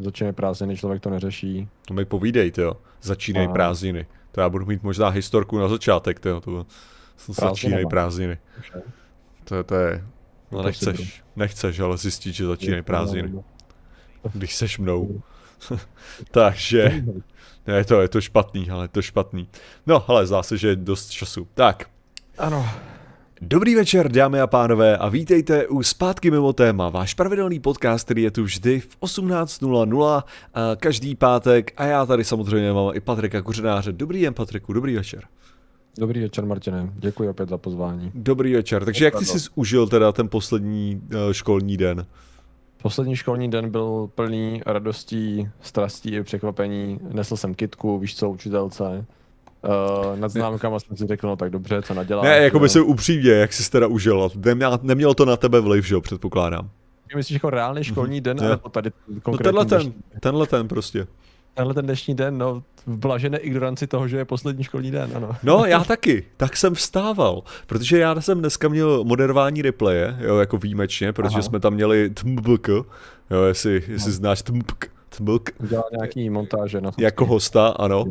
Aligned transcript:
začínají 0.00 0.34
prázdniny, 0.34 0.76
člověk 0.76 1.02
to 1.02 1.10
neřeší. 1.10 1.68
To 1.86 1.94
mi 1.94 2.04
povídej, 2.04 2.52
jo. 2.58 2.76
Začínají 3.02 3.48
a... 3.48 3.52
prázdniny. 3.52 4.06
To 4.32 4.40
já 4.40 4.48
budu 4.48 4.66
mít 4.66 4.82
možná 4.82 5.08
historku 5.08 5.58
na 5.58 5.68
začátek, 5.68 6.24
jo. 6.24 6.40
To 6.40 6.66
začínají 7.28 7.86
prázdniny. 7.86 8.38
To, 9.44 9.64
to 9.64 9.74
je, 9.74 10.04
no 10.50 10.62
nechceš, 10.62 11.22
nechceš, 11.36 11.80
ale 11.80 11.96
zjistit, 11.96 12.32
že 12.32 12.46
začínají 12.46 12.82
prázdniny. 12.82 13.42
Když 14.34 14.56
seš 14.56 14.78
mnou. 14.78 15.22
Takže, 16.30 17.04
ne, 17.66 17.84
to 17.84 18.00
je 18.00 18.08
to 18.08 18.20
špatný, 18.20 18.70
ale 18.70 18.84
je 18.84 18.88
to 18.88 19.02
špatný. 19.02 19.48
No, 19.86 20.10
ale 20.10 20.26
zdá 20.26 20.42
se, 20.42 20.58
že 20.58 20.68
je 20.68 20.76
dost 20.76 21.08
času. 21.08 21.48
Tak. 21.54 21.90
Ano. 22.38 22.70
Dobrý 23.42 23.74
večer, 23.74 24.12
dámy 24.12 24.40
a 24.40 24.46
pánové, 24.46 24.96
a 24.96 25.08
vítejte 25.08 25.66
u 25.66 25.82
Zpátky 25.82 26.30
mimo 26.30 26.52
téma, 26.52 26.88
váš 26.88 27.14
pravidelný 27.14 27.60
podcast, 27.60 28.04
který 28.04 28.22
je 28.22 28.30
tu 28.30 28.42
vždy 28.42 28.80
v 28.80 29.00
18.00 29.00 30.22
každý 30.76 31.14
pátek 31.16 31.72
a 31.76 31.84
já 31.84 32.06
tady 32.06 32.24
samozřejmě 32.24 32.72
mám 32.72 32.90
i 32.94 33.00
Patrika 33.00 33.42
Kuřenáře. 33.42 33.92
Dobrý 33.92 34.22
den, 34.22 34.34
Patriku, 34.34 34.72
dobrý 34.72 34.96
večer. 34.96 35.24
Dobrý 35.98 36.20
večer, 36.20 36.46
Martine. 36.46 36.92
Děkuji 36.94 37.28
opět 37.28 37.48
za 37.48 37.58
pozvání. 37.58 38.12
Dobrý 38.14 38.54
večer. 38.54 38.84
Takže 38.84 39.04
jak 39.04 39.18
ty 39.18 39.24
jsi 39.24 39.48
užil 39.54 39.88
teda 39.88 40.12
ten 40.12 40.28
poslední 40.28 41.02
uh, 41.04 41.32
školní 41.32 41.76
den? 41.76 42.06
Poslední 42.82 43.16
školní 43.16 43.50
den 43.50 43.70
byl 43.70 44.10
plný 44.14 44.62
radostí, 44.66 45.48
strastí 45.60 46.10
i 46.10 46.22
překvapení. 46.22 46.98
Nesl 47.12 47.36
jsem 47.36 47.54
kitku, 47.54 47.98
víš 47.98 48.16
co, 48.16 48.30
učitelce. 48.30 49.06
Uh, 49.62 50.18
nad 50.18 50.28
známkama 50.28 50.80
jsem 50.80 50.96
si 50.96 51.06
řekl, 51.06 51.26
no 51.26 51.36
tak 51.36 51.50
dobře, 51.50 51.82
co 51.82 51.94
nadělá. 51.94 52.22
Ne, 52.22 52.36
jako 52.36 52.58
by 52.58 52.68
se 52.68 52.80
upřímně, 52.80 53.30
jak 53.30 53.52
jsi 53.52 53.70
teda 53.70 53.86
užil. 53.86 54.30
Nemělo, 54.36 54.78
nemělo 54.82 55.14
to 55.14 55.24
na 55.24 55.36
tebe 55.36 55.60
vliv, 55.60 55.86
že 55.86 55.94
jo, 55.94 56.00
předpokládám. 56.00 56.70
Myslíš 57.16 57.34
jako 57.34 57.50
reálný 57.50 57.84
školní 57.84 58.20
den, 58.20 58.36
nebo 58.36 58.68
tady 58.68 58.90
konkrétní 59.22 59.56
no 59.56 59.64
tenhle 59.64 59.64
ten, 59.64 59.92
tenhle 60.20 60.46
ten 60.46 60.68
prostě 60.68 61.06
tenhle 61.54 61.74
ten 61.74 61.84
dnešní 61.84 62.14
den, 62.14 62.38
no, 62.38 62.62
v 62.86 62.96
blažené 62.96 63.38
ignoranci 63.38 63.86
toho, 63.86 64.08
že 64.08 64.16
je 64.16 64.24
poslední 64.24 64.64
školní 64.64 64.90
den, 64.90 65.10
ano. 65.14 65.36
No, 65.42 65.64
já 65.64 65.84
taky, 65.94 66.24
tak 66.36 66.56
jsem 66.56 66.74
vstával, 66.74 67.42
protože 67.66 67.98
já 67.98 68.20
jsem 68.20 68.38
dneska 68.38 68.68
měl 68.68 69.04
moderování 69.04 69.62
replaye, 69.62 70.16
jo, 70.20 70.38
jako 70.38 70.58
výjimečně, 70.58 71.12
protože 71.12 71.34
Aha. 71.34 71.42
jsme 71.42 71.60
tam 71.60 71.74
měli 71.74 72.10
tmbk, 72.10 72.68
jo, 73.30 73.42
jestli, 73.48 73.74
jestli 73.74 74.10
no. 74.10 74.16
znáš 74.16 74.42
tmbk, 74.42 74.90
tmbk. 75.08 75.50
Udělal 75.58 75.84
nějaký 75.92 76.30
montáže. 76.30 76.80
Na 76.80 76.90
jako 76.98 77.26
hosta, 77.26 77.68
ano. 77.68 78.04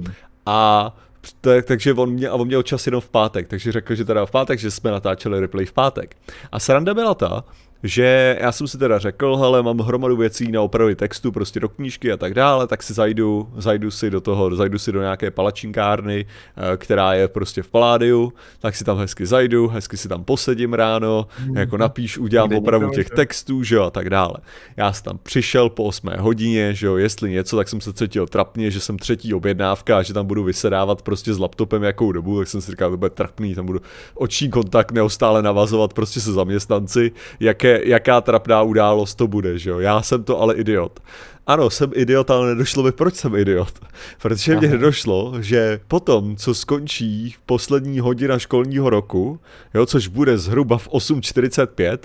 A 0.46 0.96
tak, 1.42 1.66
takže 1.66 1.94
on, 1.94 2.10
mě, 2.10 2.30
a 2.30 2.36
on 2.36 2.48
měl 2.48 2.64
čas 2.64 2.86
jenom 2.86 3.02
v 3.02 3.10
pátek, 3.10 3.48
takže 3.48 3.72
řekl, 3.72 3.96
že 3.96 4.06
teda 4.06 4.26
v 4.26 4.32
pátek, 4.32 4.60
že 4.60 4.72
jsme 4.72 4.92
natáčeli 4.92 5.40
replay 5.40 5.66
v 5.66 5.74
pátek. 5.74 6.16
A 6.52 6.60
sranda 6.60 6.94
byla 6.94 7.16
ta, 7.16 7.44
že 7.84 8.38
já 8.42 8.52
jsem 8.52 8.68
si 8.68 8.78
teda 8.78 9.00
řekl, 9.00 9.36
hele, 9.36 9.64
mám 9.64 9.80
hromadu 9.80 10.18
věcí 10.18 10.52
na 10.52 10.62
opravy 10.62 10.96
textu, 10.96 11.32
prostě 11.32 11.60
do 11.60 11.70
knížky 11.70 12.12
a 12.12 12.18
tak 12.18 12.34
dále, 12.34 12.68
tak 12.68 12.84
si 12.84 12.94
zajdu, 12.94 13.50
zajdu 13.58 13.92
si 13.92 14.10
do 14.10 14.22
toho, 14.22 14.56
zajdu 14.56 14.80
si 14.80 14.92
do 14.92 15.02
nějaké 15.02 15.32
palačinkárny, 15.32 16.26
eh, 16.26 16.78
která 16.78 17.14
je 17.14 17.28
prostě 17.28 17.64
v 17.64 17.68
Paládiu, 17.68 18.34
tak 18.60 18.76
si 18.76 18.84
tam 18.84 18.98
hezky 18.98 19.26
zajdu, 19.26 19.68
hezky 19.68 19.98
si 19.98 20.08
tam 20.08 20.24
posedím 20.24 20.74
ráno, 20.74 21.28
mm. 21.46 21.58
jako 21.58 21.78
napíš, 21.78 22.18
udělám 22.18 22.54
opravu 22.54 22.90
těch 22.90 23.10
textů, 23.10 23.64
že 23.64 23.76
jo, 23.76 23.84
a 23.84 23.90
tak 23.90 24.10
dále. 24.10 24.36
Já 24.78 24.94
jsem 24.94 25.04
tam 25.04 25.18
přišel 25.24 25.70
po 25.70 25.84
8 25.84 26.12
hodině, 26.18 26.74
že 26.74 26.88
jo, 26.88 26.98
jestli 26.98 27.32
něco, 27.32 27.58
tak 27.58 27.70
jsem 27.70 27.82
se 27.82 27.94
cítil 27.94 28.28
trapně, 28.28 28.72
že 28.72 28.80
jsem 28.80 28.98
třetí 28.98 29.34
objednávka 29.34 29.98
a 29.98 30.02
že 30.02 30.14
tam 30.14 30.26
budu 30.26 30.44
vysedávat 30.44 31.02
prostě 31.02 31.34
s 31.34 31.40
laptopem 31.40 31.84
jakou 31.84 32.12
dobu, 32.12 32.40
tak 32.40 32.48
jsem 32.48 32.62
si 32.62 32.72
říkal, 32.72 32.92
to 32.92 32.98
bude 32.98 33.10
trapný, 33.10 33.56
tam 33.56 33.66
budu 33.66 33.80
oční 34.14 34.50
kontakt 34.50 34.92
neustále 34.92 35.42
navazovat 35.42 35.94
prostě 35.94 36.22
se 36.22 36.34
zaměstnanci, 36.34 37.12
jaké 37.40 37.69
jaké, 37.70 37.90
jaká 37.90 38.22
trapná 38.22 38.62
událost 38.62 39.16
to 39.16 39.28
bude, 39.28 39.58
že 39.58 39.70
jo. 39.70 39.80
Já 39.80 40.02
jsem 40.02 40.24
to 40.24 40.42
ale 40.42 40.56
idiot. 40.56 41.00
Ano, 41.48 41.70
jsem 41.70 41.92
idiot, 41.96 42.32
ale 42.32 42.50
nedošlo 42.50 42.84
mi, 42.84 42.92
proč 42.92 43.16
jsem 43.16 43.36
idiot. 43.36 43.80
Protože 44.22 44.56
mě 44.56 44.68
nedošlo, 44.68 45.34
že 45.40 45.80
potom, 45.88 46.36
co 46.36 46.54
skončí 46.54 47.36
poslední 47.46 48.00
hodina 48.00 48.40
školního 48.40 48.90
roku, 48.90 49.40
jo, 49.74 49.86
což 49.86 50.08
bude 50.08 50.38
zhruba 50.38 50.78
v 50.78 50.88
8.45, 50.88 51.98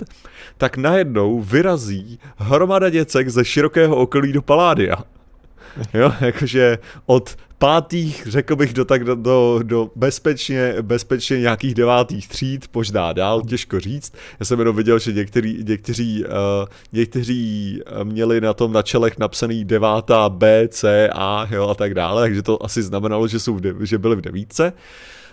tak 0.57 0.77
najednou 0.77 1.41
vyrazí 1.41 2.19
hromada 2.37 2.89
děcek 2.89 3.29
ze 3.29 3.45
širokého 3.45 3.95
okolí 3.95 4.33
do 4.33 4.41
Paládia. 4.41 4.95
Jo, 5.93 6.13
jakože 6.21 6.77
od 7.05 7.35
pátých, 7.57 8.27
řekl 8.29 8.55
bych, 8.55 8.73
do, 8.73 8.85
tak 8.85 9.03
do, 9.03 9.15
do, 9.15 9.59
do 9.63 9.91
bezpečně, 9.95 10.75
bezpečně 10.81 11.39
nějakých 11.39 11.75
devátých 11.75 12.27
tříd, 12.27 12.69
možná 12.73 13.13
dál, 13.13 13.41
těžko 13.41 13.79
říct. 13.79 14.13
Já 14.39 14.45
jsem 14.45 14.59
jenom 14.59 14.75
viděl, 14.75 14.99
že 14.99 15.11
některý, 15.11 15.63
někteří, 15.67 16.23
uh, 16.25 16.31
někteří 16.93 17.81
měli 18.03 18.41
na 18.41 18.53
tom 18.53 18.73
na 18.73 18.81
čelech 18.81 19.17
napsaný 19.17 19.65
devátá 19.65 20.29
B, 20.29 20.67
C, 20.67 21.09
A 21.15 21.47
jo, 21.51 21.67
a 21.67 21.75
tak 21.75 21.93
dále, 21.93 22.21
takže 22.21 22.41
to 22.41 22.65
asi 22.65 22.83
znamenalo, 22.83 23.27
že, 23.27 23.39
jsou 23.39 23.55
v 23.55 23.61
de, 23.61 23.73
že 23.81 23.97
byli 23.97 24.15
v 24.15 24.21
devítce. 24.21 24.73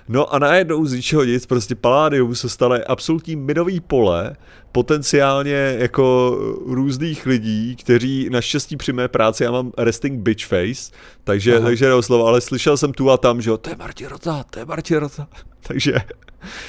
No 0.08 0.34
a 0.34 0.38
najednou 0.38 0.86
z 0.86 0.92
ničeho 0.92 1.24
nic, 1.24 1.46
prostě 1.46 1.74
Palladium 1.74 2.34
se 2.34 2.48
staly 2.48 2.84
absolutní 2.84 3.36
minový 3.36 3.80
pole, 3.80 4.36
potenciálně 4.72 5.76
jako 5.78 6.36
různých 6.66 7.26
lidí, 7.26 7.76
kteří 7.76 8.28
naštěstí 8.30 8.76
při 8.76 8.92
mé 8.92 9.08
práci, 9.08 9.44
já 9.44 9.50
mám 9.50 9.72
resting 9.78 10.20
bitch 10.20 10.46
face, 10.46 10.92
takže, 11.24 11.56
Aha. 11.56 11.64
takže 11.64 11.90
slovo, 12.00 12.26
ale 12.26 12.40
slyšel 12.40 12.76
jsem 12.76 12.92
tu 12.92 13.10
a 13.10 13.16
tam, 13.16 13.40
že 13.40 13.50
jo, 13.50 13.56
to 13.56 13.70
je 13.70 13.76
Martin 13.76 14.06
Rota, 14.06 14.44
to 14.50 14.58
je 14.58 14.64
Martin 14.64 14.96
Rota, 14.96 15.28
takže, 15.66 15.92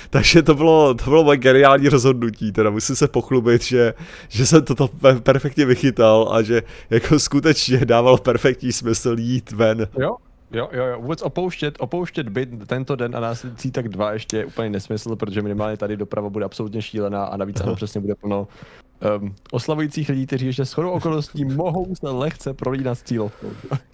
takže 0.10 0.44
to 0.44 0.56
bylo, 0.56 0.94
to 0.94 1.04
bylo 1.04 1.24
moje 1.24 1.38
geniální 1.38 1.90
rozhodnutí, 1.90 2.52
teda 2.52 2.70
musím 2.70 2.96
se 2.96 3.08
pochlubit, 3.08 3.64
že, 3.64 3.94
že 4.30 4.46
jsem 4.46 4.66
toto 4.66 4.90
perfektně 5.24 5.66
vychytal 5.66 6.30
a 6.32 6.42
že 6.42 6.64
jako 6.90 7.20
skutečně 7.20 7.86
dávalo 7.86 8.18
perfektní 8.18 8.72
smysl 8.72 9.16
jít 9.20 9.52
ven. 9.52 9.88
Jo, 10.00 10.16
Jo, 10.54 10.70
jo, 10.72 10.86
jo, 10.86 11.02
vůbec 11.02 11.22
opouštět, 11.22 11.76
opouštět 11.80 12.30
byt 12.30 12.50
tento 12.68 12.96
den 12.96 13.16
a 13.16 13.20
následující 13.20 13.72
tak 13.72 13.90
dva 13.90 14.14
ještě 14.14 14.38
je 14.38 14.46
úplně 14.46 14.70
nesmysl, 14.70 15.16
protože 15.16 15.42
minimálně 15.42 15.78
tady 15.78 15.98
doprava 15.98 16.30
bude 16.30 16.46
absolutně 16.46 16.82
šílená 16.82 17.26
a 17.26 17.38
navíc 17.38 17.62
tam 17.62 17.76
přesně 17.76 18.02
bude 18.02 18.16
plno 18.16 18.48
um, 19.22 19.36
oslavujících 19.52 20.10
lidí, 20.10 20.26
kteří 20.26 20.46
ještě 20.46 20.66
shodou 20.66 20.90
okolností 20.90 21.46
mohou 21.56 21.96
se 21.96 22.10
lehce 22.10 22.54
prolínat 22.54 22.98
s 22.98 23.04
cílovkou. 23.04 23.48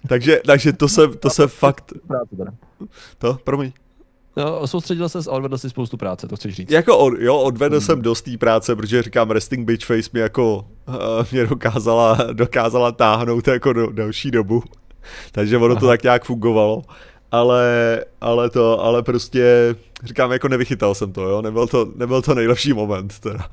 takže, 0.08 0.40
takže 0.46 0.72
to 0.72 0.88
se, 0.88 1.08
to 1.08 1.30
se 1.30 1.46
fakt... 1.46 1.92
To, 3.18 3.38
promiň. 3.44 3.72
No, 4.36 4.66
soustředil 4.66 5.08
se 5.08 5.18
a 5.18 5.32
odvedl 5.32 5.58
si 5.58 5.70
spoustu 5.70 5.96
práce, 5.96 6.28
to 6.28 6.36
chceš 6.36 6.54
říct. 6.54 6.70
Jako 6.70 6.98
od, 6.98 7.12
jo, 7.18 7.38
odvedl 7.38 7.76
hmm. 7.76 7.86
jsem 7.86 8.02
dost 8.02 8.22
té 8.22 8.38
práce, 8.38 8.76
protože 8.76 9.02
říkám, 9.02 9.30
resting 9.30 9.66
bitch 9.66 9.86
face 9.86 10.10
mi 10.12 10.20
jako 10.20 10.56
uh, 10.88 10.94
mě 11.32 11.46
dokázala, 11.46 12.18
dokázala 12.32 12.92
táhnout 12.92 13.48
jako 13.48 13.72
do, 13.72 13.92
další 13.92 14.30
dobu. 14.30 14.62
Takže 15.32 15.56
ono 15.56 15.66
Aha. 15.66 15.80
to 15.80 15.86
tak 15.86 16.02
nějak 16.02 16.24
fungovalo. 16.24 16.82
Ale, 17.32 18.04
ale 18.20 18.50
to, 18.50 18.80
ale 18.84 19.02
prostě, 19.02 19.74
říkám, 20.04 20.32
jako 20.32 20.48
nevychytal 20.48 20.94
jsem 20.94 21.12
to, 21.12 21.22
jo, 21.22 21.42
nebyl 21.42 21.66
to, 21.66 21.88
nebyl 21.96 22.22
to 22.22 22.34
nejlepší 22.34 22.72
moment, 22.72 23.18
teda. 23.18 23.48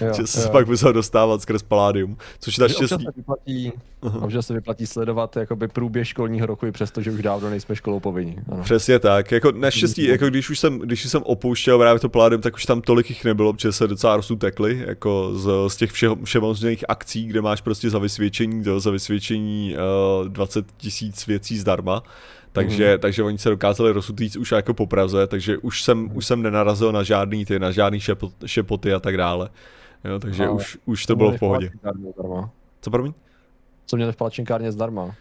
Jo, 0.00 0.12
že 0.16 0.26
se 0.26 0.42
jo. 0.42 0.48
pak 0.52 0.66
musel 0.66 0.92
dostávat 0.92 1.42
skrz 1.42 1.62
Palladium, 1.62 2.16
což 2.40 2.58
naštěstí... 2.58 2.94
Občas 2.94 3.00
se 3.02 3.12
vyplatí, 3.16 3.72
uh-huh. 4.02 4.24
občas 4.24 4.46
se 4.46 4.54
vyplatí 4.54 4.86
sledovat 4.86 5.36
jakoby 5.36 5.68
průběh 5.68 6.08
školního 6.08 6.46
roku 6.46 6.66
i 6.66 6.72
přesto, 6.72 7.02
že 7.02 7.10
už 7.10 7.22
dávno 7.22 7.50
nejsme 7.50 7.76
školou 7.76 8.00
povinní. 8.00 8.38
Ano. 8.52 8.62
Přesně 8.62 8.98
tak, 8.98 9.32
jako 9.32 9.52
naštěstí, 9.52 10.04
jako 10.04 10.26
když 10.26 10.50
už 10.50 10.58
jsem, 10.58 10.78
když 10.78 11.08
jsem 11.08 11.22
opouštěl 11.22 11.78
právě 11.78 12.00
to 12.00 12.08
Palladium, 12.08 12.42
tak 12.42 12.54
už 12.54 12.66
tam 12.66 12.80
tolik 12.80 13.10
jich 13.10 13.24
nebylo, 13.24 13.52
protože 13.52 13.72
se 13.72 13.88
docela 13.88 14.16
rozsutekli, 14.16 14.84
jako 14.86 15.30
z, 15.34 15.50
z 15.68 15.76
těch 15.76 15.90
vše, 15.90 16.08
všemožných 16.24 16.84
akcí, 16.88 17.26
kde 17.26 17.40
máš 17.40 17.60
prostě 17.60 17.90
za 17.90 17.98
vysvědčení, 17.98 18.64
to, 18.64 18.80
za 18.80 18.90
vysvědčení 18.90 19.76
uh, 20.22 20.28
20 20.28 20.66
tisíc 20.76 21.26
věcí 21.26 21.58
zdarma, 21.58 22.02
takže, 22.62 22.92
mm. 22.92 23.00
takže 23.00 23.22
oni 23.22 23.38
se 23.38 23.48
dokázali 23.50 23.92
rozsutit 23.92 24.36
už 24.36 24.52
jako 24.52 24.74
po 24.74 24.86
Praze, 24.86 25.26
takže 25.26 25.58
už 25.58 25.82
jsem, 25.82 26.10
už 26.14 26.26
jsem 26.26 26.42
nenarazil 26.42 26.92
na 26.92 27.02
žádný 27.02 27.44
ty, 27.44 27.58
na 27.58 27.70
žádný 27.70 28.00
šepot, 28.00 28.32
šepoty 28.46 28.92
a 28.92 29.00
tak 29.00 29.16
dále. 29.16 29.50
Jo, 30.04 30.18
takže 30.18 30.46
no, 30.46 30.54
už, 30.54 30.78
už 30.84 31.06
to 31.06 31.16
bylo 31.16 31.32
v 31.32 31.38
pohodě. 31.38 31.70
Co 32.80 32.90
promiň? 32.90 33.12
Co 33.86 33.96
měli 33.96 34.12
v 34.12 34.16
palačinkárně 34.16 34.72
zdarma? 34.72 35.04
Uh, 35.04 35.12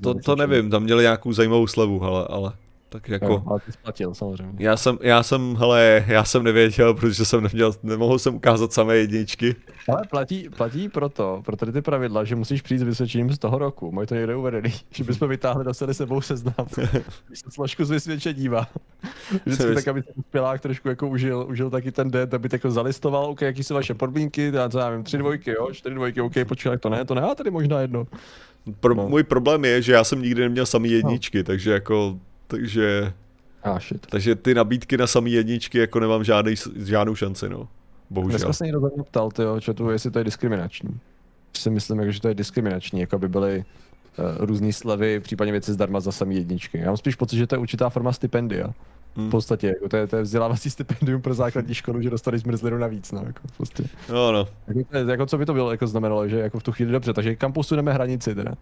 to, 0.00 0.14
to 0.14 0.36
nevím, 0.36 0.70
tam 0.70 0.82
měli 0.82 1.02
nějakou 1.02 1.32
zajímavou 1.32 1.66
slevu, 1.66 2.02
ale, 2.02 2.26
ale 2.30 2.52
tak 2.88 3.08
jako... 3.08 3.26
Jo, 3.26 3.42
ale 3.46 3.60
ty 3.60 3.72
splatil, 3.72 4.14
samozřejmě. 4.14 4.52
Já 4.58 4.76
jsem, 4.76 4.98
já 5.02 5.22
jsem, 5.22 5.56
hele, 5.56 6.04
já 6.06 6.24
jsem 6.24 6.42
nevěděl, 6.42 6.94
protože 6.94 7.24
jsem 7.24 7.42
neměl, 7.42 7.72
nemohl 7.82 8.18
jsem 8.18 8.34
ukázat 8.34 8.72
samé 8.72 8.96
jedničky. 8.96 9.56
Ale 9.88 10.02
platí, 10.10 10.48
platí 10.56 10.88
proto, 10.88 11.42
proto 11.44 11.72
ty 11.72 11.82
pravidla, 11.82 12.24
že 12.24 12.36
musíš 12.36 12.62
přijít 12.62 12.78
s 12.78 12.82
vysvědčením 12.82 13.32
z 13.32 13.38
toho 13.38 13.58
roku. 13.58 13.92
Mají 13.92 14.06
to 14.08 14.14
někde 14.14 14.36
uvedený, 14.36 14.72
že 14.90 15.04
bychom 15.04 15.28
vytáhli, 15.28 15.64
dostali 15.64 15.94
sebou 15.94 16.20
seznam. 16.20 16.66
Když 17.26 17.38
se 17.38 17.50
složku 17.50 17.84
s 17.84 17.90
vysvědčeníma. 17.90 18.68
Vždycky 19.46 19.74
tak, 19.74 19.88
aby 19.88 20.02
ten 20.02 20.14
uspělák 20.16 20.60
trošku 20.60 20.88
jako 20.88 21.08
užil, 21.08 21.46
užil 21.48 21.70
taky 21.70 21.92
ten 21.92 22.10
den, 22.10 22.28
aby 22.32 22.48
jako 22.52 22.70
zalistoval, 22.70 23.24
OK, 23.24 23.40
jaký 23.40 23.64
jsou 23.64 23.74
vaše 23.74 23.94
podmínky, 23.94 24.50
já, 24.54 24.68
co 24.68 24.78
já 24.78 24.90
vím, 24.90 25.02
tři 25.02 25.18
dvojky, 25.18 25.50
jo, 25.50 25.68
čtyři 25.72 25.94
dvojky, 25.94 26.20
OK, 26.20 26.34
počkej, 26.48 26.78
to 26.78 26.88
ne, 26.88 27.04
to 27.04 27.14
ne, 27.14 27.22
a 27.22 27.34
tady 27.34 27.50
možná 27.50 27.80
jedno. 27.80 28.06
Pro, 28.80 28.94
no. 28.94 29.08
Můj 29.08 29.22
problém 29.22 29.64
je, 29.64 29.82
že 29.82 29.92
já 29.92 30.04
jsem 30.04 30.22
nikdy 30.22 30.42
neměl 30.42 30.66
samý 30.66 30.90
jedničky, 30.90 31.38
no. 31.38 31.44
takže 31.44 31.72
jako 31.72 32.18
takže... 32.48 33.12
Ah, 33.62 33.78
shit. 33.78 34.06
Takže 34.06 34.34
ty 34.34 34.54
nabídky 34.54 34.96
na 34.96 35.06
samý 35.06 35.32
jedničky 35.32 35.78
jako 35.78 36.00
nemám 36.00 36.24
žádný, 36.24 36.54
žádnou 36.76 37.14
šanci, 37.14 37.48
no. 37.48 37.68
Bohužel. 38.10 38.38
Dneska 38.38 38.52
se 38.52 38.64
někdo 38.64 38.80
mě 38.80 39.02
ptal, 39.04 39.30
tyjo, 39.30 39.60
tu, 39.74 39.90
jestli 39.90 40.10
to 40.10 40.18
je 40.18 40.24
diskriminační. 40.24 41.00
si 41.56 41.70
myslím, 41.70 41.98
jako, 41.98 42.12
že 42.12 42.20
to 42.20 42.28
je 42.28 42.34
diskriminační, 42.34 43.00
jako 43.00 43.18
by 43.18 43.28
byly 43.28 43.64
uh, 44.18 44.46
různé 44.46 44.72
slevy, 44.72 45.20
případně 45.20 45.52
věci 45.52 45.72
zdarma 45.72 46.00
za 46.00 46.12
samý 46.12 46.36
jedničky. 46.36 46.78
Já 46.78 46.86
mám 46.86 46.96
spíš 46.96 47.14
pocit, 47.14 47.36
že 47.36 47.46
to 47.46 47.54
je 47.54 47.58
určitá 47.58 47.88
forma 47.88 48.12
stipendia. 48.12 48.74
Hmm. 49.16 49.28
V 49.28 49.30
podstatě, 49.30 49.66
jako 49.66 49.88
to, 49.88 49.96
je, 49.96 50.06
to 50.06 50.16
je 50.16 50.22
vzdělávací 50.22 50.70
stipendium 50.76 51.22
pro 51.22 51.34
základní 51.34 51.74
školu, 51.74 52.02
že 52.02 52.10
dostaneš 52.10 52.40
zmrzlinu 52.40 52.78
navíc, 52.78 53.12
no, 53.12 53.22
jako 53.26 53.40
podstatě. 53.56 53.88
No, 54.08 54.32
no. 54.32 54.48
Jako, 54.66 54.96
jako, 55.10 55.26
co 55.26 55.38
by 55.38 55.46
to 55.46 55.54
bylo, 55.54 55.70
jako 55.70 55.86
znamenalo, 55.86 56.28
že 56.28 56.38
jako 56.38 56.58
v 56.58 56.62
tu 56.62 56.72
chvíli 56.72 56.92
dobře, 56.92 57.12
takže 57.12 57.36
kam 57.36 57.52
posuneme 57.52 57.92
hranici 57.92 58.34
teda? 58.34 58.52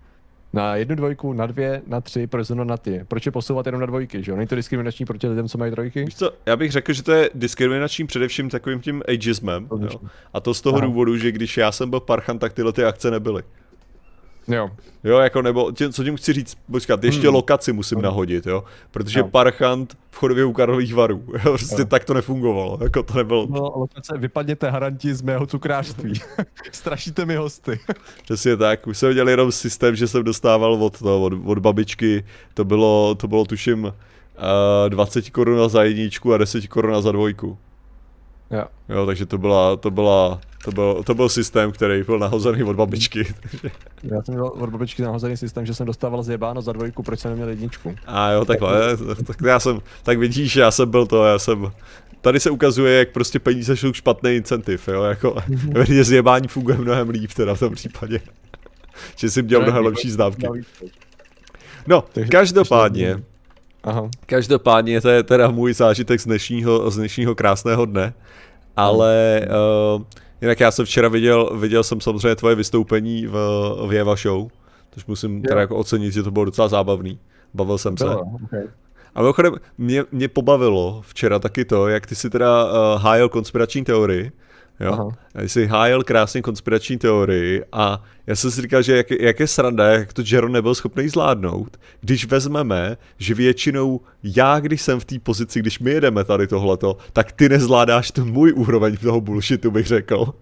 Na 0.52 0.76
jednu 0.76 0.94
dvojku, 0.94 1.32
na 1.32 1.46
dvě, 1.46 1.82
na 1.86 2.00
tři, 2.00 2.26
proč 2.26 2.46
zrovna 2.46 2.64
na 2.64 2.76
ty? 2.76 3.04
Proč 3.08 3.26
je 3.26 3.32
posouvat 3.32 3.66
jenom 3.66 3.80
na 3.80 3.86
dvojky, 3.86 4.22
že 4.22 4.30
jo? 4.30 4.36
Není 4.36 4.48
to 4.48 4.54
diskriminační 4.54 5.06
proti 5.06 5.28
lidem, 5.28 5.48
co 5.48 5.58
mají 5.58 5.72
trojky? 5.72 6.04
Víš 6.04 6.16
co, 6.16 6.30
já 6.46 6.56
bych 6.56 6.72
řekl, 6.72 6.92
že 6.92 7.02
to 7.02 7.12
je 7.12 7.30
diskriminační 7.34 8.06
především 8.06 8.50
takovým 8.50 8.80
tím 8.80 9.02
ageismem, 9.08 9.68
jo? 9.80 10.00
A 10.32 10.40
to 10.40 10.54
z 10.54 10.60
toho 10.60 10.76
Aha. 10.76 10.86
důvodu, 10.86 11.16
že 11.16 11.32
když 11.32 11.56
já 11.56 11.72
jsem 11.72 11.90
byl 11.90 12.00
parchan, 12.00 12.38
tak 12.38 12.52
tyhle 12.52 12.72
ty 12.72 12.84
akce 12.84 13.10
nebyly. 13.10 13.42
Jo. 14.48 14.70
Jo, 15.04 15.18
jako 15.18 15.42
nebo, 15.42 15.72
tě, 15.72 15.92
co 15.92 16.04
tím 16.04 16.16
chci 16.16 16.32
říct, 16.32 16.58
počkat, 16.70 17.04
ještě 17.04 17.26
hmm. 17.26 17.34
lokaci 17.34 17.72
musím 17.72 18.02
nahodit, 18.02 18.46
jo, 18.46 18.64
protože 18.90 19.18
jo. 19.18 19.28
Parchant 19.28 19.96
v 20.10 20.16
chodově 20.16 20.44
u 20.44 20.52
Karlových 20.52 20.94
varů, 20.94 21.24
jo, 21.32 21.40
prostě 21.42 21.82
jo. 21.82 21.84
tak 21.84 22.04
to 22.04 22.14
nefungovalo, 22.14 22.78
jako 22.82 23.02
to 23.02 23.14
nebylo. 23.14 23.46
No, 23.50 23.60
lokace, 23.60 24.18
vypadněte 24.18 24.70
haranti 24.70 25.14
z 25.14 25.22
mého 25.22 25.46
cukrářství, 25.46 26.12
strašíte 26.72 27.24
mi 27.24 27.36
hosty. 27.36 27.80
Přesně 28.22 28.56
tak, 28.56 28.86
už 28.86 28.98
jsem 28.98 29.08
viděl 29.08 29.28
jenom 29.28 29.52
systém, 29.52 29.96
že 29.96 30.08
jsem 30.08 30.24
dostával 30.24 30.72
od, 30.84 30.98
to, 30.98 31.22
od, 31.22 31.32
od 31.44 31.58
babičky, 31.58 32.24
to 32.54 32.64
bylo, 32.64 33.14
to 33.14 33.28
bylo 33.28 33.44
tuším 33.44 33.84
uh, 33.84 33.92
20 34.88 35.30
korun 35.30 35.68
za 35.68 35.84
jedničku 35.84 36.34
a 36.34 36.38
10 36.38 36.66
korun 36.66 37.02
za 37.02 37.12
dvojku. 37.12 37.58
Jo. 38.50 38.64
jo, 38.88 39.06
takže 39.06 39.26
to 39.26 39.38
byla, 39.38 39.76
to 39.76 39.90
byla, 39.90 40.40
to 40.64 40.70
byl, 40.70 41.02
to 41.06 41.14
byl 41.14 41.28
systém, 41.28 41.72
který 41.72 42.02
byl 42.02 42.18
nahozený 42.18 42.62
od 42.62 42.76
babičky. 42.76 43.34
Já 44.02 44.22
jsem 44.22 44.34
měl 44.34 44.46
od 44.46 44.70
babičky 44.70 45.02
nahozený 45.02 45.36
systém, 45.36 45.66
že 45.66 45.74
jsem 45.74 45.86
dostával 45.86 46.22
zjebáno 46.22 46.62
za 46.62 46.72
dvojku, 46.72 47.02
proč 47.02 47.20
jsem 47.20 47.30
neměl 47.30 47.48
jedničku. 47.48 47.94
A 48.06 48.30
jo, 48.30 48.44
takhle, 48.44 48.96
tak 49.26 49.36
já 49.46 49.60
jsem, 49.60 49.80
tak 50.02 50.18
vidíš, 50.18 50.56
já 50.56 50.70
jsem 50.70 50.90
byl 50.90 51.06
to, 51.06 51.24
já 51.24 51.38
jsem, 51.38 51.72
tady 52.20 52.40
se 52.40 52.50
ukazuje, 52.50 52.98
jak 52.98 53.10
prostě 53.10 53.38
peníze 53.38 53.76
jsou 53.76 53.92
špatný 53.92 54.30
incentiv, 54.30 54.88
jo, 54.88 55.02
jako, 55.02 55.30
mm-hmm. 55.48 56.02
zjebání 56.02 56.48
funguje 56.48 56.78
mnohem 56.78 57.08
líp 57.08 57.32
teda 57.32 57.54
v 57.54 57.58
tom 57.58 57.74
případě. 57.74 58.20
že 59.16 59.30
si 59.30 59.42
měl 59.42 59.60
mnohem 59.60 59.84
lepší 59.84 60.10
známky. 60.10 60.46
No, 61.86 62.04
každopádně, 62.30 63.22
Aha. 63.86 64.10
Každopádně 64.26 65.00
to 65.00 65.08
je 65.08 65.22
teda 65.22 65.50
můj 65.50 65.74
zážitek 65.74 66.20
z 66.20 66.24
dnešního, 66.24 66.90
z 66.90 66.96
dnešního 66.96 67.34
krásného 67.34 67.86
dne, 67.86 68.14
ale 68.76 69.40
uh, 69.96 70.02
jinak 70.40 70.60
já 70.60 70.70
jsem 70.70 70.86
včera 70.86 71.08
viděl, 71.08 71.56
viděl 71.56 71.84
jsem 71.84 72.00
samozřejmě 72.00 72.34
tvoje 72.34 72.54
vystoupení 72.54 73.26
v, 73.26 73.32
v 73.88 73.92
Jeva 73.92 74.16
Show, 74.16 74.48
což 74.90 75.06
musím 75.06 75.42
teda 75.42 75.60
jako 75.60 75.76
ocenit, 75.76 76.12
že 76.12 76.22
to 76.22 76.30
bylo 76.30 76.44
docela 76.44 76.68
zábavný. 76.68 77.18
Bavil 77.54 77.78
jsem 77.78 77.96
se. 77.96 78.04
okay. 78.44 78.68
A 79.14 79.20
mimochodem, 79.20 79.54
mě, 79.78 80.04
mě 80.12 80.28
pobavilo 80.28 81.02
včera 81.06 81.38
taky 81.38 81.64
to, 81.64 81.88
jak 81.88 82.06
ty 82.06 82.14
si 82.14 82.30
teda 82.30 82.64
uh, 82.64 83.02
hájil 83.02 83.28
konspirační 83.28 83.84
teorii, 83.84 84.32
Jo? 84.80 84.92
Aha. 84.92 85.08
Jsi 85.46 85.66
hájil 85.66 86.02
krásně 86.02 86.42
konspirační 86.42 86.98
teorii 86.98 87.64
a 87.72 88.02
já 88.26 88.36
jsem 88.36 88.50
si 88.50 88.62
říkal, 88.62 88.82
že 88.82 88.96
jak, 88.96 89.10
jak 89.10 89.40
je 89.40 89.46
sranda, 89.46 89.88
jak 89.88 90.12
to 90.12 90.22
Jaron 90.32 90.52
nebyl 90.52 90.74
schopný 90.74 91.08
zvládnout, 91.08 91.76
když 92.00 92.26
vezmeme, 92.26 92.96
že 93.18 93.34
většinou 93.34 94.00
já, 94.22 94.60
když 94.60 94.82
jsem 94.82 95.00
v 95.00 95.04
té 95.04 95.18
pozici, 95.18 95.60
když 95.60 95.78
my 95.78 95.90
jedeme 95.90 96.24
tady 96.24 96.46
tohleto, 96.46 96.96
tak 97.12 97.32
ty 97.32 97.48
nezvládáš 97.48 98.10
ten 98.10 98.24
můj 98.24 98.52
úroveň 98.56 98.96
toho 98.96 99.20
bullshitu, 99.20 99.70
bych 99.70 99.86
řekl. 99.86 100.32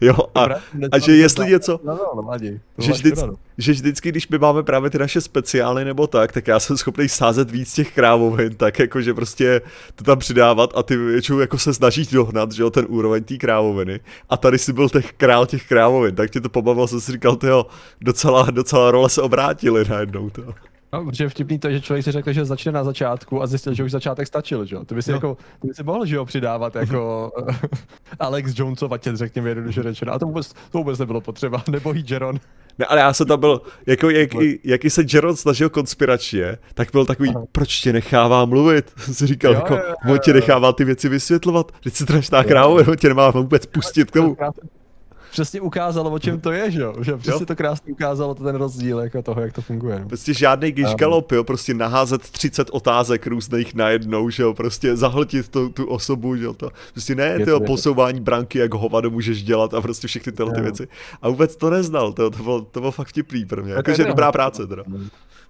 Jo, 0.00 0.16
a, 0.34 0.46
a 0.92 0.98
že 0.98 1.16
jestli 1.16 1.46
něco, 1.46 1.80
no, 1.84 1.94
no, 1.94 2.22
no, 2.22 2.38
že, 2.78 2.92
vždycky, 2.92 3.20
že 3.58 3.72
vždycky, 3.72 4.08
když 4.08 4.28
my 4.28 4.38
máme 4.38 4.62
právě 4.62 4.90
ty 4.90 4.98
naše 4.98 5.20
speciály 5.20 5.84
nebo 5.84 6.06
tak, 6.06 6.32
tak 6.32 6.48
já 6.48 6.60
jsem 6.60 6.76
schopný 6.76 7.08
sázet 7.08 7.50
víc 7.50 7.74
těch 7.74 7.94
krávovin, 7.94 8.54
tak 8.54 8.78
jako, 8.78 9.02
že 9.02 9.14
prostě 9.14 9.60
to 9.94 10.04
tam 10.04 10.18
přidávat 10.18 10.70
a 10.74 10.82
ty 10.82 10.96
většinou 10.96 11.38
jako 11.38 11.58
se 11.58 11.74
snažíš 11.74 12.06
dohnat, 12.06 12.52
že 12.52 12.62
jo, 12.62 12.70
ten 12.70 12.86
úroveň 12.88 13.24
té 13.24 13.36
krávoviny 13.36 14.00
a 14.30 14.36
tady 14.36 14.58
si 14.58 14.72
byl 14.72 14.88
těch 14.88 15.12
král 15.12 15.46
těch 15.46 15.68
krávovin, 15.68 16.14
tak 16.14 16.30
tě 16.30 16.40
to 16.40 16.48
pobavilo, 16.48 16.88
jsem 16.88 17.00
si 17.00 17.12
říkal, 17.12 17.36
tyjo, 17.36 17.66
docela, 18.00 18.50
docela 18.50 18.90
role 18.90 19.10
se 19.10 19.22
obrátily 19.22 19.84
najednou, 19.88 20.30
to. 20.30 20.54
No, 20.94 21.04
protože 21.04 21.28
vtipný 21.28 21.58
to, 21.58 21.70
že 21.70 21.80
člověk 21.80 22.04
si 22.04 22.12
řekl, 22.12 22.32
že 22.32 22.44
začne 22.44 22.72
na 22.72 22.84
začátku 22.84 23.42
a 23.42 23.46
zjistil, 23.46 23.74
že 23.74 23.84
už 23.84 23.90
začátek 23.90 24.26
stačil, 24.26 24.64
že 24.64 24.74
jo? 24.74 24.84
Ty 24.84 24.94
by 24.94 25.02
si, 25.02 25.10
no. 25.10 25.16
jako, 25.16 25.36
ty 25.60 25.68
by 25.68 25.74
si 25.74 25.82
mohl, 25.82 26.06
že 26.06 26.16
jo, 26.16 26.24
přidávat 26.24 26.76
jako 26.76 27.32
Alex 28.18 28.58
Jonesova 28.58 28.98
tě, 28.98 29.16
řekněme 29.16 29.50
jednoduše 29.50 29.82
řečeno. 29.82 30.12
A 30.12 30.18
to 30.18 30.26
vůbec, 30.26 30.52
to 30.52 30.78
vůbec 30.78 30.98
nebylo 30.98 31.20
potřeba, 31.20 31.64
nebo 31.70 31.96
i 31.96 32.04
Jeron. 32.08 32.40
Ne, 32.78 32.86
ale 32.86 33.00
já 33.00 33.12
jsem 33.12 33.26
tam 33.26 33.40
byl, 33.40 33.62
jako 33.86 34.10
jak, 34.10 34.30
jaký 34.64 34.90
se 34.90 35.04
Jeron 35.14 35.36
snažil 35.36 35.70
konspiračně, 35.70 36.58
tak 36.74 36.88
byl 36.92 37.06
takový, 37.06 37.32
Aha. 37.34 37.44
proč 37.52 37.80
tě 37.80 37.92
nechává 37.92 38.44
mluvit? 38.44 38.92
Si 39.12 39.26
říkal, 39.26 39.52
jo, 39.52 39.58
jako, 39.58 39.74
jo, 39.74 39.82
jo, 39.88 40.12
on 40.12 40.18
tě 40.18 40.32
nechává 40.32 40.72
ty 40.72 40.84
věci 40.84 41.08
vysvětlovat, 41.08 41.72
teď 41.82 41.94
si 41.94 42.02
strašná 42.02 42.44
kráva, 42.44 42.74
on 42.74 42.96
tě 42.96 43.08
nemá 43.08 43.30
vůbec 43.30 43.66
pustit 43.66 44.10
k 44.10 44.14
tomu 44.14 44.36
přesně 45.34 45.60
ukázalo, 45.60 46.10
o 46.10 46.18
čem 46.18 46.40
to 46.40 46.52
je, 46.52 46.70
že 46.70 46.80
jo? 46.80 46.94
Že 47.02 47.16
přesně 47.16 47.42
jo? 47.42 47.46
to 47.46 47.56
krásně 47.56 47.92
ukázalo 47.92 48.34
to 48.34 48.44
ten 48.44 48.56
rozdíl 48.56 48.98
jako 48.98 49.22
toho, 49.22 49.40
jak 49.40 49.52
to 49.52 49.62
funguje. 49.62 50.00
No. 50.00 50.08
Prostě 50.08 50.34
žádný 50.34 50.72
gišgalop, 50.72 51.32
jo, 51.32 51.44
prostě 51.44 51.74
naházet 51.74 52.22
30 52.22 52.68
otázek 52.70 53.26
různých 53.26 53.74
najednou, 53.74 54.30
že 54.30 54.42
jo, 54.42 54.54
prostě 54.54 54.96
zahltit 54.96 55.48
tu, 55.48 55.68
tu 55.68 55.86
osobu, 55.86 56.36
že 56.36 56.44
jo, 56.44 56.54
to, 56.54 56.70
prostě 56.92 57.14
ne, 57.14 57.38
ty 57.38 57.50
posouvání 57.66 58.20
branky, 58.20 58.58
jak 58.58 58.74
hovado 58.74 59.10
můžeš 59.10 59.42
dělat 59.42 59.74
a 59.74 59.80
prostě 59.80 60.08
všechny 60.08 60.32
tyhle 60.32 60.52
ty 60.54 60.60
věci. 60.60 60.88
A 61.22 61.28
vůbec 61.28 61.56
to 61.56 61.70
neznal, 61.70 62.12
to, 62.12 62.30
to, 62.30 62.42
bylo, 62.42 62.60
to 62.60 62.80
bylo 62.80 62.92
fakt 62.92 63.08
vtipný 63.08 63.46
pro 63.46 63.62
mě, 63.62 63.72
jakože 63.72 64.04
dobrá 64.04 64.32
práce 64.32 64.66
teda. 64.66 64.82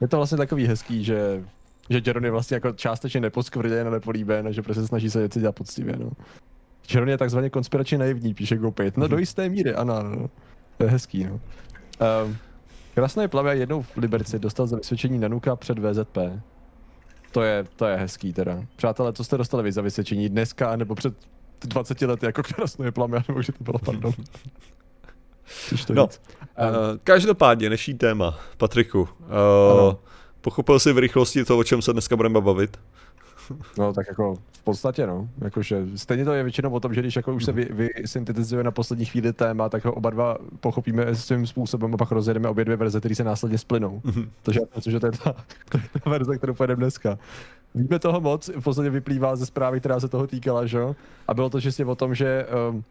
Je 0.01 0.09
to 0.09 0.17
vlastně 0.17 0.39
takový 0.39 0.67
hezký, 0.67 1.05
že 1.05 1.45
že 1.91 2.01
Jeron 2.07 2.25
je 2.25 2.31
vlastně 2.31 2.55
jako 2.55 2.73
částečně 2.73 3.21
neposkvrděn 3.21 3.89
a 3.89 3.91
nepolíben, 3.91 4.53
že 4.53 4.63
prostě 4.63 4.87
snaží 4.87 5.11
se 5.11 5.19
věci 5.19 5.41
dělat 5.41 5.55
poctivě, 5.55 5.97
no. 5.97 6.11
Že 6.87 7.01
je 7.07 7.19
takzvaně 7.19 7.51
konspiračně 7.51 7.99
naivní, 7.99 8.35
píše 8.35 8.57
GoPit. 8.57 8.97
No 8.97 9.09
do 9.09 9.19
jisté 9.19 9.49
míry, 9.49 9.75
ano, 9.75 9.97
ano. 9.97 10.31
To 10.77 10.85
je 10.85 10.91
hezký, 10.91 11.25
no. 11.25 11.41
Um, 12.25 12.37
Krásné 12.95 13.29
plavě 13.29 13.55
jednou 13.55 13.83
v 13.83 13.97
Liberci 13.97 14.39
dostal 14.39 14.67
za 14.67 14.77
vysvědčení 14.77 15.19
Nanuka 15.19 15.57
před 15.57 15.79
VZP. 15.79 16.19
To 17.33 17.43
je, 17.43 17.65
to 17.77 17.87
je 17.87 17.97
hezký 17.97 18.33
teda. 18.33 18.63
Přátelé, 18.77 19.13
co 19.13 19.25
jste 19.25 19.39
dostali 19.39 19.63
vy 19.63 19.73
za 19.73 19.83
vysvědčení 19.83 20.29
dneska 20.29 20.77
nebo 20.77 20.95
před 20.95 21.15
20 21.61 22.03
lety 22.03 22.27
jako 22.27 22.43
krásné 22.43 22.93
plavě, 22.93 23.23
nebo 23.29 23.43
že 23.43 23.53
to 23.53 23.65
bylo, 23.65 23.79
pardon. 23.79 24.13
no, 25.95 26.05
uh, 26.05 26.11
každopádně, 27.05 27.69
dnešní 27.69 27.95
téma, 27.95 28.39
Patriku. 28.57 29.01
Uh, 29.01 29.95
pochopil 30.41 30.79
jsi 30.79 30.93
v 30.93 30.99
rychlosti 30.99 31.45
to, 31.45 31.59
o 31.59 31.65
čem 31.65 31.83
se 31.83 31.93
dneska 31.93 32.17
budeme 32.17 32.41
bavit? 32.41 32.81
No 33.79 33.93
tak 33.93 34.07
jako 34.09 34.35
v 34.53 34.63
podstatě 34.65 35.07
no, 35.07 35.29
jakože 35.41 35.87
stejně 35.97 36.25
to 36.25 36.33
je 36.33 36.43
většinou 36.43 36.71
o 36.71 36.81
tom, 36.81 36.95
že 36.95 37.01
když 37.01 37.17
jako 37.17 37.35
už 37.35 37.45
se 37.45 37.53
vy, 37.53 37.69
vy 37.71 37.91
syntetizuje 38.07 38.65
na 38.65 38.71
poslední 38.71 39.05
chvíli 39.05 39.33
téma, 39.33 39.69
tak 39.69 39.85
ho 39.85 39.93
oba 39.93 40.11
dva 40.11 40.37
pochopíme 40.61 41.15
svým 41.15 41.47
způsobem 41.47 41.95
a 41.95 41.97
pak 41.97 42.11
rozjedeme 42.11 42.49
obě 42.49 42.65
dvě 42.65 42.77
verze, 42.77 42.99
které 43.01 43.15
se 43.15 43.25
následně 43.25 43.59
splynou. 43.59 44.01
Mm-hmm. 44.05 44.29
Takže 44.43 44.61
já 44.61 44.67
myslím, 44.77 44.93
že 44.93 45.01
to 45.01 45.07
je 45.07 45.13
ta, 45.13 45.33
to 45.69 45.79
je 45.79 45.85
ta 46.05 46.11
verze, 46.11 46.39
kterou 46.39 46.55
pojedeme 46.55 46.81
dneska. 46.81 47.19
Víme 47.75 47.99
toho 47.99 48.21
moc, 48.21 48.49
v 48.49 48.63
podstatě 48.63 48.91
vyplývá 48.91 49.37
ze 49.37 49.47
zprávy, 49.47 49.81
která 49.81 50.01
se 50.01 50.09
toho 50.09 50.27
týkala, 50.27 50.67
že? 50.67 50.81
A 51.29 51.35
bylo 51.35 51.51
to 51.51 51.61
čistě 51.61 51.85
o 51.85 51.95
tom, 51.95 52.15
že 52.15 52.47
um, 52.71 52.85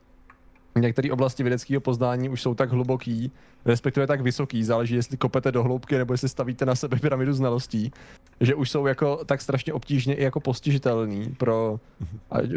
některé 0.80 1.12
oblasti 1.12 1.44
vědeckého 1.44 1.82
poznání 1.82 2.30
už 2.30 2.42
jsou 2.42 2.56
tak 2.56 2.72
hluboký, 2.72 3.32
respektive 3.66 4.08
tak 4.08 4.22
vysoký, 4.22 4.64
záleží, 4.64 4.96
jestli 4.96 5.18
kopete 5.18 5.52
do 5.52 5.64
hloubky 5.64 5.98
nebo 5.98 6.14
jestli 6.14 6.30
stavíte 6.30 6.66
na 6.66 6.76
sebe 6.76 6.98
pyramidu 7.00 7.34
znalostí, 7.34 7.92
že 8.42 8.56
už 8.56 8.70
jsou 8.70 8.86
jako 8.86 9.20
tak 9.26 9.42
strašně 9.42 9.74
obtížně 9.74 10.16
i 10.16 10.24
jako 10.24 10.40
postižitelný 10.40 11.36
pro, 11.38 11.80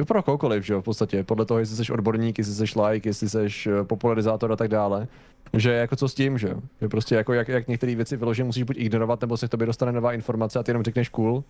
pro 0.06 0.22
kohokoliv, 0.22 0.66
že 0.66 0.72
jo, 0.72 0.80
v 0.80 0.84
podstatě, 0.84 1.24
podle 1.24 1.44
toho, 1.44 1.60
jestli 1.60 1.84
jsi 1.84 1.92
odborník, 1.92 2.38
jestli 2.38 2.54
jsi 2.54 2.80
like, 2.80 3.08
jestli 3.08 3.28
jsi 3.28 3.38
eh, 3.66 3.84
popularizátor 3.84 4.52
a 4.52 4.56
tak 4.56 4.68
dále. 4.68 5.08
Že 5.52 5.72
jako 5.72 5.96
co 5.96 6.08
s 6.08 6.14
tím, 6.14 6.38
že 6.38 6.48
jo? 6.48 6.88
Prostě 6.88 7.14
jako 7.14 7.32
jak, 7.32 7.48
jak 7.48 7.68
některé 7.68 7.94
věci 7.94 8.16
vyloženě 8.16 8.46
musíš 8.46 8.62
buď 8.62 8.76
ignorovat, 8.78 9.20
nebo 9.20 9.36
se 9.36 9.48
k 9.48 9.50
tobě 9.50 9.66
dostane 9.66 9.92
nová 9.92 10.12
informace 10.12 10.58
a 10.58 10.62
ty 10.62 10.70
jenom 10.70 10.82
řekneš 10.82 11.08
cool. 11.08 11.44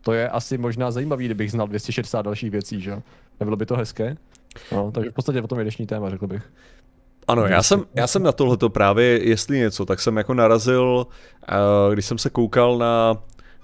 To 0.00 0.12
je 0.12 0.28
asi 0.28 0.58
možná 0.58 0.90
zajímavý, 0.90 1.24
kdybych 1.24 1.50
znal 1.50 1.68
260 1.68 2.22
dalších 2.22 2.50
věcí, 2.50 2.80
že 2.80 2.90
jo? 2.90 3.02
Nebylo 3.40 3.56
by 3.56 3.66
to 3.66 3.76
hezké? 3.76 4.16
No, 4.72 4.90
takže 4.90 5.10
v 5.10 5.14
podstatě 5.14 5.42
o 5.42 5.46
tom 5.46 5.58
je 5.58 5.64
dnešní 5.64 5.86
téma, 5.86 6.10
řekl 6.10 6.26
bych. 6.26 6.42
Ano, 7.28 7.46
já 7.46 7.62
jsem, 7.62 7.84
já 7.94 8.06
jsem 8.06 8.22
na 8.22 8.32
tohleto 8.32 8.70
právě, 8.70 9.28
jestli 9.28 9.58
něco, 9.58 9.84
tak 9.84 10.00
jsem 10.00 10.16
jako 10.16 10.34
narazil, 10.34 11.06
uh, 11.86 11.92
když 11.92 12.06
jsem 12.06 12.18
se 12.18 12.30
koukal 12.30 12.78
na, 12.78 13.16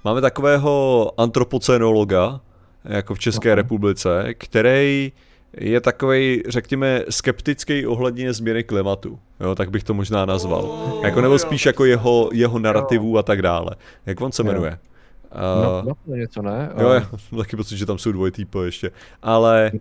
máme 0.05 0.21
takového 0.21 1.13
antropocenologa, 1.17 2.41
jako 2.85 3.15
v 3.15 3.19
České 3.19 3.49
Aha. 3.49 3.55
republice, 3.55 4.35
který 4.35 5.13
je 5.53 5.81
takový, 5.81 6.43
řekněme, 6.49 7.03
skeptický 7.11 7.87
ohledně 7.87 8.33
změny 8.33 8.65
klimatu. 8.65 9.19
Jo, 9.41 9.55
tak 9.55 9.71
bych 9.71 9.85
to 9.85 9.95
možná 9.95 10.27
nazval. 10.27 10.79
Jako 11.03 11.21
nebo 11.21 11.39
spíš 11.39 11.67
jako 11.67 11.85
jeho, 11.85 12.31
jeho 12.33 12.59
narrativů 12.59 13.19
a 13.19 13.23
tak 13.23 13.43
dále. 13.43 13.71
Jak 14.07 14.21
on 14.21 14.33
se 14.33 14.43
jmenuje? 14.43 14.79
No, 15.63 15.83
no, 16.07 16.17
něco 16.17 16.43
ne? 16.43 16.71
Jo, 16.79 16.89
já 16.89 17.09
taky 17.37 17.57
pocit, 17.57 17.77
že 17.77 17.87
tam 17.87 17.99
jsou 17.99 18.13
dvojtýpo 18.13 18.63
ještě. 18.63 18.91
Ale 19.23 19.73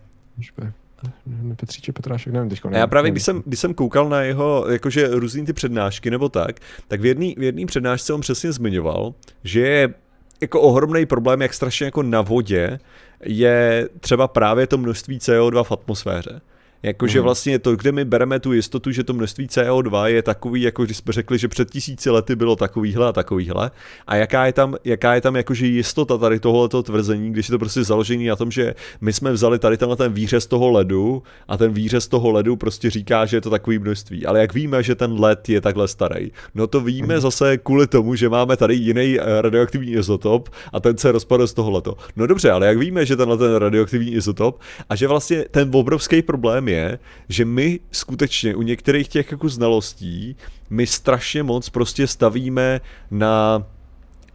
Petříček 1.56 1.94
Petrášek, 1.94 2.32
nevím 2.32 2.50
teďko. 2.50 2.68
Nevím, 2.68 2.80
já 2.80 2.86
právě, 2.86 3.10
když 3.10 3.22
jsem, 3.22 3.42
když 3.46 3.60
jsem 3.60 3.74
koukal 3.74 4.08
na 4.08 4.22
jeho, 4.22 4.66
jakože 4.70 5.08
různý 5.10 5.46
ty 5.46 5.52
přednášky 5.52 6.10
nebo 6.10 6.28
tak, 6.28 6.60
tak 6.88 7.00
v 7.00 7.06
jedné 7.06 7.34
v 7.36 7.42
jedný 7.42 7.66
přednášce 7.66 8.12
on 8.12 8.20
přesně 8.20 8.52
zmiňoval, 8.52 9.14
že 9.44 9.60
je 9.60 9.94
jako 10.40 10.60
ohromný 10.60 11.06
problém, 11.06 11.42
jak 11.42 11.54
strašně 11.54 11.84
jako 11.84 12.02
na 12.02 12.20
vodě 12.20 12.78
je 13.24 13.88
třeba 14.00 14.28
právě 14.28 14.66
to 14.66 14.78
množství 14.78 15.18
CO2 15.18 15.64
v 15.64 15.72
atmosféře. 15.72 16.40
Jakože 16.82 17.18
mm. 17.18 17.24
vlastně 17.24 17.58
to, 17.58 17.76
kde 17.76 17.92
my 17.92 18.04
bereme 18.04 18.40
tu 18.40 18.52
jistotu, 18.52 18.90
že 18.90 19.04
to 19.04 19.14
množství 19.14 19.46
CO2 19.46 20.04
je 20.04 20.22
takový, 20.22 20.62
jako 20.62 20.84
když 20.84 20.96
jsme 20.96 21.12
řekli, 21.12 21.38
že 21.38 21.48
před 21.48 21.70
tisíci 21.70 22.10
lety 22.10 22.36
bylo 22.36 22.56
takovýhle 22.56 23.08
a 23.08 23.12
takovýhle. 23.12 23.70
A 24.06 24.16
jaká 24.16 24.46
je 24.46 24.52
tam, 24.52 24.74
jaká 24.84 25.14
je 25.14 25.20
tam 25.20 25.36
jakože 25.36 25.66
jistota 25.66 26.18
tady 26.18 26.40
tohoto 26.40 26.82
tvrzení, 26.82 27.32
když 27.32 27.48
je 27.48 27.52
to 27.52 27.58
prostě 27.58 27.84
založený 27.84 28.26
na 28.26 28.36
tom, 28.36 28.50
že 28.50 28.74
my 29.00 29.12
jsme 29.12 29.32
vzali 29.32 29.58
tady 29.58 29.76
tenhle 29.76 29.96
ten 29.96 30.12
výřez 30.12 30.46
toho 30.46 30.70
ledu 30.70 31.22
a 31.48 31.56
ten 31.56 31.72
výřez 31.72 32.08
toho 32.08 32.30
ledu 32.30 32.56
prostě 32.56 32.90
říká, 32.90 33.26
že 33.26 33.36
je 33.36 33.40
to 33.40 33.50
takový 33.50 33.78
množství. 33.78 34.26
Ale 34.26 34.40
jak 34.40 34.54
víme, 34.54 34.82
že 34.82 34.94
ten 34.94 35.20
led 35.20 35.48
je 35.48 35.60
takhle 35.60 35.88
starý? 35.88 36.30
No 36.54 36.66
to 36.66 36.80
víme 36.80 37.14
mm. 37.14 37.20
zase 37.20 37.58
kvůli 37.58 37.86
tomu, 37.86 38.14
že 38.14 38.28
máme 38.28 38.56
tady 38.56 38.74
jiný 38.74 39.18
eh, 39.20 39.42
radioaktivní 39.42 39.92
izotop 39.92 40.48
a 40.72 40.80
ten 40.80 40.98
se 40.98 41.12
rozpadl 41.12 41.46
z 41.46 41.54
toho 41.54 41.70
leto. 41.70 41.96
No 42.16 42.26
dobře, 42.26 42.50
ale 42.50 42.66
jak 42.66 42.78
víme, 42.78 43.06
že 43.06 43.16
tenhle 43.16 43.38
ten 43.38 43.54
radioaktivní 43.54 44.12
izotop 44.12 44.60
a 44.88 44.96
že 44.96 45.08
vlastně 45.08 45.44
ten 45.50 45.70
obrovský 45.72 46.22
problém 46.22 46.67
je, 46.68 46.98
že 47.28 47.44
my 47.44 47.80
skutečně 47.92 48.56
u 48.56 48.62
některých 48.62 49.08
těch 49.08 49.32
jako 49.32 49.48
znalostí, 49.48 50.36
my 50.70 50.86
strašně 50.86 51.42
moc 51.42 51.68
prostě 51.68 52.06
stavíme 52.06 52.80
na 53.10 53.62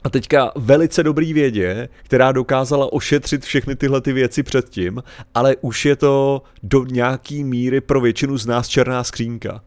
a 0.03 0.09
teďka 0.09 0.51
velice 0.55 1.03
dobrý 1.03 1.33
vědě, 1.33 1.89
která 2.03 2.31
dokázala 2.31 2.93
ošetřit 2.93 3.45
všechny 3.45 3.75
tyhle 3.75 4.01
ty 4.01 4.13
věci 4.13 4.43
předtím, 4.43 5.03
ale 5.33 5.55
už 5.61 5.85
je 5.85 5.95
to 5.95 6.41
do 6.63 6.85
nějaký 6.85 7.43
míry 7.43 7.81
pro 7.81 8.01
většinu 8.01 8.37
z 8.37 8.45
nás 8.45 8.67
černá 8.67 9.03
skřínka. 9.03 9.61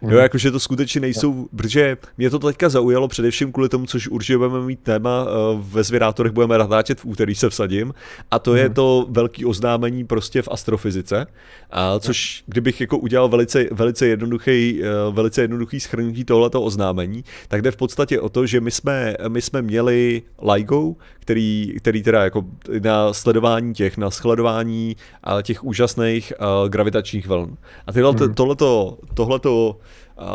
Mm. 0.00 0.08
Jo, 0.08 0.14
mhm. 0.14 0.22
jakože 0.22 0.50
to 0.50 0.60
skutečně 0.60 1.00
nejsou, 1.00 1.48
protože 1.56 1.96
mě 2.18 2.30
to 2.30 2.38
teďka 2.38 2.68
zaujalo 2.68 3.08
především 3.08 3.52
kvůli 3.52 3.68
tomu, 3.68 3.86
což 3.86 4.08
určitě 4.08 4.38
budeme 4.38 4.60
mít 4.60 4.80
téma, 4.80 5.26
eh, 5.26 5.58
ve 5.58 5.84
zvědátorech 5.84 6.32
budeme 6.32 6.58
natáčet 6.58 7.00
v 7.00 7.04
úterý 7.04 7.34
se 7.34 7.48
vsadím, 7.48 7.94
a 8.30 8.38
to 8.38 8.50
mm. 8.50 8.56
je 8.56 8.64
mhm. 8.64 8.74
to 8.74 9.06
velký 9.10 9.44
oznámení 9.44 10.04
prostě 10.04 10.42
v 10.42 10.48
astrofyzice, 10.48 11.26
a 11.70 11.98
což 11.98 12.42
kdybych 12.46 12.80
jako 12.80 12.98
udělal 12.98 13.28
velice, 13.28 13.66
velice 13.72 14.06
jednoduchý, 14.06 14.80
eh, 14.82 14.86
velice 15.10 15.40
jednoduchý 15.40 15.80
schrnutí 15.80 16.24
tohleto 16.24 16.62
oznámení, 16.62 17.24
tak 17.48 17.62
jde 17.62 17.70
v 17.70 17.76
podstatě 17.76 18.20
o 18.20 18.28
to, 18.28 18.46
že 18.46 18.60
my 18.60 18.70
jsme, 18.70 19.16
my 19.28 19.42
jsme 19.42 19.62
měli 19.62 20.22
LIGO, 20.42 20.94
který, 21.28 21.74
který 21.78 22.02
teda 22.02 22.24
jako 22.24 22.44
na 22.82 23.12
sledování 23.12 23.74
těch, 23.74 23.96
na 23.96 24.10
sledování 24.10 24.96
těch 25.42 25.64
úžasných 25.64 26.32
gravitačních 26.68 27.26
vln. 27.26 27.56
A 27.86 27.92
tyhle, 27.92 28.12
mm. 28.12 28.34
tohleto, 28.34 28.98
tohleto 29.14 29.76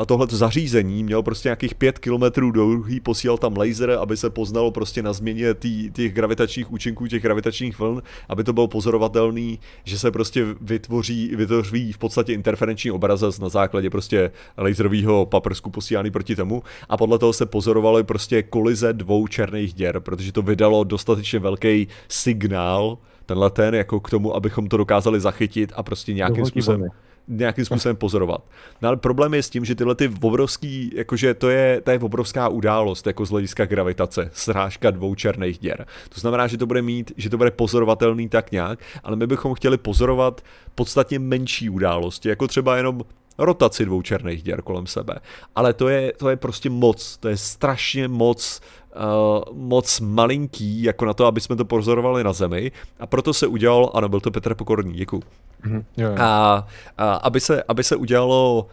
tohleto 0.05 0.37
zařízení 0.37 1.03
mělo 1.03 1.23
prostě 1.23 1.49
nějakých 1.49 1.75
pět 1.75 1.99
kilometrů 1.99 2.51
dlouhý, 2.51 2.99
posílal 2.99 3.37
tam 3.37 3.57
laser, 3.57 3.91
aby 3.91 4.17
se 4.17 4.29
poznalo 4.29 4.71
prostě 4.71 5.01
na 5.01 5.13
změně 5.13 5.53
tý, 5.53 5.91
těch 5.91 6.13
gravitačních 6.13 6.71
účinků, 6.71 7.07
těch 7.07 7.21
gravitačních 7.21 7.79
vln, 7.79 8.01
aby 8.29 8.43
to 8.43 8.53
bylo 8.53 8.67
pozorovatelný, 8.67 9.59
že 9.83 9.99
se 9.99 10.11
prostě 10.11 10.45
vytvoří, 10.61 11.35
vytvoří 11.35 11.91
v 11.91 11.97
podstatě 11.97 12.33
interferenční 12.33 12.91
obrazec 12.91 13.39
na 13.39 13.49
základě 13.49 13.89
prostě 13.89 14.31
laserového 14.57 15.25
paprsku 15.25 15.69
posílaný 15.69 16.11
proti 16.11 16.35
tomu. 16.35 16.63
A 16.89 16.97
podle 16.97 17.19
toho 17.19 17.33
se 17.33 17.45
pozorovaly 17.45 18.03
prostě 18.03 18.43
kolize 18.43 18.93
dvou 18.93 19.27
černých 19.27 19.73
děr, 19.73 19.99
protože 19.99 20.31
to 20.31 20.41
vydalo 20.41 20.83
dostatečně 20.83 21.39
velký 21.39 21.87
signál, 22.07 22.97
tenhle 23.25 23.49
ten, 23.49 23.75
jako 23.75 23.99
k 23.99 24.09
tomu, 24.09 24.35
abychom 24.35 24.67
to 24.67 24.77
dokázali 24.77 25.19
zachytit 25.19 25.73
a 25.75 25.83
prostě 25.83 26.13
nějakým 26.13 26.45
způsobem 26.45 26.89
nějakým 27.27 27.65
způsobem 27.65 27.95
pozorovat. 27.95 28.43
No 28.81 28.87
ale 28.87 28.97
problém 28.97 29.33
je 29.33 29.43
s 29.43 29.49
tím, 29.49 29.65
že 29.65 29.75
tyhle 29.75 29.95
ty 29.95 30.11
obrovský, 30.21 30.91
jakože 30.95 31.33
to 31.33 31.49
je, 31.49 31.81
to 31.81 31.91
je 31.91 31.99
obrovská 31.99 32.47
událost, 32.47 33.07
jako 33.07 33.25
z 33.25 33.29
hlediska 33.29 33.65
gravitace, 33.65 34.29
srážka 34.33 34.91
dvou 34.91 35.15
černých 35.15 35.59
děr. 35.59 35.85
To 36.09 36.19
znamená, 36.19 36.47
že 36.47 36.57
to 36.57 36.65
bude 36.65 36.81
mít, 36.81 37.11
že 37.17 37.29
to 37.29 37.37
bude 37.37 37.51
pozorovatelný 37.51 38.29
tak 38.29 38.51
nějak, 38.51 38.79
ale 39.03 39.15
my 39.15 39.27
bychom 39.27 39.53
chtěli 39.53 39.77
pozorovat 39.77 40.41
podstatně 40.75 41.19
menší 41.19 41.69
události, 41.69 42.29
jako 42.29 42.47
třeba 42.47 42.77
jenom 42.77 43.01
rotaci 43.37 43.85
dvou 43.85 44.01
černých 44.01 44.43
děr 44.43 44.61
kolem 44.61 44.87
sebe. 44.87 45.15
Ale 45.55 45.73
to 45.73 45.89
je, 45.89 46.13
to 46.17 46.29
je 46.29 46.35
prostě 46.35 46.69
moc, 46.69 47.17
to 47.17 47.27
je 47.27 47.37
strašně 47.37 48.07
moc 48.07 48.61
uh, 48.95 49.57
moc 49.57 49.99
malinký, 49.99 50.83
jako 50.83 51.05
na 51.05 51.13
to, 51.13 51.25
aby 51.25 51.41
jsme 51.41 51.55
to 51.55 51.65
pozorovali 51.65 52.23
na 52.23 52.33
Zemi. 52.33 52.71
A 52.99 53.07
proto 53.07 53.33
se 53.33 53.47
udělal, 53.47 53.91
ano, 53.93 54.09
byl 54.09 54.19
to 54.19 54.31
Petr 54.31 54.55
Pokorný, 54.55 54.93
děkuji. 54.93 55.23
Mm-hmm, 55.65 56.15
a, 56.19 56.67
a 56.97 57.13
aby, 57.13 57.39
se, 57.39 57.63
aby 57.67 57.83
se 57.83 57.95
udělalo 57.95 58.67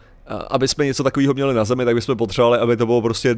aby 0.49 0.67
jsme 0.67 0.85
něco 0.85 1.03
takového 1.03 1.33
měli 1.33 1.53
na 1.53 1.65
Zemi, 1.65 1.85
tak 1.85 1.95
bychom 1.95 2.17
potřebovali, 2.17 2.59
aby 2.59 2.77
to 2.77 2.85
bylo 2.85 3.01
prostě 3.01 3.35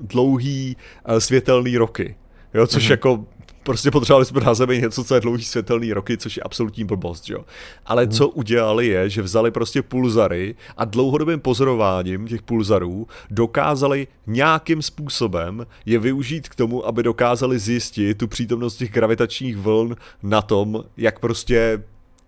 dlouhý 0.00 0.76
světelný 1.18 1.76
roky. 1.76 2.16
Jo, 2.54 2.66
což 2.66 2.86
mm-hmm. 2.86 2.90
jako 2.90 3.24
prostě 3.66 3.90
potřebovali 3.90 4.24
jsme 4.24 4.40
na 4.40 4.54
zemi 4.54 4.80
něco, 4.80 5.04
co 5.04 5.14
je 5.14 5.20
dlouhý 5.20 5.44
světelný 5.44 5.92
roky, 5.92 6.16
což 6.16 6.36
je 6.36 6.42
absolutní 6.42 6.84
blbost, 6.84 7.30
jo. 7.30 7.44
Ale 7.86 8.06
mm. 8.06 8.10
co 8.10 8.28
udělali 8.28 8.86
je, 8.86 9.10
že 9.10 9.22
vzali 9.22 9.50
prostě 9.50 9.82
pulzary 9.82 10.54
a 10.76 10.84
dlouhodobým 10.84 11.40
pozorováním 11.40 12.28
těch 12.28 12.42
pulzarů 12.42 13.06
dokázali 13.30 14.06
nějakým 14.26 14.82
způsobem 14.82 15.66
je 15.86 15.98
využít 15.98 16.48
k 16.48 16.54
tomu, 16.54 16.86
aby 16.86 17.02
dokázali 17.02 17.58
zjistit 17.58 18.18
tu 18.18 18.28
přítomnost 18.28 18.76
těch 18.76 18.92
gravitačních 18.92 19.56
vln 19.56 19.96
na 20.22 20.42
tom, 20.42 20.84
jak 20.96 21.18
prostě 21.18 21.82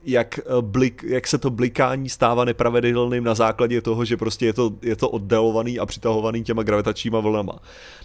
jak, 0.04 0.38
eh, 0.38 0.42
blik, 0.60 1.04
jak 1.06 1.26
se 1.26 1.38
to 1.38 1.50
blikání 1.50 2.08
stává 2.08 2.44
nepravidelným 2.44 3.24
na 3.24 3.34
základě 3.34 3.80
toho, 3.80 4.04
že 4.04 4.16
prostě 4.16 4.46
je 4.46 4.52
to, 4.52 4.72
je 4.82 4.96
to 4.96 5.10
oddalovaný 5.10 5.78
a 5.78 5.86
přitahovaný 5.86 6.44
těma 6.44 6.62
gravitačníma 6.62 7.20
vlnama. 7.20 7.52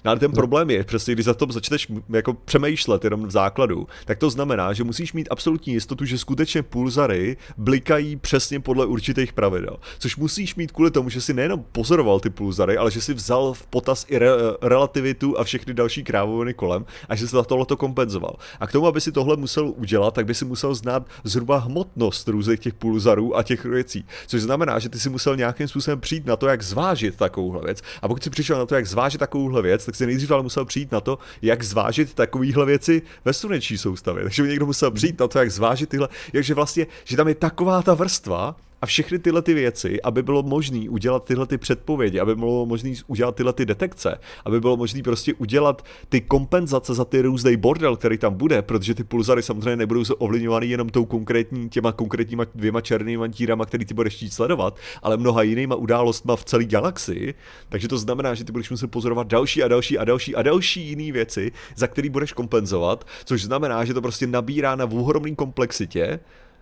No 0.06 0.12
ale 0.12 0.20
ten 0.20 0.32
no. 0.32 0.36
problém 0.36 0.70
je, 0.70 0.84
přesně 0.84 1.14
když 1.14 1.26
za 1.26 1.34
to 1.34 1.48
začneš 1.50 1.88
jako 2.10 2.34
přemýšlet 2.34 3.04
jenom 3.04 3.28
v 3.28 3.32
základu, 3.32 3.88
tak 4.06 4.18
to 4.18 4.30
znamená, 4.30 4.74
že 4.74 4.84
musíš 4.84 5.14
mít 5.14 5.28
absolutní 5.32 5.74
jistotu, 5.74 6.06
že 6.06 6.18
skutečně 6.18 6.64
pulzary 6.64 7.38
blikají 7.58 8.16
přesně 8.16 8.60
podle 8.60 8.86
určitých 8.86 9.34
pravidel. 9.34 9.78
Což 10.00 10.18
musíš 10.18 10.56
mít 10.56 10.72
kvůli 10.72 10.92
tomu, 10.92 11.10
že 11.10 11.22
si 11.22 11.34
nejenom 11.34 11.66
pozoroval 11.72 12.20
ty 12.20 12.30
pulzary, 12.30 12.78
ale 12.78 12.92
že 12.92 13.02
si 13.02 13.14
vzal 13.14 13.54
v 13.54 13.66
potaz 13.66 14.06
i 14.10 14.18
re, 14.18 14.28
relativitu 14.62 15.40
a 15.40 15.44
všechny 15.44 15.74
další 15.74 16.04
krávoviny 16.04 16.54
kolem 16.54 16.86
a 17.10 17.16
že 17.16 17.28
si 17.28 17.36
za 17.36 17.44
tohle 17.44 17.66
to 17.66 17.78
kompenzoval. 17.78 18.36
A 18.60 18.68
k 18.68 18.72
tomu, 18.72 18.88
aby 18.88 19.02
si 19.02 19.12
tohle 19.12 19.38
musel 19.38 19.74
udělat, 19.76 20.14
tak 20.14 20.26
by 20.26 20.34
si 20.34 20.46
musel 20.46 20.76
znát 20.76 21.08
zhruba 21.24 21.58
hmot 21.58 21.83
hmotnost 21.84 22.28
různých 22.28 22.60
těch 22.60 22.74
pulzarů 22.74 23.38
a 23.38 23.44
těch 23.44 23.66
věcí. 23.66 24.06
Což 24.28 24.42
znamená, 24.42 24.80
že 24.80 24.90
ty 24.90 25.00
si 25.00 25.10
musel 25.10 25.36
nějakým 25.36 25.68
způsobem 25.68 26.00
přijít 26.00 26.26
na 26.26 26.36
to, 26.36 26.48
jak 26.48 26.62
zvážit 26.62 27.16
takovouhle 27.16 27.62
věc. 27.64 27.82
A 28.02 28.08
pokud 28.08 28.24
si 28.24 28.30
přišel 28.30 28.58
na 28.58 28.66
to, 28.66 28.76
jak 28.76 28.88
zvážit 28.88 29.20
takovouhle 29.20 29.62
věc, 29.62 29.86
tak 29.86 29.96
si 29.96 30.06
nejdřív 30.06 30.32
ale 30.32 30.44
musel 30.44 30.66
přijít 30.66 30.92
na 30.92 31.02
to, 31.02 31.20
jak 31.42 31.64
zvážit 31.64 32.14
takovéhle 32.14 32.66
věci 32.66 33.02
ve 33.26 33.34
sluneční 33.34 33.78
soustavě. 33.78 34.24
Takže 34.24 34.44
by 34.44 34.50
někdo 34.50 34.66
musel 34.66 34.92
přijít 34.92 35.20
na 35.20 35.28
to, 35.28 35.40
jak 35.40 35.52
zvážit 35.52 35.90
tyhle, 35.90 36.08
takže 36.32 36.54
vlastně, 36.54 36.88
že 37.04 37.18
tam 37.18 37.28
je 37.28 37.36
taková 37.36 37.82
ta 37.82 37.94
vrstva, 37.94 38.56
a 38.84 38.86
všechny 38.86 39.20
tyhle 39.20 39.42
ty 39.42 39.54
věci, 39.54 40.02
aby 40.02 40.24
bylo 40.24 40.44
možné 40.44 40.90
udělat 40.90 41.26
tyhle 41.26 41.48
ty 41.48 41.58
předpovědi, 41.58 42.20
aby 42.20 42.36
bylo 42.36 42.66
možné 42.66 42.94
udělat 43.08 43.36
tyhle 43.36 43.54
ty 43.54 43.66
detekce, 43.66 44.20
aby 44.46 44.62
bylo 44.62 44.78
možné 44.78 45.04
prostě 45.04 45.34
udělat 45.34 45.86
ty 46.10 46.22
kompenzace 46.22 46.94
za 46.94 47.06
ty 47.06 47.22
různý 47.22 47.58
bordel, 47.58 47.96
který 47.96 48.18
tam 48.18 48.34
bude, 48.34 48.62
protože 48.62 48.94
ty 48.94 49.04
pulzary 49.04 49.44
samozřejmě 49.44 49.76
nebudou 49.76 50.04
ovlivňovaný 50.18 50.70
jenom 50.70 50.90
tou 50.90 51.06
konkrétní, 51.06 51.70
těma 51.70 51.92
konkrétníma 51.92 52.46
dvěma 52.56 52.82
černými 52.82 53.30
tírama, 53.30 53.66
který 53.66 53.86
ty 53.86 53.94
budeš 53.94 54.16
chtít 54.16 54.34
sledovat, 54.34 54.78
ale 55.04 55.18
mnoha 55.18 55.42
jinýma 55.42 55.76
událostma 55.76 56.36
v 56.36 56.46
celé 56.46 56.64
galaxii. 56.64 57.34
Takže 57.70 57.88
to 57.88 57.98
znamená, 57.98 58.34
že 58.34 58.44
ty 58.44 58.52
budeš 58.52 58.70
muset 58.70 58.92
pozorovat 58.92 59.28
další 59.28 59.64
a 59.64 59.68
další 59.68 59.98
a 59.98 60.04
další 60.04 60.36
a 60.36 60.42
další 60.42 60.88
jiné 60.88 61.12
věci, 61.12 61.52
za 61.76 61.88
který 61.88 62.10
budeš 62.10 62.34
kompenzovat, 62.34 63.08
což 63.26 63.44
znamená, 63.44 63.86
že 63.86 63.94
to 63.94 64.02
prostě 64.02 64.28
nabírá 64.28 64.76
na 64.76 64.86
ohromné 64.86 65.36
komplexitě 65.36 66.20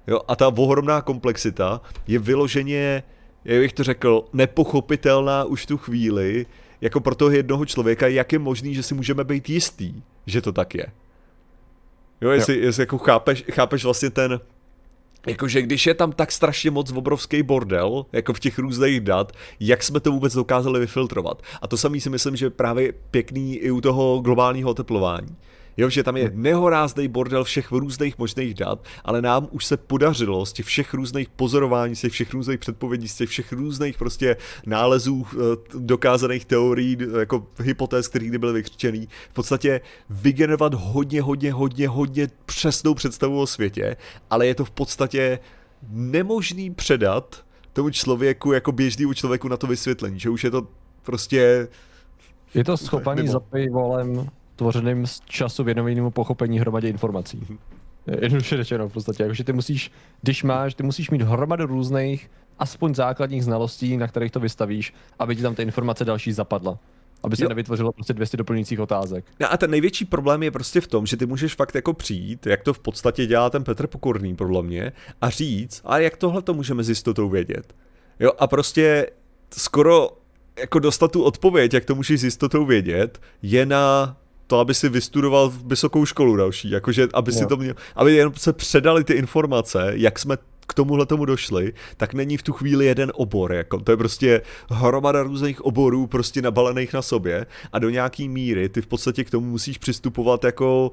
Jo, 0.08 0.22
a 0.28 0.36
ta 0.36 0.48
ohromná 0.48 1.02
komplexita 1.02 1.82
je 2.08 2.20
vyloženě, 2.20 3.04
jak 3.46 3.60
bych 3.60 3.74
to 3.74 3.84
řekl, 3.84 4.26
nepochopitelná 4.34 5.44
už 5.44 5.66
tu 5.66 5.78
chvíli, 5.78 6.46
jako 6.82 7.00
pro 7.00 7.16
toho 7.16 7.32
jednoho 7.32 7.66
člověka, 7.66 8.08
jak 8.08 8.34
je 8.34 8.40
možný, 8.40 8.76
že 8.76 8.84
si 8.84 8.94
můžeme 8.94 9.24
být 9.24 9.50
jistý, 9.50 9.94
že 10.26 10.42
to 10.42 10.52
tak 10.52 10.76
je. 10.76 10.86
Jo, 12.22 12.30
jestli, 12.30 12.58
jo. 12.58 12.66
jestli 12.66 12.82
jako 12.82 12.98
chápeš, 12.98 13.44
chápeš 13.52 13.84
vlastně 13.84 14.10
ten, 14.10 14.40
Jakože 15.28 15.62
když 15.62 15.86
je 15.86 15.94
tam 15.94 16.12
tak 16.12 16.32
strašně 16.32 16.72
moc 16.72 16.92
obrovský 16.92 17.44
bordel, 17.44 18.06
jako 18.12 18.34
v 18.34 18.40
těch 18.40 18.60
různých 18.60 19.02
dat, 19.02 19.32
jak 19.60 19.84
jsme 19.84 20.00
to 20.00 20.12
vůbec 20.12 20.34
dokázali 20.34 20.80
vyfiltrovat. 20.80 21.42
A 21.62 21.68
to 21.68 21.78
samý 21.78 22.02
si 22.02 22.10
myslím, 22.10 22.36
že 22.36 22.50
právě 22.50 22.94
pěkný 23.12 23.56
i 23.56 23.72
u 23.72 23.82
toho 23.82 24.20
globálního 24.20 24.70
oteplování. 24.70 25.36
Jo, 25.78 25.90
že 25.90 26.04
tam 26.04 26.18
je 26.18 26.30
hm. 26.30 26.42
nehorázný 26.42 27.08
bordel 27.08 27.44
všech 27.44 27.72
různých 27.72 28.18
možných 28.18 28.54
dat, 28.54 28.86
ale 29.06 29.22
nám 29.22 29.48
už 29.52 29.66
se 29.66 29.78
podařilo 29.78 30.46
z 30.46 30.54
těch 30.54 30.66
všech 30.66 30.94
různých 30.94 31.30
pozorování, 31.30 31.96
z 31.96 32.02
těch 32.02 32.12
všech 32.12 32.34
různých 32.34 32.60
předpovědí, 32.60 33.08
z 33.08 33.16
těch 33.16 33.30
všech 33.30 33.52
různých 33.52 33.98
prostě 33.98 34.38
nálezů 34.66 35.28
eh, 35.34 35.38
dokázaných 35.80 36.46
teorií, 36.46 36.98
jako 37.20 37.48
hypotéz, 37.60 38.08
které 38.08 38.26
kdy 38.26 38.38
byly 38.38 38.54
vykřičený, 38.54 39.08
v 39.30 39.34
podstatě 39.34 39.82
vygenerovat 40.10 40.74
hodně, 40.74 41.22
hodně, 41.22 41.54
hodně, 41.54 41.88
hodně 41.88 42.28
přesnou 42.46 42.94
představu 42.94 43.42
o 43.42 43.48
světě, 43.48 43.96
ale 44.30 44.48
je 44.48 44.56
to 44.56 44.66
v 44.66 44.72
podstatě 44.72 45.40
nemožný 45.90 46.72
předat 46.72 47.44
tomu 47.74 47.90
člověku, 47.90 48.52
jako 48.52 48.72
běžnému 48.72 49.14
člověku 49.14 49.48
na 49.48 49.58
to 49.58 49.68
vysvětlení, 49.68 50.20
že 50.20 50.30
už 50.30 50.44
je 50.44 50.52
to 50.52 50.68
prostě... 51.04 51.68
Je 52.54 52.64
to 52.64 52.78
schopaný 52.78 53.28
za 53.28 53.40
volem 53.72 54.30
tvořeným 54.56 55.08
z 55.08 55.22
času 55.26 55.64
věnovanému 55.64 56.12
pochopení 56.12 56.60
hromadě 56.60 56.90
informací. 56.90 57.38
Mm-hmm. 57.38 57.58
Jednoduše 58.22 58.58
řečeno 58.58 58.90
v 58.90 58.94
podstatě, 58.94 59.24
jakože 59.24 59.44
ty 59.44 59.54
musíš, 59.54 59.92
když 60.22 60.44
máš, 60.44 60.74
ty 60.74 60.84
musíš 60.84 61.10
mít 61.10 61.22
hromadu 61.22 61.66
různých, 61.66 62.32
aspoň 62.60 62.96
základních 62.96 63.44
znalostí, 63.44 63.98
na 63.98 64.08
kterých 64.08 64.32
to 64.32 64.40
vystavíš, 64.40 64.94
aby 65.20 65.36
ti 65.36 65.42
tam 65.42 65.56
ty 65.56 65.62
informace 65.62 66.06
další 66.06 66.32
zapadla. 66.32 66.80
Aby 67.24 67.36
se 67.36 67.44
jo. 67.44 67.50
nevytvořilo 67.50 67.92
prostě 67.92 68.14
200 68.14 68.38
doplňujících 68.38 68.80
otázek. 68.80 69.26
No 69.40 69.54
a 69.54 69.58
ten 69.58 69.72
největší 69.72 70.06
problém 70.06 70.44
je 70.44 70.52
prostě 70.52 70.82
v 70.82 70.88
tom, 70.88 71.06
že 71.06 71.18
ty 71.18 71.26
můžeš 71.26 71.56
fakt 71.56 71.76
jako 71.76 71.94
přijít, 71.94 72.46
jak 72.46 72.64
to 72.64 72.74
v 72.74 72.80
podstatě 72.80 73.26
dělá 73.26 73.50
ten 73.50 73.64
Petr 73.64 73.88
Pokorný, 73.88 74.36
podle 74.36 74.64
mě, 74.64 74.92
a 75.22 75.30
říct, 75.30 75.82
a 75.86 75.98
jak 76.00 76.18
tohle 76.18 76.42
to 76.42 76.54
můžeme 76.54 76.84
s 76.84 76.90
jistotou 76.90 77.30
vědět. 77.30 77.76
Jo, 78.20 78.32
a 78.40 78.48
prostě 78.48 79.08
skoro 79.54 80.10
jako 80.60 80.80
dostat 80.80 81.12
tu 81.12 81.24
odpověď, 81.24 81.74
jak 81.74 81.86
to 81.86 81.96
můžeš 81.96 82.22
s 82.22 82.24
jistotou 82.24 82.66
vědět, 82.66 83.22
je 83.42 83.66
na 83.66 84.18
to, 84.52 84.60
aby 84.60 84.74
si 84.74 84.90
vystudoval 84.90 85.54
vysokou 85.66 86.06
školu 86.06 86.36
další, 86.36 86.70
jakože 86.70 87.08
aby 87.14 87.32
si 87.32 87.46
to 87.46 87.58
měl, 87.58 87.74
aby 87.96 88.16
jenom 88.16 88.34
se 88.36 88.54
předali 88.54 89.04
ty 89.04 89.14
informace, 89.14 89.92
jak 89.96 90.20
jsme 90.20 90.38
k 90.68 90.74
tomuhle 90.74 91.06
tomu 91.06 91.26
došli, 91.26 91.74
tak 91.98 92.14
není 92.14 92.38
v 92.38 92.44
tu 92.44 92.54
chvíli 92.54 92.86
jeden 92.86 93.12
obor, 93.16 93.54
jako 93.54 93.80
to 93.80 93.92
je 93.92 93.98
prostě 93.98 94.42
hromada 94.70 95.24
různých 95.24 95.62
oborů 95.66 96.08
prostě 96.08 96.42
nabalených 96.42 96.94
na 96.94 97.02
sobě 97.02 97.46
a 97.74 97.80
do 97.80 97.90
nějaký 97.90 98.30
míry 98.30 98.70
ty 98.70 98.82
v 98.82 98.88
podstatě 98.88 99.24
k 99.24 99.30
tomu 99.30 99.48
musíš 99.48 99.78
přistupovat 99.78 100.44
jako 100.44 100.92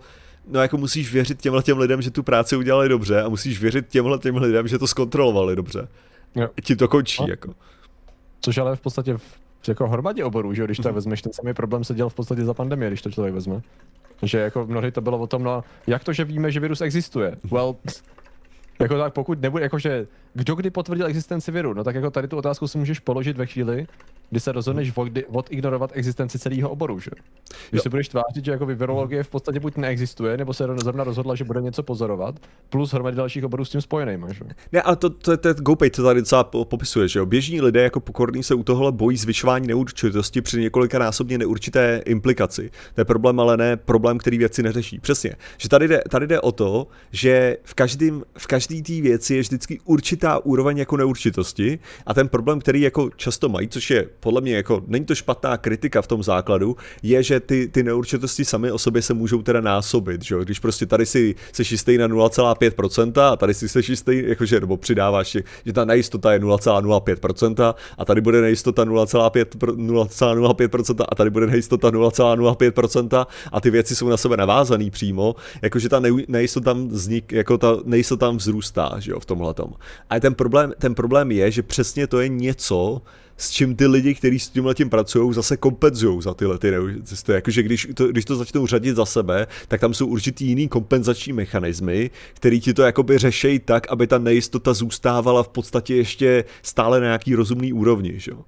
no 0.51 0.61
jako 0.61 0.77
musíš 0.77 1.13
věřit 1.13 1.41
těmhle 1.41 1.63
těm 1.63 1.79
lidem, 1.79 2.03
že 2.03 2.11
tu 2.11 2.23
práci 2.23 2.57
udělali 2.57 2.89
dobře 2.89 3.23
a 3.23 3.29
musíš 3.29 3.61
věřit 3.61 3.89
těmhle 3.89 4.19
těm 4.19 4.37
lidem, 4.37 4.69
že 4.69 4.79
to 4.79 4.87
zkontrolovali 4.87 5.57
dobře. 5.57 5.89
Jo. 6.35 6.49
Ti 6.65 6.77
to 6.77 6.89
končí, 6.89 7.23
no. 7.23 7.29
jako. 7.29 7.55
Což 8.41 8.59
ale 8.59 8.77
v 8.77 8.81
podstatě 8.81 9.17
v 9.17 9.48
jako 9.69 9.89
hromadě 9.89 10.25
oborů, 10.25 10.55
že 10.55 10.65
když 10.65 10.79
to 10.79 10.83
mm-hmm. 10.83 10.93
vezmeš, 10.93 11.23
ten 11.23 11.33
samý 11.33 11.55
problém 11.55 11.85
se 11.85 11.95
dělal 11.95 12.11
v 12.11 12.15
podstatě 12.15 12.45
za 12.45 12.55
pandemie, 12.55 12.91
když 12.91 13.03
to 13.03 13.11
člověk 13.11 13.35
vezme. 13.35 13.61
Že 14.23 14.39
jako 14.39 14.67
mnohdy 14.67 14.93
to 14.93 15.01
bylo 15.01 15.19
o 15.19 15.27
tom, 15.27 15.43
no, 15.43 15.65
jak 15.87 16.05
to, 16.05 16.13
že 16.13 16.25
víme, 16.25 16.51
že 16.51 16.61
virus 16.61 16.81
existuje? 16.81 17.37
Well, 17.51 17.77
jako 18.81 18.99
tak 18.99 19.13
pokud 19.13 19.41
nebude, 19.41 19.65
jakože 19.65 20.07
kdo 20.35 20.55
kdy 20.55 20.71
potvrdil 20.71 21.07
existenci 21.07 21.53
viru, 21.53 21.75
no 21.75 21.85
tak 21.85 21.95
jako 21.95 22.11
tady 22.11 22.29
tu 22.29 22.37
otázku 22.37 22.69
si 22.69 22.79
můžeš 22.79 22.99
položit 22.99 23.37
ve 23.37 23.47
chvíli, 23.47 23.87
kdy 24.31 24.41
se 24.41 24.53
rozhodneš 24.53 24.93
od, 24.97 25.09
odignorovat 25.29 25.91
existenci 25.95 26.39
celého 26.39 26.71
oboru, 26.71 27.01
že? 27.01 27.11
Když 27.71 27.79
jo. 27.79 27.83
se 27.83 27.89
budeš 27.91 28.09
tvářit, 28.09 28.45
že 28.45 28.51
jako 28.51 28.67
virologie 28.67 29.23
v 29.23 29.29
podstatě 29.29 29.61
buď 29.61 29.77
neexistuje, 29.77 30.37
nebo 30.37 30.55
se 30.55 30.67
zrovna 30.77 31.05
rozhodla, 31.05 31.35
že 31.35 31.45
bude 31.45 31.61
něco 31.61 31.83
pozorovat, 31.83 32.35
plus 32.69 32.93
hromady 32.93 33.17
dalších 33.17 33.45
oborů 33.45 33.65
s 33.65 33.71
tím 33.71 33.81
spojenými, 33.81 34.27
že? 34.31 34.45
Ne, 34.73 34.83
ale 34.83 34.97
to, 34.97 35.11
to, 35.11 35.37
to 35.37 35.49
je 35.49 35.55
GoPay, 35.59 35.91
to 35.91 36.03
tady 36.03 36.21
docela 36.21 36.45
popisuje, 36.45 37.09
že 37.09 37.19
jo? 37.19 37.27
Běžní 37.27 37.61
lidé 37.61 37.83
jako 37.83 38.01
pokorní 38.01 38.43
se 38.43 38.55
u 38.55 38.63
tohohle 38.63 38.93
bojí 38.93 39.17
zvyšování 39.17 39.67
neurčitosti 39.67 40.43
při 40.43 40.61
několika 40.61 40.99
násobně 40.99 41.39
neurčité 41.39 42.03
implikaci. 42.07 42.71
To 42.95 43.01
je 43.01 43.05
problém, 43.05 43.41
ale 43.41 43.57
ne 43.57 43.77
problém, 43.77 44.19
který 44.19 44.39
věci 44.39 44.63
neřeší. 44.63 45.01
Přesně. 45.01 45.35
Že 45.59 45.69
tady 45.69 45.89
jde, 45.89 46.03
tady 46.11 46.27
jde 46.27 46.41
o 46.41 46.53
to, 46.53 46.87
že 47.13 47.57
v 47.63 47.75
každém, 47.75 48.23
v 48.39 48.47
každý 48.47 48.83
té 48.83 48.93
věci 48.93 49.35
je 49.35 49.41
vždycky 49.41 49.81
určitá 49.85 50.39
úroveň 50.39 50.79
jako 50.79 50.97
neurčitosti 50.97 51.79
a 52.07 52.15
ten 52.15 52.29
problém, 52.29 52.61
který 52.61 52.81
jako 52.81 53.11
často 53.17 53.49
mají, 53.49 53.69
což 53.69 53.91
je 53.91 54.09
podle 54.21 54.41
mě 54.41 54.57
jako, 54.57 54.83
není 54.87 55.05
to 55.05 55.15
špatná 55.15 55.57
kritika 55.57 56.03
v 56.03 56.07
tom 56.07 56.23
základu, 56.23 56.77
je, 57.03 57.23
že 57.23 57.41
ty, 57.41 57.69
ty 57.69 57.83
neurčitosti 57.83 58.45
sami 58.45 58.73
o 58.73 58.79
sobě 58.79 59.03
se 59.03 59.15
můžou 59.15 59.43
teda 59.43 59.61
násobit, 59.61 60.25
že 60.25 60.37
Když 60.43 60.59
prostě 60.59 60.87
tady 60.87 61.07
si 61.07 61.35
se 61.53 61.63
jistý 61.71 61.99
na 61.99 62.09
0,5% 62.09 63.21
a 63.21 63.37
tady 63.37 63.55
si 63.55 63.69
se 63.69 63.81
jistý, 63.89 64.23
jakože, 64.27 64.61
nebo 64.61 64.77
přidáváš, 64.77 65.37
že 65.65 65.73
ta 65.73 65.85
nejistota 65.85 66.33
je 66.33 66.39
0,05% 66.39 67.75
a 67.99 68.05
tady 68.05 68.21
bude 68.21 68.41
nejistota 68.41 68.85
0,05% 68.85 71.05
a 71.09 71.15
tady 71.15 71.31
bude 71.31 71.47
nejistota 71.47 71.91
0,05% 71.91 73.27
a 73.53 73.61
ty 73.61 73.71
věci 73.71 73.97
jsou 73.97 74.09
na 74.09 74.17
sebe 74.17 74.37
navázaný 74.37 74.91
přímo, 74.91 75.35
jakože 75.63 75.89
ta 75.89 76.03
nejistota 76.29 76.69
tam 76.69 76.89
vznik, 76.89 77.33
jako 77.33 77.59
ta 77.59 77.77
nejistota 77.85 78.27
tam 78.27 78.37
vzrůstá, 78.37 78.97
že 78.99 79.11
jo, 79.11 79.21
v 79.21 79.27
tomhle 79.27 79.55
tom. 79.55 79.73
A 80.11 80.21
ten 80.21 80.35
problém, 80.35 80.73
ten 80.79 80.95
problém 80.95 81.33
je, 81.33 81.51
že 81.51 81.63
přesně 81.63 82.07
to 82.07 82.21
je 82.21 82.29
něco, 82.29 83.03
s 83.39 83.51
čím 83.51 83.77
ty 83.77 83.87
lidi, 83.87 84.15
kteří 84.15 84.39
s 84.39 84.49
tímhle 84.49 84.75
tím 84.75 84.91
pracují, 84.91 85.35
zase 85.35 85.57
kompenzují 85.57 86.23
za 86.23 86.35
tyhle 86.35 86.59
ty 86.59 86.71
neurčitosti. 86.71 87.33
Jakože 87.33 87.63
když 87.63 87.89
to, 87.95 88.09
když 88.09 88.25
to 88.25 88.37
začnou 88.37 88.67
řadit 88.67 88.97
za 88.97 89.05
sebe, 89.05 89.47
tak 89.69 89.81
tam 89.81 89.95
jsou 89.95 90.07
určitý 90.07 90.47
jiný 90.47 90.69
kompenzační 90.69 91.33
mechanismy, 91.33 92.11
který 92.35 92.61
ti 92.61 92.75
to 92.75 92.83
jakoby 92.83 93.19
řešejí 93.19 93.59
tak, 93.59 93.93
aby 93.93 94.07
ta 94.07 94.19
nejistota 94.19 94.75
zůstávala 94.75 95.43
v 95.43 95.49
podstatě 95.49 95.95
ještě 95.95 96.45
stále 96.63 97.01
na 97.01 97.07
nějaký 97.07 97.35
rozumný 97.35 97.73
úrovni, 97.73 98.13
že 98.17 98.31
jo? 98.31 98.39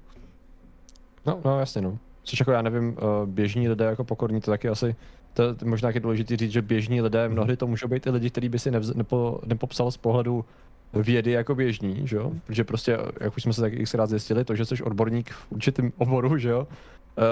No, 1.26 1.40
no 1.44 1.61
jasně, 1.61 1.83
no. 1.83 1.98
Což 2.22 2.40
jako 2.40 2.53
já 2.53 2.62
nevím, 2.62 2.96
eh, 2.98 3.26
běžní 3.26 3.68
lidé 3.68 3.85
jako 3.85 4.05
pokorní, 4.05 4.40
to 4.40 4.50
taky 4.50 4.68
asi, 4.68 4.96
to, 5.35 5.55
to 5.55 5.66
možná 5.66 5.90
je 5.90 6.00
důležité 6.00 6.37
říct, 6.37 6.53
že 6.53 6.62
běžní 6.62 7.03
lidé, 7.03 7.29
mnohdy 7.29 7.57
to 7.57 7.66
můžou 7.66 7.88
být 7.88 8.07
i 8.07 8.11
lidi, 8.11 8.31
kteří 8.31 8.48
by 8.48 8.59
si 8.59 8.70
nevz, 8.70 8.94
nepo, 8.94 9.40
nepopsal 9.46 9.90
z 9.90 9.96
pohledu 9.96 10.44
vědy 10.92 11.31
jako 11.31 11.55
běžní, 11.55 12.00
že 12.05 12.16
jo? 12.16 12.33
Protože 12.46 12.64
prostě, 12.64 12.98
jak 13.20 13.37
už 13.37 13.42
jsme 13.42 13.53
se 13.53 13.61
tak 13.61 13.72
xkrát 13.83 14.11
zjistili, 14.11 14.44
to, 14.44 14.57
že 14.57 14.64
jsi 14.64 14.83
odborník 14.83 15.31
v 15.31 15.53
určitém 15.53 15.92
oboru, 15.98 16.38
že 16.38 16.48
jo, 16.48 16.68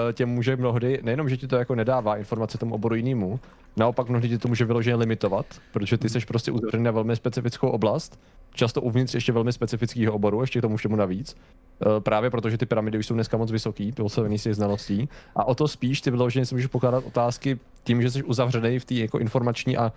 eh, 0.09 0.13
tě 0.13 0.25
může 0.25 0.55
mnohdy, 0.55 0.99
nejenom, 1.03 1.29
že 1.29 1.37
ti 1.37 1.47
to 1.47 1.55
jako 1.55 1.75
nedává 1.75 2.17
informace 2.17 2.57
tomu 2.57 2.75
oboru 2.75 2.95
jinému, 2.95 3.39
naopak 3.77 4.09
mnohdy 4.09 4.29
ti 4.29 4.37
to 4.37 4.47
může 4.47 4.65
vyloženě 4.65 4.95
limitovat, 4.95 5.45
protože 5.71 5.97
ty 5.97 6.09
jsi 6.09 6.19
prostě 6.19 6.51
uzavřený 6.51 6.83
na 6.83 6.91
velmi 6.91 7.15
specifickou 7.15 7.69
oblast, 7.69 8.19
často 8.53 8.81
uvnitř 8.81 9.13
ještě 9.13 9.31
velmi 9.31 9.53
specifického 9.53 10.13
oboru, 10.13 10.41
ještě 10.41 10.59
k 10.59 10.61
tomu 10.61 10.77
všemu 10.77 10.95
navíc. 10.95 11.35
Eh, 11.81 11.99
právě 11.99 12.29
protože 12.29 12.57
ty 12.57 12.65
pyramidy 12.65 12.97
už 12.97 13.05
jsou 13.05 13.13
dneska 13.13 13.37
moc 13.37 13.51
vysoký, 13.51 13.91
postavený 13.91 14.37
si 14.37 14.53
znalostí. 14.53 15.09
A 15.35 15.43
o 15.47 15.55
to 15.55 15.67
spíš 15.67 16.01
ty 16.01 16.11
vyloženě 16.11 16.45
si 16.45 16.55
můžeš 16.55 16.67
pokládat 16.67 17.03
otázky 17.05 17.59
tím, 17.83 18.01
že 18.01 18.11
jsi 18.11 18.23
uzavřený 18.23 18.79
v 18.79 18.85
té 18.85 18.93
jako 18.93 19.19
informační 19.19 19.77
a 19.77 19.93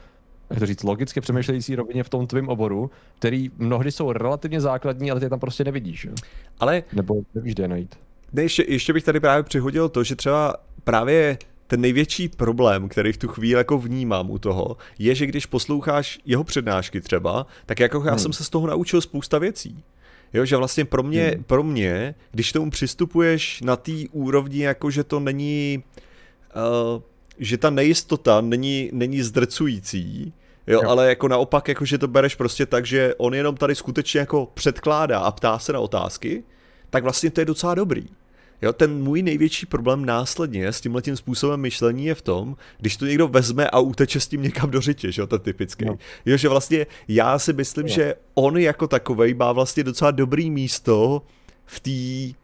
jak 0.50 0.58
to 0.58 0.66
říct, 0.66 0.82
logicky 0.82 1.20
přemýšlející 1.20 1.74
rovině 1.74 2.02
v 2.02 2.08
tom 2.08 2.26
tvém 2.26 2.48
oboru, 2.48 2.90
který 3.18 3.50
mnohdy 3.58 3.92
jsou 3.92 4.12
relativně 4.12 4.60
základní, 4.60 5.10
ale 5.10 5.20
ty 5.20 5.28
tam 5.28 5.40
prostě 5.40 5.64
nevidíš. 5.64 6.04
Jo? 6.04 6.12
Ale... 6.60 6.82
Nebo 6.92 7.14
nevíš, 7.34 7.54
kde 7.54 7.68
najít. 7.68 7.98
Ne, 8.32 8.42
ještě, 8.42 8.64
ještě 8.68 8.92
bych 8.92 9.04
tady 9.04 9.20
právě 9.20 9.42
přihodil 9.42 9.88
to, 9.88 10.04
že 10.04 10.16
třeba 10.16 10.54
právě 10.84 11.38
ten 11.66 11.80
největší 11.80 12.28
problém, 12.28 12.88
který 12.88 13.12
v 13.12 13.16
tu 13.16 13.28
chvíli 13.28 13.58
jako 13.58 13.78
vnímám 13.78 14.30
u 14.30 14.38
toho, 14.38 14.76
je, 14.98 15.14
že 15.14 15.26
když 15.26 15.46
posloucháš 15.46 16.18
jeho 16.26 16.44
přednášky 16.44 17.00
třeba, 17.00 17.46
tak 17.66 17.80
jako 17.80 18.02
já 18.04 18.10
hmm. 18.10 18.18
jsem 18.18 18.32
se 18.32 18.44
z 18.44 18.50
toho 18.50 18.66
naučil 18.66 19.00
spousta 19.00 19.38
věcí. 19.38 19.84
Jo, 20.32 20.44
že 20.44 20.56
vlastně 20.56 20.84
pro 20.84 21.02
mě, 21.02 21.28
hmm. 21.28 21.44
pro 21.44 21.62
mě, 21.62 22.14
když 22.30 22.52
tomu 22.52 22.70
přistupuješ 22.70 23.60
na 23.60 23.76
té 23.76 23.92
úrovni, 24.12 24.58
jako 24.58 24.90
že 24.90 25.04
to 25.04 25.20
není, 25.20 25.84
uh, 26.96 27.02
že 27.44 27.58
ta 27.58 27.70
nejistota 27.70 28.40
není, 28.40 28.90
není 28.92 29.22
zdrcující, 29.22 30.32
Jo, 30.66 30.80
jo, 30.82 30.88
ale 30.88 31.08
jako 31.08 31.28
naopak, 31.28 31.68
jako 31.68 31.84
že 31.84 31.98
to 31.98 32.08
bereš 32.08 32.34
prostě 32.34 32.66
tak, 32.66 32.86
že 32.86 33.14
on 33.18 33.34
jenom 33.34 33.56
tady 33.56 33.74
skutečně 33.74 34.20
jako 34.20 34.48
předkládá 34.54 35.18
a 35.18 35.30
ptá 35.30 35.58
se 35.58 35.72
na 35.72 35.80
otázky, 35.80 36.44
tak 36.90 37.02
vlastně 37.02 37.30
to 37.30 37.40
je 37.40 37.44
docela 37.44 37.74
dobrý. 37.74 38.06
Jo, 38.62 38.72
ten 38.72 39.02
můj 39.02 39.22
největší 39.22 39.66
problém 39.66 40.04
následně 40.04 40.68
s 40.68 40.80
tímhle 40.80 41.02
tím 41.02 41.16
způsobem 41.16 41.60
myšlení 41.60 42.06
je 42.06 42.14
v 42.14 42.22
tom, 42.22 42.56
když 42.78 42.96
to 42.96 43.06
někdo 43.06 43.28
vezme 43.28 43.70
a 43.70 43.78
uteče 43.78 44.20
s 44.20 44.28
tím 44.28 44.42
někam 44.42 44.70
do 44.70 44.80
řitě, 44.80 45.12
že 45.12 45.22
jo, 45.22 45.26
to 45.26 45.38
typický. 45.38 45.84
No. 45.84 45.98
Jo, 46.26 46.36
že 46.36 46.48
vlastně 46.48 46.86
já 47.08 47.38
si 47.38 47.52
myslím, 47.52 47.86
no. 47.86 47.88
že 47.88 48.14
on 48.34 48.58
jako 48.58 48.88
takovej 48.88 49.34
má 49.34 49.52
vlastně 49.52 49.84
docela 49.84 50.10
dobrý 50.10 50.50
místo 50.50 51.22
v 51.66 51.80
té, 51.80 52.38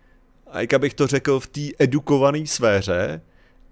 jak 0.61 0.80
bych 0.80 0.94
to 0.94 1.06
řekl, 1.06 1.40
v 1.40 1.46
té 1.46 1.61
edukované 1.78 2.46
sféře, 2.46 3.20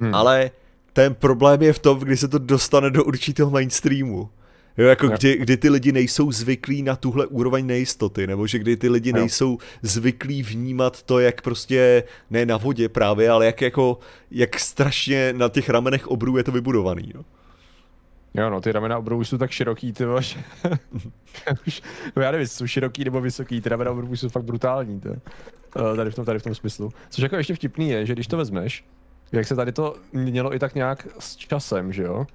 hmm. 0.00 0.14
ale 0.14 0.50
ten 0.96 1.14
problém 1.14 1.62
je 1.62 1.72
v 1.72 1.78
tom, 1.78 1.98
kdy 1.98 2.16
se 2.16 2.28
to 2.28 2.38
dostane 2.38 2.90
do 2.90 3.04
určitého 3.04 3.50
mainstreamu. 3.50 4.30
Jo, 4.78 4.86
jako 4.86 5.08
kdy, 5.08 5.36
kdy 5.36 5.56
ty 5.56 5.68
lidi 5.70 5.92
nejsou 5.92 6.32
zvyklí 6.32 6.82
na 6.82 6.96
tuhle 6.96 7.26
úroveň 7.26 7.66
nejistoty, 7.66 8.26
nebo 8.26 8.46
že 8.46 8.58
kdy 8.58 8.76
ty 8.76 8.88
lidi 8.88 9.12
nejsou 9.12 9.58
zvyklí 9.82 10.42
vnímat 10.42 11.02
to, 11.02 11.18
jak 11.18 11.42
prostě, 11.42 12.04
ne 12.30 12.46
na 12.46 12.56
vodě 12.56 12.88
právě, 12.88 13.30
ale 13.30 13.46
jak 13.46 13.60
jako, 13.60 13.98
jak 14.30 14.58
strašně 14.58 15.32
na 15.32 15.48
těch 15.48 15.68
ramenech 15.68 16.06
obrů 16.06 16.36
je 16.36 16.44
to 16.44 16.52
vybudovaný, 16.52 17.12
jo. 17.14 17.22
Jo, 18.34 18.50
no, 18.50 18.60
ty 18.60 18.72
ramena 18.72 18.98
obrů 18.98 19.24
jsou 19.24 19.38
tak 19.38 19.50
široký, 19.50 19.92
ty 19.92 20.04
vaš. 20.04 20.38
no, 22.16 22.22
já 22.22 22.30
nevím, 22.30 22.46
jsou 22.46 22.66
široký 22.66 23.04
nebo 23.04 23.20
vysoký, 23.20 23.60
ty 23.60 23.68
ramena 23.68 23.90
obrů 23.90 24.16
jsou 24.16 24.28
fakt 24.28 24.44
brutální, 24.44 25.00
to. 25.00 25.08
Eh, 25.08 25.96
tady 25.96 26.10
v 26.10 26.14
tom, 26.14 26.24
tady 26.24 26.38
v 26.38 26.42
tom 26.42 26.54
smyslu. 26.54 26.90
Což 27.10 27.22
jako 27.22 27.36
ještě 27.36 27.54
vtipný 27.54 27.88
je, 27.90 28.06
že 28.06 28.12
když 28.12 28.26
to 28.26 28.36
vezmeš, 28.36 28.84
jak 29.32 29.46
se 29.46 29.56
tady 29.56 29.72
to 29.72 29.94
mělo 30.12 30.54
i 30.54 30.58
tak 30.58 30.74
nějak 30.74 31.06
s 31.18 31.36
časem, 31.36 31.92
že 31.92 32.02
jo? 32.02 32.26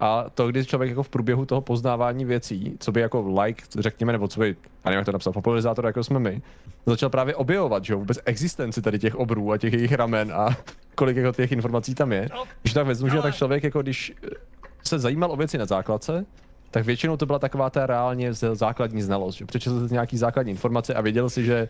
A 0.00 0.30
to, 0.34 0.48
když 0.48 0.66
člověk 0.66 0.90
jako 0.90 1.02
v 1.02 1.08
průběhu 1.08 1.46
toho 1.46 1.60
poznávání 1.60 2.24
věcí, 2.24 2.76
co 2.80 2.92
by 2.92 3.00
jako 3.00 3.40
like, 3.42 3.64
řekněme, 3.78 4.12
nebo 4.12 4.28
co 4.28 4.40
by, 4.40 4.56
a 4.84 4.88
nevím, 4.90 4.98
jak 4.98 5.06
to 5.06 5.12
napsal, 5.12 5.32
popularizátor, 5.32 5.86
jako 5.86 6.04
jsme 6.04 6.18
my, 6.18 6.42
začal 6.86 7.10
právě 7.10 7.34
objevovat, 7.34 7.84
že 7.84 7.92
jo, 7.92 7.98
vůbec 7.98 8.18
existenci 8.24 8.82
tady 8.82 8.98
těch 8.98 9.14
obrů 9.14 9.52
a 9.52 9.58
těch 9.58 9.72
jejich 9.72 9.92
ramen 9.92 10.32
a 10.32 10.56
kolik 10.94 11.16
jako 11.16 11.32
těch 11.32 11.52
informací 11.52 11.94
tam 11.94 12.12
je. 12.12 12.28
Když 12.62 12.72
tak 12.72 12.86
vezmu, 12.86 13.08
že 13.08 13.22
tak 13.22 13.34
člověk, 13.34 13.64
jako 13.64 13.82
když 13.82 14.12
se 14.84 14.98
zajímal 14.98 15.32
o 15.32 15.36
věci 15.36 15.58
na 15.58 15.66
základce, 15.66 16.26
tak 16.70 16.84
většinou 16.84 17.16
to 17.16 17.26
byla 17.26 17.38
taková 17.38 17.70
ta 17.70 17.86
reálně 17.86 18.34
základní 18.34 19.02
znalost, 19.02 19.34
že 19.34 19.46
přečetl 19.46 19.88
jsi 19.88 19.94
nějaký 19.94 20.16
základní 20.16 20.50
informace 20.50 20.94
a 20.94 21.00
věděl 21.00 21.30
si, 21.30 21.44
že 21.44 21.68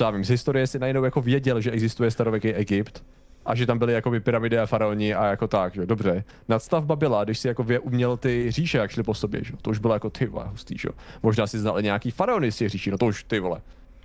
já 0.00 0.10
vím, 0.10 0.24
z 0.24 0.28
historie 0.28 0.66
si 0.66 0.78
najednou 0.78 1.04
jako 1.04 1.20
věděl, 1.20 1.60
že 1.60 1.70
existuje 1.70 2.10
starověký 2.10 2.54
Egypt 2.54 3.04
a 3.46 3.54
že 3.54 3.66
tam 3.66 3.78
byly 3.78 3.92
jako 3.92 4.12
pyramidy 4.20 4.58
a 4.58 4.66
faraoni 4.66 5.14
a 5.14 5.26
jako 5.26 5.48
tak, 5.48 5.74
že 5.74 5.86
dobře. 5.86 6.24
Nadstavba 6.48 6.96
byla, 6.96 7.24
když 7.24 7.38
si 7.38 7.48
jako 7.48 7.66
uměl 7.80 8.16
ty 8.16 8.50
říše, 8.50 8.78
jak 8.78 8.90
šli 8.90 9.02
po 9.02 9.14
sobě, 9.14 9.44
že 9.44 9.52
to 9.62 9.70
už 9.70 9.78
bylo 9.78 9.94
jako 9.94 10.10
ty 10.10 10.26
vole, 10.26 10.46
hustý, 10.50 10.78
že 10.78 10.88
Možná 11.22 11.46
si 11.46 11.58
znal 11.58 11.82
nějaký 11.82 12.10
faraony 12.10 12.52
z 12.52 12.56
těch 12.56 12.68
říší, 12.68 12.90
no 12.90 12.98
to 12.98 13.06
už 13.06 13.24
ty 13.24 13.40
vole. 13.40 13.60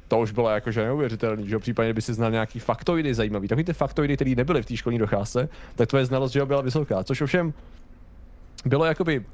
To 0.08 0.20
už 0.20 0.32
bylo 0.32 0.50
jakože 0.50 0.84
neuvěřitelný, 0.84 1.48
že 1.48 1.60
případně 1.60 1.94
by 1.94 2.02
si 2.02 2.14
znal 2.14 2.32
nějaký 2.32 2.60
faktoidy 2.60 3.14
zajímavý. 3.14 3.48
Takový 3.48 3.64
ty 3.64 3.74
faktoidy, 3.74 4.16
které 4.16 4.36
nebyly 4.36 4.62
v 4.62 4.66
té 4.66 4.78
školní 4.78 5.00
docházce, 5.00 5.50
tak 5.76 5.90
tvoje 5.90 6.06
znalost, 6.06 6.32
že 6.32 6.46
byla 6.46 6.62
vysoká. 6.62 7.04
Což 7.04 7.22
ovšem 7.22 7.54
bylo 8.66 8.86
jakoby 8.86 9.26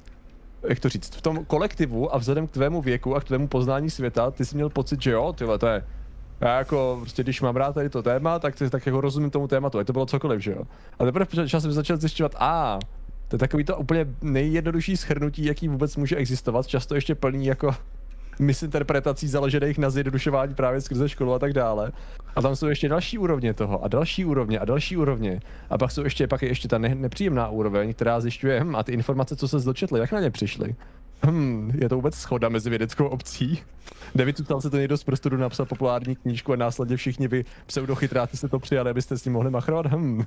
jak 0.69 0.79
to 0.79 0.89
říct, 0.89 1.15
v 1.15 1.21
tom 1.21 1.45
kolektivu 1.45 2.15
a 2.15 2.17
vzhledem 2.17 2.47
k 2.47 2.51
tvému 2.51 2.81
věku 2.81 3.15
a 3.15 3.21
k 3.21 3.23
tvému 3.23 3.47
poznání 3.47 3.89
světa, 3.89 4.31
ty 4.31 4.45
jsi 4.45 4.55
měl 4.55 4.69
pocit, 4.69 5.01
že 5.01 5.11
jo, 5.11 5.33
tyhle, 5.33 5.59
to 5.59 5.67
je 5.67 5.83
já 6.45 6.57
jako 6.57 6.97
prostě, 7.01 7.23
když 7.23 7.41
mám 7.41 7.55
rád 7.55 7.73
tady 7.73 7.89
to 7.89 8.03
téma, 8.03 8.39
tak, 8.39 8.55
tak 8.69 8.85
jako 8.85 9.01
rozumím 9.01 9.29
tomu 9.29 9.47
tématu, 9.47 9.79
ať 9.79 9.87
to 9.87 9.93
bylo 9.93 10.05
cokoliv, 10.05 10.41
že 10.41 10.51
jo. 10.51 10.63
A 10.99 11.05
teprve 11.05 11.47
časem 11.47 11.71
začal 11.71 11.97
zjišťovat, 11.97 12.35
a 12.39 12.79
to 13.27 13.35
je 13.35 13.39
takový 13.39 13.63
to 13.63 13.77
úplně 13.77 14.05
nejjednodušší 14.21 14.97
schrnutí, 14.97 15.45
jaký 15.45 15.67
vůbec 15.67 15.97
může 15.97 16.15
existovat, 16.15 16.67
často 16.67 16.95
ještě 16.95 17.15
plný 17.15 17.45
jako 17.45 17.75
misinterpretací 18.39 19.27
založených 19.27 19.77
na 19.77 19.89
zjednodušování 19.89 20.55
právě 20.55 20.81
skrze 20.81 21.09
školu 21.09 21.33
a 21.33 21.39
tak 21.39 21.53
dále. 21.53 21.91
A 22.35 22.41
tam 22.41 22.55
jsou 22.55 22.67
ještě 22.67 22.89
další 22.89 23.17
úrovně 23.17 23.53
toho 23.53 23.83
a 23.83 23.87
další 23.87 24.25
úrovně 24.25 24.59
a 24.59 24.65
další 24.65 24.97
úrovně. 24.97 25.41
A 25.69 25.77
pak 25.77 25.91
jsou 25.91 26.03
ještě, 26.03 26.27
pak 26.27 26.41
je 26.41 26.47
ještě 26.47 26.67
ta 26.67 26.77
ne, 26.77 26.95
nepříjemná 26.95 27.47
úroveň, 27.47 27.93
která 27.93 28.19
zjišťuje, 28.19 28.63
hm, 28.63 28.75
a 28.75 28.83
ty 28.83 28.91
informace, 28.91 29.35
co 29.35 29.47
se 29.47 29.59
zdočetly, 29.59 29.99
jak 29.99 30.11
na 30.11 30.19
ně 30.19 30.31
přišly. 30.31 30.75
Hm, 31.25 31.71
je 31.81 31.89
to 31.89 31.95
vůbec 31.95 32.15
schoda 32.15 32.49
mezi 32.49 32.69
vědeckou 32.69 33.05
obcí? 33.05 33.61
Nevycucal 34.15 34.61
se 34.61 34.69
to 34.69 34.77
někdo 34.77 34.97
z 34.97 35.03
prostoru 35.03 35.37
napsal 35.37 35.65
populární 35.65 36.15
knížku 36.15 36.53
a 36.53 36.55
následně 36.55 36.97
všichni 36.97 37.27
vy 37.27 37.45
pseudochytráci 37.65 38.37
se 38.37 38.49
to 38.49 38.59
přijali, 38.59 38.89
abyste 38.89 39.17
s 39.17 39.25
ním 39.25 39.33
mohli 39.33 39.51
machrovat? 39.51 39.85
Hm. 39.85 40.23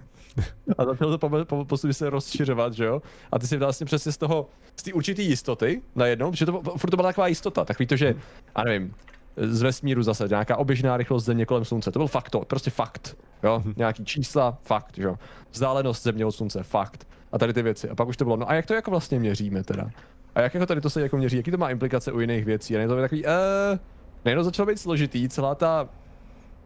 A 0.78 0.84
začalo 0.84 1.18
to 1.18 1.44
po, 1.44 1.64
po, 1.64 1.76
se 1.76 2.10
rozšiřovat, 2.10 2.72
že 2.72 2.84
jo? 2.84 3.02
A 3.32 3.38
ty 3.38 3.46
si 3.46 3.56
vlastně 3.56 3.86
přesně 3.86 4.12
z 4.12 4.16
toho, 4.16 4.48
z 4.76 4.82
té 4.82 4.92
určité 4.92 5.22
jistoty 5.22 5.82
najednou, 5.94 6.30
protože 6.30 6.46
to, 6.46 6.62
furt 6.76 6.90
to 6.90 6.96
byla 6.96 7.08
taková 7.08 7.26
jistota, 7.26 7.64
takový 7.64 7.86
to, 7.86 7.96
že, 7.96 8.14
a 8.54 8.64
nevím, 8.64 8.94
z 9.36 9.62
vesmíru 9.62 10.02
zase 10.02 10.28
nějaká 10.28 10.56
oběžná 10.56 10.96
rychlost 10.96 11.24
země 11.24 11.46
kolem 11.46 11.64
slunce, 11.64 11.92
to 11.92 11.98
byl 11.98 12.08
fakt 12.08 12.30
to, 12.30 12.40
prostě 12.40 12.70
fakt, 12.70 13.16
jo? 13.42 13.62
Nějaký 13.76 14.04
čísla, 14.04 14.58
fakt, 14.62 14.98
jo? 14.98 15.16
Vzdálenost 15.50 16.02
země 16.02 16.26
od 16.26 16.32
slunce, 16.32 16.62
fakt. 16.62 17.08
A 17.32 17.38
tady 17.38 17.52
ty 17.52 17.62
věci. 17.62 17.88
A 17.88 17.94
pak 17.94 18.08
už 18.08 18.16
to 18.16 18.24
bylo, 18.24 18.36
no 18.36 18.50
a 18.50 18.54
jak 18.54 18.66
to 18.66 18.74
jako 18.74 18.90
vlastně 18.90 19.18
měříme 19.18 19.64
teda? 19.64 19.90
A 20.36 20.40
jak 20.40 20.54
jako 20.54 20.66
tady 20.66 20.80
to 20.80 20.90
se 20.90 21.00
jako 21.00 21.16
měří, 21.16 21.36
jaký 21.36 21.50
to 21.50 21.56
má 21.56 21.70
implikace 21.70 22.12
u 22.12 22.20
jiných 22.20 22.44
věcí? 22.44 22.76
A 22.76 22.88
to 22.88 22.96
takový, 22.96 23.24
uh, 23.24 23.30
nejenom 24.24 24.44
začalo 24.44 24.66
být 24.66 24.80
složitý, 24.80 25.28
celá 25.28 25.54
ta, 25.54 25.88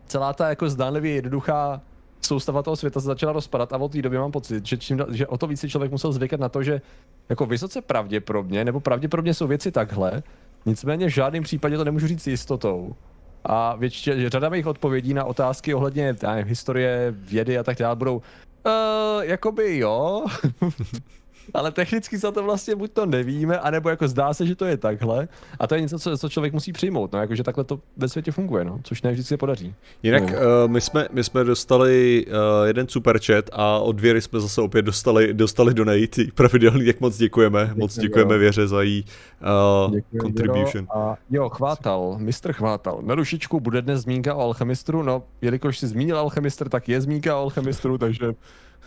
celá 0.07 0.33
ta 0.33 0.49
jako 0.49 0.71
zdánlivě 0.71 1.15
jednoduchá 1.15 1.81
soustava 2.21 2.63
toho 2.63 2.77
světa 2.77 3.01
se 3.01 3.07
začala 3.07 3.33
rozpadat 3.33 3.73
a 3.73 3.77
od 3.77 3.93
té 3.93 4.03
doby 4.03 4.19
mám 4.19 4.33
pocit, 4.33 4.67
že, 4.67 4.77
čím, 4.77 4.99
že 5.11 5.27
o 5.27 5.39
to 5.39 5.47
více 5.47 5.69
člověk 5.69 5.93
musel 5.93 6.13
zvykat 6.13 6.41
na 6.41 6.49
to, 6.49 6.63
že 6.63 6.81
jako 7.29 7.47
vysoce 7.47 7.83
pravděpodobně, 7.83 8.65
nebo 8.65 8.81
pravděpodobně 8.81 9.35
jsou 9.35 9.47
věci 9.47 9.73
takhle, 9.73 10.23
nicméně 10.67 11.07
v 11.07 11.15
žádném 11.15 11.43
případě 11.43 11.77
to 11.77 11.85
nemůžu 11.85 12.07
říct 12.07 12.23
s 12.23 12.27
jistotou. 12.27 12.95
A 13.45 13.77
většině, 13.77 14.31
řada 14.31 14.49
mých 14.49 14.67
odpovědí 14.67 15.15
na 15.15 15.25
otázky 15.25 15.75
ohledně 15.75 16.17
nevím, 16.23 16.47
historie, 16.47 17.15
vědy 17.17 17.59
a 17.59 17.63
tak 17.63 17.79
dále 17.79 17.97
budou, 17.97 18.17
uh, 18.17 19.23
jakoby 19.23 19.79
jo, 19.79 20.25
ale 21.55 21.73
technicky 21.73 22.19
za 22.19 22.31
to 22.31 22.43
vlastně 22.43 22.77
buď 22.77 22.93
to 22.93 23.07
nevíme, 23.07 23.59
anebo 23.59 23.89
jako 23.89 24.09
zdá 24.09 24.35
se, 24.35 24.47
že 24.47 24.57
to 24.57 24.65
je 24.65 24.77
takhle. 24.77 25.29
A 25.59 25.67
to 25.67 25.75
je 25.75 25.81
něco, 25.81 25.99
co, 25.99 26.19
co 26.19 26.29
člověk 26.29 26.53
musí 26.53 26.73
přijmout, 26.73 27.13
no, 27.13 27.21
jakože 27.21 27.43
takhle 27.43 27.65
to 27.65 27.81
ve 27.97 28.09
světě 28.09 28.33
funguje, 28.33 28.65
no, 28.65 28.81
což 28.83 29.03
ne 29.03 29.13
vždycky 29.13 29.29
se 29.29 29.37
podaří. 29.37 29.75
Jinak 30.03 30.23
uh, 30.23 30.31
my, 30.67 30.81
jsme, 30.81 31.09
my 31.13 31.25
jsme 31.25 31.45
dostali 31.45 32.25
uh, 32.27 32.67
jeden 32.67 32.89
super 32.89 33.19
chat 33.19 33.45
a 33.53 33.79
od 33.79 34.01
Věry 34.01 34.21
jsme 34.21 34.41
zase 34.41 34.61
opět 34.61 34.83
dostali, 34.83 35.35
dostali 35.35 35.75
donate, 35.75 36.23
pravidelný, 36.35 36.87
jak 36.87 37.01
moc 37.01 37.17
děkujeme, 37.17 37.65
Děkuji, 37.67 37.81
moc 37.81 37.99
děkujeme 37.99 38.35
jo. 38.35 38.41
Věře 38.41 38.69
za 38.69 38.83
její 38.83 39.05
uh, 39.91 40.21
contribution. 40.21 40.87
A 40.95 41.17
jo, 41.31 41.49
chvátal, 41.49 42.17
mistr 42.19 42.53
chvátal. 42.53 43.03
Na 43.03 43.15
rušičku 43.15 43.61
bude 43.61 43.83
dnes 43.83 44.01
zmínka 44.01 44.35
o 44.35 44.41
alchemistru, 44.41 45.03
no, 45.03 45.23
jelikož 45.43 45.79
si 45.79 45.87
zmínil 45.87 46.19
alchemistr, 46.19 46.69
tak 46.69 46.89
je 46.89 47.01
zmínka 47.01 47.37
o 47.37 47.43
alchemistru, 47.43 47.99
takže 47.99 48.35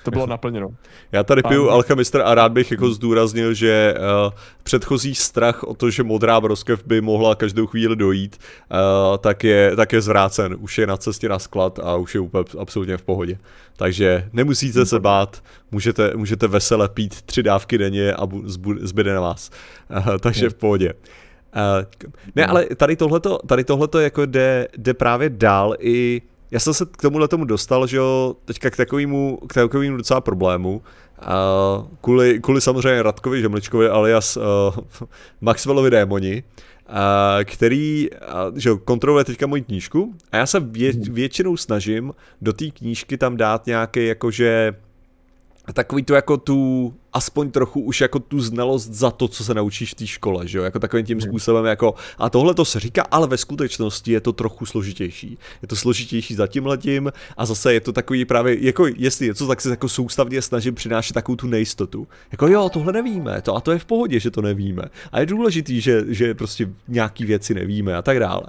to 0.04 0.12
bylo 0.12 0.28
naplněno. 0.28 0.70
Já 1.12 1.24
tady 1.24 1.44
piju 1.44 1.66
Pán... 1.66 1.74
Alchemister 1.74 2.22
a 2.22 2.36
rád 2.36 2.52
bych 2.52 2.72
jako 2.72 2.90
zdůraznil, 2.90 3.54
že 3.54 3.96
uh, 3.98 4.34
předchozí 4.64 5.16
strach 5.16 5.64
o 5.64 5.74
to, 5.74 5.90
že 5.90 6.04
modrá 6.04 6.42
broskev 6.42 6.84
by 6.86 7.02
mohla 7.02 7.36
každou 7.36 7.68
chvíli 7.68 7.96
dojít, 7.96 8.38
uh, 8.72 9.18
tak, 9.18 9.44
je, 9.44 9.76
tak 9.76 9.94
je 9.94 10.02
zvrácen. 10.02 10.56
Už 10.60 10.78
je 10.78 10.88
na 10.88 10.98
cestě 10.98 11.30
na 11.30 11.40
sklad 11.40 11.80
a 11.80 11.96
už 11.96 12.16
je 12.16 12.22
úplně 12.22 12.44
absolutně 12.60 12.98
v 12.98 13.04
pohodě. 13.04 13.38
Takže 13.76 14.30
nemusíte 14.34 14.86
se 14.86 15.00
bát, 15.00 15.44
můžete, 15.72 16.12
můžete 16.16 16.48
vesele 16.48 16.90
pít 16.90 17.22
tři 17.22 17.44
dávky 17.44 17.78
denně 17.78 18.14
a 18.14 18.28
zbyde 18.80 19.14
na 19.14 19.22
vás. 19.22 19.50
Uh, 19.98 20.18
takže 20.20 20.50
v 20.50 20.54
pohodě. 20.54 20.94
Uh, 20.94 22.04
ne, 22.36 22.46
ale 22.46 22.66
tady 22.76 22.96
tohleto, 22.96 23.40
tady 23.48 23.64
tohleto 23.64 24.00
jako 24.00 24.26
jde, 24.26 24.68
jde 24.78 24.94
právě 24.94 25.30
dál 25.30 25.76
i 25.80 26.22
já 26.54 26.60
jsem 26.60 26.74
se 26.74 26.86
k 26.86 27.02
tomuhle 27.02 27.28
tomu 27.28 27.46
dostal, 27.46 27.88
že 27.88 27.98
jo, 27.98 28.36
teďka 28.46 28.70
k 28.70 28.78
takovému, 28.78 29.40
k 29.48 29.54
takovému 29.54 29.98
docela 29.98 30.22
problému, 30.22 30.82
uh, 31.22 31.88
kvůli, 32.02 32.40
kvůli 32.40 32.62
samozřejmě 32.62 33.04
Radkovi 33.04 33.42
Žemličkovi 33.42 33.90
alias 33.90 34.38
uh, 34.38 34.44
Maxwellovi 35.42 35.90
démoni, 35.90 36.44
uh, 36.90 36.96
který 37.44 38.10
uh, 38.10 38.58
že 38.58 38.70
jo, 38.70 38.78
kontroluje 38.78 39.26
teďka 39.26 39.48
moji 39.48 39.62
knížku 39.62 40.16
a 40.32 40.38
já 40.38 40.46
se 40.46 40.60
vě, 40.60 40.94
mhm. 40.94 41.14
většinou 41.14 41.58
snažím 41.58 42.14
do 42.42 42.54
té 42.54 42.66
knížky 42.66 43.18
tam 43.18 43.38
dát 43.38 43.66
nějaký 43.66 44.08
jakože 44.08 44.76
takový 45.74 46.04
to 46.04 46.14
jako 46.14 46.38
tu 46.38 46.94
aspoň 47.14 47.52
trochu 47.52 47.82
už 47.82 48.02
jako 48.02 48.20
tu 48.20 48.40
znalost 48.40 48.88
za 48.88 49.12
to, 49.12 49.28
co 49.28 49.44
se 49.44 49.54
naučíš 49.54 49.92
v 49.92 49.96
té 49.96 50.08
škole, 50.08 50.48
že 50.48 50.58
jo, 50.58 50.64
jako 50.64 50.80
takovým 50.80 51.06
tím 51.06 51.20
hmm. 51.20 51.30
způsobem 51.30 51.66
jako, 51.66 51.96
a 52.18 52.30
tohle 52.30 52.54
to 52.54 52.66
se 52.66 52.80
říká, 52.80 53.06
ale 53.12 53.28
ve 53.28 53.38
skutečnosti 53.38 54.12
je 54.12 54.22
to 54.22 54.34
trochu 54.34 54.66
složitější. 54.66 55.38
Je 55.62 55.68
to 55.68 55.76
složitější 55.76 56.36
za 56.36 56.48
tím 56.48 56.66
letím 56.66 57.12
a 57.38 57.46
zase 57.46 57.74
je 57.74 57.82
to 57.82 57.92
takový 57.92 58.26
právě, 58.26 58.66
jako 58.66 58.88
jestli 58.96 59.26
je 59.26 59.34
to, 59.34 59.48
tak 59.48 59.62
se 59.62 59.70
jako 59.70 59.90
soustavně 59.90 60.42
snažím 60.42 60.76
přinášet 60.76 61.14
takovou 61.14 61.36
tu 61.36 61.48
nejistotu. 61.48 62.08
Jako 62.32 62.48
jo, 62.48 62.70
tohle 62.70 62.94
nevíme, 62.94 63.42
to 63.42 63.56
a 63.56 63.62
to 63.62 63.72
je 63.72 63.80
v 63.80 63.86
pohodě, 63.86 64.20
že 64.20 64.32
to 64.32 64.42
nevíme. 64.42 64.84
A 65.12 65.20
je 65.20 65.26
důležitý, 65.26 65.82
že, 65.82 66.04
že 66.08 66.34
prostě 66.34 66.70
nějaký 66.88 67.26
věci 67.26 67.54
nevíme 67.54 67.96
a 67.96 68.02
tak 68.02 68.20
dále. 68.20 68.44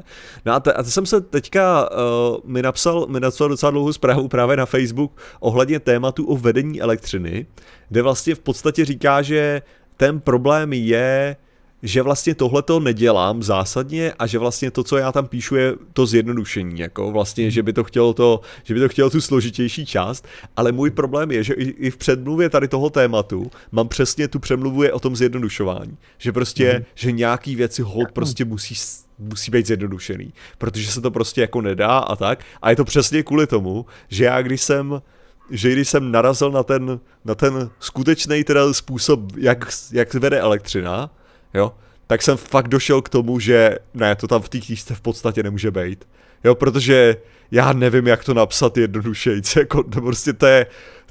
No 0.45 0.53
a, 0.53 0.61
te, 0.61 0.73
a 0.73 0.83
te 0.83 0.91
jsem 0.91 1.07
se 1.07 1.21
teďka, 1.21 1.91
uh, 1.91 2.51
mi 2.51 2.63
napsal, 2.63 3.07
mi 3.07 3.21
napsal 3.21 3.49
docela 3.49 3.71
dlouhou 3.71 3.93
zprávu 3.93 4.29
právě 4.29 4.57
na 4.57 4.67
Facebook 4.67 5.13
ohledně 5.41 5.81
tématu 5.81 6.27
o 6.27 6.37
vedení 6.37 6.81
elektřiny, 6.81 7.47
kde 7.89 8.03
vlastně 8.03 8.35
v 8.35 8.41
podstatě 8.41 8.85
říká, 8.85 9.23
že 9.23 9.63
ten 9.97 10.21
problém 10.21 10.73
je, 10.73 11.37
že 11.83 12.03
vlastně 12.03 12.35
tohle 12.35 12.63
to 12.63 12.81
nedělám 12.81 13.43
zásadně 13.43 14.13
a 14.19 14.27
že 14.27 14.39
vlastně 14.39 14.71
to, 14.71 14.85
co 14.85 14.97
já 14.97 15.13
tam 15.13 15.27
píšu, 15.27 15.57
je 15.57 15.75
to 15.93 16.07
zjednodušení, 16.07 16.81
jako 16.81 17.11
vlastně, 17.11 17.51
že 17.51 17.63
by 17.63 17.73
to 17.73 17.85
chtělo 17.85 18.15
to, 18.15 18.41
že 18.65 18.75
by 18.75 18.81
to 18.81 18.89
chtělo 18.89 19.11
tu 19.11 19.21
složitější 19.21 19.87
část, 19.87 20.27
ale 20.57 20.73
můj 20.73 20.91
problém 20.91 21.31
je, 21.31 21.45
že 21.45 21.55
i 21.55 21.91
v 21.91 21.97
předmluvě 21.97 22.51
tady 22.51 22.69
toho 22.69 22.91
tématu 22.91 23.51
mám 23.73 23.89
přesně 23.89 24.29
tu 24.29 24.39
přemluvu 24.39 24.83
je 24.83 24.93
o 24.93 25.01
tom 25.01 25.17
zjednodušování, 25.17 25.97
že 26.19 26.33
prostě, 26.33 26.75
mm. 26.79 26.85
že 26.95 27.13
nějaký 27.13 27.57
věci 27.57 27.83
hold 27.83 28.13
prostě 28.13 28.45
musí 28.45 28.75
musí 29.19 29.51
být 29.51 29.67
zjednodušený, 29.67 30.33
protože 30.59 30.93
se 30.93 31.01
to 31.01 31.11
prostě 31.11 31.41
jako 31.41 31.61
nedá 31.61 31.99
a 31.99 32.17
tak. 32.17 32.45
A 32.63 32.71
je 32.71 32.77
to 32.77 32.85
přesně 32.85 33.23
kvůli 33.23 33.47
tomu, 33.47 33.87
že 34.09 34.25
já 34.25 34.43
když 34.43 34.63
jsem 34.63 35.03
že 35.51 35.73
když 35.73 35.89
jsem 35.89 36.13
narazil 36.13 36.51
na 36.51 36.63
ten, 36.63 37.01
na 37.25 37.35
ten 37.35 37.71
skutečný 37.81 38.45
teda 38.45 38.73
způsob, 38.73 39.21
jak, 39.37 39.69
jak 39.93 40.15
vede 40.15 40.41
elektřina, 40.41 41.11
jo, 41.55 41.73
tak 42.07 42.23
jsem 42.23 42.37
fakt 42.37 42.69
došel 42.69 43.03
k 43.03 43.09
tomu, 43.09 43.41
že 43.41 43.79
ne, 43.95 44.17
to 44.17 44.29
tam 44.29 44.43
v 44.43 44.49
té 44.49 44.61
knížce 44.61 44.95
v 44.95 45.01
podstatě 45.01 45.43
nemůže 45.43 45.71
být. 45.71 46.05
Jo, 46.45 46.55
protože 46.55 47.17
já 47.51 47.73
nevím, 47.73 48.07
jak 48.07 48.25
to 48.25 48.35
napsat 48.35 48.77
jednodušejc, 48.77 49.57
jako 49.57 49.83
to 49.83 50.01
prostě 50.01 50.33
to 50.33 50.47
je, 50.47 50.67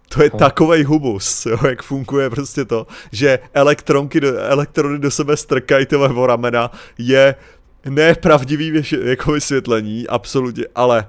to 0.09 0.23
je 0.23 0.29
no. 0.33 0.39
takovej 0.39 0.83
humus, 0.83 1.45
jo, 1.45 1.57
jak 1.67 1.83
funguje 1.83 2.29
prostě 2.29 2.65
to, 2.65 2.87
že 3.11 3.39
elektronky, 3.53 4.21
do, 4.21 4.37
elektrony 4.37 4.99
do 4.99 5.11
sebe 5.11 5.37
strkají 5.37 5.85
tyhle 5.85 6.27
ramena, 6.27 6.71
je 6.97 7.35
nepravdivý 7.85 8.83
jako 9.03 9.31
vysvětlení, 9.31 10.07
absolutně, 10.07 10.65
ale 10.75 11.07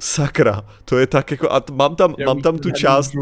sakra, 0.00 0.64
to 0.84 0.98
je 0.98 1.06
tak 1.06 1.30
jako, 1.30 1.52
a 1.52 1.62
mám 1.72 1.96
tam, 1.96 2.14
mám 2.26 2.40
tam 2.40 2.58
tu 2.58 2.70
část, 2.70 3.12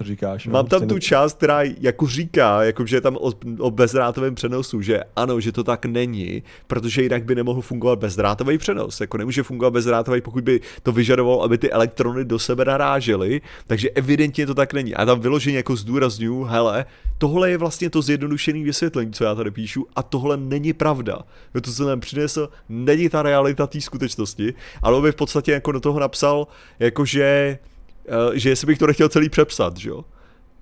říkáš, 0.00 0.46
mám 0.46 0.66
tam 0.66 0.86
tu 0.88 0.98
část, 0.98 1.36
která 1.36 1.60
jako 1.62 2.06
říká, 2.06 2.62
jako 2.62 2.86
že 2.86 2.96
je 2.96 3.00
tam 3.00 3.16
o, 3.16 3.32
o 3.58 3.70
bezdrátovém 3.70 4.34
přenosu, 4.34 4.82
že 4.82 5.00
ano, 5.16 5.40
že 5.40 5.52
to 5.52 5.64
tak 5.64 5.86
není, 5.86 6.42
protože 6.66 7.02
jinak 7.02 7.24
by 7.24 7.34
nemohl 7.34 7.60
fungovat 7.60 7.98
bezdrátový 7.98 8.58
přenos, 8.58 9.00
jako 9.00 9.18
nemůže 9.18 9.42
fungovat 9.42 9.70
bezdrátový, 9.70 10.20
pokud 10.20 10.44
by 10.44 10.60
to 10.82 10.92
vyžadovalo, 10.92 11.42
aby 11.42 11.58
ty 11.58 11.70
elektrony 11.70 12.24
do 12.24 12.38
sebe 12.38 12.64
narážely, 12.64 13.40
takže 13.66 13.90
evidentně 13.90 14.46
to 14.46 14.54
tak 14.54 14.72
není. 14.72 14.94
A 14.94 15.04
tam 15.04 15.20
vyloženě 15.20 15.56
jako 15.56 15.76
zdůraznuju, 15.76 16.44
hele, 16.44 16.84
tohle 17.18 17.50
je 17.50 17.58
vlastně 17.58 17.90
to 17.90 18.02
zjednodušené 18.02 18.64
vysvětlení, 18.64 19.12
co 19.12 19.24
já 19.24 19.34
tady 19.34 19.50
píšu, 19.50 19.86
a 19.96 20.02
tohle 20.02 20.36
není 20.36 20.72
pravda. 20.72 21.18
Jo, 21.54 21.60
to, 21.60 21.70
co 21.70 21.84
jsem 21.84 22.00
přinesl, 22.00 22.48
není 22.68 23.08
ta 23.08 23.22
realita 23.22 23.66
té 23.66 23.80
skutečnosti, 23.80 24.54
ale 24.82 24.96
on 24.96 25.02
by 25.02 25.12
v 25.12 25.16
podstatě 25.16 25.52
jako 25.52 25.72
do 25.72 25.80
toho 25.80 26.00
napsal, 26.00 26.46
jakože, 26.78 27.58
eh, 28.08 28.38
že 28.38 28.48
jestli 28.48 28.66
bych 28.66 28.78
to 28.78 28.86
nechtěl 28.86 29.08
celý 29.08 29.28
přepsat, 29.28 29.76
že 29.76 29.88
jo. 29.88 30.04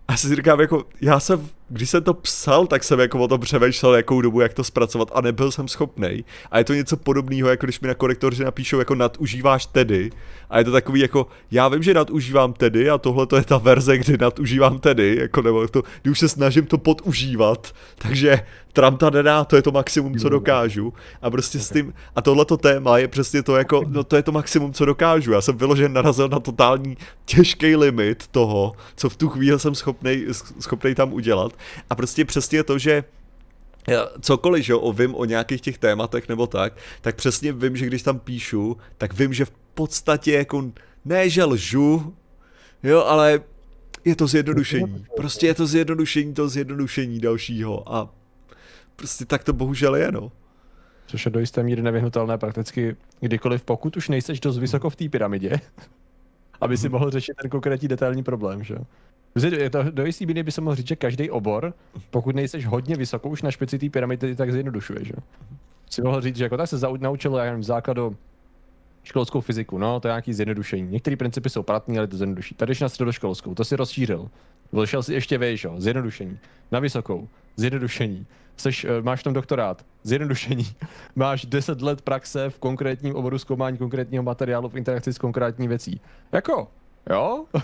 A 0.09 0.17
si 0.17 0.37
říkám, 0.37 0.61
jako, 0.61 0.85
já 1.01 1.21
jsem, 1.21 1.49
když 1.69 1.91
jsem 1.91 2.03
to 2.03 2.15
psal, 2.15 2.67
tak 2.67 2.85
jsem 2.85 3.01
jako 3.01 3.19
o 3.19 3.29
tom 3.29 3.41
přemýšlel, 3.41 3.95
jakou 3.95 4.21
dobu, 4.21 4.41
jak 4.41 4.55
to 4.55 4.65
zpracovat 4.65 5.11
a 5.15 5.21
nebyl 5.21 5.51
jsem 5.51 5.69
schopný. 5.69 6.25
A 6.51 6.59
je 6.59 6.65
to 6.65 6.75
něco 6.75 6.97
podobného, 6.97 7.49
jako 7.49 7.67
když 7.67 7.81
mi 7.81 7.89
na 7.89 7.95
korektoře 7.95 8.45
napíšou, 8.45 8.79
jako 8.79 8.95
nadužíváš 8.95 9.67
tedy. 9.67 10.11
A 10.51 10.59
je 10.59 10.65
to 10.65 10.73
takový, 10.73 11.01
jako, 11.01 11.27
já 11.51 11.69
vím, 11.69 11.83
že 11.83 11.95
nadužívám 11.95 12.53
tedy 12.53 12.91
a 12.91 12.99
tohle 12.99 13.27
to 13.27 13.37
je 13.37 13.45
ta 13.45 13.59
verze, 13.59 13.99
kdy 13.99 14.17
nadužívám 14.19 14.79
tedy, 14.79 15.17
jako, 15.21 15.43
nebo 15.43 15.69
to, 15.69 15.83
kdy 16.03 16.11
už 16.11 16.19
se 16.19 16.29
snažím 16.29 16.67
to 16.67 16.79
podužívat. 16.79 17.73
Takže 17.99 18.41
Tramta 18.77 19.11
nedá, 19.11 19.45
to 19.45 19.57
je 19.57 19.63
to 19.63 19.73
maximum, 19.73 20.19
co 20.19 20.29
dokážu. 20.29 20.93
A 21.23 21.31
prostě 21.31 21.59
s 21.59 21.71
tím, 21.71 21.95
a 22.17 22.23
tohleto 22.23 22.57
téma 22.57 22.99
je 22.99 23.09
přesně 23.09 23.43
to 23.43 23.57
jako, 23.57 23.83
no 23.87 24.05
to 24.05 24.17
je 24.17 24.23
to 24.23 24.33
maximum, 24.33 24.73
co 24.73 24.85
dokážu. 24.85 25.33
Já 25.33 25.41
jsem 25.41 25.57
vyložen 25.57 25.93
narazil 25.93 26.29
na 26.29 26.41
totální 26.41 26.97
těžký 27.25 27.77
limit 27.77 28.27
toho, 28.27 28.73
co 28.97 29.09
v 29.09 29.17
tu 29.17 29.29
chvíli 29.29 29.59
jsem 29.59 29.75
schopný, 29.75 30.25
schopný 30.61 30.95
tam 30.95 31.13
udělat. 31.13 31.53
A 31.91 31.95
prostě 31.95 32.25
přesně 32.25 32.63
to, 32.63 32.79
že 32.79 33.05
cokoliv, 34.21 34.65
že 34.65 34.73
jo, 34.73 34.93
vím 34.93 35.15
o 35.15 35.25
nějakých 35.25 35.61
těch 35.61 35.79
tématech 35.79 36.29
nebo 36.29 36.47
tak, 36.47 36.73
tak 37.01 37.17
přesně 37.17 37.53
vím, 37.53 37.77
že 37.77 37.87
když 37.87 38.03
tam 38.03 38.19
píšu, 38.19 38.77
tak 38.99 39.15
vím, 39.15 39.33
že 39.33 39.45
v 39.45 39.51
podstatě 39.75 40.33
jako 40.33 40.73
ne, 41.05 41.31
že 41.31 41.45
lžu, 41.45 42.15
jo, 42.83 43.05
ale 43.05 43.41
je 44.05 44.17
to 44.17 44.27
zjednodušení. 44.27 45.07
Prostě 45.17 45.47
je 45.47 45.55
to 45.55 45.67
zjednodušení, 45.67 46.35
to 46.35 46.49
zjednodušení 46.49 47.21
dalšího 47.21 47.95
a 47.95 48.15
prostě 48.97 49.25
tak 49.25 49.45
to 49.45 49.53
bohužel 49.53 49.97
je, 49.97 50.13
no. 50.13 50.33
Což 51.07 51.25
je 51.25 51.31
do 51.31 51.41
jisté 51.41 51.63
míry 51.63 51.83
nevyhnutelné 51.83 52.39
prakticky 52.39 52.97
kdykoliv, 53.21 53.65
pokud 53.65 53.97
už 53.97 54.09
nejseš 54.09 54.41
dost 54.41 54.59
vysoko 54.59 54.91
v 54.91 54.97
té 54.97 55.09
pyramidě, 55.09 55.61
aby 56.61 56.77
si 56.77 56.89
mhm. 56.89 56.93
mohl 56.93 57.11
řešit 57.11 57.37
ten 57.43 57.51
konkrétní 57.51 57.89
detailní 57.89 58.23
problém, 58.23 58.65
že 58.65 58.77
to, 59.71 59.83
do 59.91 60.07
jistý 60.07 60.27
míry 60.27 60.43
by 60.43 60.53
se 60.53 60.61
mohl 60.61 60.77
říct, 60.77 60.89
že 60.89 60.97
každý 60.97 61.31
obor, 61.31 61.75
pokud 62.11 62.37
nejseš 62.37 62.67
hodně 62.67 62.97
vysoko 62.97 63.29
už 63.29 63.43
na 63.43 63.51
špici 63.51 63.79
té 63.79 63.91
pyramidy, 63.91 64.37
tak 64.37 64.53
zjednodušuje, 64.53 65.05
že 65.05 65.13
Si 65.91 66.03
mohl 66.03 66.21
říct, 66.21 66.37
že 66.37 66.45
jako 66.45 66.57
tak 66.57 66.69
se 66.69 66.77
naučil, 66.99 67.37
já 67.37 67.45
nevím, 67.45 67.65
základu 67.65 68.17
školskou 69.03 69.41
fyziku, 69.41 69.79
no, 69.79 70.01
to 70.01 70.09
je 70.09 70.13
nějaký 70.13 70.33
zjednodušení. 70.33 70.91
Některé 70.91 71.17
principy 71.17 71.51
jsou 71.51 71.63
platné, 71.63 71.99
ale 71.99 72.07
to 72.07 72.17
zjednoduší. 72.17 72.55
Tady 72.55 72.75
na 72.81 72.89
středoškolskou, 72.89 73.55
to 73.55 73.65
si 73.65 73.77
rozšířil. 73.77 74.29
Vyšel 74.73 75.03
si 75.03 75.15
ještě 75.15 75.39
vejš, 75.39 75.65
jo, 75.65 75.75
zjednodušení. 75.79 76.39
Na 76.73 76.81
vysokou, 76.81 77.29
zjednodušení. 77.57 78.27
Seš, 78.57 78.85
eh, 78.85 79.03
máš 79.03 79.23
tam 79.23 79.33
doktorát, 79.33 79.87
zjednodušení. 80.03 80.67
Máš 81.17 81.47
10 81.47 81.83
let 81.83 82.03
praxe 82.03 82.51
v 82.51 82.59
konkrétním 82.59 83.17
oboru 83.17 83.39
zkoumání 83.39 83.79
konkrétního 83.79 84.23
materiálu 84.23 84.69
v 84.69 84.77
interakci 84.77 85.13
s 85.13 85.19
konkrétní 85.19 85.69
věcí. 85.69 86.01
Jako, 86.33 86.69
jo? 87.11 87.45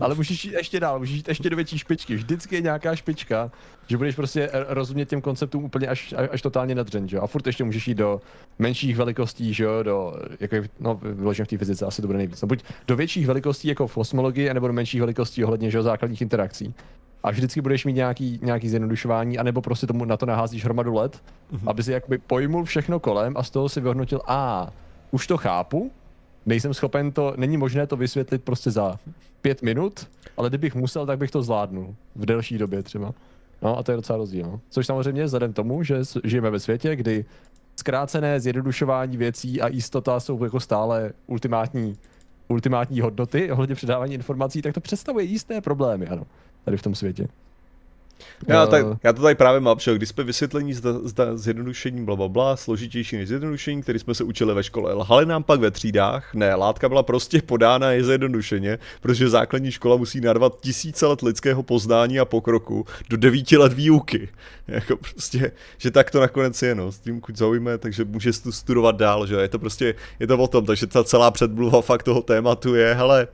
Ale 0.00 0.14
můžeš 0.14 0.44
jít 0.44 0.52
ještě 0.52 0.80
dál, 0.80 0.98
můžeš 0.98 1.16
jít 1.16 1.28
ještě 1.28 1.50
do 1.50 1.56
větší 1.56 1.78
špičky. 1.78 2.14
Vždycky 2.14 2.54
je 2.54 2.60
nějaká 2.60 2.96
špička, 2.96 3.50
že 3.86 3.96
budeš 3.96 4.14
prostě 4.14 4.50
rozumět 4.68 5.08
těm 5.08 5.20
konceptům 5.20 5.64
úplně 5.64 5.86
až, 5.86 6.14
až 6.30 6.42
totálně 6.42 6.74
nadřen, 6.74 7.08
že 7.08 7.16
jo? 7.16 7.22
A 7.22 7.26
furt 7.26 7.46
ještě 7.46 7.64
můžeš 7.64 7.88
jít 7.88 7.94
do 7.94 8.20
menších 8.58 8.96
velikostí, 8.96 9.54
že 9.54 9.64
jo? 9.64 9.82
Do, 9.82 10.14
jako, 10.40 10.56
no, 10.80 11.00
vyložím 11.02 11.44
v 11.44 11.48
té 11.48 11.58
fyzice 11.58 11.86
asi 11.86 12.02
to 12.02 12.08
bude 12.08 12.18
nejvíc. 12.18 12.42
No, 12.42 12.48
buď 12.48 12.62
do 12.86 12.96
větších 12.96 13.26
velikostí 13.26 13.68
jako 13.68 13.86
v 13.86 13.94
kosmologii, 13.94 14.54
nebo 14.54 14.66
do 14.66 14.72
menších 14.72 15.00
velikostí 15.00 15.44
ohledně, 15.44 15.70
že 15.70 15.78
jo, 15.78 15.82
základních 15.82 16.22
interakcí. 16.22 16.74
A 17.22 17.30
vždycky 17.30 17.60
budeš 17.60 17.84
mít 17.84 17.92
nějaký, 17.92 18.40
nějaký 18.42 18.68
zjednodušování, 18.68 19.38
anebo 19.38 19.62
prostě 19.62 19.86
tomu 19.86 20.04
na 20.04 20.16
to 20.16 20.26
naházíš 20.26 20.64
hromadu 20.64 20.94
let, 20.94 21.22
mm-hmm. 21.52 21.70
aby 21.70 21.82
si 21.82 21.92
jakoby 21.92 22.18
pojmul 22.18 22.64
všechno 22.64 23.00
kolem 23.00 23.34
a 23.36 23.42
z 23.42 23.50
toho 23.50 23.68
si 23.68 23.80
vyhodnotil, 23.80 24.20
a 24.26 24.70
už 25.10 25.26
to 25.26 25.36
chápu, 25.36 25.90
nejsem 26.46 26.74
schopen 26.74 27.12
to, 27.12 27.34
není 27.36 27.56
možné 27.56 27.86
to 27.86 27.96
vysvětlit 27.96 28.44
prostě 28.44 28.70
za 28.70 28.98
pět 29.42 29.62
minut, 29.62 30.08
ale 30.36 30.48
kdybych 30.48 30.74
musel, 30.74 31.06
tak 31.06 31.18
bych 31.18 31.30
to 31.30 31.42
zvládnul 31.42 31.94
v 32.16 32.26
delší 32.26 32.58
době 32.58 32.82
třeba. 32.82 33.12
No 33.62 33.78
a 33.78 33.82
to 33.82 33.92
je 33.92 33.96
docela 33.96 34.16
rozdíl. 34.16 34.46
No. 34.46 34.60
Což 34.70 34.86
samozřejmě 34.86 35.24
vzhledem 35.24 35.52
tomu, 35.52 35.82
že 35.82 36.00
žijeme 36.24 36.50
ve 36.50 36.60
světě, 36.60 36.96
kdy 36.96 37.24
zkrácené 37.76 38.40
zjednodušování 38.40 39.16
věcí 39.16 39.60
a 39.60 39.68
jistota 39.68 40.20
jsou 40.20 40.44
jako 40.44 40.60
stále 40.60 41.12
ultimátní, 41.26 41.96
ultimátní 42.48 43.00
hodnoty 43.00 43.50
ohledně 43.52 43.74
předávání 43.74 44.14
informací, 44.14 44.62
tak 44.62 44.74
to 44.74 44.80
představuje 44.80 45.24
jisté 45.24 45.60
problémy, 45.60 46.06
ano, 46.06 46.26
tady 46.64 46.76
v 46.76 46.82
tom 46.82 46.94
světě. 46.94 47.28
Já, 48.48 48.66
tak, 48.66 48.86
já 49.04 49.12
to 49.12 49.22
tady 49.22 49.34
právě 49.34 49.60
mám, 49.60 49.78
že 49.78 49.94
když 49.94 50.08
jsme 50.08 50.24
vysvětlení 50.24 50.74
zda, 50.74 50.92
zda 51.02 51.36
zjednodušení 51.36 52.04
bla, 52.04 52.16
bla, 52.16 52.28
bla, 52.28 52.56
složitější 52.56 53.16
než 53.16 53.28
zjednodušení, 53.28 53.82
který 53.82 53.98
jsme 53.98 54.14
se 54.14 54.24
učili 54.24 54.54
ve 54.54 54.62
škole. 54.62 54.94
Lhali 54.94 55.26
nám 55.26 55.42
pak 55.42 55.60
ve 55.60 55.70
třídách, 55.70 56.34
ne, 56.34 56.54
látka 56.54 56.88
byla 56.88 57.02
prostě 57.02 57.42
podána 57.42 57.90
je 57.90 58.04
zjednodušeně, 58.04 58.78
protože 59.00 59.28
základní 59.28 59.70
škola 59.70 59.96
musí 59.96 60.20
narvat 60.20 60.60
tisíce 60.60 61.06
let 61.06 61.22
lidského 61.22 61.62
poznání 61.62 62.20
a 62.20 62.24
pokroku 62.24 62.86
do 63.10 63.16
devíti 63.16 63.56
let 63.56 63.72
výuky. 63.72 64.28
Jako 64.68 64.96
prostě, 64.96 65.52
že 65.78 65.90
tak 65.90 66.10
to 66.10 66.20
nakonec 66.20 66.62
je, 66.62 66.74
no, 66.74 66.92
s 66.92 66.98
tím 66.98 67.20
kuď 67.20 67.36
zaujme, 67.36 67.78
takže 67.78 68.04
může 68.04 68.32
tu 68.32 68.52
studovat 68.52 68.96
dál, 68.96 69.26
že 69.26 69.34
je 69.34 69.48
to 69.48 69.58
prostě, 69.58 69.94
je 70.20 70.26
to 70.26 70.38
o 70.38 70.48
tom, 70.48 70.66
takže 70.66 70.86
ta 70.86 71.04
celá 71.04 71.30
předmluva 71.30 71.80
fakt 71.80 72.02
toho 72.02 72.22
tématu 72.22 72.74
je, 72.74 72.94
hele, 72.94 73.28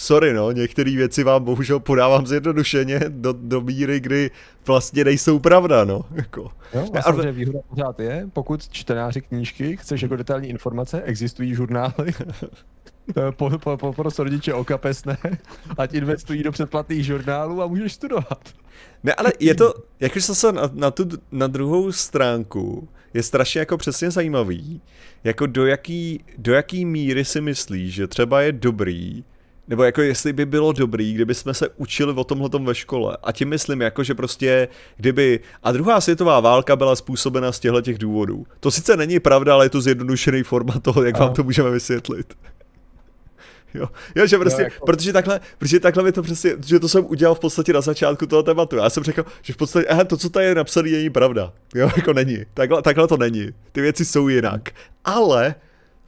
sorry 0.00 0.34
no, 0.34 0.50
některé 0.50 0.96
věci 0.96 1.24
vám 1.24 1.44
bohužel 1.44 1.80
podávám 1.80 2.26
zjednodušeně 2.26 3.00
do, 3.08 3.32
do 3.32 3.60
míry, 3.60 4.00
kdy 4.00 4.30
vlastně 4.66 5.04
nejsou 5.04 5.38
pravda, 5.38 5.84
no. 5.84 6.04
Jako. 6.14 6.50
Jo, 6.74 6.88
a 6.94 7.02
samozřejmě 7.02 7.32
výhoda 7.32 7.58
pořád 7.68 8.00
je, 8.00 8.28
pokud 8.32 8.68
čtenáři 8.68 9.20
knížky 9.20 9.76
chceš 9.76 10.02
jako 10.02 10.16
detailní 10.16 10.48
informace, 10.48 11.02
existují 11.02 11.54
žurnály, 11.54 12.12
po, 13.30 13.50
po, 13.58 13.76
po, 13.76 13.92
po 13.92 14.02
rodiče 14.18 14.54
o 14.54 14.64
kapesné, 14.64 15.18
ať 15.78 15.94
investují 15.94 16.42
do 16.42 16.52
předplatných 16.52 17.04
žurnálů 17.04 17.62
a 17.62 17.66
můžeš 17.66 17.92
studovat. 17.92 18.48
Ne, 19.02 19.14
ale 19.14 19.32
je 19.40 19.54
to, 19.54 19.74
jakože 20.00 20.34
se 20.34 20.52
na, 20.52 20.70
na, 20.72 20.90
tu, 20.90 21.08
na 21.32 21.46
druhou 21.46 21.92
stránku, 21.92 22.88
je 23.14 23.22
strašně 23.22 23.58
jako 23.58 23.76
přesně 23.78 24.10
zajímavý, 24.10 24.80
jako 25.24 25.46
do 25.46 25.66
jaký, 25.66 26.24
do 26.38 26.52
jaký 26.52 26.84
míry 26.84 27.24
si 27.24 27.40
myslíš, 27.40 27.94
že 27.94 28.06
třeba 28.06 28.42
je 28.42 28.52
dobrý 28.52 29.24
nebo 29.70 29.84
jako 29.84 30.02
jestli 30.02 30.32
by 30.32 30.46
bylo 30.46 30.72
dobrý, 30.72 31.14
kdyby 31.14 31.34
jsme 31.34 31.54
se 31.54 31.68
učili 31.76 32.12
o 32.12 32.24
tomhle 32.24 32.48
ve 32.58 32.74
škole. 32.74 33.16
A 33.22 33.32
tím 33.32 33.48
myslím 33.48 33.80
jako, 33.80 34.04
že 34.04 34.14
prostě 34.14 34.68
kdyby... 34.96 35.40
A 35.62 35.72
druhá 35.72 36.00
světová 36.00 36.40
válka 36.40 36.76
byla 36.76 36.96
způsobena 36.96 37.52
z 37.52 37.60
těchto 37.60 37.80
těch 37.80 37.98
důvodů. 37.98 38.46
To 38.60 38.70
sice 38.70 38.96
není 38.96 39.20
pravda, 39.20 39.54
ale 39.54 39.64
je 39.64 39.70
to 39.70 39.80
zjednodušený 39.80 40.42
forma 40.42 40.74
toho, 40.82 41.04
jak 41.04 41.14
Aha. 41.14 41.24
vám 41.24 41.34
to 41.34 41.44
můžeme 41.44 41.70
vysvětlit. 41.70 42.34
Jo, 43.74 43.88
jo, 44.14 44.26
že 44.26 44.38
prostě, 44.38 44.62
jo, 44.62 44.68
jako... 44.72 44.86
protože 44.86 45.12
takhle, 45.12 45.40
protože 45.58 45.80
takhle 45.80 46.02
mi 46.02 46.12
to 46.12 46.22
přesně, 46.22 46.54
že 46.66 46.80
to 46.80 46.88
jsem 46.88 47.04
udělal 47.08 47.34
v 47.34 47.40
podstatě 47.40 47.72
na 47.72 47.80
začátku 47.80 48.26
toho 48.26 48.42
tématu. 48.42 48.76
Já 48.76 48.90
jsem 48.90 49.04
řekl, 49.04 49.24
že 49.42 49.52
v 49.52 49.56
podstatě, 49.56 49.86
aha, 49.86 50.04
to, 50.04 50.16
co 50.16 50.30
tady 50.30 50.46
je 50.46 50.54
napsané, 50.54 50.90
není 50.90 51.10
pravda. 51.10 51.52
Jo, 51.74 51.90
jako 51.96 52.12
není. 52.12 52.38
Takhle, 52.54 52.82
takhle 52.82 53.08
to 53.08 53.16
není. 53.16 53.50
Ty 53.72 53.80
věci 53.80 54.04
jsou 54.04 54.28
jinak. 54.28 54.70
Ale 55.04 55.54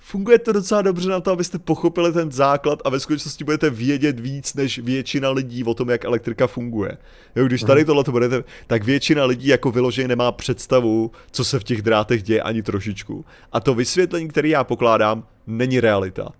funguje 0.03 0.39
to 0.39 0.53
docela 0.53 0.83
dobře 0.83 1.09
na 1.09 1.21
to, 1.21 1.31
abyste 1.31 1.59
pochopili 1.59 2.13
ten 2.13 2.33
základ 2.33 2.79
a 2.85 2.91
ve 2.91 3.01
skutečnosti 3.01 3.45
budete 3.45 3.71
vědět 3.71 4.21
víc 4.21 4.55
než 4.55 4.79
většina 4.79 5.31
lidí 5.31 5.65
o 5.65 5.75
tom, 5.75 5.91
jak 5.91 6.05
elektrika 6.05 6.47
funguje. 6.47 6.99
Jo, 7.37 7.47
když 7.47 7.63
tady 7.63 7.81
mhm. 7.81 7.87
tohle 7.87 8.05
to 8.05 8.13
budete, 8.13 8.45
tak 8.67 8.85
většina 8.85 9.25
lidí 9.25 9.49
jako 9.49 9.71
vyloženě 9.71 10.09
nemá 10.09 10.33
představu, 10.33 11.11
co 11.31 11.45
se 11.45 11.59
v 11.59 11.65
těch 11.65 11.83
drátech 11.83 12.23
děje 12.23 12.43
ani 12.43 12.63
trošičku. 12.63 13.25
A 13.53 13.61
to 13.61 13.75
vysvětlení, 13.75 14.29
které 14.29 14.49
já 14.49 14.65
pokládám, 14.65 15.27
není 15.47 15.81
realita. 15.81 16.33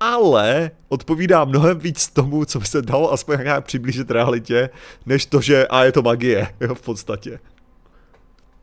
Ale 0.00 0.70
odpovídá 0.88 1.44
mnohem 1.44 1.78
víc 1.78 2.08
tomu, 2.08 2.44
co 2.44 2.58
by 2.58 2.66
se 2.66 2.82
dalo 2.82 3.12
aspoň 3.12 3.38
nějak 3.42 3.64
přiblížit 3.64 4.10
realitě, 4.10 4.70
než 5.06 5.26
to, 5.26 5.40
že 5.40 5.66
a 5.66 5.84
je 5.84 5.92
to 5.92 6.02
magie, 6.02 6.48
jo, 6.60 6.74
v 6.74 6.82
podstatě. 6.82 7.38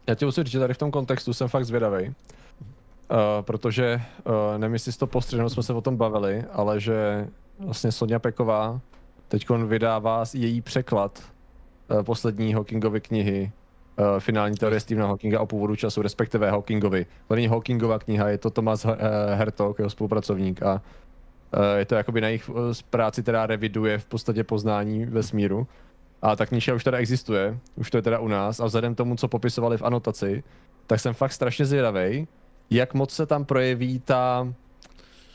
Já 0.08 0.16
ti 0.16 0.26
musím 0.26 0.44
říct, 0.44 0.52
že 0.52 0.60
tady 0.60 0.74
v 0.74 0.78
tom 0.78 0.92
kontextu 0.92 1.34
jsem 1.34 1.48
fakt 1.48 1.66
zvědavý. 1.66 2.14
Uh, 3.14 3.20
protože, 3.42 4.02
uh, 4.24 4.34
nevím, 4.58 4.74
jestli 4.74 4.92
to 4.92 5.08
postřehnul, 5.08 5.50
jsme 5.50 5.64
se 5.64 5.74
o 5.74 5.82
tom 5.82 5.98
bavili, 5.98 6.44
ale 6.52 6.80
že 6.80 7.28
vlastně 7.60 7.92
Sonja 7.92 8.20
Peková 8.20 8.82
teď 9.28 9.50
vydává 9.50 10.24
její 10.34 10.62
překlad 10.62 11.22
uh, 11.92 12.04
poslední 12.04 12.54
Hawkingovy 12.54 13.02
knihy 13.02 13.52
uh, 14.00 14.20
finální 14.20 14.56
teorie 14.56 14.80
Stephena 14.80 15.08
Hawkinga 15.08 15.40
o 15.40 15.46
původu 15.46 15.76
času, 15.76 16.02
respektive 16.02 16.52
Hawkingovi. 16.52 17.06
To 17.28 17.36
Hawkingova 17.50 18.00
kniha, 18.00 18.30
je 18.30 18.38
to 18.38 18.50
Thomas 18.50 18.86
uh, 18.86 18.92
Hertog, 19.34 19.80
jeho 19.80 19.90
spolupracovník 19.90 20.64
a 20.64 20.74
uh, 20.74 21.60
je 21.78 21.86
to 21.86 21.96
jakoby 21.96 22.22
na 22.22 22.28
jejich 22.28 22.50
uh, 22.50 22.56
práci, 22.90 23.22
která 23.22 23.46
reviduje 23.46 23.98
v 23.98 24.06
podstatě 24.06 24.44
poznání 24.44 25.06
vesmíru. 25.06 25.68
A 26.22 26.36
ta 26.36 26.46
kniha 26.46 26.76
už 26.76 26.84
teda 26.84 26.98
existuje, 26.98 27.58
už 27.76 27.92
to 27.92 27.98
je 27.98 28.02
teda 28.02 28.20
u 28.20 28.28
nás 28.28 28.60
a 28.60 28.66
vzhledem 28.66 28.96
tomu, 28.96 29.16
co 29.16 29.28
popisovali 29.28 29.78
v 29.78 29.82
anotaci, 29.82 30.44
tak 30.88 31.00
jsem 31.00 31.14
fakt 31.14 31.32
strašně 31.32 31.66
zvědavý, 31.66 32.28
jak 32.70 32.94
moc 32.94 33.12
se 33.12 33.26
tam 33.26 33.46
projeví 33.46 34.00
ta 34.00 34.54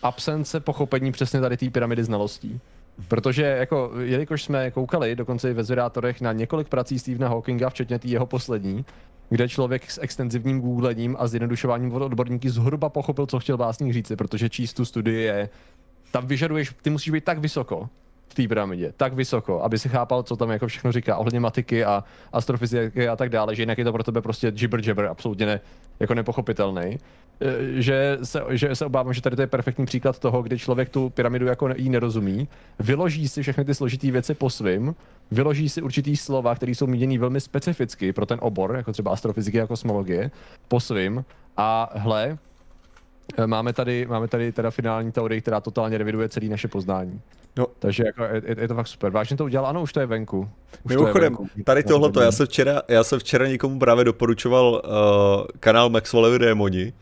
absence 0.03 0.61
pochopení 0.61 1.13
přesně 1.13 1.41
tady 1.41 1.57
té 1.57 1.71
pyramidy 1.71 2.05
znalostí. 2.05 2.61
Protože 3.09 3.43
jako, 3.43 3.93
jelikož 4.01 4.43
jsme 4.43 4.71
koukali 4.71 5.17
dokonce 5.17 5.51
i 5.51 5.55
ve 5.55 5.65
zvědátorech 5.65 6.21
na 6.21 6.33
několik 6.33 6.69
prací 6.69 6.99
Stephena 6.99 7.29
Hawkinga, 7.29 7.71
včetně 7.71 7.99
té 7.99 8.09
jeho 8.09 8.27
poslední, 8.27 8.85
kde 9.31 9.49
člověk 9.49 9.91
s 9.91 10.03
extenzivním 10.03 10.61
googlením 10.61 11.17
a 11.19 11.27
zjednodušováním 11.27 11.93
od 11.93 12.03
odborníky 12.03 12.51
zhruba 12.51 12.89
pochopil, 12.89 13.27
co 13.27 13.39
chtěl 13.39 13.57
básník 13.57 13.93
říci, 13.93 14.17
protože 14.17 14.49
číst 14.49 14.75
tu 14.75 14.85
studii 14.85 15.23
je, 15.23 15.49
tam 16.13 16.27
vyžaduješ, 16.27 16.75
ty 16.83 16.91
musíš 16.91 17.11
být 17.11 17.25
tak 17.25 17.39
vysoko, 17.39 17.89
v 18.29 18.35
té 18.35 18.49
pyramidě, 18.49 18.93
tak 18.97 19.13
vysoko, 19.13 19.63
aby 19.63 19.79
si 19.79 19.89
chápal, 19.89 20.23
co 20.23 20.37
tam 20.37 20.51
jako 20.51 20.67
všechno 20.67 20.93
říká 20.93 21.17
ohledně 21.17 21.41
matiky 21.41 21.85
a 21.85 22.05
astrofyziky 22.33 23.09
a 23.09 23.17
tak 23.17 23.29
dále, 23.29 23.55
že 23.55 23.63
jinak 23.63 23.79
je 23.79 23.85
to 23.85 23.93
pro 23.93 24.03
tebe 24.03 24.21
prostě 24.23 24.53
jibber 24.57 24.89
jabber, 24.89 25.07
absolutně 25.07 25.47
ne, 25.47 25.61
jako 26.01 26.15
nepochopitelný. 26.15 26.99
E, 27.41 27.83
že 27.83 28.19
se, 28.23 28.43
že 28.51 28.75
se 28.75 28.87
obávám, 28.87 29.13
že 29.13 29.23
tady 29.23 29.37
to 29.37 29.43
je 29.43 29.47
perfektní 29.47 29.87
příklad 29.87 30.19
toho, 30.19 30.43
kdy 30.43 30.59
člověk 30.59 30.89
tu 30.89 31.11
pyramidu 31.11 31.47
jako 31.47 31.69
jí 31.77 31.91
nerozumí, 31.91 32.49
vyloží 32.79 33.29
si 33.29 33.43
všechny 33.43 33.65
ty 33.65 33.75
složité 33.75 34.11
věci 34.11 34.35
po 34.35 34.51
svým, 34.51 34.95
vyloží 35.31 35.69
si 35.69 35.83
určitý 35.83 36.17
slova, 36.17 36.55
které 36.55 36.73
jsou 36.73 36.87
míněny 36.87 37.19
velmi 37.19 37.41
specificky 37.41 38.13
pro 38.13 38.27
ten 38.27 38.39
obor, 38.43 38.77
jako 38.77 38.93
třeba 38.93 39.13
astrofyziky 39.13 39.61
a 39.61 39.67
kosmologie, 39.67 40.31
po 40.69 40.81
svým 40.81 41.25
a 41.57 41.91
hle, 41.95 42.39
e, 43.39 43.47
máme 43.47 43.73
tady, 43.73 44.07
máme 44.07 44.29
tady 44.29 44.53
teda 44.53 44.71
finální 44.71 45.13
teorii, 45.13 45.41
která 45.41 45.61
totálně 45.61 45.99
reviduje 45.99 46.29
celé 46.29 46.47
naše 46.47 46.69
poznání. 46.69 47.21
No. 47.59 47.67
Takže 47.79 48.05
jako 48.07 48.25
je, 48.25 48.43
je, 48.61 48.69
to 48.69 48.75
fakt 48.75 48.87
super. 48.87 49.13
Vážně 49.13 49.37
to 49.37 49.45
udělal? 49.45 49.67
Ano, 49.67 49.83
už 49.83 49.93
to 49.93 50.01
je 50.01 50.07
venku. 50.07 50.49
Už 50.83 50.91
Mimochodem, 50.91 51.35
to 51.37 51.43
je 51.43 51.49
venku. 51.49 51.65
tady 51.65 51.83
tohleto, 51.83 52.21
já 52.21 52.33
jsem 52.33 52.47
včera, 52.47 52.83
já 52.89 53.05
jsem 53.05 53.19
včera 53.19 53.47
někomu 53.47 53.79
právě 53.79 54.05
doporučoval 54.05 54.83
uh, 54.85 55.47
kanál 55.61 55.91
Maxwellovi 55.91 56.39
Démoni 56.39 56.93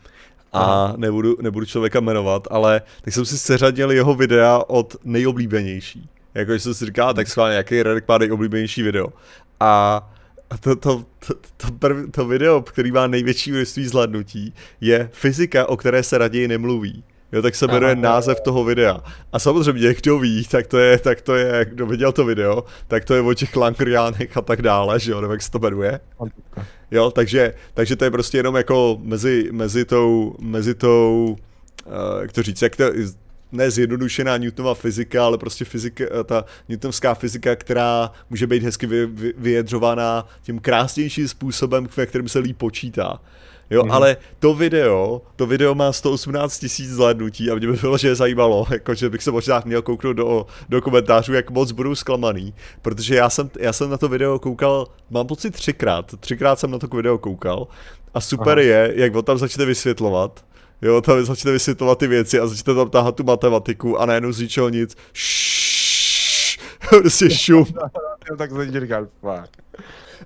a 0.53 0.93
nebudu, 0.97 1.37
nebudu 1.41 1.65
člověka 1.65 1.99
jmenovat, 1.99 2.47
ale 2.51 2.81
tak 3.01 3.13
jsem 3.13 3.25
si 3.25 3.37
seřadil 3.37 3.91
jeho 3.91 4.15
videa 4.15 4.61
od 4.67 4.95
nejoblíbenější. 5.03 6.09
Jako 6.33 6.53
jsem 6.53 6.73
si 6.73 6.85
říkal, 6.85 7.13
tak 7.13 7.27
schválně, 7.27 7.55
jaký 7.55 7.83
Redek 7.83 8.07
má 8.07 8.17
nejoblíbenější 8.17 8.83
video. 8.83 9.07
A 9.59 10.01
to, 10.59 10.75
to, 10.75 11.03
to, 11.27 11.33
to, 11.57 11.71
prv, 11.79 12.11
to 12.11 12.25
video, 12.25 12.61
který 12.61 12.91
má 12.91 13.07
největší 13.07 13.51
množství 13.51 13.87
zhladnutí, 13.87 14.53
je 14.81 15.09
fyzika, 15.13 15.65
o 15.69 15.77
které 15.77 16.03
se 16.03 16.17
raději 16.17 16.47
nemluví. 16.47 17.03
Jo, 17.31 17.41
tak 17.41 17.55
se 17.55 17.67
jmenuje 17.67 17.95
název 17.95 18.39
toho 18.39 18.63
videa. 18.63 19.03
A 19.33 19.39
samozřejmě, 19.39 19.93
kdo 19.93 20.19
ví, 20.19 20.45
tak 20.51 20.67
to 20.67 20.77
je, 20.77 20.99
tak 20.99 21.21
to 21.21 21.35
je, 21.35 21.65
kdo 21.65 21.85
viděl 21.85 22.11
to 22.11 22.25
video, 22.25 22.63
tak 22.87 23.05
to 23.05 23.13
je 23.13 23.21
o 23.21 23.33
těch 23.33 23.55
Langriánech 23.55 24.37
a 24.37 24.41
tak 24.41 24.61
dále, 24.61 24.99
že 24.99 25.11
jo, 25.11 25.21
nebo 25.21 25.33
jak 25.33 25.41
se 25.41 25.51
to 25.51 25.59
jmenuje. 25.59 25.99
Jo, 26.91 27.11
takže, 27.11 27.53
takže 27.73 27.95
to 27.95 28.03
je 28.03 28.11
prostě 28.11 28.37
jenom 28.37 28.55
jako 28.55 28.97
mezi, 29.01 29.49
mezi 29.51 29.85
tou, 29.85 30.35
mezi 30.39 30.75
tou, 30.75 31.35
uh, 31.85 32.21
jak 32.21 32.31
to 32.31 32.43
říct, 32.43 32.61
jak 32.61 32.75
to, 32.75 32.83
ne 33.51 33.71
zjednodušená 33.71 34.37
Newtonova 34.37 34.75
fyzika, 34.75 35.25
ale 35.25 35.37
prostě 35.37 35.65
fyzika, 35.65 36.03
eh, 36.03 36.23
ta 36.23 36.45
newtonská 36.69 37.13
fyzika, 37.13 37.55
která 37.55 38.11
může 38.29 38.47
být 38.47 38.63
hezky 38.63 38.87
vy, 38.87 39.05
vy, 39.05 39.33
vyjadřovaná 39.37 40.27
tím 40.41 40.59
krásnějším 40.59 41.27
způsobem, 41.27 41.87
ve 41.97 42.05
kterém 42.05 42.27
se 42.27 42.39
líp 42.39 42.57
počítá. 42.57 43.21
Jo, 43.69 43.83
mm-hmm. 43.83 43.93
ale 43.93 44.17
to 44.39 44.53
video, 44.53 45.21
to 45.35 45.47
video 45.47 45.75
má 45.75 45.91
118 45.91 46.59
tisíc 46.59 46.89
zhlédnutí 46.89 47.51
a 47.51 47.55
mě 47.55 47.67
by 47.67 47.73
bylo, 47.73 47.97
že 47.97 48.07
je 48.07 48.15
zajímalo, 48.15 48.67
jakože 48.71 49.09
bych 49.09 49.23
se 49.23 49.31
možná 49.31 49.61
měl 49.65 49.81
kouknout 49.81 50.15
do, 50.15 50.45
do 50.69 50.81
komentářů, 50.81 51.33
jak 51.33 51.49
moc 51.49 51.71
budou 51.71 51.95
zklamaný, 51.95 52.53
protože 52.81 53.15
já 53.15 53.29
jsem, 53.29 53.49
já 53.59 53.73
jsem 53.73 53.89
na 53.89 53.97
to 53.97 54.09
video 54.09 54.39
koukal, 54.39 54.87
mám 55.09 55.27
pocit 55.27 55.51
třikrát, 55.51 56.19
třikrát 56.19 56.59
jsem 56.59 56.71
na 56.71 56.79
to 56.79 56.87
video 56.87 57.17
koukal 57.17 57.67
a 58.13 58.21
super 58.21 58.59
Aha. 58.59 58.67
je, 58.67 58.93
jak 58.95 59.15
on 59.15 59.23
tam 59.23 59.37
začne 59.37 59.65
vysvětlovat, 59.65 60.45
jo, 60.81 61.01
tam 61.01 61.25
začne 61.25 61.51
vysvětlovat 61.51 61.99
ty 61.99 62.07
věci 62.07 62.39
a 62.39 62.47
začne 62.47 62.75
tam 62.75 62.89
táhat 62.89 63.15
tu 63.15 63.23
matematiku 63.23 64.01
a 64.01 64.05
najednou 64.05 64.31
z 64.31 64.39
ničeho 64.39 64.69
nic, 64.69 64.95
prostě 66.89 67.29
šum. 67.29 67.65
tak 68.37 68.49
to 68.49 68.79
říkám, 68.79 69.07
fuck. 69.21 69.67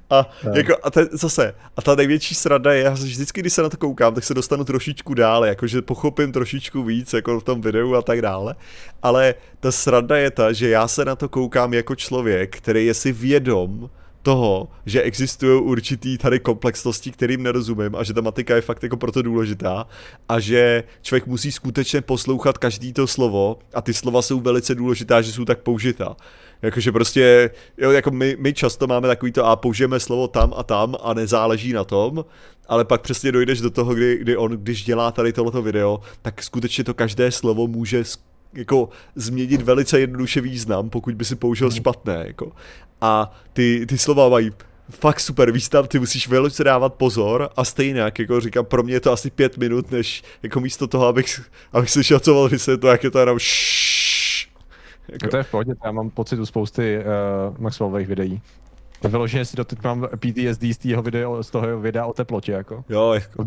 A, 0.10 0.30
no. 0.44 0.52
jako, 0.56 0.76
a 0.84 0.92
te, 0.92 1.06
zase, 1.12 1.56
a 1.78 1.82
ta 1.82 1.96
největší 1.96 2.36
srada 2.36 2.74
je, 2.74 2.84
že 2.84 3.04
vždycky, 3.04 3.42
když 3.42 3.54
se 3.54 3.62
na 3.62 3.70
to 3.70 3.78
koukám, 3.78 4.14
tak 4.14 4.24
se 4.24 4.34
dostanu 4.34 4.64
trošičku 4.64 5.14
dále, 5.14 5.48
jakože 5.48 5.82
pochopím 5.82 6.32
trošičku 6.32 6.84
víc, 6.84 7.14
jako 7.14 7.40
v 7.40 7.44
tom 7.44 7.62
videu 7.62 7.94
a 7.94 8.02
tak 8.02 8.22
dále, 8.22 8.56
ale 9.04 9.36
ta 9.60 9.72
srada 9.72 10.18
je 10.18 10.32
ta, 10.32 10.54
že 10.54 10.70
já 10.70 10.88
se 10.88 11.06
na 11.06 11.16
to 11.16 11.30
koukám 11.30 11.74
jako 11.74 11.96
člověk, 11.96 12.58
který 12.58 12.86
je 12.86 12.94
si 12.94 13.12
vědom 13.12 13.90
toho, 14.22 14.68
že 14.86 15.02
existují 15.02 15.62
určitý 15.62 16.18
tady 16.18 16.40
komplexnosti, 16.40 17.12
kterým 17.12 17.44
nerozumím 17.44 17.96
a 17.96 18.04
že 18.04 18.14
ta 18.14 18.22
matika 18.22 18.56
je 18.56 18.62
fakt 18.62 18.84
jako 18.84 18.98
proto 18.98 19.22
důležitá 19.22 19.88
a 20.30 20.40
že 20.40 20.84
člověk 21.02 21.28
musí 21.28 21.52
skutečně 21.52 22.02
poslouchat 22.02 22.58
každý 22.58 22.94
to 22.94 23.08
slovo 23.08 23.60
a 23.74 23.82
ty 23.82 23.94
slova 23.94 24.22
jsou 24.22 24.40
velice 24.40 24.76
důležitá, 24.76 25.22
že 25.22 25.32
jsou 25.32 25.46
tak 25.46 25.60
použitá. 25.60 26.16
Jakože 26.62 26.92
prostě, 26.92 27.50
jo, 27.78 27.92
jako 27.92 28.12
my, 28.12 28.36
my 28.40 28.54
často 28.54 28.88
máme 28.88 29.08
takový 29.08 29.32
to 29.32 29.46
a 29.46 29.56
použijeme 29.56 30.00
slovo 30.00 30.28
tam 30.28 30.54
a 30.58 30.64
tam 30.64 30.96
a 31.04 31.14
nezáleží 31.14 31.74
na 31.74 31.84
tom, 31.84 32.26
ale 32.68 32.86
pak 32.86 33.02
přesně 33.02 33.32
dojdeš 33.32 33.62
do 33.62 33.70
toho, 33.70 33.94
kdy, 33.94 34.18
kdy 34.18 34.38
on, 34.38 34.52
když 34.52 34.84
dělá 34.84 35.12
tady 35.12 35.34
tohleto 35.34 35.62
video, 35.62 36.02
tak 36.22 36.44
skutečně 36.44 36.84
to 36.84 36.94
každé 36.94 37.32
slovo 37.32 37.68
může 37.68 38.04
jako 38.54 38.90
změnit 39.16 39.62
velice 39.62 40.00
jednoduše 40.00 40.42
význam, 40.42 40.90
pokud 40.90 41.16
by 41.16 41.26
si 41.26 41.36
použil 41.36 41.68
mhm. 41.68 41.76
špatné, 41.76 42.24
jako. 42.28 42.52
A 43.02 43.40
ty, 43.54 43.86
ty 43.86 43.98
slova 43.98 44.30
mají 44.30 44.52
fakt 44.90 45.20
super 45.20 45.52
výstav, 45.52 45.88
ty 45.88 46.00
musíš 46.00 46.28
velice 46.28 46.64
dávat 46.64 46.94
pozor 46.94 47.50
a 47.58 47.64
stejně, 47.64 48.00
jako 48.00 48.40
říkám, 48.40 48.66
pro 48.66 48.84
mě 48.84 48.94
je 48.94 49.00
to 49.00 49.12
asi 49.12 49.30
pět 49.30 49.58
minut, 49.58 49.92
než 49.92 50.24
jako 50.44 50.60
místo 50.60 50.88
toho, 50.88 51.08
abych, 51.08 51.42
abych 51.74 51.90
slyšel, 51.90 52.20
co 52.20 52.34
mal 52.34 52.50
vysvětlit, 52.50 52.90
jak 52.90 53.04
je 53.04 53.12
to 53.12 53.20
jenom 53.20 53.40
šš, 53.40 54.01
jako... 55.08 55.28
To 55.28 55.38
je 55.38 55.44
v 55.44 55.52
pohodě, 55.52 55.74
já 55.86 55.92
mám 55.92 56.10
pocit 56.10 56.40
u 56.40 56.46
spousty 56.46 57.00
uh, 57.00 57.58
Maxwellových 57.58 58.08
videí. 58.08 58.42
Vyloženě 59.10 59.46
si 59.46 59.58
doteď 59.58 59.84
mám 59.84 60.08
PTSD 60.20 60.64
z, 60.64 60.78
toho 60.78 61.02
videa, 61.02 61.30
z 61.44 61.50
toho 61.50 61.80
videa 61.80 62.06
o 62.06 62.14
teplotě, 62.14 62.52
jako. 62.52 62.84
Jo, 62.90 63.14
jako. 63.14 63.46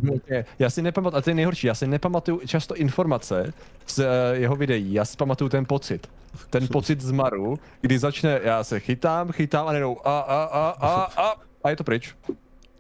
Já 0.58 0.70
si 0.70 0.82
nepamatuju, 0.82 1.18
a 1.18 1.22
to 1.22 1.30
je 1.30 1.34
nejhorší, 1.34 1.66
já 1.66 1.74
si 1.74 1.86
nepamatuju 1.86 2.40
často 2.46 2.76
informace 2.76 3.52
z 3.86 3.98
uh, 3.98 4.04
jeho 4.32 4.56
videí, 4.56 4.92
já 4.92 5.04
si 5.04 5.16
pamatuju 5.16 5.48
ten 5.48 5.64
pocit. 5.66 6.06
Ten 6.50 6.68
pocit 6.68 7.00
zmaru, 7.00 7.58
kdy 7.80 7.98
začne, 7.98 8.40
já 8.42 8.64
se 8.64 8.80
chytám, 8.80 9.32
chytám 9.32 9.68
a 9.68 9.72
nejdou 9.72 9.96
a, 10.04 10.20
a, 10.20 10.42
a, 10.42 10.68
a, 10.80 11.22
a, 11.22 11.34
a 11.64 11.70
je 11.70 11.76
to 11.76 11.84
pryč. 11.84 12.14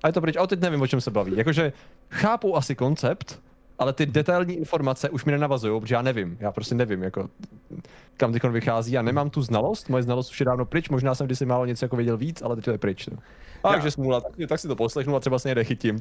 A 0.02 0.06
je 0.06 0.12
to 0.12 0.20
pryč, 0.20 0.36
a 0.36 0.46
teď 0.46 0.60
nevím, 0.60 0.82
o 0.82 0.86
čem 0.86 1.00
se 1.00 1.10
baví. 1.10 1.32
Jakože 1.36 1.72
chápu 2.10 2.56
asi 2.56 2.74
koncept, 2.74 3.42
ale 3.78 3.92
ty 3.92 4.06
detailní 4.06 4.54
informace 4.54 5.10
už 5.10 5.24
mi 5.24 5.32
nenavazují, 5.32 5.80
protože 5.80 5.94
já 5.94 6.02
nevím, 6.02 6.36
já 6.40 6.52
prostě 6.52 6.74
nevím, 6.74 7.02
jako 7.02 7.28
kam 8.16 8.32
teď 8.32 8.44
vychází, 8.44 8.92
já 8.92 9.02
nemám 9.02 9.30
tu 9.30 9.42
znalost, 9.42 9.88
moje 9.88 10.02
znalost 10.02 10.30
už 10.30 10.40
je 10.40 10.46
dávno 10.46 10.64
pryč, 10.64 10.88
možná 10.88 11.14
jsem 11.14 11.26
kdysi 11.26 11.46
málo 11.46 11.66
něco 11.66 11.84
jako 11.84 11.96
věděl 11.96 12.16
víc, 12.16 12.42
ale 12.42 12.56
teď 12.56 12.64
to 12.64 12.70
je 12.70 12.78
pryč. 12.78 13.06
No. 13.06 13.18
A 13.64 13.68
takže 13.68 13.90
smůla, 13.90 14.20
tak, 14.20 14.32
tak, 14.48 14.60
si 14.60 14.68
to 14.68 14.76
poslechnu 14.76 15.16
a 15.16 15.20
třeba 15.20 15.38
se 15.38 15.48
někde 15.48 15.64
chytím. 15.64 15.98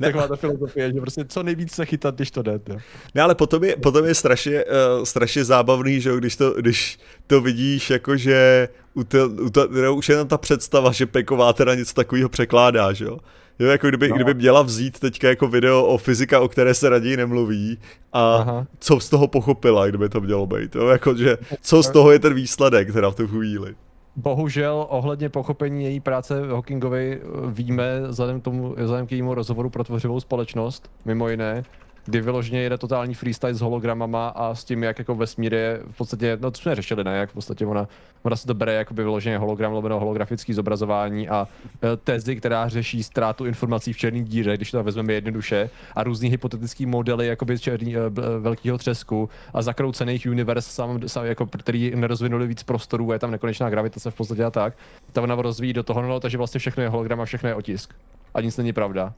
Taková 0.00 0.28
ta 0.28 0.36
filozofie, 0.36 0.92
že 0.92 1.00
prostě 1.00 1.24
co 1.28 1.42
nejvíc 1.42 1.72
se 1.72 1.86
chytat, 1.86 2.14
když 2.14 2.30
to 2.30 2.42
jde. 2.42 2.60
Jo. 2.68 2.78
Ne, 3.14 3.22
ale 3.22 3.34
potom 3.34 3.64
je, 3.64 3.76
potom 3.76 4.04
je 4.04 4.14
strašně, 4.14 4.64
uh, 4.64 5.04
strašně 5.04 5.44
zábavný, 5.44 6.00
že 6.00 6.16
když 6.16 6.36
to, 6.36 6.50
když 6.50 6.98
to 7.26 7.40
vidíš, 7.40 7.90
jakože 7.90 8.68
u 8.94 9.04
to, 9.04 9.28
u 9.28 9.50
to, 9.50 9.68
už 9.94 10.08
jenom 10.08 10.28
ta 10.28 10.38
představa, 10.38 10.92
že 10.92 11.06
Peková 11.06 11.52
teda 11.52 11.74
něco 11.74 11.94
takového 11.94 12.28
překládá, 12.28 12.92
že 12.92 13.04
jo. 13.04 13.18
Jo, 13.58 13.68
jako 13.68 13.88
kdyby, 13.88 14.08
no. 14.08 14.16
kdyby 14.16 14.34
měla 14.34 14.62
vzít 14.62 14.98
teďka 14.98 15.28
jako 15.28 15.48
video 15.48 15.86
o 15.86 15.98
fyzika, 15.98 16.40
o 16.40 16.48
které 16.48 16.74
se 16.74 16.88
raději 16.88 17.16
nemluví 17.16 17.78
a 18.12 18.36
Aha. 18.36 18.66
co 18.78 19.00
z 19.00 19.08
toho 19.08 19.28
pochopila, 19.28 19.86
kdyby 19.86 20.08
to 20.08 20.20
mělo 20.20 20.46
být. 20.46 20.74
Jo, 20.74 20.86
jako, 20.86 21.14
že 21.14 21.38
co 21.60 21.82
z 21.82 21.90
toho 21.90 22.12
je 22.12 22.18
ten 22.18 22.34
výsledek 22.34 22.92
teda 22.92 23.10
v 23.10 23.14
tu 23.14 23.28
chvíli. 23.28 23.74
Bohužel 24.16 24.86
ohledně 24.88 25.28
pochopení 25.28 25.84
její 25.84 26.00
práce 26.00 26.48
Hawkingovi 26.48 27.20
víme 27.46 28.00
vzhledem, 28.08 28.40
tomu, 28.40 28.74
vzhledem 28.78 29.06
k 29.06 29.12
jejímu 29.12 29.34
rozhovoru 29.34 29.70
pro 29.70 29.84
tvořivou 29.84 30.20
společnost, 30.20 30.90
mimo 31.04 31.28
jiné, 31.28 31.62
kdy 32.06 32.20
vyloženě 32.20 32.60
jede 32.60 32.78
totální 32.78 33.14
freestyle 33.14 33.54
s 33.54 33.60
hologramama 33.60 34.28
a 34.28 34.54
s 34.54 34.64
tím, 34.64 34.82
jak 34.82 34.98
jako 34.98 35.14
vesmír 35.14 35.54
je 35.54 35.80
v 35.90 35.96
podstatě, 35.96 36.38
no 36.40 36.50
to 36.50 36.60
jsme 36.60 36.74
řešili, 36.74 37.04
ne, 37.04 37.16
jak 37.16 37.30
v 37.30 37.32
podstatě 37.32 37.66
ona, 37.66 37.88
ona 38.22 38.36
se 38.36 38.46
to 38.46 38.54
bere 38.54 38.72
jako 38.72 38.94
by 38.94 39.02
vyloženě 39.02 39.38
hologram, 39.38 39.72
lomeno 39.72 40.00
holografický 40.00 40.52
zobrazování 40.52 41.28
a 41.28 41.48
e, 41.84 41.96
tezi, 41.96 42.36
která 42.36 42.68
řeší 42.68 43.02
ztrátu 43.02 43.46
informací 43.46 43.92
v 43.92 43.96
černé 43.96 44.20
díře, 44.20 44.56
když 44.56 44.70
to 44.70 44.82
vezmeme 44.82 45.12
jednoduše, 45.12 45.70
a 45.94 46.02
různý 46.02 46.28
hypotetický 46.28 46.86
modely 46.86 47.26
jakoby 47.26 47.58
černý, 47.58 47.96
e, 47.96 48.00
velkého 48.38 48.78
třesku 48.78 49.28
a 49.54 49.62
zakroucených 49.62 50.26
univerz, 50.26 50.66
sam, 50.66 51.08
sam, 51.08 51.26
jako, 51.26 51.46
který 51.46 51.92
nerozvinuli 51.96 52.46
víc 52.46 52.62
prostorů, 52.62 53.12
je 53.12 53.18
tam 53.18 53.30
nekonečná 53.30 53.70
gravitace 53.70 54.10
v 54.10 54.14
podstatě 54.14 54.44
a 54.44 54.50
tak, 54.50 54.74
ta 55.12 55.22
ona 55.22 55.34
rozvíjí 55.34 55.72
do 55.72 55.82
toho, 55.82 56.02
no, 56.02 56.20
takže 56.20 56.38
vlastně 56.38 56.58
všechno 56.58 56.82
je 56.82 56.88
hologram 56.88 57.20
a 57.20 57.24
všechno 57.24 57.48
je 57.48 57.54
otisk. 57.54 57.94
A 58.34 58.40
nic 58.40 58.56
není 58.56 58.72
pravda. 58.72 59.12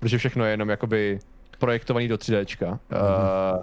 Protože 0.00 0.18
všechno 0.18 0.44
je 0.44 0.50
jenom 0.50 0.68
jakoby 0.68 1.20
projektovaný 1.56 2.08
do 2.08 2.16
3Dčka. 2.16 2.78
Mm-hmm. 2.90 3.58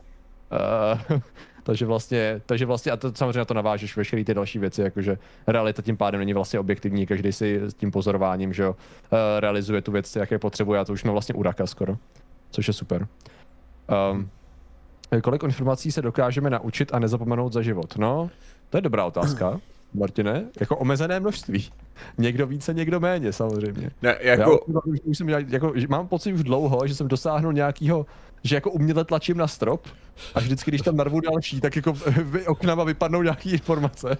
Uh, 1.09 1.13
uh, 1.13 1.21
takže 1.63 1.85
vlastně, 1.85 2.41
takže 2.45 2.65
vlastně, 2.65 2.91
a 2.91 2.97
to 2.97 3.11
samozřejmě 3.15 3.39
na 3.39 3.45
to 3.45 3.53
navážeš 3.53 3.97
veškeré 3.97 4.23
ty 4.23 4.33
další 4.33 4.59
věci, 4.59 4.81
jakože 4.81 5.17
realita 5.47 5.81
tím 5.81 5.97
pádem 5.97 6.19
není 6.19 6.33
vlastně 6.33 6.59
objektivní, 6.59 7.05
každý 7.05 7.31
si 7.31 7.61
s 7.63 7.73
tím 7.73 7.91
pozorováním, 7.91 8.53
že 8.53 8.63
jo, 8.63 8.69
uh, 8.71 9.17
realizuje 9.39 9.81
tu 9.81 9.91
věc, 9.91 10.15
jaké 10.15 10.39
potřebuje, 10.39 10.79
a 10.79 10.85
to 10.85 10.93
už 10.93 11.01
jsme 11.01 11.11
vlastně 11.11 11.35
u 11.35 11.43
raka 11.43 11.67
skoro, 11.67 11.97
což 12.51 12.67
je 12.67 12.73
super. 12.73 13.07
Um, 14.11 14.29
kolik 15.23 15.43
informací 15.43 15.91
se 15.91 16.01
dokážeme 16.01 16.49
naučit 16.49 16.93
a 16.93 16.99
nezapomenout 16.99 17.53
za 17.53 17.61
život? 17.61 17.97
No, 17.97 18.29
To 18.69 18.77
je 18.77 18.81
dobrá 18.81 19.05
otázka, 19.05 19.59
Martine. 19.93 20.45
Jako 20.59 20.77
omezené 20.77 21.19
množství. 21.19 21.69
Někdo 22.17 22.47
více, 22.47 22.73
někdo 22.73 22.99
méně, 22.99 23.33
samozřejmě. 23.33 23.91
Ne, 24.01 24.17
jako... 24.21 24.65
Já 24.73 24.79
už, 24.85 24.99
už 25.03 25.17
jsem, 25.17 25.29
jako, 25.29 25.71
že 25.75 25.87
mám 25.87 26.07
pocit 26.07 26.33
už 26.33 26.43
dlouho, 26.43 26.87
že 26.87 26.95
jsem 26.95 27.07
dosáhnul 27.07 27.53
nějakého, 27.53 28.05
že 28.43 28.55
jako 28.55 28.71
uměle 28.71 29.05
tlačím 29.05 29.37
na 29.37 29.47
strop 29.47 29.87
a 30.35 30.39
vždycky, 30.39 30.71
když 30.71 30.81
tam 30.81 30.95
narvu 30.95 31.19
další, 31.19 31.61
tak 31.61 31.75
jako 31.75 31.93
oknama 32.47 32.83
vypadnou 32.83 33.21
nějaké 33.21 33.49
informace. 33.49 34.17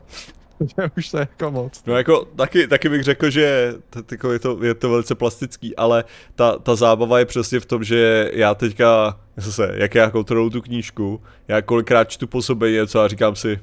že 0.77 0.91
už 0.97 1.09
to 1.09 1.17
je 1.17 1.27
jako 1.31 1.51
moc. 1.51 1.83
No 1.85 1.97
jako 1.97 2.25
taky, 2.25 2.67
taky 2.67 2.89
bych 2.89 3.03
řekl, 3.03 3.29
že 3.29 3.73
to, 3.89 3.99
jako 4.11 4.31
je, 4.31 4.39
to, 4.39 4.63
je 4.63 4.73
to 4.73 4.89
velice 4.89 5.15
plastický, 5.15 5.75
ale 5.75 6.03
ta, 6.35 6.57
ta 6.57 6.75
zábava 6.75 7.19
je 7.19 7.25
přesně 7.25 7.59
v 7.59 7.65
tom, 7.65 7.83
že 7.83 8.31
já 8.33 8.55
teďka, 8.55 9.19
zase, 9.37 9.71
jak 9.73 9.95
já 9.95 10.09
kontroluji 10.09 10.49
tu 10.49 10.61
knížku, 10.61 11.21
já 11.47 11.61
kolikrát 11.61 12.09
čtu 12.09 12.27
po 12.27 12.41
sobě 12.41 12.71
něco 12.71 12.99
a 12.99 13.07
říkám 13.07 13.35
si, 13.35 13.59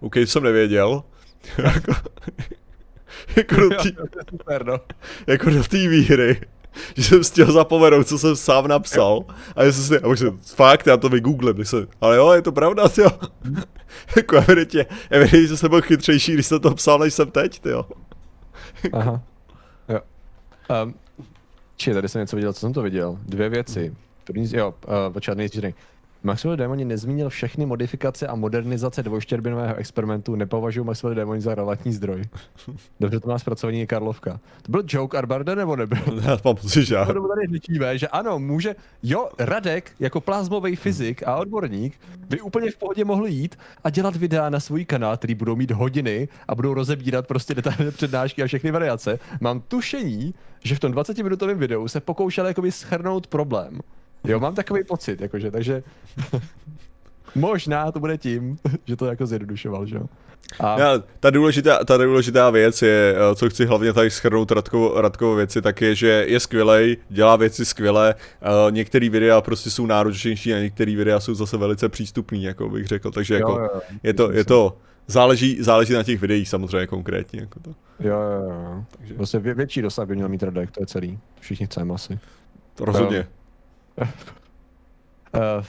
OK, 0.00 0.16
jsem 0.16 0.42
nevěděl. 0.42 1.02
jako, 1.58 1.92
jako 3.36 3.54
do 3.54 3.70
té 3.70 4.64
no. 4.64 4.80
jako 5.26 5.50
do 5.50 5.64
té 5.64 5.88
výhry 5.88 6.40
že 6.96 7.02
jsem 7.02 7.24
chtěl 7.24 7.52
zapomenout, 7.52 8.08
co 8.08 8.18
jsem 8.18 8.36
sám 8.36 8.68
napsal. 8.68 9.24
A 9.56 9.62
já 9.64 9.72
jsem 9.72 9.84
si, 9.84 9.98
a 9.98 10.16
jsem, 10.16 10.38
fakt, 10.38 10.86
já 10.86 10.96
to 10.96 11.08
vygooglím, 11.08 11.64
jsem, 11.64 11.88
ale 12.00 12.16
jo, 12.16 12.32
je 12.32 12.42
to 12.42 12.52
pravda, 12.52 12.82
jo. 12.98 13.10
jako 14.16 14.36
evidentně, 14.36 14.86
evidentně, 15.10 15.46
že 15.46 15.56
jsem 15.56 15.70
byl 15.70 15.82
chytřejší, 15.82 16.34
když 16.34 16.46
jsem 16.46 16.60
to 16.60 16.74
psal, 16.74 16.98
než 16.98 17.14
jsem 17.14 17.30
teď, 17.30 17.60
jo. 17.64 17.86
Aha. 18.92 19.22
Jo. 19.88 20.00
Um, 20.84 20.94
či, 21.76 21.94
tady 21.94 22.08
jsem 22.08 22.20
něco 22.20 22.36
viděl, 22.36 22.52
co 22.52 22.60
jsem 22.60 22.72
to 22.72 22.82
viděl? 22.82 23.18
Dvě 23.22 23.48
věci. 23.48 23.94
První, 24.24 24.56
jo, 24.56 24.74
uh, 24.88 25.12
počkat, 25.12 25.38
nejdřív 25.38 25.62
Maxwell 26.22 26.56
Demoni 26.56 26.84
nezmínil 26.84 27.28
všechny 27.28 27.66
modifikace 27.66 28.26
a 28.26 28.34
modernizace 28.34 29.02
dvojštěrbinového 29.02 29.74
experimentu, 29.74 30.34
nepovažuji 30.34 30.84
Maxwell 30.84 31.14
Demoni 31.14 31.40
za 31.40 31.54
relevantní 31.54 31.92
zdroj. 31.92 32.22
Dobře, 33.00 33.20
to 33.20 33.28
má 33.28 33.38
zpracování 33.38 33.86
Karlovka. 33.86 34.40
To 34.62 34.72
byl 34.72 34.82
joke 34.88 35.18
Arbarde 35.18 35.56
nebo 35.56 35.76
nebyl? 35.76 35.98
Já 36.22 36.38
mám 36.44 36.56
pocit, 36.56 36.84
že 36.84 36.96
ano. 36.96 37.28
tady 37.28 37.46
řečíme, 37.52 37.98
že 37.98 38.08
ano, 38.08 38.38
může, 38.38 38.76
jo, 39.02 39.28
Radek 39.38 39.92
jako 40.00 40.20
plazmový 40.20 40.76
fyzik 40.76 41.22
a 41.26 41.36
odborník 41.36 42.00
by 42.28 42.40
úplně 42.40 42.70
v 42.70 42.76
pohodě 42.76 43.04
mohl 43.04 43.26
jít 43.26 43.58
a 43.84 43.90
dělat 43.90 44.16
videa 44.16 44.50
na 44.50 44.60
svůj 44.60 44.84
kanál, 44.84 45.16
který 45.16 45.34
budou 45.34 45.56
mít 45.56 45.70
hodiny 45.70 46.28
a 46.48 46.54
budou 46.54 46.74
rozebírat 46.74 47.26
prostě 47.26 47.54
detailní 47.54 47.92
přednášky 47.92 48.42
a 48.42 48.46
všechny 48.46 48.70
variace. 48.70 49.18
Mám 49.40 49.60
tušení, 49.60 50.34
že 50.64 50.74
v 50.74 50.80
tom 50.80 50.92
20-minutovém 50.92 51.54
videu 51.54 51.88
se 51.88 52.00
pokoušel 52.00 52.46
jakoby 52.46 52.72
schrnout 52.72 53.26
problém. 53.26 53.80
Jo, 54.24 54.40
mám 54.40 54.54
takový 54.54 54.84
pocit, 54.84 55.20
jakože, 55.20 55.50
takže 55.50 55.82
možná 57.34 57.92
to 57.92 58.00
bude 58.00 58.18
tím, 58.18 58.58
že 58.84 58.96
to 58.96 59.06
jako 59.06 59.26
zjednodušoval, 59.26 59.86
že 59.86 59.96
jo. 59.96 60.06
A... 60.60 60.80
Já, 60.80 61.02
ta, 61.20 61.30
důležitá, 61.30 61.84
ta 61.84 61.96
důležitá 61.96 62.50
věc 62.50 62.82
je, 62.82 63.14
eh, 63.16 63.34
co 63.34 63.50
chci 63.50 63.66
hlavně 63.66 63.92
tady 63.92 64.10
schrnout 64.10 64.50
Radkovo, 64.50 65.00
Radkovo 65.00 65.34
věci, 65.34 65.62
tak 65.62 65.80
je, 65.80 65.94
že 65.94 66.24
je 66.28 66.40
skvělej, 66.40 66.96
dělá 67.08 67.36
věci 67.36 67.64
skvěle, 67.64 68.14
uh, 68.14 68.72
některé 68.72 69.08
videa 69.08 69.40
prostě 69.40 69.70
jsou 69.70 69.86
náročnější 69.86 70.54
a 70.54 70.58
některé 70.58 70.96
videa 70.96 71.20
jsou 71.20 71.34
zase 71.34 71.56
velice 71.56 71.88
přístupný, 71.88 72.42
jako 72.42 72.68
bych 72.68 72.86
řekl, 72.86 73.10
takže 73.10 73.34
jako 73.34 73.52
jo, 73.52 73.68
jo, 73.74 73.80
je 74.02 74.14
to, 74.14 74.32
je 74.32 74.44
to, 74.44 74.76
záleží, 75.06 75.62
záleží 75.62 75.92
na 75.92 76.02
těch 76.02 76.20
videích 76.20 76.48
samozřejmě 76.48 76.86
konkrétně. 76.86 77.40
Jako 77.40 77.60
to. 77.60 77.70
Jo, 78.00 78.16
jo, 78.16 78.50
jo. 78.50 78.84
Takže... 78.98 79.14
Vlastně 79.14 79.40
vě, 79.40 79.54
větší 79.54 79.82
dosah 79.82 80.08
by 80.08 80.14
měl 80.14 80.28
mít 80.28 80.42
Radek, 80.42 80.70
to 80.70 80.82
je 80.82 80.86
celý. 80.86 81.18
Všichni 81.40 81.66
chceme 81.66 81.94
asi. 81.94 82.18
To 82.74 82.84
rozhodně. 82.84 83.26
Uh, 84.00 85.64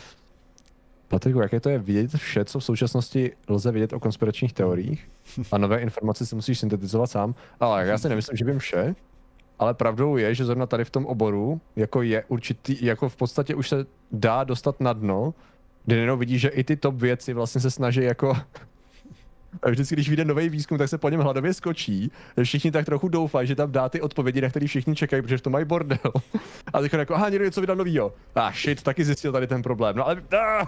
Patriku, 1.07 1.41
jaké 1.41 1.59
to 1.59 1.69
je 1.69 1.79
vidět 1.79 2.11
vše, 2.15 2.45
co 2.45 2.59
v 2.59 2.63
současnosti 2.63 3.31
lze 3.47 3.71
vidět 3.71 3.93
o 3.93 3.99
konspiračních 3.99 4.53
teoriích? 4.53 5.09
A 5.51 5.57
nové 5.57 5.79
informace 5.79 6.25
si 6.25 6.35
musíš 6.35 6.59
syntetizovat 6.59 7.11
sám, 7.11 7.35
ale 7.59 7.87
já 7.87 7.97
si 7.97 8.09
nemyslím, 8.09 8.37
že 8.37 8.45
vím 8.45 8.59
vše, 8.59 8.95
ale 9.59 9.73
pravdou 9.73 10.17
je, 10.17 10.35
že 10.35 10.45
zrovna 10.45 10.65
tady 10.65 10.85
v 10.85 10.89
tom 10.89 11.05
oboru, 11.05 11.61
jako 11.75 12.01
je 12.01 12.23
určitý, 12.27 12.85
jako 12.85 13.09
v 13.09 13.15
podstatě 13.15 13.55
už 13.55 13.69
se 13.69 13.85
dá 14.11 14.43
dostat 14.43 14.79
na 14.79 14.93
dno, 14.93 15.33
kdy 15.85 15.95
jenom 15.95 16.19
vidíš, 16.19 16.41
že 16.41 16.49
i 16.49 16.63
ty 16.63 16.75
top 16.75 16.95
věci 16.95 17.33
vlastně 17.33 17.61
se 17.61 17.71
snaží 17.71 18.03
jako 18.03 18.37
a 19.63 19.69
vždycky, 19.69 19.95
když 19.95 20.09
vyjde 20.09 20.25
nový 20.25 20.49
výzkum, 20.49 20.77
tak 20.77 20.89
se 20.89 20.97
po 20.97 21.09
něm 21.09 21.19
hladově 21.19 21.53
skočí. 21.53 22.11
Všichni 22.43 22.71
tak 22.71 22.85
trochu 22.85 23.07
doufají, 23.07 23.47
že 23.47 23.55
tam 23.55 23.71
dá 23.71 23.89
ty 23.89 24.01
odpovědi, 24.01 24.41
na 24.41 24.49
které 24.49 24.67
všichni 24.67 24.95
čekají, 24.95 25.21
protože 25.21 25.41
to 25.41 25.49
mají 25.49 25.65
bordel. 25.65 26.11
A 26.73 26.81
teď 26.81 26.93
jako, 26.93 27.15
aha, 27.15 27.29
někdo 27.29 27.45
něco 27.45 27.61
vydal 27.61 27.75
novýho. 27.75 28.13
A 28.35 28.47
ah, 28.47 28.53
shit, 28.53 28.83
taky 28.83 29.05
zjistil 29.05 29.31
tady 29.31 29.47
ten 29.47 29.61
problém. 29.61 29.95
No 29.95 30.07
ale, 30.07 30.23
ah! 30.31 30.67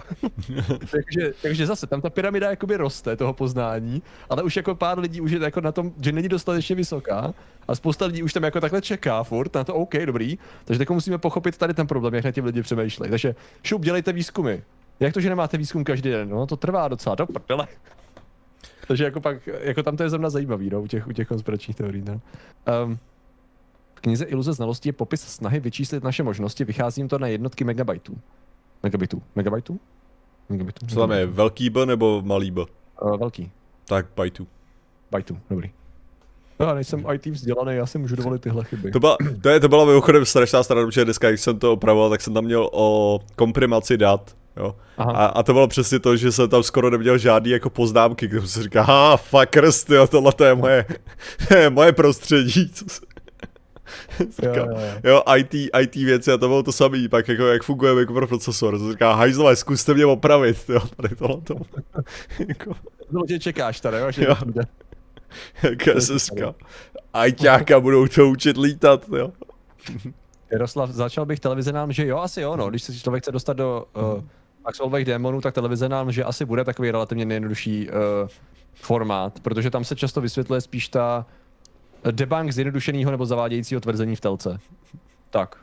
takže, 0.90 1.32
takže 1.42 1.66
zase, 1.66 1.86
tam 1.86 2.00
ta 2.00 2.10
pyramida 2.10 2.50
jakoby 2.50 2.76
roste 2.76 3.16
toho 3.16 3.32
poznání, 3.32 4.02
ale 4.30 4.42
už 4.42 4.56
jako 4.56 4.74
pár 4.74 4.98
lidí 4.98 5.20
už 5.20 5.30
je 5.30 5.40
jako 5.42 5.60
na 5.60 5.72
tom, 5.72 5.92
že 6.00 6.12
není 6.12 6.28
dostatečně 6.28 6.76
vysoká 6.76 7.34
a 7.68 7.74
spousta 7.74 8.06
lidí 8.06 8.22
už 8.22 8.32
tam 8.32 8.42
jako 8.42 8.60
takhle 8.60 8.82
čeká 8.82 9.22
furt 9.22 9.54
na 9.54 9.64
to, 9.64 9.74
OK, 9.74 9.94
dobrý. 10.04 10.38
Takže 10.64 10.78
tak 10.78 10.90
musíme 10.90 11.18
pochopit 11.18 11.58
tady 11.58 11.74
ten 11.74 11.86
problém, 11.86 12.14
jak 12.14 12.24
na 12.24 12.32
těm 12.32 12.44
lidi 12.44 12.62
přemýšlejí. 12.62 13.10
Takže 13.10 13.34
šup, 13.62 13.82
dělejte 13.82 14.12
výzkumy. 14.12 14.62
Jak 15.00 15.14
to, 15.14 15.20
že 15.20 15.28
nemáte 15.28 15.58
výzkum 15.58 15.84
každý 15.84 16.10
den? 16.10 16.28
No 16.28 16.46
to 16.46 16.56
trvá 16.56 16.88
docela, 16.88 17.14
do 17.14 17.26
prdele. 17.26 17.66
Takže 18.86 19.04
jako 19.04 19.20
pak, 19.20 19.46
jako 19.46 19.82
tam 19.82 19.96
to 19.96 20.02
je 20.02 20.10
zrovna 20.10 20.30
zajímavý, 20.30 20.70
no, 20.70 20.82
u 20.82 20.86
těch, 20.86 21.06
u 21.06 21.12
těch 21.12 21.28
konspiračních 21.28 21.76
teorií, 21.76 22.04
no. 22.06 22.20
Um, 22.84 22.98
v 23.94 24.00
knize 24.00 24.24
Iluze 24.24 24.52
znalosti 24.52 24.88
je 24.88 24.92
popis 24.92 25.20
snahy 25.20 25.60
vyčíslit 25.60 26.04
naše 26.04 26.22
možnosti, 26.22 26.64
vycházím 26.64 27.08
to 27.08 27.18
na 27.18 27.26
jednotky 27.26 27.64
megabajtů. 27.64 28.18
Megabitů. 28.82 29.22
Megabajtů? 29.34 29.80
Megabitů. 30.48 30.86
Co 30.86 31.00
tam 31.00 31.12
je, 31.12 31.26
velký 31.26 31.70
B 31.70 31.86
nebo 31.86 32.22
malý 32.22 32.50
B? 32.50 32.60
Uh, 33.02 33.16
velký. 33.16 33.50
Tak 33.84 34.06
bajtů. 34.16 34.46
Bajtů, 35.10 35.38
dobrý. 35.50 35.70
No, 36.60 36.66
já 36.66 36.74
nejsem 36.74 37.04
IT 37.14 37.26
vzdělaný, 37.26 37.76
já 37.76 37.86
si 37.86 37.98
můžu 37.98 38.16
dovolit 38.16 38.42
tyhle 38.42 38.64
chyby. 38.64 38.90
To 38.90 39.00
byla, 39.00 39.16
to, 39.42 39.48
je, 39.48 39.60
to 39.60 39.68
byla 39.68 39.84
mimochodem 39.84 40.24
strašná 40.24 40.62
strana, 40.62 40.86
protože 40.86 41.04
dneska, 41.04 41.28
když 41.28 41.40
jsem 41.40 41.58
to 41.58 41.72
opravoval, 41.72 42.10
tak 42.10 42.20
jsem 42.20 42.34
tam 42.34 42.44
měl 42.44 42.70
o 42.72 43.20
komprimaci 43.36 43.96
dat 43.96 44.36
Jo. 44.56 44.76
A, 44.98 45.26
a, 45.26 45.42
to 45.42 45.52
bylo 45.52 45.68
přesně 45.68 45.98
to, 45.98 46.16
že 46.16 46.32
jsem 46.32 46.48
tam 46.48 46.62
skoro 46.62 46.90
neměl 46.90 47.18
žádný 47.18 47.50
jako 47.50 47.70
poznámky, 47.70 48.28
kde 48.28 48.46
se 48.46 48.62
říká, 48.62 48.82
ha, 48.82 49.16
fuckers, 49.16 49.88
jo, 49.88 50.06
tohle 50.06 50.32
to 50.32 50.44
je 50.44 50.54
moje, 50.54 50.86
moje 51.68 51.92
prostředí. 51.92 52.72
Se... 54.18 54.42
Říká, 54.42 54.54
jo, 54.54 54.66
jo. 54.70 55.00
jo, 55.04 55.22
IT, 55.36 55.54
IT 55.54 55.94
věci 55.94 56.32
a 56.32 56.36
to 56.36 56.48
bylo 56.48 56.62
to 56.62 56.72
samé, 56.72 57.08
pak 57.08 57.28
jako 57.28 57.42
jak 57.42 57.62
funguje 57.62 57.94
mikroprocesor, 57.94 58.78
to 58.78 58.92
říká, 58.92 59.14
hajzle, 59.14 59.56
zkuste 59.56 59.94
mě 59.94 60.06
opravit, 60.06 60.58
jo, 60.68 60.80
tady 60.96 61.16
tohle 61.16 61.40
to. 61.40 61.56
jako... 62.48 62.74
No, 63.10 63.26
tě 63.26 63.38
čekáš 63.38 63.80
tady, 63.80 63.98
jo, 63.98 64.10
že 64.10 64.24
jo. 64.24 64.36
Jaká 65.62 66.00
seska. 66.00 66.54
Ajťáka 67.12 67.80
budou 67.80 68.06
to 68.06 68.28
učit 68.28 68.56
lítat, 68.56 69.08
jo. 69.16 69.32
Jaroslav, 70.50 70.90
začal 70.90 71.26
bych 71.26 71.40
televize 71.40 71.72
nám, 71.72 71.92
že 71.92 72.06
jo, 72.06 72.18
asi 72.18 72.40
jo, 72.40 72.56
no, 72.56 72.70
když 72.70 72.82
se 72.82 72.94
člověk 72.94 73.24
chce 73.24 73.32
dostat 73.32 73.52
do 73.52 73.84
uh, 73.96 74.24
Maxwellových 74.64 75.04
démonů, 75.04 75.40
tak 75.40 75.54
televize 75.54 75.88
nám, 75.88 76.12
že 76.12 76.24
asi 76.24 76.44
bude 76.44 76.64
takový 76.64 76.90
relativně 76.90 77.24
nejjednodušší 77.24 77.88
uh, 77.88 77.94
formát, 78.74 79.40
protože 79.40 79.70
tam 79.70 79.84
se 79.84 79.96
často 79.96 80.20
vysvětluje 80.20 80.60
spíš 80.60 80.88
ta 80.88 81.26
debunk 82.10 82.52
zjednodušeného 82.52 83.10
nebo 83.10 83.26
zavádějícího 83.26 83.80
tvrzení 83.80 84.16
v 84.16 84.20
telce. 84.20 84.58
Tak. 85.30 85.56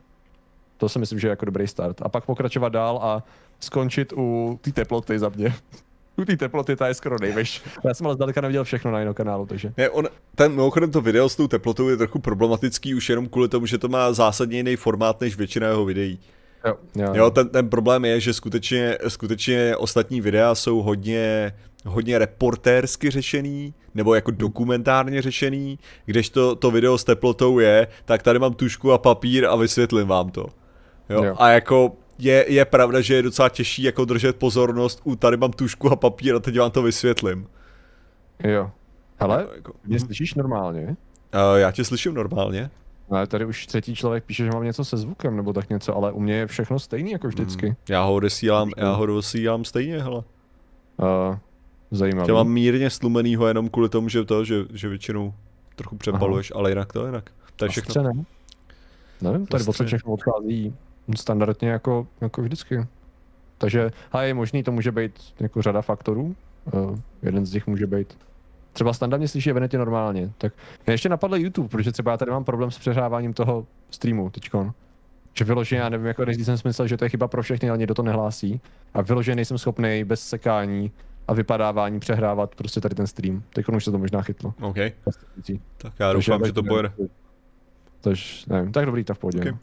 To 0.78 0.90
si 0.90 1.00
myslím, 1.00 1.20
že 1.20 1.28
je 1.28 1.30
jako 1.30 1.46
dobrý 1.46 1.68
start. 1.68 2.02
A 2.02 2.10
pak 2.10 2.26
pokračovat 2.26 2.70
dál 2.70 3.00
a 3.02 3.24
skončit 3.60 4.14
u 4.14 4.60
té 4.62 4.72
teploty 4.72 5.20
za 5.20 5.30
mě. 5.30 5.54
u 6.18 6.26
té 6.26 6.38
teploty 6.38 6.76
ta 6.76 6.88
je 6.88 6.94
skoro 6.94 7.16
nejvyš. 7.22 7.62
Já 7.86 7.94
jsem 7.94 8.06
ale 8.06 8.16
zdaleka 8.16 8.42
neviděl 8.42 8.64
všechno 8.64 8.92
na 8.92 9.00
jinou 9.00 9.14
kanálu, 9.14 9.46
takže. 9.46 9.74
Ne, 9.78 9.90
on, 9.90 10.08
ten, 10.36 10.52
mimochodem 10.52 10.92
to 10.92 11.02
video 11.02 11.30
s 11.30 11.36
tou 11.36 11.48
teplotou 11.48 11.90
je 11.90 11.98
trochu 11.98 12.20
problematický 12.20 12.96
už 12.96 13.10
jenom 13.10 13.30
kvůli 13.30 13.50
tomu, 13.50 13.66
že 13.66 13.78
to 13.78 13.88
má 13.88 14.14
zásadně 14.14 14.58
jiný 14.58 14.76
formát 14.76 15.22
než 15.22 15.38
většina 15.38 15.68
jeho 15.68 15.86
videí. 15.86 16.20
Jo, 16.66 16.76
jo, 16.96 17.14
jo 17.14 17.32
ten, 17.32 17.50
ten 17.50 17.70
problém 17.70 18.06
je, 18.06 18.20
že 18.20 18.34
skutečně, 18.34 18.98
skutečně 19.08 19.78
ostatní 19.78 20.22
videa 20.22 20.56
jsou 20.56 20.82
hodně, 20.82 21.54
hodně 21.86 22.20
reportérsky 22.20 23.10
řešený, 23.10 23.74
nebo 23.96 24.16
jako 24.16 24.32
dokumentárně 24.32 25.22
řešený, 25.22 25.80
kdežto 26.06 26.56
to 26.56 26.72
video 26.72 26.98
s 26.98 27.04
teplotou 27.04 27.60
je, 27.60 27.88
tak 28.06 28.24
tady 28.24 28.40
mám 28.40 28.54
tušku 28.54 28.92
a 28.92 28.98
papír 28.98 29.46
a 29.46 29.56
vysvětlím 29.56 30.08
vám 30.08 30.30
to. 30.30 30.46
Jo? 31.10 31.24
jo. 31.24 31.36
A 31.40 31.50
jako 31.50 31.96
je, 32.20 32.46
je 32.48 32.66
pravda, 32.66 33.02
že 33.02 33.16
je 33.16 33.22
docela 33.22 33.50
těžší 33.50 33.84
jako 33.84 34.06
držet 34.06 34.36
pozornost 34.36 35.02
u 35.04 35.16
tady 35.16 35.38
mám 35.38 35.52
tušku 35.52 35.92
a 35.92 35.96
papír 35.96 36.36
a 36.36 36.40
teď 36.40 36.60
vám 36.60 36.72
to 36.72 36.82
vysvětlím. 36.82 37.48
Jo. 38.44 38.72
Hele, 39.20 39.44
no, 39.48 39.54
jako, 39.56 39.74
mě 39.86 40.00
slyšíš 40.00 40.34
normálně? 40.34 40.84
Uh, 40.88 41.58
já 41.58 41.72
tě 41.72 41.84
slyším 41.84 42.14
normálně. 42.14 42.70
Ale 43.12 43.28
tady 43.28 43.46
už 43.46 43.68
třetí 43.68 43.96
člověk 43.96 44.24
píše, 44.24 44.44
že 44.46 44.52
mám 44.52 44.64
něco 44.64 44.86
se 44.86 44.98
zvukem 44.98 45.36
nebo 45.36 45.54
tak 45.54 45.70
něco, 45.70 45.96
ale 45.96 46.12
u 46.12 46.20
mě 46.20 46.34
je 46.34 46.48
všechno 46.48 46.80
stejný 46.80 47.12
jako 47.12 47.28
vždycky. 47.28 47.66
Hmm. 47.66 47.76
Já 47.90 48.04
ho 48.04 48.14
odesílám, 48.14 48.72
já 48.78 48.92
ho 48.92 49.04
odesílám 49.04 49.66
stejně, 49.66 50.04
hele. 50.04 50.18
Uh, 50.18 51.38
zajímavé. 51.92 52.28
Já 52.30 52.34
mám 52.34 52.48
mírně 52.48 52.90
stlumenýho 52.90 53.48
jenom 53.48 53.70
kvůli 53.70 53.90
tomu, 53.90 54.10
že 54.10 54.26
to, 54.26 54.46
že, 54.46 54.66
že 54.74 54.90
většinou 54.90 55.34
trochu 55.76 55.98
přepaluješ, 55.98 56.52
Aha. 56.52 56.60
ale 56.60 56.72
jinak 56.72 56.94
to 56.94 57.06
jinak. 57.06 57.32
To 57.56 57.66
je 57.66 57.70
všechno. 57.70 58.04
Ne? 58.04 58.12
Nevím, 59.22 59.48
tady 59.48 59.64
odsud 59.66 59.88
všechno 59.88 60.14
odchází 60.14 60.76
standardně 61.16 61.70
jako, 61.70 62.08
jako 62.22 62.42
vždycky. 62.42 62.86
Takže, 63.58 63.92
a 64.12 64.22
je 64.22 64.34
možný, 64.34 64.64
to 64.64 64.72
může 64.72 64.92
být 64.92 65.12
jako 65.40 65.62
řada 65.62 65.82
faktorů, 65.82 66.36
Uh, 66.74 67.00
jeden 67.24 67.46
z 67.46 67.54
nich 67.54 67.68
může 67.68 67.88
být. 67.88 68.18
Třeba 68.74 68.94
Standa 68.94 69.18
mě 69.18 69.28
slyší 69.28 69.50
evidentně 69.50 69.80
normálně. 69.80 70.32
Tak 70.38 70.54
mě 70.86 70.94
ještě 70.94 71.10
napadl 71.10 71.36
YouTube, 71.36 71.70
protože 71.70 71.92
třeba 71.92 72.12
já 72.12 72.18
tady 72.18 72.32
mám 72.32 72.44
problém 72.44 72.72
s 72.72 72.78
přehráváním 72.80 73.34
toho 73.34 73.68
streamu 73.90 74.30
teďkon. 74.30 74.74
Že 75.34 75.46
vyloženě, 75.46 75.82
já 75.82 75.90
nevím, 75.90 76.08
jako 76.08 76.26
nejdřív 76.26 76.46
jsem 76.46 76.58
si 76.58 76.68
myslel, 76.68 76.88
že 76.88 76.98
to 76.98 77.06
je 77.06 77.10
chyba 77.10 77.28
pro 77.28 77.44
všechny, 77.44 77.70
ale 77.70 77.78
někdo 77.78 77.94
to 77.94 78.04
nehlásí. 78.04 78.62
A 78.94 79.02
vyloženě 79.02 79.36
nejsem 79.36 79.58
schopný 79.58 80.04
bez 80.04 80.28
sekání 80.30 80.92
a 81.28 81.34
vypadávání 81.34 82.00
přehrávat 82.00 82.56
prostě 82.56 82.82
tady 82.82 82.96
ten 82.96 83.08
stream. 83.08 83.44
Teď 83.54 83.66
už 83.68 83.86
se 83.86 83.92
to 83.92 83.98
možná 83.98 84.22
chytlo. 84.22 84.54
OK. 84.62 84.76
Tak 85.78 85.94
já 86.00 86.14
doufám, 86.14 86.46
že 86.46 86.54
to 86.54 86.64
bude. 86.64 86.92
Tož, 88.02 88.46
nevím, 88.46 88.72
tak 88.72 88.86
dobrý, 88.86 89.04
tak 89.04 89.18
v 89.18 89.20
pohodě. 89.20 89.40
Okay. 89.40 89.52
No. 89.52 89.60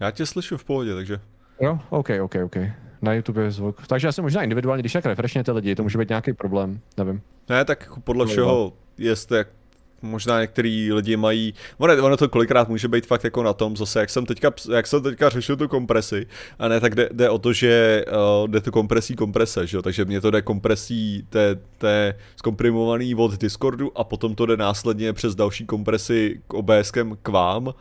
Já 0.00 0.10
tě 0.10 0.26
slyšu 0.26 0.56
v 0.56 0.64
pohodě, 0.64 0.94
takže. 0.94 1.20
Jo, 1.60 1.78
OK, 1.90 2.08
OK, 2.22 2.34
OK. 2.44 2.56
Na 3.02 3.14
YouTube 3.14 3.42
je 3.42 3.50
zvuk. 3.50 3.86
Takže 3.86 4.08
asi 4.08 4.22
možná 4.22 4.42
individuálně, 4.42 4.82
když 4.82 4.92
tak 4.92 5.06
refreshněte 5.06 5.52
lidi, 5.52 5.74
to 5.74 5.82
může 5.82 5.98
být 5.98 6.08
nějaký 6.08 6.32
problém, 6.32 6.80
nevím. 6.96 7.20
Ne, 7.48 7.64
tak 7.64 7.88
podle 8.04 8.26
všeho, 8.26 8.72
jestli 8.98 9.38
jak 9.38 9.48
možná 10.02 10.40
některý 10.40 10.92
lidi 10.92 11.16
mají, 11.16 11.54
ono, 11.78 12.04
ono 12.04 12.16
to 12.16 12.28
kolikrát 12.28 12.68
může 12.68 12.88
být 12.88 13.06
fakt 13.06 13.24
jako 13.24 13.42
na 13.42 13.52
tom 13.52 13.76
zase, 13.76 14.00
jak 14.00 14.10
jsem 14.10 14.26
teďka, 14.26 14.52
jak 14.74 14.86
jsem 14.86 15.02
teďka 15.02 15.28
řešil 15.28 15.56
tu 15.56 15.68
kompresi, 15.68 16.26
a 16.58 16.68
ne, 16.68 16.80
tak 16.80 16.94
jde, 16.94 17.08
jde 17.12 17.30
o 17.30 17.38
to, 17.38 17.52
že 17.52 18.04
uh, 18.40 18.48
jde 18.48 18.60
to 18.60 18.72
kompresí 18.72 19.16
komprese, 19.16 19.66
že 19.66 19.76
jo, 19.76 19.82
takže 19.82 20.04
mě 20.04 20.20
to 20.20 20.30
jde 20.30 20.42
kompresí 20.42 21.26
té, 21.30 21.58
té 21.78 22.14
zkomprimovaný 22.36 23.14
od 23.14 23.40
Discordu 23.40 23.98
a 23.98 24.04
potom 24.04 24.34
to 24.34 24.46
jde 24.46 24.56
následně 24.56 25.12
přes 25.12 25.34
další 25.34 25.66
kompresy 25.66 26.40
k 26.48 26.54
OBSkem 26.54 27.16
k 27.22 27.28
vám, 27.28 27.74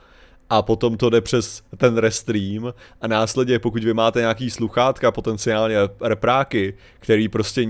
a 0.50 0.62
potom 0.62 0.98
to 0.98 1.10
jde 1.10 1.22
přes 1.22 1.64
ten 1.78 1.98
restream 1.98 2.74
a 3.02 3.08
následně 3.08 3.60
pokud 3.60 3.84
vy 3.84 3.94
máte 3.94 4.20
nějaký 4.20 4.50
sluchátka, 4.50 5.12
potenciálně 5.12 5.76
repráky, 6.02 6.74
který 7.00 7.28
prostě 7.28 7.66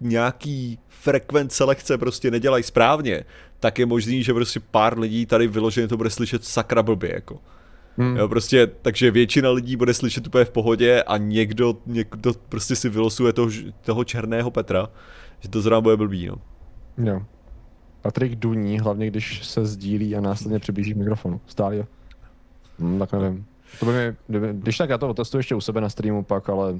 nějaký 0.00 0.78
frekvence 0.88 1.64
lehce 1.64 1.98
prostě 1.98 2.30
nedělají 2.30 2.64
správně, 2.64 3.24
tak 3.60 3.78
je 3.78 3.86
možný, 3.86 4.22
že 4.22 4.34
prostě 4.34 4.60
pár 4.60 4.98
lidí 4.98 5.26
tady 5.26 5.46
vyloženě 5.46 5.88
to 5.88 5.96
bude 5.96 6.10
slyšet 6.10 6.44
sakra 6.44 6.82
blbě, 6.82 7.12
jako. 7.14 7.38
Hmm. 7.96 8.16
Jo, 8.16 8.28
prostě, 8.28 8.66
takže 8.66 9.10
většina 9.10 9.50
lidí 9.50 9.76
bude 9.76 9.94
slyšet 9.94 10.26
úplně 10.26 10.44
v 10.44 10.50
pohodě 10.50 11.02
a 11.02 11.16
někdo, 11.16 11.76
někdo 11.86 12.32
prostě 12.48 12.76
si 12.76 12.88
vylosuje 12.88 13.32
toho, 13.32 13.50
toho 13.80 14.04
černého 14.04 14.50
Petra, 14.50 14.88
že 15.40 15.48
to 15.48 15.60
zrovna 15.60 15.80
bude 15.80 15.96
blbý, 15.96 16.26
no. 16.26 16.36
Jo. 16.98 17.22
Patrik 18.02 18.36
duní, 18.36 18.78
hlavně 18.78 19.06
když 19.06 19.46
se 19.46 19.66
sdílí 19.66 20.16
a 20.16 20.20
následně 20.20 20.58
přiblíží 20.58 20.94
mikrofonu. 20.94 21.40
Stále 21.46 21.76
jo. 21.76 21.84
Hmm, 22.78 22.98
tak 22.98 23.12
nevím. 23.12 23.46
To 23.80 23.86
by 23.86 23.92
mi, 23.92 24.14
když 24.52 24.76
tak 24.76 24.90
já 24.90 24.98
to 24.98 25.08
otestuji 25.08 25.38
ještě 25.38 25.54
u 25.54 25.60
sebe 25.60 25.80
na 25.80 25.88
streamu 25.88 26.22
pak, 26.22 26.48
ale 26.48 26.74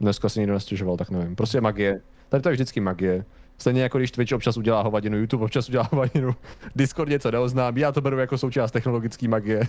dneska 0.00 0.28
si 0.28 0.40
nikdo 0.40 0.54
nestěžoval, 0.54 0.96
tak 0.96 1.10
nevím. 1.10 1.36
Prostě 1.36 1.60
magie. 1.60 2.00
Tady 2.28 2.42
to 2.42 2.48
je 2.48 2.52
vždycky 2.52 2.80
magie. 2.80 3.24
Stejně 3.58 3.82
jako 3.82 3.98
když 3.98 4.10
Twitch 4.10 4.32
občas 4.32 4.56
udělá 4.56 4.82
hovadinu, 4.82 5.18
YouTube 5.18 5.44
občas 5.44 5.68
udělá 5.68 5.88
hovadinu, 5.92 6.34
Discord 6.76 7.10
něco 7.10 7.30
neoznámí, 7.30 7.80
já 7.80 7.92
to 7.92 8.00
beru 8.00 8.18
jako 8.18 8.38
součást 8.38 8.70
technologické 8.70 9.28
magie. 9.28 9.60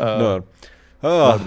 uh, 0.00 0.06
no. 0.20 0.44
Oh. 1.00 1.40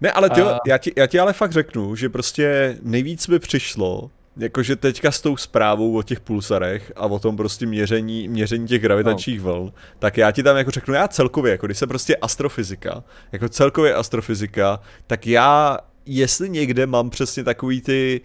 Ne, 0.00 0.12
ale 0.12 0.30
ty, 0.30 0.42
uh, 0.42 0.48
já, 0.66 0.78
ti, 0.78 0.92
já 0.96 1.06
ti 1.06 1.20
ale 1.20 1.32
fakt 1.32 1.52
řeknu, 1.52 1.96
že 1.96 2.08
prostě 2.08 2.76
nejvíc 2.82 3.28
mi 3.28 3.38
přišlo, 3.38 4.10
jakože 4.36 4.76
teďka 4.76 5.12
s 5.12 5.20
tou 5.20 5.36
zprávou 5.36 5.98
o 5.98 6.02
těch 6.02 6.20
pulsarech 6.20 6.92
a 6.96 7.06
o 7.06 7.18
tom 7.18 7.36
prostě 7.36 7.66
měření, 7.66 8.28
měření 8.28 8.66
těch 8.66 8.82
gravitačních 8.82 9.42
no. 9.42 9.44
vln, 9.44 9.72
tak 9.98 10.16
já 10.16 10.30
ti 10.30 10.42
tam 10.42 10.56
jako 10.56 10.70
řeknu, 10.70 10.94
já 10.94 11.08
celkově, 11.08 11.52
jako 11.52 11.66
když 11.66 11.78
se 11.78 11.86
prostě 11.86 12.16
astrofyzika, 12.16 13.04
jako 13.32 13.48
celkově 13.48 13.94
astrofyzika, 13.94 14.80
tak 15.06 15.26
já, 15.26 15.78
jestli 16.06 16.50
někde 16.50 16.86
mám 16.86 17.10
přesně 17.10 17.44
takový 17.44 17.80
ty, 17.80 18.20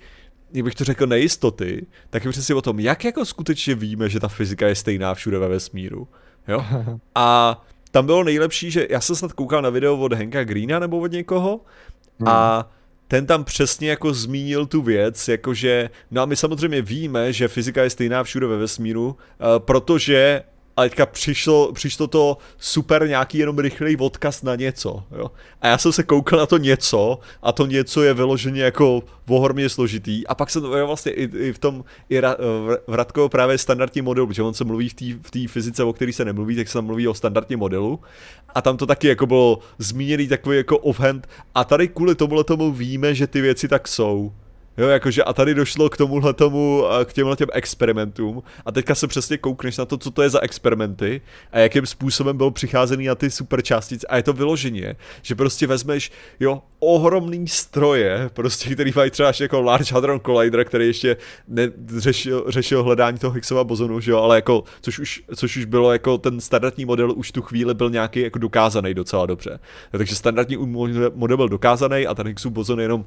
jak 0.54 0.66
bych 0.66 0.76
to 0.76 0.84
řekl, 0.84 1.08
nejistoty, 1.08 1.86
tak 2.10 2.26
je 2.26 2.32
přesně 2.32 2.56
o 2.56 2.62
tom, 2.62 2.80
jak 2.80 3.06
jako 3.06 3.26
skutečně 3.26 3.76
víme, 3.76 4.10
že 4.10 4.20
ta 4.20 4.28
fyzika 4.28 4.68
je 4.68 4.76
stejná 4.76 5.14
všude 5.14 5.40
ve 5.40 5.48
vesmíru. 5.48 6.08
Jo? 6.48 6.66
A 7.16 7.62
tam 7.92 8.06
bylo 8.06 8.24
nejlepší, 8.24 8.72
že 8.72 8.88
já 8.90 9.02
jsem 9.02 9.16
snad 9.16 9.34
koukal 9.34 9.62
na 9.62 9.70
video 9.70 9.98
od 9.98 10.14
Henka 10.14 10.44
Greena 10.44 10.80
nebo 10.80 11.00
od 11.00 11.12
někoho 11.12 11.62
hmm. 12.20 12.28
Ten 13.10 13.26
tam 13.26 13.44
přesně 13.44 13.90
jako 13.90 14.14
zmínil 14.14 14.66
tu 14.66 14.82
věc, 14.82 15.28
jakože, 15.28 15.90
no 16.12 16.22
a 16.22 16.26
my 16.26 16.36
samozřejmě 16.36 16.82
víme, 16.82 17.34
že 17.34 17.48
fyzika 17.48 17.84
je 17.84 17.90
stejná 17.90 18.24
všude 18.24 18.48
ve 18.48 18.58
vesmíru, 18.58 19.08
uh, 19.08 19.16
protože 19.58 20.44
a 20.80 20.84
teďka 20.84 21.06
přišlo, 21.06 21.72
přišlo 21.74 22.08
to 22.08 22.38
super 22.58 23.08
nějaký 23.08 23.38
jenom 23.38 23.60
rychlej 23.60 23.98
odkaz 24.00 24.44
na 24.44 24.56
něco, 24.56 25.04
jo. 25.18 25.32
A 25.62 25.68
já 25.68 25.78
jsem 25.78 25.92
se 25.92 26.04
koukal 26.04 26.40
na 26.40 26.46
to 26.46 26.58
něco 26.58 27.20
a 27.42 27.52
to 27.52 27.66
něco 27.66 28.04
je 28.04 28.14
vyloženě 28.14 28.62
jako 28.62 29.04
ohromně 29.30 29.70
složitý 29.70 30.28
a 30.28 30.36
pak 30.36 30.50
se 30.50 30.62
to 30.62 30.88
vlastně 30.88 31.12
i, 31.12 31.24
i 31.38 31.54
v 31.54 31.60
tom, 31.60 31.84
i 32.10 32.20
ra, 32.20 32.36
v 32.88 32.94
Radkovo 32.94 33.30
právě 33.30 33.58
standardní 33.58 34.02
model, 34.02 34.28
protože 34.28 34.44
on 34.44 34.54
se 34.54 34.64
mluví 34.64 34.90
v 35.22 35.32
té 35.32 35.48
fyzice, 35.48 35.84
o 35.84 35.94
který 35.94 36.14
se 36.14 36.26
nemluví, 36.26 36.56
tak 36.56 36.68
se 36.68 36.74
tam 36.74 36.86
mluví 36.86 37.08
o 37.08 37.14
standardním 37.14 37.60
modelu 37.60 38.00
a 38.56 38.62
tam 38.62 38.78
to 38.78 38.86
taky 38.86 39.08
jako 39.08 39.26
bylo 39.26 39.60
zmíněný 39.78 40.28
takový 40.28 40.58
jako 40.58 40.78
offhand 40.78 41.28
a 41.56 41.64
tady 41.64 41.88
kvůli 41.88 42.16
tomuhle 42.16 42.44
tomu 42.44 42.72
víme, 42.72 43.16
že 43.16 43.28
ty 43.28 43.42
věci 43.42 43.68
tak 43.68 43.88
jsou. 43.88 44.32
Jo, 44.80 44.88
jakože 44.88 45.24
a 45.24 45.34
tady 45.34 45.54
došlo 45.54 45.90
k 45.90 45.98
tomuhle 45.98 46.34
tomu, 46.34 46.84
k 47.06 47.14
těmhle 47.14 47.36
těm 47.36 47.48
experimentům 47.54 48.44
a 48.66 48.72
teďka 48.72 48.96
se 48.96 49.08
přesně 49.08 49.38
koukneš 49.38 49.78
na 49.78 49.86
to, 49.86 49.98
co 49.98 50.12
to 50.12 50.22
je 50.22 50.30
za 50.30 50.40
experimenty 50.40 51.22
a 51.52 51.60
jakým 51.60 51.86
způsobem 51.86 52.38
byl 52.38 52.52
přicházený 52.52 53.06
na 53.06 53.16
ty 53.16 53.30
super 53.32 53.62
částice 53.62 54.08
a 54.08 54.18
je 54.18 54.24
to 54.24 54.34
vyloženě, 54.34 54.96
že 55.22 55.36
prostě 55.36 55.68
vezmeš, 55.68 56.12
jo, 56.40 56.62
ohromný 56.80 57.48
stroje, 57.48 58.30
prostě, 58.34 58.74
který 58.74 58.92
mají 58.96 59.12
třeba 59.12 59.32
jako 59.40 59.62
Large 59.62 59.94
Hadron 59.94 60.20
Collider, 60.20 60.66
který 60.66 60.88
ještě 60.88 61.18
řešil, 61.98 62.46
řešil 62.48 62.84
hledání 62.84 63.18
toho 63.18 63.34
Higgsova 63.34 63.64
bozonu, 63.64 64.00
že 64.00 64.12
jo, 64.12 64.18
ale 64.18 64.36
jako, 64.36 64.64
což 64.82 65.00
už, 65.00 65.24
což 65.36 65.58
už 65.58 65.66
bylo 65.66 65.94
jako 65.94 66.18
ten 66.18 66.42
standardní 66.42 66.86
model 66.86 67.14
už 67.16 67.32
tu 67.32 67.42
chvíli 67.42 67.74
byl 67.74 67.90
nějaký 67.90 68.20
jako 68.20 68.40
dokázaný 68.40 68.94
docela 68.94 69.26
dobře. 69.26 69.60
Takže 69.92 70.16
standardní 70.16 70.58
model 71.14 71.38
byl 71.38 71.50
dokázaný 71.50 72.08
a 72.08 72.16
ten 72.16 72.28
Higgsův 72.28 72.54
bozon 72.54 72.80
jenom 72.80 73.06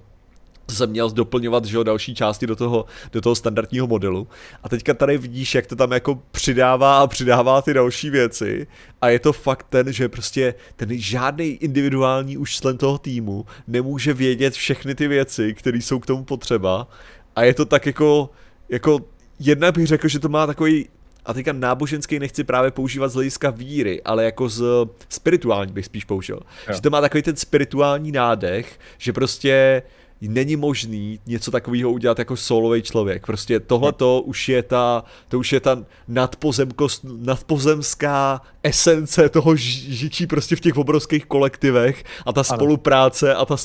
jsem 0.74 0.90
měl 0.90 1.10
doplňovat 1.10 1.64
že 1.64 1.76
jo, 1.76 1.82
další 1.82 2.14
části 2.14 2.46
do 2.46 2.56
toho, 2.56 2.84
do 3.12 3.20
toho 3.20 3.34
standardního 3.34 3.86
modelu. 3.86 4.28
A 4.62 4.68
teďka 4.68 4.94
tady 4.94 5.18
vidíš, 5.18 5.54
jak 5.54 5.66
to 5.66 5.76
tam 5.76 5.92
jako 5.92 6.22
přidává 6.30 7.00
a 7.00 7.06
přidává 7.06 7.62
ty 7.62 7.74
další 7.74 8.10
věci. 8.10 8.66
A 9.00 9.08
je 9.08 9.18
to 9.18 9.32
fakt 9.32 9.66
ten, 9.68 9.92
že 9.92 10.08
prostě 10.08 10.54
ten 10.76 10.88
žádný 10.98 11.46
individuální 11.46 12.36
už 12.36 12.56
člen 12.56 12.78
toho 12.78 12.98
týmu 12.98 13.46
nemůže 13.66 14.14
vědět 14.14 14.54
všechny 14.54 14.94
ty 14.94 15.08
věci, 15.08 15.54
které 15.54 15.78
jsou 15.78 15.98
k 15.98 16.06
tomu 16.06 16.24
potřeba. 16.24 16.88
A 17.36 17.42
je 17.42 17.54
to 17.54 17.64
tak 17.64 17.86
jako, 17.86 18.30
jako 18.68 19.00
jedna 19.38 19.72
bych 19.72 19.86
řekl, 19.86 20.08
že 20.08 20.18
to 20.18 20.28
má 20.28 20.46
takový 20.46 20.88
a 21.24 21.32
teďka 21.32 21.52
náboženský 21.52 22.18
nechci 22.18 22.44
právě 22.44 22.70
používat 22.70 23.08
z 23.08 23.14
hlediska 23.14 23.50
víry, 23.50 24.02
ale 24.02 24.24
jako 24.24 24.48
z 24.48 24.62
spirituální 25.08 25.72
bych 25.72 25.86
spíš 25.86 26.04
použil. 26.04 26.40
Jo. 26.68 26.74
Že 26.74 26.80
to 26.80 26.90
má 26.90 27.00
takový 27.00 27.22
ten 27.22 27.36
spirituální 27.36 28.12
nádech, 28.12 28.78
že 28.98 29.12
prostě 29.12 29.82
není 30.28 30.56
možný 30.56 31.20
něco 31.26 31.50
takového 31.50 31.90
udělat 31.90 32.18
jako 32.18 32.36
solový 32.36 32.82
člověk. 32.82 33.26
Prostě 33.26 33.60
tohle 33.60 33.92
to 33.92 34.20
už 34.20 34.48
je 34.48 34.62
ta, 34.62 35.04
to 35.28 35.38
už 35.38 35.52
je 35.52 35.60
ta 35.60 35.84
nadpozemkost, 36.08 37.04
nadpozemská 37.04 38.40
esence 38.62 39.28
toho 39.28 39.56
žičí 39.56 40.26
prostě 40.26 40.56
v 40.56 40.60
těch 40.60 40.76
obrovských 40.76 41.26
kolektivech 41.26 42.04
a 42.26 42.32
ta 42.32 42.40
ano. 42.40 42.56
spolupráce 42.58 43.34
a 43.34 43.44
ta 43.44 43.56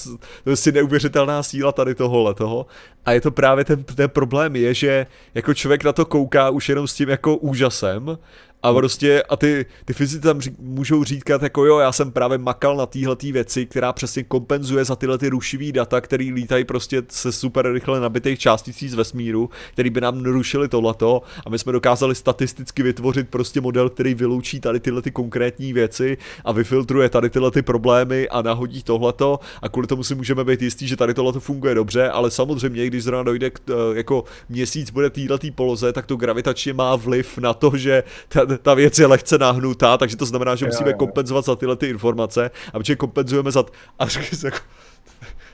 to 0.43 0.49
je 0.49 0.55
si 0.55 0.71
neuvěřitelná 0.71 1.43
síla 1.43 1.71
tady 1.71 1.95
tohohle 1.95 2.33
toho. 2.33 2.65
A 3.05 3.11
je 3.11 3.21
to 3.21 3.31
právě 3.31 3.65
ten, 3.65 3.83
ten 3.83 4.09
problém 4.09 4.55
je, 4.55 4.73
že 4.73 5.05
jako 5.33 5.53
člověk 5.53 5.83
na 5.83 5.93
to 5.93 6.05
kouká 6.05 6.49
už 6.49 6.69
jenom 6.69 6.87
s 6.87 6.93
tím 6.93 7.09
jako 7.09 7.37
úžasem 7.37 8.17
a 8.63 8.73
prostě, 8.73 9.23
a 9.23 9.35
ty, 9.35 9.65
ty 9.85 9.93
fyzici 9.93 10.21
tam 10.21 10.41
ří, 10.41 10.55
můžou 10.59 11.03
říkat 11.03 11.41
jako 11.41 11.65
jo, 11.65 11.79
já 11.79 11.91
jsem 11.91 12.11
právě 12.11 12.37
makal 12.37 12.77
na 12.77 12.85
téhle 12.85 13.15
věci, 13.31 13.65
která 13.65 13.93
přesně 13.93 14.23
kompenzuje 14.23 14.85
za 14.85 14.95
tyhle 14.95 15.17
ty 15.17 15.29
rušivý 15.29 15.71
data, 15.71 16.01
který 16.01 16.33
lítají 16.33 16.63
prostě 16.63 17.03
se 17.09 17.31
super 17.31 17.71
rychle 17.71 17.99
nabitých 17.99 18.39
částicí 18.39 18.89
z 18.89 18.93
vesmíru, 18.93 19.49
který 19.73 19.89
by 19.89 20.01
nám 20.01 20.23
narušili 20.23 20.67
tohleto. 20.67 21.21
A 21.45 21.49
my 21.49 21.59
jsme 21.59 21.71
dokázali 21.71 22.15
statisticky 22.15 22.83
vytvořit 22.83 23.29
prostě 23.29 23.61
model, 23.61 23.89
který 23.89 24.13
vyloučí 24.13 24.59
tady 24.59 24.79
tyhle 24.79 25.01
ty 25.01 25.11
konkrétní 25.11 25.73
věci 25.73 26.17
a 26.45 26.51
vyfiltruje 26.51 27.09
tady 27.09 27.29
tyhle 27.29 27.51
ty 27.51 27.61
problémy 27.61 28.29
a 28.29 28.41
nahodí 28.41 28.83
tohleto. 28.83 29.39
A 29.61 29.69
kvůli 29.69 29.87
tomu 29.87 30.03
si 30.03 30.15
můžeme 30.15 30.43
být 30.43 30.61
jistí, 30.61 30.87
že 30.87 30.95
tady 30.95 31.13
tohleto 31.13 31.39
funguje 31.39 31.75
dobře, 31.75 32.09
ale 32.09 32.31
samozřejmě, 32.31 32.87
když 32.87 33.03
zrovna 33.03 33.23
dojde 33.23 33.49
k, 33.49 33.59
eh, 33.69 33.73
jako 33.97 34.23
měsíc 34.49 34.89
bude 34.89 35.09
téhle 35.09 35.39
poloze, 35.55 35.93
tak 35.93 36.05
to 36.05 36.15
gravitačně 36.15 36.73
má 36.73 36.95
vliv 36.95 37.37
na 37.37 37.53
to, 37.53 37.77
že 37.77 38.03
ta, 38.27 38.46
ta 38.61 38.73
věc 38.73 38.99
je 38.99 39.07
lehce 39.07 39.37
nahnutá, 39.37 39.97
takže 39.97 40.17
to 40.17 40.25
znamená, 40.25 40.55
že 40.55 40.65
musíme 40.65 40.93
kompenzovat 40.93 41.45
za 41.45 41.55
tyhle 41.55 41.75
ty 41.75 41.87
informace 41.87 42.51
a 42.73 42.79
protože 42.79 42.95
kompenzujeme 42.95 43.51
za... 43.51 43.65
A 43.99 44.07
řekl 44.07 44.45
jako, 44.45 44.59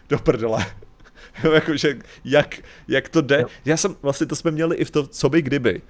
do 0.09 0.19
prdele. 0.19 0.65
Jakože, 1.53 1.97
jak, 2.25 2.59
jak 2.87 3.09
to 3.09 3.21
jde. 3.21 3.39
Jo. 3.41 3.47
Já 3.65 3.77
jsem, 3.77 3.95
vlastně 4.01 4.27
to 4.27 4.35
jsme 4.35 4.51
měli 4.51 4.75
i 4.75 4.85
v 4.85 4.91
to, 4.91 5.07
co 5.07 5.29
by 5.29 5.41
kdyby. 5.41 5.81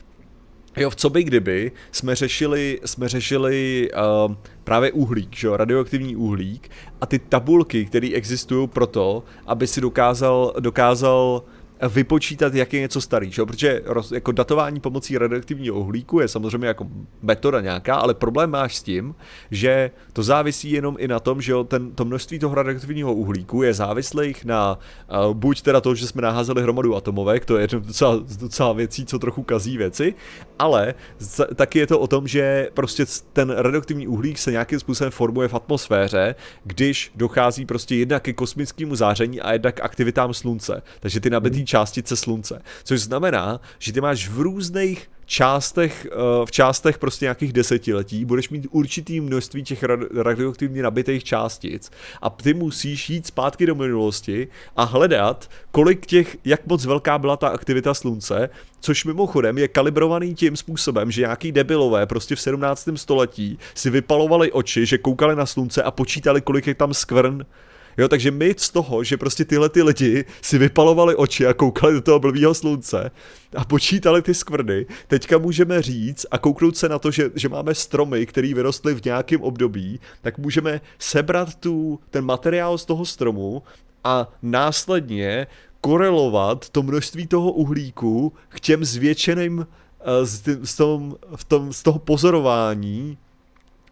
Jo, 0.77 0.89
v 0.89 0.95
co 0.95 1.09
by 1.09 1.23
kdyby 1.23 1.71
jsme 1.91 2.15
řešili, 2.15 2.79
jsme 2.85 3.09
řešili 3.09 3.89
uh, 4.27 4.35
právě 4.63 4.91
uhlík, 4.91 5.35
že 5.35 5.47
jo, 5.47 5.57
radioaktivní 5.57 6.15
uhlík 6.15 6.69
a 7.01 7.05
ty 7.05 7.19
tabulky, 7.19 7.85
které 7.85 8.09
existují 8.13 8.67
pro 8.67 8.87
to, 8.87 9.23
aby 9.45 9.67
si 9.67 9.81
dokázal, 9.81 10.53
dokázal 10.59 11.43
vypočítat, 11.89 12.53
jak 12.53 12.73
je 12.73 12.79
něco 12.79 13.01
starý, 13.01 13.31
že? 13.31 13.45
protože 13.45 13.81
roz, 13.85 14.11
jako 14.11 14.31
datování 14.31 14.79
pomocí 14.79 15.17
radioaktivního 15.17 15.75
uhlíku 15.75 16.19
je 16.19 16.27
samozřejmě 16.27 16.67
jako 16.67 16.87
metoda 17.21 17.61
nějaká, 17.61 17.95
ale 17.95 18.13
problém 18.13 18.49
máš 18.49 18.75
s 18.75 18.83
tím, 18.83 19.15
že 19.51 19.91
to 20.13 20.23
závisí 20.23 20.71
jenom 20.71 20.95
i 20.99 21.07
na 21.07 21.19
tom, 21.19 21.41
že 21.41 21.51
jo, 21.51 21.63
ten, 21.63 21.91
to 21.91 22.05
množství 22.05 22.39
toho 22.39 22.55
radioaktivního 22.55 23.13
uhlíku 23.13 23.63
je 23.63 23.73
závislých 23.73 24.45
na 24.45 24.79
uh, 25.27 25.33
buď 25.33 25.61
teda 25.61 25.81
to, 25.81 25.95
že 25.95 26.07
jsme 26.07 26.21
naházeli 26.21 26.61
hromadu 26.61 26.95
atomovek, 26.95 27.45
to 27.45 27.57
je 27.57 27.67
docela, 27.67 28.23
docela 28.39 28.73
věcí, 28.73 29.05
co 29.05 29.19
trochu 29.19 29.43
kazí 29.43 29.77
věci, 29.77 30.13
ale 30.59 30.93
z, 31.19 31.47
taky 31.55 31.79
je 31.79 31.87
to 31.87 31.99
o 31.99 32.07
tom, 32.07 32.27
že 32.27 32.69
prostě 32.73 33.05
ten 33.33 33.49
radioaktivní 33.49 34.07
uhlík 34.07 34.37
se 34.37 34.51
nějakým 34.51 34.79
způsobem 34.79 35.11
formuje 35.11 35.47
v 35.47 35.53
atmosféře, 35.53 36.35
když 36.63 37.11
dochází 37.15 37.65
prostě 37.65 37.95
jednak 37.95 38.23
ke 38.23 38.33
kosmickému 38.33 38.95
záření 38.95 39.41
a 39.41 39.53
jednak 39.53 39.75
k 39.75 39.79
aktivitám 39.79 40.33
slunce. 40.33 40.81
Takže 40.99 41.19
ty 41.19 41.29
nabitý 41.29 41.57
mhm. 41.57 41.65
Částice 41.73 42.15
slunce. 42.15 42.61
Což 42.83 43.01
znamená, 43.01 43.59
že 43.79 43.93
ty 43.93 44.01
máš 44.01 44.29
v 44.29 44.39
různých 44.39 45.09
částech, 45.25 46.07
eh, 46.11 46.45
v 46.45 46.51
částech 46.51 46.97
prostě 46.97 47.25
nějakých 47.25 47.53
desetiletí 47.53 48.25
budeš 48.25 48.49
mít 48.49 48.67
určitý 48.71 49.21
množství 49.21 49.63
těch 49.63 49.83
radioaktivně 50.13 50.83
nabitých 50.83 51.23
částic 51.23 51.91
a 52.21 52.29
ty 52.29 52.53
musíš 52.53 53.09
jít 53.09 53.27
zpátky 53.27 53.65
do 53.65 53.75
minulosti 53.75 54.47
a 54.75 54.83
hledat, 54.83 55.49
kolik 55.71 56.05
těch, 56.05 56.37
jak 56.45 56.67
moc 56.67 56.85
velká 56.85 57.17
byla 57.17 57.37
ta 57.37 57.47
aktivita 57.47 57.93
slunce, 57.93 58.49
což 58.79 59.05
mimochodem 59.05 59.57
je 59.57 59.67
kalibrovaný 59.67 60.35
tím 60.35 60.55
způsobem, 60.55 61.11
že 61.11 61.21
nějaký 61.21 61.51
debilové 61.51 62.05
prostě 62.05 62.35
v 62.35 62.41
17. 62.41 62.97
století 62.97 63.57
si 63.73 63.89
vypalovali 63.89 64.51
oči, 64.51 64.85
že 64.85 64.97
koukali 64.97 65.35
na 65.35 65.45
slunce 65.45 65.83
a 65.83 65.91
počítali, 65.91 66.41
kolik 66.41 66.67
je 66.67 66.75
tam 66.75 66.93
skvrn 66.93 67.45
Jo, 67.97 68.07
takže 68.07 68.31
my 68.31 68.55
z 68.57 68.69
toho, 68.69 69.03
že 69.03 69.17
prostě 69.17 69.45
tyhle 69.45 69.69
ty 69.69 69.83
lidi 69.83 70.25
si 70.41 70.57
vypalovali 70.57 71.15
oči 71.15 71.47
a 71.47 71.53
koukali 71.53 71.93
do 71.93 72.01
toho 72.01 72.19
blbýho 72.19 72.53
slunce 72.53 73.11
a 73.55 73.65
počítali 73.65 74.21
ty 74.21 74.33
skvrny, 74.33 74.85
teďka 75.07 75.37
můžeme 75.37 75.81
říct 75.81 76.25
a 76.31 76.37
kouknout 76.37 76.77
se 76.77 76.89
na 76.89 76.99
to, 76.99 77.11
že, 77.11 77.29
že 77.35 77.49
máme 77.49 77.75
stromy, 77.75 78.25
které 78.25 78.53
vyrostly 78.53 78.93
v 78.93 79.05
nějakém 79.05 79.41
období, 79.41 79.99
tak 80.21 80.37
můžeme 80.37 80.81
sebrat 80.99 81.55
tu, 81.55 81.99
ten 82.09 82.25
materiál 82.25 82.77
z 82.77 82.85
toho 82.85 83.05
stromu 83.05 83.63
a 84.03 84.31
následně 84.41 85.47
korelovat 85.81 86.69
to 86.69 86.83
množství 86.83 87.27
toho 87.27 87.51
uhlíku 87.51 88.33
k 88.49 88.59
těm 88.59 88.85
zvětšeným 88.85 89.67
eh, 89.67 90.25
z, 90.25 90.65
z, 90.65 90.75
tom, 90.75 91.15
v 91.35 91.43
tom, 91.43 91.73
z 91.73 91.83
toho 91.83 91.99
pozorování 91.99 93.17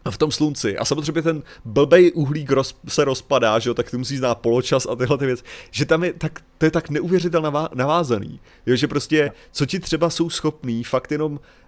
v 0.10 0.18
tom 0.18 0.32
slunci. 0.32 0.78
A 0.78 0.86
samozřejmě 0.86 1.22
ten 1.22 1.44
blbej 1.66 2.12
uhlík 2.16 2.52
roz, 2.52 2.76
se 2.88 3.06
rozpadá, 3.06 3.60
že 3.60 3.70
jo, 3.70 3.74
tak 3.74 3.92
ty 3.92 3.98
musí 3.98 4.18
znát 4.18 4.36
poločas 4.36 4.88
a 4.90 4.96
tyhle 4.96 5.18
ty 5.18 5.26
věci. 5.26 5.44
Že 5.72 5.86
tam 5.86 6.04
je 6.04 6.14
tak, 6.14 6.44
to 6.58 6.66
je 6.66 6.72
tak 6.72 6.90
neuvěřitelně 6.90 7.50
navázaný. 7.74 8.40
Jo, 8.66 8.76
že 8.76 8.88
prostě, 8.88 9.32
co 9.52 9.66
ti 9.66 9.80
třeba 9.80 10.10
jsou 10.10 10.30
schopný 10.30 10.84
fakt 10.84 11.12
jenom 11.12 11.32
Uh, 11.34 11.61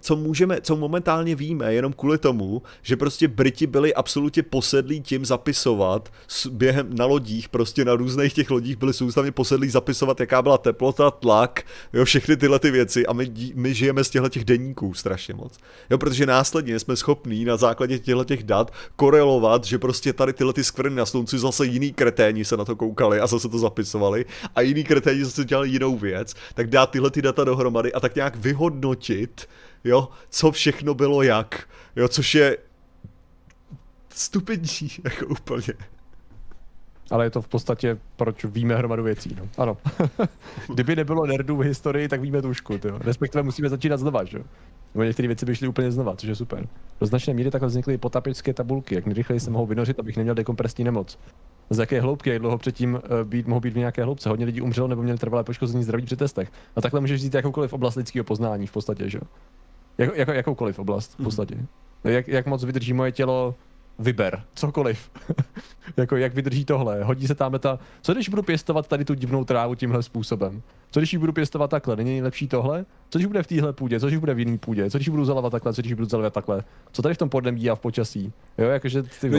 co 0.00 0.16
můžeme, 0.16 0.60
co 0.60 0.76
momentálně 0.76 1.34
víme, 1.34 1.74
jenom 1.74 1.92
kvůli 1.92 2.18
tomu, 2.18 2.62
že 2.82 2.96
prostě 2.96 3.28
Briti 3.28 3.66
byli 3.66 3.94
absolutně 3.94 4.42
posedlí 4.42 5.00
tím 5.00 5.24
zapisovat 5.24 6.12
během 6.50 6.96
na 6.96 7.06
lodích, 7.06 7.48
prostě 7.48 7.84
na 7.84 7.94
různých 7.94 8.32
těch 8.32 8.50
lodích 8.50 8.76
byli 8.76 8.92
soustavně 8.92 9.32
posedlí 9.32 9.70
zapisovat, 9.70 10.20
jaká 10.20 10.42
byla 10.42 10.58
teplota, 10.58 11.10
tlak, 11.10 11.62
jo, 11.92 12.04
všechny 12.04 12.36
tyhle 12.36 12.58
ty 12.58 12.70
věci. 12.70 13.06
A 13.06 13.12
my, 13.12 13.32
my 13.54 13.74
žijeme 13.74 14.04
z 14.04 14.10
těchto 14.10 14.28
těch 14.28 14.44
denníků 14.44 14.94
strašně 14.94 15.34
moc. 15.34 15.58
Jo, 15.90 15.98
protože 15.98 16.26
následně 16.26 16.78
jsme 16.78 16.96
schopní 16.96 17.44
na 17.44 17.56
základě 17.56 17.98
těchto 17.98 18.24
těch 18.24 18.42
dat 18.42 18.72
korelovat, 18.96 19.64
že 19.64 19.78
prostě 19.78 20.12
tady 20.12 20.32
tyhle 20.32 20.52
ty 20.52 20.64
skvrny 20.64 20.96
na 20.96 21.06
slunci 21.06 21.38
zase 21.38 21.66
jiný 21.66 21.92
kreténi 21.92 22.44
se 22.44 22.56
na 22.56 22.64
to 22.64 22.76
koukali 22.76 23.20
a 23.20 23.26
zase 23.26 23.48
to 23.48 23.58
zapisovali. 23.58 24.24
A 24.54 24.60
jiný 24.60 24.84
kreténi 24.84 25.24
zase 25.24 25.44
dělali 25.44 25.68
jinou 25.68 25.98
věc, 25.98 26.34
tak 26.54 26.70
dát 26.70 26.90
tyhle 26.90 27.10
ty 27.10 27.22
data 27.22 27.44
dohromady 27.44 27.92
a 27.92 28.00
tak 28.00 28.14
nějak 28.14 28.36
vyhodnotit 28.36 29.33
zjistit, 29.34 29.48
jo, 29.84 30.08
co 30.30 30.52
všechno 30.52 30.94
bylo 30.94 31.22
jak, 31.22 31.68
jo, 31.96 32.08
což 32.08 32.34
je 32.34 32.58
stupidní, 34.08 34.88
jako 35.04 35.26
úplně. 35.26 35.74
Ale 37.10 37.26
je 37.26 37.30
to 37.30 37.42
v 37.42 37.48
podstatě, 37.48 37.98
proč 38.16 38.44
víme 38.44 38.76
hromadu 38.76 39.02
věcí, 39.02 39.36
no. 39.38 39.48
Ano. 39.58 39.76
Kdyby 40.74 40.96
nebylo 40.96 41.26
nerdů 41.26 41.56
v 41.56 41.60
historii, 41.60 42.08
tak 42.08 42.20
víme 42.20 42.42
tušku, 42.42 42.72
jo. 42.72 42.98
Respektive 42.98 43.42
musíme 43.42 43.68
začínat 43.68 43.96
znova, 44.00 44.24
že 44.24 44.38
jo. 44.38 44.44
Nebo 44.94 45.04
některé 45.04 45.28
věci 45.28 45.46
by 45.46 45.56
šly 45.56 45.68
úplně 45.68 45.92
znova, 45.92 46.16
což 46.16 46.28
je 46.28 46.36
super. 46.36 46.68
Do 47.00 47.06
značné 47.06 47.34
míry 47.34 47.50
takhle 47.50 47.68
vznikly 47.68 47.98
potapické 47.98 48.54
tabulky, 48.54 48.94
jak 48.94 49.06
nejrychleji 49.06 49.40
se 49.40 49.50
mohou 49.50 49.66
vynořit, 49.66 50.00
abych 50.00 50.16
neměl 50.16 50.34
dekompresní 50.34 50.84
nemoc. 50.84 51.18
Z 51.70 51.78
jaké 51.78 52.00
hloubky, 52.00 52.30
jak 52.30 52.38
dlouho 52.38 52.58
předtím 52.58 53.00
eh, 53.04 53.24
být, 53.24 53.46
mohou 53.46 53.60
být 53.60 53.74
v 53.74 53.76
nějaké 53.76 54.02
hloubce. 54.04 54.28
Hodně 54.28 54.46
lidí 54.46 54.60
umřelo 54.60 54.88
nebo 54.88 55.02
měli 55.02 55.18
trvalé 55.18 55.44
poškození 55.44 55.84
zdraví 55.84 56.04
při 56.06 56.16
testech. 56.16 56.52
A 56.76 56.80
takhle 56.80 57.00
můžeš 57.00 57.20
vzít 57.20 57.34
jakoukoliv 57.34 57.72
oblast 57.72 57.96
lidského 57.96 58.24
poznání 58.24 58.66
v 58.66 58.72
podstatě, 58.72 59.10
že 59.10 59.18
jo. 59.18 59.28
Jak, 59.98 60.16
jako, 60.16 60.32
jakoukoliv 60.32 60.78
oblast 60.78 61.14
v 61.14 61.18
mhm. 61.18 61.24
podstatě. 61.24 61.56
Jak, 62.04 62.28
jak 62.28 62.46
moc 62.46 62.64
vydrží 62.64 62.92
moje 62.92 63.12
tělo 63.12 63.54
vyber, 63.98 64.42
cokoliv. 64.54 65.10
jako 65.96 66.16
jak 66.16 66.34
vydrží 66.34 66.64
tohle, 66.64 67.04
hodí 67.04 67.26
se 67.26 67.34
tam 67.34 67.58
ta, 67.58 67.78
co 68.02 68.14
když 68.14 68.28
budu 68.28 68.42
pěstovat 68.42 68.88
tady 68.88 69.04
tu 69.04 69.14
divnou 69.14 69.44
trávu 69.44 69.74
tímhle 69.74 70.02
způsobem? 70.02 70.62
Co 70.90 71.00
když 71.00 71.12
ji 71.12 71.18
budu 71.18 71.32
pěstovat 71.32 71.70
takhle, 71.70 71.96
není 71.96 72.10
nejlepší 72.10 72.48
tohle? 72.48 72.84
Co 73.10 73.18
když 73.18 73.26
bude 73.26 73.42
v 73.42 73.46
téhle 73.46 73.72
půdě, 73.72 74.00
co 74.00 74.06
když 74.06 74.18
bude 74.18 74.34
v 74.34 74.38
jiný 74.38 74.58
půdě, 74.58 74.90
co 74.90 74.98
když 74.98 75.08
budu 75.08 75.24
zalevat 75.24 75.52
takhle, 75.52 75.72
co 75.72 75.82
když 75.82 75.92
budu 75.92 76.08
zalevat 76.08 76.32
takhle? 76.32 76.64
Co 76.92 77.02
tady 77.02 77.14
v 77.14 77.18
tom 77.18 77.28
podnebí 77.28 77.70
a 77.70 77.74
v 77.74 77.80
počasí? 77.80 78.32
Jo, 78.58 78.68
jakože 78.68 79.02
ty 79.02 79.30
no, 79.30 79.38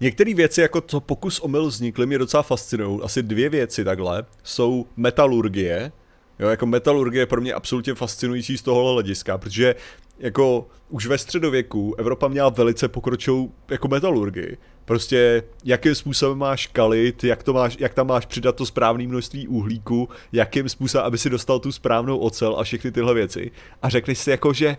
některé 0.00 0.34
věci, 0.34 0.60
jako 0.60 0.80
to 0.80 1.00
pokus 1.00 1.40
omyl 1.40 1.66
vznikly, 1.66 2.06
mě 2.06 2.18
docela 2.18 2.42
fascinují. 2.42 3.00
Asi 3.02 3.22
dvě 3.22 3.48
věci 3.48 3.84
takhle 3.84 4.24
jsou 4.42 4.86
metalurgie, 4.96 5.92
Jo, 6.38 6.48
jako 6.48 6.66
metalurgie 6.66 7.22
je 7.22 7.26
pro 7.26 7.40
mě 7.40 7.54
absolutně 7.54 7.94
fascinující 7.94 8.58
z 8.58 8.62
tohohle 8.62 8.92
hlediska, 8.92 9.38
protože 9.38 9.74
jako 10.18 10.66
už 10.88 11.06
ve 11.06 11.18
středověku 11.18 11.94
Evropa 11.98 12.28
měla 12.28 12.48
velice 12.48 12.88
pokročilou 12.88 13.52
jako 13.70 13.88
metalurgii. 13.88 14.58
Prostě 14.84 15.42
jakým 15.64 15.94
způsobem 15.94 16.38
máš 16.38 16.66
kalit, 16.66 17.24
jak, 17.24 17.42
to 17.42 17.52
máš, 17.52 17.76
jak 17.80 17.94
tam 17.94 18.06
máš 18.06 18.26
přidat 18.26 18.56
to 18.56 18.66
správné 18.66 19.06
množství 19.06 19.48
uhlíku, 19.48 20.08
jakým 20.32 20.68
způsobem, 20.68 21.06
aby 21.06 21.18
si 21.18 21.30
dostal 21.30 21.58
tu 21.58 21.72
správnou 21.72 22.18
ocel 22.18 22.56
a 22.58 22.64
všechny 22.64 22.92
tyhle 22.92 23.14
věci. 23.14 23.50
A 23.82 23.88
řekli 23.88 24.14
si 24.14 24.30
jako, 24.30 24.52
že 24.52 24.76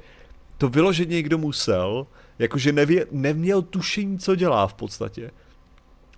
to 0.57 0.69
vyloženě 0.69 1.15
někdo 1.15 1.37
musel, 1.37 2.07
jakože 2.39 2.71
nevě, 2.71 3.05
neměl 3.11 3.61
tušení, 3.61 4.19
co 4.19 4.35
dělá 4.35 4.67
v 4.67 4.73
podstatě 4.73 5.31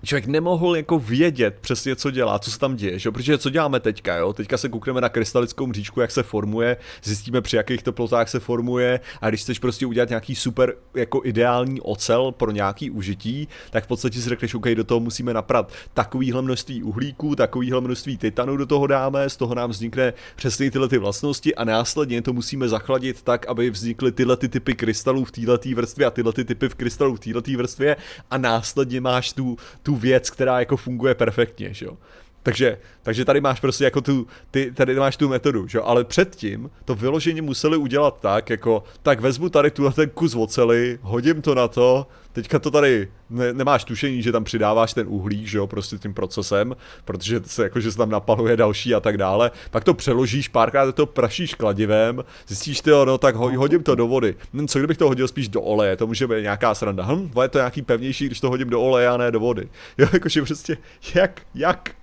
člověk 0.04 0.26
nemohl 0.26 0.76
jako 0.76 1.00
vědět 1.00 1.58
přesně, 1.62 1.96
co 1.96 2.12
dělá, 2.12 2.40
co 2.40 2.52
se 2.52 2.60
tam 2.60 2.76
děje, 2.76 3.00
že? 3.00 3.12
protože 3.12 3.38
co 3.38 3.50
děláme 3.50 3.80
teďka, 3.80 4.16
jo? 4.18 4.34
Teďka 4.34 4.58
se 4.58 4.70
koukneme 4.70 5.02
na 5.02 5.10
krystalickou 5.10 5.68
mříčku, 5.68 6.02
jak 6.02 6.12
se 6.12 6.24
formuje, 6.24 6.78
zjistíme, 7.04 7.42
při 7.42 7.56
jakých 7.56 7.84
teplotách 7.84 8.30
se 8.30 8.40
formuje 8.40 9.00
a 9.22 9.30
když 9.30 9.42
chceš 9.42 9.60
prostě 9.60 9.86
udělat 9.86 10.10
nějaký 10.10 10.36
super 10.36 10.74
jako 10.96 11.22
ideální 11.24 11.82
ocel 11.82 12.32
pro 12.32 12.52
nějaký 12.52 12.92
užití, 12.92 13.48
tak 13.70 13.84
v 13.84 13.88
podstatě 13.88 14.22
si 14.22 14.30
řekneš, 14.30 14.54
OK, 14.54 14.68
do 14.68 14.84
toho 14.84 15.00
musíme 15.00 15.34
naprat 15.34 15.72
takovýhle 15.94 16.42
množství 16.42 16.84
uhlíků, 16.84 17.36
takovýhle 17.36 17.82
množství 17.82 18.18
titanu 18.18 18.58
do 18.58 18.66
toho 18.66 18.88
dáme, 18.88 19.30
z 19.30 19.38
toho 19.38 19.56
nám 19.56 19.70
vznikne 19.70 20.14
přesně 20.36 20.72
tyhle 20.72 20.88
ty 20.88 20.98
vlastnosti 20.98 21.56
a 21.56 21.64
následně 21.64 22.22
to 22.22 22.34
musíme 22.34 22.70
zachladit 22.70 23.22
tak, 23.22 23.48
aby 23.48 23.70
vznikly 23.70 24.12
tyhle 24.12 24.38
ty 24.38 24.50
typy 24.50 24.76
krystalů 24.76 25.26
v 25.26 25.32
této 25.32 25.70
vrstvě 25.76 26.06
a 26.06 26.12
tyhle 26.12 26.34
ty 26.34 26.46
typy 26.46 26.70
v 26.70 26.76
krystalu 26.76 27.16
v 27.16 27.20
této 27.20 27.52
vrstvě 27.58 27.98
a 28.32 28.38
následně 28.38 29.02
máš 29.02 29.34
tu, 29.34 29.58
tu 29.86 29.96
věc, 29.96 30.30
která 30.30 30.60
jako 30.60 30.78
funguje 30.78 31.16
perfektně, 31.16 31.74
že 31.74 31.86
jo. 31.86 31.98
Takže, 32.46 32.78
takže 33.04 33.26
tady 33.26 33.42
máš 33.42 33.60
prostě 33.60 33.84
jako 33.84 34.02
tu, 34.02 34.28
ty, 34.52 34.72
tady 34.72 34.96
máš 34.96 35.18
tu 35.18 35.30
metodu, 35.30 35.68
že? 35.68 35.80
ale 35.80 36.04
předtím 36.04 36.70
to 36.86 36.96
vyloženě 36.96 37.42
museli 37.42 37.78
udělat 37.78 38.20
tak, 38.20 38.50
jako, 38.50 38.84
tak 39.04 39.20
vezmu 39.20 39.50
tady 39.50 39.72
tuhle 39.72 39.92
ten 39.92 40.10
kus 40.10 40.36
oceli, 40.36 41.00
hodím 41.02 41.42
to 41.42 41.56
na 41.56 41.68
to, 41.68 42.08
teďka 42.36 42.60
to 42.60 42.72
tady, 42.72 43.08
ne, 43.30 43.54
nemáš 43.54 43.84
tušení, 43.84 44.22
že 44.22 44.32
tam 44.32 44.44
přidáváš 44.44 44.94
ten 44.94 45.08
uhlík, 45.10 45.48
že 45.48 45.58
jo, 45.58 45.68
prostě 45.68 45.98
tím 45.98 46.14
procesem, 46.14 46.76
protože 47.06 47.42
se 47.46 47.64
jako, 47.64 47.80
že 47.80 47.92
se 47.92 47.98
tam 47.98 48.10
napaluje 48.10 48.58
další 48.58 48.96
a 48.96 49.00
tak 49.00 49.18
dále, 49.18 49.52
pak 49.72 49.84
to 49.84 49.94
přeložíš, 49.94 50.48
párkrát 50.48 50.96
to 50.96 51.06
prašíš 51.06 51.54
kladivem, 51.54 52.24
zjistíš 52.48 52.82
ty, 52.82 52.90
no 52.90 53.18
tak 53.18 53.36
ho, 53.36 53.52
hodím 53.58 53.84
to 53.84 53.96
do 53.96 54.08
vody. 54.08 54.36
No, 54.54 54.68
co 54.68 54.80
kdybych 54.80 54.98
to 54.98 55.08
hodil 55.08 55.28
spíš 55.28 55.48
do 55.48 55.62
oleje, 55.62 55.98
to 55.98 56.08
může 56.08 56.28
být 56.28 56.42
nějaká 56.42 56.76
sranda. 56.76 57.06
Hm, 57.06 57.32
je 57.42 57.50
to 57.50 57.58
nějaký 57.58 57.82
pevnější, 57.82 58.26
když 58.26 58.40
to 58.40 58.50
hodím 58.50 58.70
do 58.70 58.82
oleje 58.82 59.08
a 59.08 59.18
ne 59.18 59.32
do 59.32 59.40
vody. 59.40 59.70
Jo, 59.98 60.08
jakože 60.14 60.42
prostě, 60.42 60.78
jak, 61.16 61.42
jak, 61.56 61.96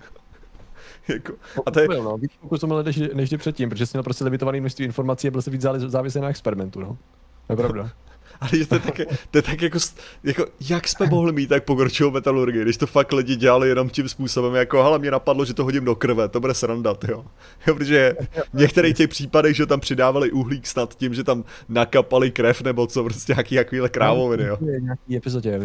jako, 1.07 1.33
a 1.65 1.71
to 1.71 1.79
je... 1.79 1.87
No, 1.87 2.17
víc 2.17 2.31
fokus 2.41 2.63
než, 2.83 2.99
než 3.13 3.29
kdy 3.29 3.37
předtím, 3.37 3.69
protože 3.69 3.85
jsi 3.85 3.97
měl 3.97 4.03
prostě 4.03 4.23
limitovaný 4.23 4.59
množství 4.59 4.85
informací 4.85 5.27
a 5.27 5.31
byl 5.31 5.41
se 5.41 5.51
víc 5.51 5.61
závislý 5.61 6.21
na 6.21 6.29
experimentu, 6.29 6.79
no. 6.79 6.97
To 7.47 7.53
je 7.53 7.57
pravda. 7.57 7.89
Ale 8.41 8.65
to 8.65 8.75
je 8.75 8.81
tak, 8.81 9.01
to 9.31 9.37
je 9.37 9.41
tak 9.41 9.61
jako, 9.61 9.77
jako, 10.23 10.45
jak 10.69 10.87
jsme 10.87 11.05
mohli 11.05 11.31
mít 11.31 11.47
tak 11.47 11.63
pokročilou 11.63 12.11
metalurgii, 12.11 12.61
když 12.61 12.77
to 12.77 12.87
fakt 12.87 13.13
lidi 13.13 13.35
dělali 13.35 13.69
jenom 13.69 13.89
tím 13.89 14.09
způsobem, 14.09 14.55
jako, 14.55 14.83
hele, 14.83 14.99
mě 14.99 15.11
napadlo, 15.11 15.45
že 15.45 15.53
to 15.53 15.63
hodím 15.63 15.85
do 15.85 15.95
krve, 15.95 16.29
to 16.29 16.39
bude 16.39 16.53
srandat, 16.53 17.03
jo. 17.03 17.25
jo 17.67 17.75
protože 17.75 18.15
v 18.53 18.57
některých 18.57 18.97
těch 18.97 19.09
případech, 19.09 19.55
že 19.55 19.65
tam 19.65 19.79
přidávali 19.79 20.31
uhlík 20.31 20.67
snad 20.67 20.95
tím, 20.95 21.13
že 21.13 21.23
tam 21.23 21.43
nakapali 21.69 22.31
krev, 22.31 22.61
nebo 22.61 22.87
co, 22.87 23.03
prostě 23.03 23.33
nějaký 23.33 23.55
takovýhle 23.55 23.89
krávoviny, 23.89 24.43
jo. 24.43 24.57
Nějaký 24.61 25.17
epizodě, 25.17 25.59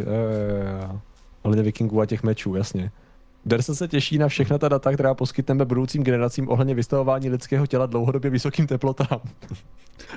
uh, 1.45 1.55
vikingů 1.55 2.01
a 2.01 2.07
těch 2.07 2.23
mečů, 2.23 2.55
jasně. 2.55 2.91
Dersa 3.47 3.75
se 3.75 3.89
těší 3.89 4.19
na 4.19 4.29
všechna 4.29 4.59
ta 4.59 4.69
data, 4.69 4.93
která 4.93 5.15
poskytneme 5.15 5.65
budoucím 5.65 6.05
generacím 6.05 6.49
ohledně 6.49 6.75
vystavování 6.75 7.31
lidského 7.31 7.67
těla 7.67 7.87
dlouhodobě 7.87 8.31
vysokým 8.31 8.67
teplotám. 8.67 9.21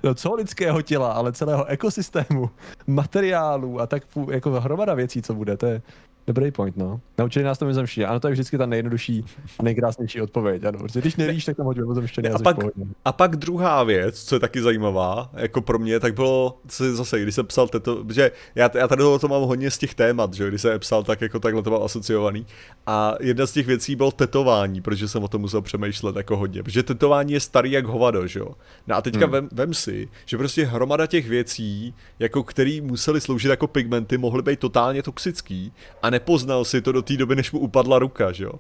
No 0.03 0.15
co 0.15 0.35
lidského 0.35 0.81
těla, 0.81 1.11
ale 1.11 1.33
celého 1.33 1.65
ekosystému, 1.65 2.49
materiálů 2.87 3.79
a 3.79 3.87
tak 3.87 4.03
jako 4.31 4.61
hromada 4.61 4.93
věcí, 4.93 5.21
co 5.21 5.33
bude, 5.33 5.57
to 5.57 5.65
je, 5.65 5.81
Dobrý 6.27 6.51
point, 6.51 6.77
no. 6.77 7.01
Naučili 7.17 7.45
nás 7.45 7.57
to 7.57 7.65
mimozemštině. 7.65 8.07
Ano, 8.07 8.19
to 8.19 8.27
je 8.27 8.31
vždycky 8.31 8.57
ta 8.57 8.65
nejjednodušší 8.65 9.25
a 9.59 9.63
nejkrásnější 9.63 10.21
odpověď. 10.21 10.63
Ano, 10.63 10.79
protože 10.79 11.01
když 11.01 11.15
nevíš, 11.15 11.45
tak 11.45 11.57
tam 11.57 11.65
hoď 11.65 11.77
mimozemštině. 11.77 12.29
A, 12.29 12.39
pak, 12.39 12.57
a 13.05 13.11
pak 13.11 13.35
druhá 13.35 13.83
věc, 13.83 14.23
co 14.23 14.35
je 14.35 14.39
taky 14.39 14.61
zajímavá, 14.61 15.29
jako 15.33 15.61
pro 15.61 15.79
mě, 15.79 15.99
tak 15.99 16.13
bylo 16.13 16.59
co 16.67 16.95
zase, 16.95 17.19
když 17.19 17.35
jsem 17.35 17.45
psal 17.45 17.67
to, 17.67 18.05
že 18.09 18.31
já, 18.55 18.69
já 18.73 18.87
tady 18.87 19.03
to 19.21 19.27
mám 19.27 19.41
hodně 19.41 19.71
z 19.71 19.77
těch 19.77 19.95
témat, 19.95 20.33
že 20.33 20.47
když 20.47 20.61
jsem 20.61 20.79
psal, 20.79 21.03
tak 21.03 21.21
jako 21.21 21.39
takhle 21.39 21.63
to 21.63 21.71
mám 21.71 21.83
asociovaný. 21.83 22.45
A 22.87 23.15
jedna 23.19 23.45
z 23.45 23.51
těch 23.51 23.67
věcí 23.67 23.95
bylo 23.95 24.11
tetování, 24.11 24.81
protože 24.81 25.07
jsem 25.07 25.23
o 25.23 25.27
tom 25.27 25.41
musel 25.41 25.61
přemýšlet 25.61 26.15
jako 26.15 26.37
hodně. 26.37 26.63
Protože 26.63 26.83
tetování 26.83 27.33
je 27.33 27.39
starý 27.39 27.71
jak 27.71 27.85
hovado, 27.85 28.27
že 28.27 28.39
jo. 28.39 28.55
No 28.87 28.95
a 28.95 29.01
teďka 29.01 29.25
hmm. 29.25 29.31
vem, 29.31 29.49
vem, 29.51 29.73
si, 29.73 30.09
že 30.25 30.37
prostě 30.37 30.65
hromada 30.65 31.07
těch 31.07 31.27
věcí, 31.27 31.93
jako 32.19 32.43
který 32.43 32.81
museli 32.81 33.21
sloužit 33.21 33.49
jako 33.49 33.67
pigmenty, 33.67 34.17
mohly 34.17 34.41
být 34.41 34.59
totálně 34.59 35.03
toxický 35.03 35.73
a 36.01 36.10
nepoznal 36.11 36.65
si 36.65 36.81
to 36.81 36.91
do 36.91 37.01
té 37.01 37.17
doby, 37.17 37.35
než 37.35 37.51
mu 37.51 37.59
upadla 37.59 37.99
ruka, 37.99 38.31
že 38.31 38.43
jo? 38.43 38.53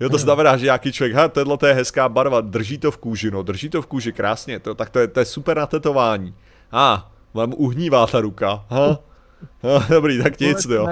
Jo, 0.00 0.08
to 0.08 0.18
znamená, 0.18 0.56
že 0.56 0.64
nějaký 0.64 0.92
člověk, 0.92 1.14
ha, 1.16 1.28
tohle 1.28 1.58
to 1.58 1.66
je 1.66 1.74
hezká 1.74 2.08
barva, 2.08 2.40
drží 2.40 2.78
to 2.78 2.90
v 2.90 2.96
kůži, 2.96 3.30
no, 3.30 3.42
drží 3.42 3.68
to 3.68 3.82
v 3.82 3.86
kůži, 3.86 4.12
krásně, 4.12 4.58
to, 4.58 4.74
tak 4.74 4.90
to 4.90 4.98
je, 4.98 5.08
to 5.08 5.20
je 5.20 5.24
super 5.24 5.56
na 5.56 5.66
tetování. 5.66 6.34
A, 6.72 6.94
ah, 6.94 7.12
vám 7.34 7.54
uhnívá 7.56 8.06
ta 8.06 8.20
ruka, 8.20 8.64
ha? 8.68 8.98
No, 9.62 9.82
dobrý, 9.88 10.22
tak 10.22 10.40
nic, 10.40 10.64
jo. 10.64 10.88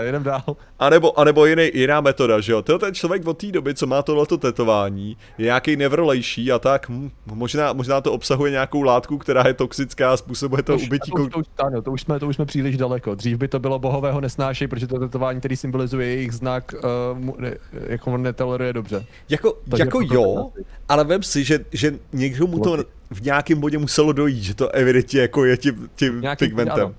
Jedem 0.00 0.22
dál. 0.22 0.56
A 0.78 0.90
nebo, 0.90 1.20
a 1.20 1.24
nebo 1.24 1.46
jiný, 1.46 1.70
jiná 1.74 2.00
metoda, 2.00 2.40
že 2.40 2.52
jo. 2.52 2.62
Tyjo, 2.62 2.78
ten 2.78 2.94
člověk 2.94 3.26
od 3.26 3.38
té 3.38 3.52
doby, 3.52 3.74
co 3.74 3.86
má 3.86 4.02
tohleto 4.02 4.36
tetování, 4.36 5.16
je 5.38 5.44
nějaký 5.44 5.76
nevrlejší 5.76 6.52
a 6.52 6.58
tak, 6.58 6.88
hm, 6.88 7.10
možná, 7.34 7.72
možná 7.72 8.00
to 8.00 8.12
obsahuje 8.12 8.50
nějakou 8.50 8.82
látku, 8.82 9.18
která 9.18 9.42
je 9.46 9.54
toxická 9.54 10.12
a 10.12 10.16
způsobuje 10.16 10.62
to, 10.62 10.78
to 10.78 10.84
ubytí. 10.84 11.10
To, 11.10 11.28
to, 11.28 11.42
to, 11.42 11.70
to, 11.70 11.82
to, 11.82 11.92
už 11.92 12.00
jsme, 12.00 12.18
to 12.18 12.26
už 12.26 12.36
jsme 12.36 12.44
příliš 12.44 12.76
daleko. 12.76 13.14
Dřív 13.14 13.38
by 13.38 13.48
to 13.48 13.58
bylo 13.58 13.78
bohového 13.78 14.20
nesnášej, 14.20 14.68
protože 14.68 14.86
to 14.86 14.98
tetování, 14.98 15.38
který 15.38 15.56
symbolizuje 15.56 16.08
jejich 16.08 16.32
znak, 16.32 16.74
uh, 17.18 17.40
ne, 17.40 17.54
jako 17.72 18.16
netoleruje 18.16 18.72
dobře. 18.72 19.06
Jako, 19.28 19.58
jako 19.78 20.00
jo, 20.02 20.52
ale 20.88 21.04
vem 21.04 21.22
si, 21.22 21.44
že, 21.44 21.64
že 21.72 21.94
někdo 22.12 22.46
mu 22.46 22.58
to 22.58 22.76
v 23.10 23.22
nějakém 23.22 23.60
bodě 23.60 23.78
muselo 23.78 24.12
dojít, 24.12 24.42
že 24.42 24.54
to 24.54 24.68
evidentně 24.68 25.20
jako 25.20 25.44
je 25.44 25.56
tím, 25.56 25.88
tím 25.96 26.22
pigmentem. 26.38 26.84
Ano. 26.86 26.94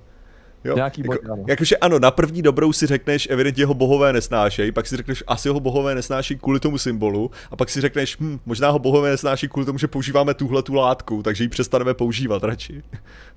Jo? 0.64 0.74
Nějaký 0.74 1.00
jako, 1.00 1.12
boj, 1.12 1.32
ano. 1.32 1.44
Jakože 1.48 1.76
ano, 1.76 1.98
na 1.98 2.10
první 2.10 2.42
dobrou 2.42 2.72
si 2.72 2.86
řekneš, 2.86 3.28
evidentně 3.30 3.66
ho 3.66 3.74
bohové 3.74 4.12
nesnášejí, 4.12 4.72
pak 4.72 4.86
si 4.86 4.96
řekneš, 4.96 5.24
asi 5.26 5.48
ho 5.48 5.60
bohové 5.60 5.94
nesnáší 5.94 6.36
kvůli 6.36 6.60
tomu 6.60 6.78
symbolu, 6.78 7.30
a 7.50 7.56
pak 7.56 7.70
si 7.70 7.80
řekneš, 7.80 8.16
hm, 8.20 8.38
možná 8.46 8.70
ho 8.70 8.78
bohové 8.78 9.10
nesnáší 9.10 9.48
kvůli 9.48 9.66
tomu, 9.66 9.78
že 9.78 9.88
používáme 9.88 10.34
tuhle 10.34 10.62
tu 10.62 10.74
látku, 10.74 11.22
takže 11.22 11.44
ji 11.44 11.48
přestaneme 11.48 11.94
používat 11.94 12.44
radši. 12.44 12.82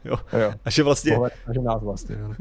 Jo. 0.06 0.16
jo. 0.40 0.54
A 0.66 0.70
že 0.70 0.84
vlastně... 0.84 1.12
Bohové 1.12 1.32
nás 1.64 1.84
vlastně. 1.84 2.16
Jo. 2.20 2.34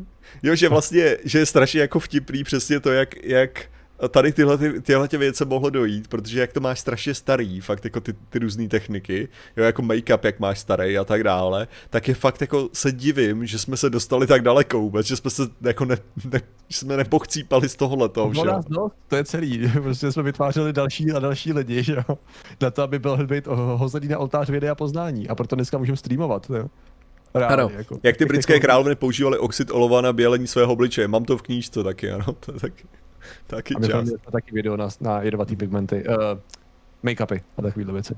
jo, 0.43 0.55
že 0.55 0.69
vlastně, 0.69 1.17
že 1.25 1.39
je 1.39 1.47
strašně 1.47 1.81
jako 1.81 2.01
vtipný 2.01 2.45
přesně 2.45 2.81
to, 2.81 2.93
jak, 2.93 3.25
jak 3.25 3.67
tady 4.09 4.33
tyhle, 4.33 4.59
ty, 4.59 4.81
tyhle 4.81 5.09
ty 5.09 5.17
věci 5.17 5.45
mohlo 5.45 5.71
dojít, 5.71 6.09
protože 6.09 6.41
jak 6.41 6.53
to 6.53 6.61
máš 6.61 6.81
strašně 6.81 7.15
starý, 7.15 7.61
fakt 7.61 7.85
jako 7.85 8.01
ty, 8.01 8.13
ty 8.13 8.39
různé 8.39 8.69
techniky, 8.69 9.29
jo, 9.57 9.65
jako 9.65 9.83
make-up, 9.83 10.19
jak 10.23 10.41
máš 10.41 10.59
starý 10.59 10.99
a 10.99 11.05
tak 11.05 11.25
dále, 11.25 11.69
tak 11.91 12.09
je 12.09 12.15
fakt 12.15 12.41
jako 12.41 12.69
se 12.73 12.93
divím, 12.93 13.47
že 13.47 13.59
jsme 13.59 13.77
se 13.77 13.91
dostali 13.91 14.27
tak 14.27 14.43
daleko 14.43 14.81
vůbec, 14.81 15.07
že 15.07 15.17
jsme 15.17 15.31
se 15.31 15.43
jako 15.61 15.85
ne, 15.85 15.97
ne 16.33 16.41
že 16.69 16.79
jsme 16.79 16.97
nepochcípali 16.97 17.69
z 17.69 17.77
tohohle 17.77 18.09
toho. 18.09 18.45
Nás 18.45 18.69
no, 18.69 18.89
to 19.09 19.17
je 19.17 19.25
celý, 19.25 19.73
prostě 19.83 20.13
jsme 20.13 20.23
vytvářeli 20.23 20.73
další 20.73 21.13
a 21.13 21.19
další 21.19 21.53
lidi, 21.53 21.83
že 21.83 21.93
jo, 21.93 22.19
na 22.61 22.71
to, 22.71 22.83
aby 22.83 22.99
byl 22.99 23.27
být 23.27 23.47
hozený 23.75 24.09
na 24.09 24.19
oltář 24.19 24.51
vědy 24.51 24.69
a 24.69 24.75
poznání 24.75 25.29
a 25.29 25.35
proto 25.35 25.57
dneska 25.57 25.79
můžeme 25.79 25.97
streamovat, 25.97 26.51
jo. 26.51 26.69
Reálně, 27.35 27.55
ano, 27.55 27.71
jako. 27.77 27.99
jak 28.03 28.17
ty 28.17 28.25
britské 28.25 28.61
královny 28.61 28.95
používali 28.95 29.39
oxid 29.39 29.71
olova 29.71 30.01
na 30.01 30.13
bělení 30.13 30.47
svého 30.47 30.73
obličeje, 30.73 31.09
mám 31.09 31.25
to 31.25 31.37
v 31.39 31.43
knížce 31.43 31.83
taky, 31.83 32.11
ano, 32.11 32.25
to 32.41 32.53
je 32.53 32.61
taky. 32.61 32.85
Taky 33.47 33.75
a 33.75 33.87
čas. 33.87 34.09
A 34.27 34.31
taky 34.31 34.55
video 34.55 34.77
na, 34.77 34.89
na 35.01 35.23
jedovatý 35.23 35.57
pigmenty, 35.57 36.05
uh, 36.09 36.15
make-upy 37.05 37.43
a 37.59 37.63
takovýhle 37.63 37.93
věci. 37.93 38.17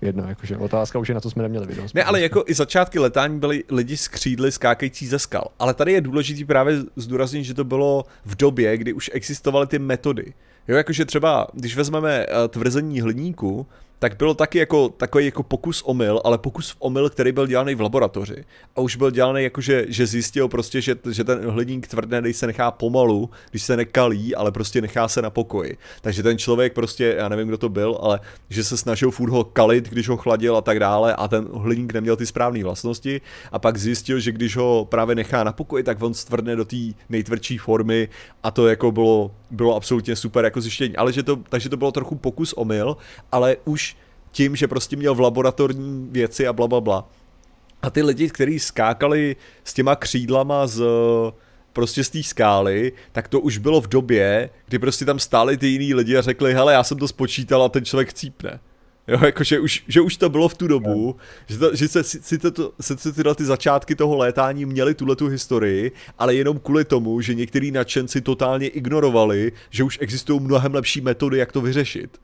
Jedno, 0.00 0.28
jakože 0.28 0.56
otázka 0.56 0.98
už 0.98 1.08
je 1.08 1.14
na 1.14 1.20
to 1.20 1.30
jsme 1.30 1.42
neměli 1.42 1.66
video. 1.66 1.86
Ne, 1.94 2.04
ale 2.04 2.20
jako 2.20 2.44
i 2.46 2.54
začátky 2.54 2.98
letání 2.98 3.40
byli 3.40 3.64
lidi 3.70 3.96
z 3.96 4.08
křídly 4.08 4.52
skákající 4.52 5.06
ze 5.06 5.18
skal. 5.18 5.44
Ale 5.58 5.74
tady 5.74 5.92
je 5.92 6.00
důležité 6.00 6.44
právě 6.44 6.76
zdůraznit, 6.96 7.44
že 7.44 7.54
to 7.54 7.64
bylo 7.64 8.04
v 8.24 8.36
době, 8.36 8.76
kdy 8.76 8.92
už 8.92 9.10
existovaly 9.14 9.66
ty 9.66 9.78
metody. 9.78 10.34
Jo, 10.68 10.76
jakože 10.76 11.04
třeba, 11.04 11.48
když 11.52 11.76
vezmeme 11.76 12.26
uh, 12.26 12.48
tvrzení 12.48 13.00
hliníku, 13.00 13.66
tak 13.98 14.16
byl 14.16 14.34
taky 14.34 14.58
jako 14.58 14.88
takový 14.88 15.24
jako 15.24 15.42
pokus 15.42 15.82
omyl, 15.82 16.20
ale 16.24 16.38
pokus 16.38 16.70
v 16.70 16.76
omyl, 16.78 17.10
který 17.10 17.32
byl 17.32 17.46
dělaný 17.46 17.74
v 17.74 17.80
laboratoři. 17.80 18.44
A 18.76 18.80
už 18.80 18.96
byl 18.96 19.10
dělaný 19.10 19.42
jako, 19.42 19.60
že, 19.60 19.84
že 19.88 20.06
zjistil 20.06 20.48
prostě, 20.48 20.80
že, 20.80 20.96
že 21.10 21.24
ten 21.24 21.50
hliník 21.50 21.88
tvrdne, 21.88 22.20
když 22.20 22.36
se 22.36 22.46
nechá 22.46 22.70
pomalu, 22.70 23.30
když 23.50 23.62
se 23.62 23.76
nekalí, 23.76 24.34
ale 24.34 24.52
prostě 24.52 24.80
nechá 24.80 25.08
se 25.08 25.22
na 25.22 25.30
pokoji. 25.30 25.76
Takže 26.00 26.22
ten 26.22 26.38
člověk 26.38 26.72
prostě, 26.72 27.14
já 27.18 27.28
nevím, 27.28 27.48
kdo 27.48 27.58
to 27.58 27.68
byl, 27.68 27.98
ale 28.02 28.20
že 28.50 28.64
se 28.64 28.76
snažil 28.76 29.10
furt 29.10 29.30
ho 29.30 29.44
kalit, 29.44 29.88
když 29.88 30.08
ho 30.08 30.16
chladil 30.16 30.56
a 30.56 30.60
tak 30.60 30.80
dále 30.80 31.14
a 31.14 31.28
ten 31.28 31.48
hliník 31.54 31.92
neměl 31.92 32.16
ty 32.16 32.26
správné 32.26 32.64
vlastnosti 32.64 33.20
a 33.52 33.58
pak 33.58 33.76
zjistil, 33.76 34.20
že 34.20 34.32
když 34.32 34.56
ho 34.56 34.86
právě 34.90 35.14
nechá 35.14 35.44
na 35.44 35.52
pokoji, 35.52 35.82
tak 35.82 36.02
on 36.02 36.14
stvrdne 36.14 36.56
do 36.56 36.64
té 36.64 36.76
nejtvrdší 37.08 37.58
formy 37.58 38.08
a 38.42 38.50
to 38.50 38.68
jako 38.68 38.92
bylo, 38.92 39.30
bylo 39.50 39.76
absolutně 39.76 40.16
super 40.16 40.44
jako 40.44 40.60
zjištění. 40.60 40.96
Ale 40.96 41.12
že 41.12 41.22
to, 41.22 41.36
takže 41.48 41.68
to 41.68 41.76
bylo 41.76 41.92
trochu 41.92 42.14
pokus 42.14 42.52
omyl, 42.52 42.96
ale 43.32 43.56
už 43.64 43.95
tím, 44.32 44.56
že 44.56 44.68
prostě 44.68 44.96
měl 44.96 45.14
v 45.14 45.20
laboratorní 45.20 46.08
věci 46.10 46.46
a 46.46 46.52
bla, 46.52 46.68
bla, 46.68 46.80
bla. 46.80 47.08
A 47.82 47.90
ty 47.90 48.02
lidi, 48.02 48.28
kteří 48.28 48.58
skákali 48.58 49.36
s 49.64 49.74
těma 49.74 49.96
křídlama 49.96 50.66
z 50.66 50.82
prostě 51.72 52.04
z 52.04 52.10
té 52.10 52.22
skály, 52.22 52.92
tak 53.12 53.28
to 53.28 53.40
už 53.40 53.58
bylo 53.58 53.80
v 53.80 53.88
době, 53.88 54.50
kdy 54.66 54.78
prostě 54.78 55.04
tam 55.04 55.18
stáli 55.18 55.56
ty 55.56 55.66
jiný 55.66 55.94
lidi 55.94 56.16
a 56.16 56.22
řekli, 56.22 56.54
hele, 56.54 56.72
já 56.72 56.84
jsem 56.84 56.98
to 56.98 57.08
spočítal 57.08 57.62
a 57.62 57.68
ten 57.68 57.84
člověk 57.84 58.12
cípne. 58.12 58.60
Jo, 59.08 59.18
jakože 59.24 59.60
už, 59.60 59.84
že 59.88 60.00
už 60.00 60.16
to 60.16 60.28
bylo 60.28 60.48
v 60.48 60.54
tu 60.54 60.66
dobu, 60.66 61.16
že, 61.46 61.58
to, 61.58 61.76
že 61.76 61.88
se, 61.88 62.04
si, 62.04 62.38
to, 62.38 62.72
se, 62.80 62.98
se 62.98 63.12
tyhle 63.12 63.34
ty 63.34 63.44
začátky 63.44 63.94
toho 63.94 64.16
létání 64.16 64.66
měly 64.66 64.94
tuhle 64.94 65.16
tu 65.16 65.26
historii, 65.26 65.92
ale 66.18 66.34
jenom 66.34 66.58
kvůli 66.58 66.84
tomu, 66.84 67.20
že 67.20 67.34
některý 67.34 67.70
nadšenci 67.70 68.20
totálně 68.20 68.68
ignorovali, 68.68 69.52
že 69.70 69.84
už 69.84 69.98
existují 70.00 70.40
mnohem 70.40 70.74
lepší 70.74 71.00
metody, 71.00 71.38
jak 71.38 71.52
to 71.52 71.60
vyřešit. 71.60 72.20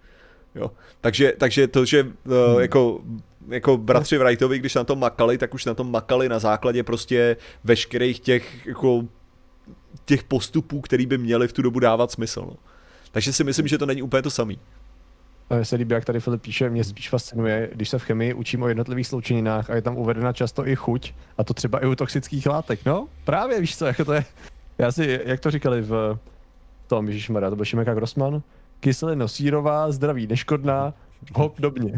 Jo. 0.54 0.70
Takže, 1.00 1.32
takže 1.38 1.68
to, 1.68 1.84
že 1.84 2.02
uh, 2.02 2.10
hmm. 2.32 2.60
jako 2.60 3.00
jako 3.48 3.76
bratři 3.76 4.18
Wrightovi, 4.18 4.58
když 4.58 4.74
na 4.74 4.84
tom 4.84 4.98
makali, 4.98 5.38
tak 5.38 5.54
už 5.54 5.64
na 5.64 5.74
tom 5.74 5.90
makali 5.90 6.28
na 6.28 6.38
základě 6.38 6.82
prostě 6.82 7.36
veškerých 7.64 8.20
těch 8.20 8.66
jako 8.66 9.02
těch 10.04 10.22
postupů, 10.22 10.80
který 10.80 11.06
by 11.06 11.18
měli 11.18 11.48
v 11.48 11.52
tu 11.52 11.62
dobu 11.62 11.78
dávat 11.78 12.10
smysl. 12.10 12.40
No. 12.40 12.56
Takže 13.12 13.32
si 13.32 13.44
myslím, 13.44 13.68
že 13.68 13.78
to 13.78 13.86
není 13.86 14.02
úplně 14.02 14.22
to 14.22 14.30
samý. 14.30 14.58
Se 15.62 15.76
líbí, 15.76 15.94
jak 15.94 16.04
tady 16.04 16.20
Filip 16.20 16.42
píše, 16.42 16.70
mě 16.70 16.84
spíš 16.84 17.08
fascinuje, 17.08 17.70
když 17.72 17.88
se 17.88 17.98
v 17.98 18.02
chemii 18.02 18.34
učím 18.34 18.62
o 18.62 18.68
jednotlivých 18.68 19.06
sloučeninách 19.06 19.70
a 19.70 19.74
je 19.74 19.82
tam 19.82 19.96
uvedena 19.96 20.32
často 20.32 20.68
i 20.68 20.76
chuť, 20.76 21.14
a 21.38 21.44
to 21.44 21.54
třeba 21.54 21.78
i 21.78 21.86
u 21.86 21.94
toxických 21.94 22.46
látek. 22.46 22.80
No, 22.86 23.08
právě 23.24 23.60
víš 23.60 23.76
co, 23.76 23.86
jako 23.86 24.04
to 24.04 24.12
je, 24.12 24.24
já 24.78 24.92
si, 24.92 25.20
jak 25.24 25.40
to 25.40 25.50
říkali 25.50 25.82
v 25.82 26.18
tom, 26.86 27.08
Ježišmarja, 27.08 27.50
to 27.50 27.56
byl 27.56 27.64
Šimeka 27.64 27.94
Grossman, 27.94 28.42
kyselina 28.82 29.28
sírová, 29.28 29.92
zdraví, 29.92 30.26
neškodná, 30.26 30.94
hop 31.34 31.60
do 31.60 31.70
mě. 31.70 31.94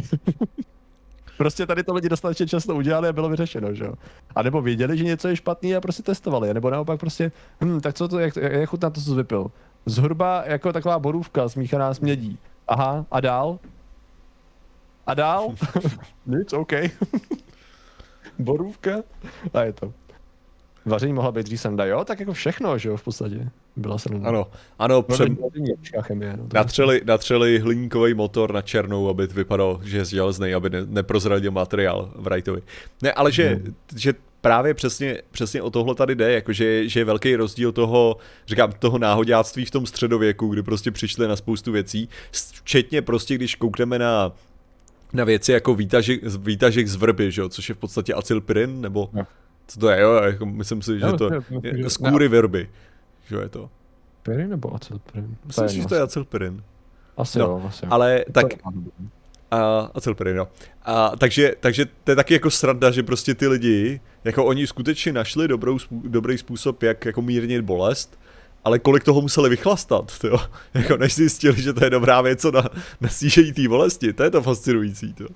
prostě 1.39 1.66
tady 1.66 1.82
to 1.82 1.95
lidi 1.95 2.09
dostatečně 2.09 2.47
často 2.47 2.74
udělali 2.76 3.09
a 3.09 3.12
bylo 3.12 3.28
vyřešeno, 3.28 3.74
že 3.74 3.85
jo. 3.85 3.95
A 4.35 4.43
nebo 4.43 4.62
věděli, 4.62 4.99
že 4.99 5.05
něco 5.05 5.28
je 5.28 5.37
špatný 5.37 5.76
a 5.76 5.80
prostě 5.80 6.03
testovali, 6.03 6.55
nebo 6.55 6.70
naopak 6.70 7.01
prostě, 7.01 7.32
hm, 7.64 7.80
tak 7.80 7.95
co 7.95 8.09
to, 8.09 8.18
jak, 8.18 8.37
jak 8.37 8.68
chutná 8.68 8.91
to, 8.91 9.01
co 9.01 9.11
jsi 9.11 9.16
vypil? 9.16 9.51
Zhruba 9.87 10.43
jako 10.47 10.72
taková 10.72 10.99
borůvka 10.99 11.49
smíchaná 11.49 11.95
s 11.95 12.01
mědí. 12.01 12.39
Aha, 12.68 13.07
a 13.11 13.20
dál? 13.20 13.59
A 15.07 15.14
dál? 15.14 15.55
Nic, 16.26 16.53
OK. 16.53 16.72
borůvka? 18.39 18.91
A 19.55 19.62
je 19.62 19.72
to. 19.72 19.93
Vaření 20.87 21.12
mohla 21.12 21.32
být 21.32 21.47
dřív 21.47 21.61
sranda, 21.61 21.85
jo? 21.85 22.05
Tak 22.05 22.20
jako 22.20 22.32
všechno, 22.32 22.78
že 22.78 22.89
jo, 22.89 22.97
v 22.97 23.05
podstatě. 23.05 23.49
Byla 23.76 23.99
sranda. 23.99 24.28
Ano, 24.28 24.47
ano, 24.78 25.03
přem... 25.03 25.39
chemie, 26.01 26.37
no, 26.37 26.47
natřeli, 26.55 27.01
natřeli 27.05 27.59
hliníkový 27.59 28.14
motor 28.14 28.53
na 28.53 28.62
černou, 28.62 29.09
aby 29.09 29.26
vypadalo, 29.26 29.80
že 29.85 29.99
je 29.99 30.05
železný, 30.05 30.55
aby 30.55 30.70
ne, 30.70 30.87
neprozradil 30.87 31.51
materiál 31.51 32.12
v 32.14 32.22
Wrightovi. 32.22 32.62
Ne, 33.03 33.12
ale 33.12 33.32
že, 33.32 33.49
hmm. 33.49 33.74
že 33.97 34.14
právě 34.41 34.74
přesně, 34.74 35.22
přesně 35.30 35.62
o 35.62 35.70
tohle 35.70 35.95
tady 35.95 36.14
jde, 36.14 36.32
jakože 36.32 36.89
že 36.89 37.01
je 37.01 37.05
velký 37.05 37.37
rozdíl 37.37 37.72
toho, 37.72 38.16
říkám, 38.47 38.72
toho 38.78 38.99
náhodáctví 38.99 39.64
v 39.64 39.70
tom 39.70 39.87
středověku, 39.87 40.49
kdy 40.49 40.62
prostě 40.62 40.91
přišli 40.91 41.28
na 41.28 41.37
spoustu 41.37 41.72
věcí, 41.72 42.09
včetně 42.32 43.03
prostě, 43.03 43.35
když 43.35 43.55
koukneme 43.55 43.99
na 43.99 44.32
na 45.12 45.24
věci 45.24 45.53
jako 45.53 45.74
výtažek, 45.74 46.20
výtažek 46.39 46.89
z 46.89 46.97
vrby, 46.97 47.32
že 47.32 47.41
jo, 47.41 47.49
což 47.49 47.68
je 47.68 47.74
v 47.74 47.78
podstatě 47.78 48.14
acylpirin, 48.14 48.80
nebo 48.80 49.11
no. 49.12 49.26
Co 49.67 49.81
to 49.81 49.89
je, 49.89 50.01
jo? 50.01 50.15
Jako 50.15 50.47
myslím 50.47 50.83
si, 50.83 51.01
že 51.01 51.12
to 51.12 51.31
je 51.62 51.91
z 51.91 51.97
kůry 51.97 52.29
verby. 52.29 52.71
Že 53.27 53.37
je 53.37 53.49
to. 53.49 53.71
Perin 54.23 54.51
nebo 54.51 54.75
acylpirin? 54.75 55.37
Myslím 55.45 55.69
si, 55.69 55.83
že 55.83 55.87
to 55.87 55.95
je 55.95 56.01
acylpirin. 56.01 56.62
Asi 57.17 57.39
no, 57.39 57.45
jo, 57.45 57.62
asi 57.67 57.85
jo. 57.85 57.89
Ale 57.93 58.25
tak, 58.33 58.47
a, 59.51 59.91
a 59.95 60.01
celpery, 60.01 60.35
no. 60.35 60.49
A, 60.83 61.17
takže, 61.17 61.55
takže 61.61 61.87
to 62.05 62.11
je 62.11 62.17
taky 62.17 62.35
jako 62.35 62.51
sranda, 62.51 62.91
že 62.91 63.03
prostě 63.03 63.35
ty 63.35 63.49
lidi, 63.49 64.01
jako 64.25 64.45
oni 64.45 64.67
skutečně 64.67 65.12
našli 65.12 65.49
dobrou, 65.49 65.79
dobrý 65.91 66.39
způsob, 66.39 66.83
jak 66.83 67.05
jako 67.05 67.23
mírnit 67.23 67.61
bolest, 67.61 68.19
ale 68.65 68.79
kolik 68.79 69.05
toho 69.05 69.21
museli 69.21 69.49
vychlastat, 69.49 70.12
jo? 70.25 70.39
jako 70.75 70.97
než 70.97 71.15
zjistili, 71.15 71.62
že 71.62 71.73
to 71.73 71.85
je 71.85 71.91
dobrá 71.91 72.21
věc 72.21 72.45
na, 72.45 72.65
na 73.01 73.09
snížení 73.09 73.53
té 73.53 73.69
bolesti, 73.69 74.12
to 74.12 74.23
je 74.23 74.31
to 74.31 74.43
fascinující, 74.43 75.12
to. 75.15 75.27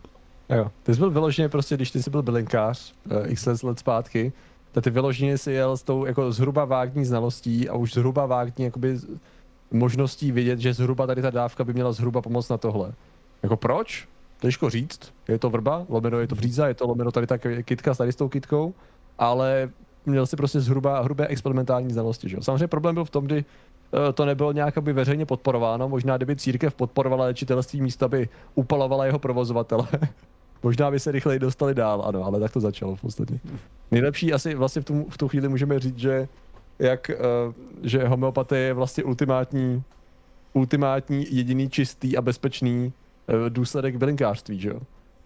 Jo, 0.51 0.71
ty 0.83 0.95
jsi 0.95 0.99
byl 1.01 1.11
vyloženě 1.11 1.49
prostě, 1.49 1.77
když 1.77 1.91
ty 1.91 2.03
jsi 2.03 2.11
byl 2.11 2.23
bylinkář 2.23 2.95
uh, 3.11 3.31
x 3.31 3.47
let 3.63 3.79
zpátky, 3.79 4.33
tak 4.73 4.85
ty 4.85 4.91
vyloženě 4.91 5.39
si 5.39 5.53
jel 5.53 5.77
s 5.77 5.83
tou 5.83 6.05
jako 6.05 6.33
zhruba 6.33 6.65
vágní 6.65 7.05
znalostí 7.05 7.69
a 7.69 7.75
už 7.75 7.93
zhruba 7.93 8.27
vágní 8.27 8.65
jakoby 8.65 8.99
možností 9.71 10.33
vidět, 10.33 10.59
že 10.59 10.75
zhruba 10.75 11.07
tady 11.07 11.23
ta 11.23 11.31
dávka 11.31 11.65
by 11.65 11.73
měla 11.73 11.93
zhruba 11.93 12.23
pomoct 12.23 12.49
na 12.49 12.59
tohle. 12.59 12.93
Jako 13.43 13.57
proč? 13.57 14.09
Těžko 14.41 14.71
říct. 14.71 15.13
Je 15.29 15.39
to 15.39 15.51
vrba, 15.51 15.87
lomeno 15.89 16.19
je 16.19 16.27
to 16.27 16.35
bříza, 16.35 16.69
je 16.69 16.75
to 16.75 16.87
lomeno 16.87 17.13
tady 17.13 17.27
ta 17.27 17.39
kitka 17.63 17.95
s 17.95 17.99
tady 17.99 18.13
s 18.13 18.17
tou 18.17 18.29
kitkou, 18.29 18.75
ale 19.19 19.71
měl 20.07 20.27
si 20.27 20.37
prostě 20.37 20.61
zhruba 20.61 21.01
hrubé 21.01 21.27
experimentální 21.27 21.93
znalosti. 21.93 22.29
Že? 22.29 22.37
Samozřejmě 22.41 22.67
problém 22.67 22.95
byl 22.95 23.05
v 23.05 23.11
tom, 23.11 23.25
kdy 23.25 23.45
eh, 24.09 24.13
to 24.13 24.25
nebylo 24.25 24.53
nějak 24.53 24.79
aby 24.79 24.93
veřejně 24.93 25.27
podporováno. 25.27 25.89
Možná 25.89 26.17
kdyby 26.17 26.37
církev 26.37 26.75
podporovala 26.75 27.25
léčitelství 27.25 27.81
místa, 27.81 28.09
by 28.09 28.29
upalovala 28.55 29.07
jeho 29.07 29.19
provozovatele. 29.19 29.87
Možná 30.63 30.91
by 30.91 31.01
se 31.01 31.13
rychleji 31.13 31.39
dostali 31.39 31.75
dál, 31.75 32.03
ano, 32.07 32.25
ale 32.25 32.41
tak 32.41 32.53
to 32.53 32.61
začalo 32.61 32.97
v 32.97 33.01
podstatě. 33.01 33.41
Nejlepší 33.91 34.33
asi 34.33 34.55
vlastně 34.55 34.83
v, 34.83 34.85
tom, 34.85 35.05
v 35.09 35.19
tu 35.19 35.29
chvíli 35.29 35.49
můžeme 35.49 35.79
říct, 35.79 35.99
že 35.99 36.29
jak, 36.79 37.11
uh, 37.47 37.55
že 37.83 38.09
homeopatie 38.09 38.63
je 38.63 38.75
vlastně 38.75 39.05
ultimátní, 39.05 39.83
ultimátní, 40.53 41.27
jediný 41.31 41.71
čistý 41.71 42.17
a 42.17 42.23
bezpečný 42.23 42.93
uh, 43.27 43.51
důsledek 43.51 43.97
bylinkářství, 43.97 44.61
že 44.61 44.69
jo? 44.69 44.81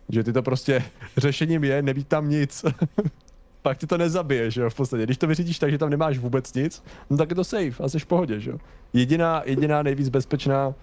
Že 0.09 0.25
ty 0.25 0.33
to 0.33 0.43
prostě, 0.43 0.85
řešením 1.17 1.65
je 1.65 1.83
nebýt 1.83 2.09
tam 2.09 2.29
nic. 2.29 2.65
Pak 3.63 3.79
ti 3.79 3.87
to 3.87 3.99
nezabije, 3.99 4.51
že 4.51 4.61
jo, 4.61 4.71
v 4.71 4.75
podstatě. 4.75 5.03
Když 5.03 5.17
to 5.17 5.27
vyřídíš 5.27 5.59
tak, 5.59 5.71
že 5.71 5.79
tam 5.79 5.91
nemáš 5.91 6.19
vůbec 6.19 6.55
nic, 6.55 6.85
no 7.11 7.17
tak 7.17 7.31
je 7.31 7.37
to 7.37 7.45
safe 7.45 7.83
a 7.85 7.89
jsi 7.89 7.99
v 7.99 8.07
pohodě, 8.07 8.41
že 8.41 8.51
jo. 8.51 8.59
Jediná, 8.93 9.43
jediná 9.45 9.83
nejvíc 9.83 10.09
bezpečná 10.09 10.75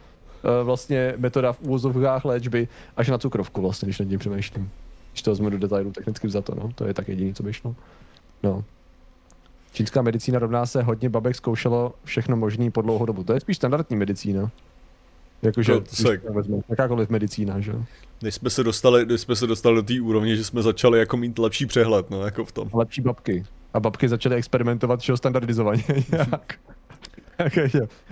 vlastně 0.64 1.14
metoda 1.18 1.54
v 1.54 1.62
úvozovkách 1.62 2.26
léčby 2.26 2.68
až 2.98 3.08
na 3.08 3.18
cukrovku 3.18 3.62
vlastně, 3.62 3.86
když 3.86 4.00
nad 4.00 4.06
tím 4.06 4.20
přemýšlím. 4.20 4.70
Když 5.12 5.22
to 5.22 5.32
vezmu 5.32 5.50
do 5.50 5.58
detailu 5.58 5.92
technicky 5.92 6.30
za 6.30 6.42
to, 6.42 6.56
no, 6.56 6.72
to 6.76 6.88
je 6.88 6.94
tak 6.94 7.08
jediný, 7.08 7.34
co 7.34 7.44
by 7.44 7.54
šlo. 7.54 7.76
No. 8.44 8.64
Čínská 9.74 10.02
medicína 10.02 10.40
rovná 10.40 10.66
se 10.66 10.84
hodně 10.84 11.10
babek 11.10 11.36
zkoušelo 11.36 11.94
všechno 12.04 12.38
možné 12.38 12.72
po 12.72 12.82
dlouhou 12.82 13.06
dobu. 13.06 13.24
To 13.24 13.34
je 13.34 13.40
spíš 13.40 13.58
standardní 13.58 13.98
medicína. 13.98 14.52
Jakože, 15.42 15.74
no, 15.74 15.82
se... 15.86 16.22
jakákoliv 16.70 17.10
medicína, 17.10 17.60
že 17.60 17.74
Než 18.24 18.36
jsme 18.36 18.50
se 18.50 18.64
dostali, 18.64 19.06
než 19.06 19.22
jsme 19.22 19.36
se 19.36 19.48
dostali 19.48 19.76
do 19.76 19.84
té 19.84 20.02
úrovně, 20.02 20.36
že 20.36 20.44
jsme 20.44 20.62
začali 20.62 21.00
jako 21.00 21.18
mít 21.18 21.40
lepší 21.40 21.66
přehled, 21.66 22.10
no, 22.10 22.26
jako 22.26 22.46
v 22.46 22.52
tom. 22.52 22.70
Lepší 22.74 23.02
babky. 23.02 23.44
A 23.74 23.80
babky 23.80 24.10
začaly 24.10 24.36
experimentovat, 24.36 25.02
že 25.02 25.18
standardizovaně 25.18 25.84
nějak. 26.12 26.60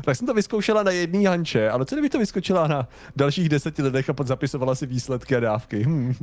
Tak 0.01 0.15
jsem 0.15 0.27
to 0.27 0.33
vyzkoušela 0.33 0.83
na 0.83 0.91
jedný 0.91 1.25
hanče, 1.25 1.69
ale 1.69 1.85
co 1.85 1.95
kdyby 1.95 2.09
to 2.09 2.19
vyskočila 2.19 2.67
na 2.67 2.87
dalších 3.15 3.49
deseti 3.49 3.81
lidech 3.81 4.09
a 4.09 4.13
pod 4.13 4.27
zapisovala 4.27 4.75
si 4.75 4.85
výsledky 4.85 5.35
a 5.35 5.39
dávky? 5.39 5.83
Hmm. 5.83 6.13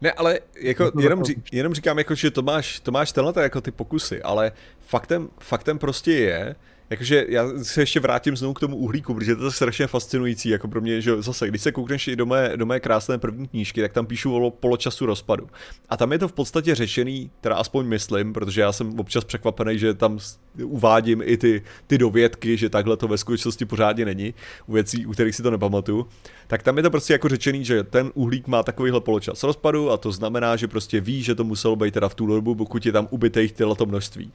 Ne, 0.00 0.12
ale 0.12 0.38
jako 0.60 0.92
jenom, 1.00 1.24
ří, 1.24 1.42
jenom 1.52 1.74
říkám, 1.74 1.98
jako, 1.98 2.14
že 2.14 2.30
to 2.30 2.42
máš, 2.42 2.80
to 2.80 2.92
máš 2.92 3.12
tenhle 3.12 3.32
jako 3.42 3.60
ty 3.60 3.70
pokusy, 3.70 4.22
ale 4.22 4.52
faktem, 4.80 5.28
faktem 5.38 5.78
prostě 5.78 6.12
je, 6.12 6.56
Jakože 6.90 7.26
já 7.28 7.48
se 7.62 7.82
ještě 7.82 8.00
vrátím 8.00 8.36
znovu 8.36 8.54
k 8.54 8.60
tomu 8.60 8.76
uhlíku, 8.76 9.14
protože 9.14 9.36
to 9.36 9.44
je 9.44 9.50
strašně 9.50 9.86
fascinující, 9.86 10.48
jako 10.48 10.68
pro 10.68 10.80
mě, 10.80 11.00
že 11.00 11.22
zase, 11.22 11.48
když 11.48 11.62
se 11.62 11.72
koukneš 11.72 12.08
i 12.08 12.16
do 12.16 12.26
mé, 12.26 12.56
do 12.56 12.66
mé 12.66 12.80
krásné 12.80 13.18
první 13.18 13.48
knížky, 13.48 13.80
tak 13.80 13.92
tam 13.92 14.06
píšu 14.06 14.36
o 14.36 14.50
poločasu 14.50 15.06
rozpadu. 15.06 15.48
A 15.88 15.96
tam 15.96 16.12
je 16.12 16.18
to 16.18 16.28
v 16.28 16.32
podstatě 16.32 16.74
řešený, 16.74 17.30
teda 17.40 17.56
aspoň 17.56 17.86
myslím, 17.86 18.32
protože 18.32 18.60
já 18.60 18.72
jsem 18.72 19.00
občas 19.00 19.24
překvapený, 19.24 19.78
že 19.78 19.94
tam 19.94 20.18
uvádím 20.62 21.22
i 21.24 21.36
ty, 21.36 21.62
ty 21.86 21.98
dovědky, 21.98 22.56
že 22.56 22.68
takhle 22.68 22.96
to 22.96 23.08
ve 23.08 23.18
skutečnosti 23.18 23.64
pořádně 23.64 24.04
není, 24.04 24.34
u 24.66 24.72
věcí, 24.72 25.06
u 25.06 25.12
kterých 25.12 25.34
si 25.34 25.42
to 25.42 25.50
nepamatuju, 25.50 26.06
tak 26.46 26.62
tam 26.62 26.76
je 26.76 26.82
to 26.82 26.90
prostě 26.90 27.12
jako 27.12 27.28
řečený, 27.28 27.64
že 27.64 27.84
ten 27.84 28.10
uhlík 28.14 28.46
má 28.46 28.62
takovýhle 28.62 29.00
poločas 29.00 29.42
rozpadu 29.42 29.90
a 29.90 29.96
to 29.96 30.12
znamená, 30.12 30.56
že 30.56 30.68
prostě 30.68 31.00
ví, 31.00 31.22
že 31.22 31.34
to 31.34 31.44
muselo 31.44 31.76
být 31.76 31.94
teda 31.94 32.08
v 32.08 32.14
tu 32.14 32.26
dobu, 32.26 32.54
pokud 32.54 32.86
je 32.86 32.92
tam 32.92 33.08
ubytých 33.10 33.52
tyhle 33.52 33.76
množství. 33.84 34.32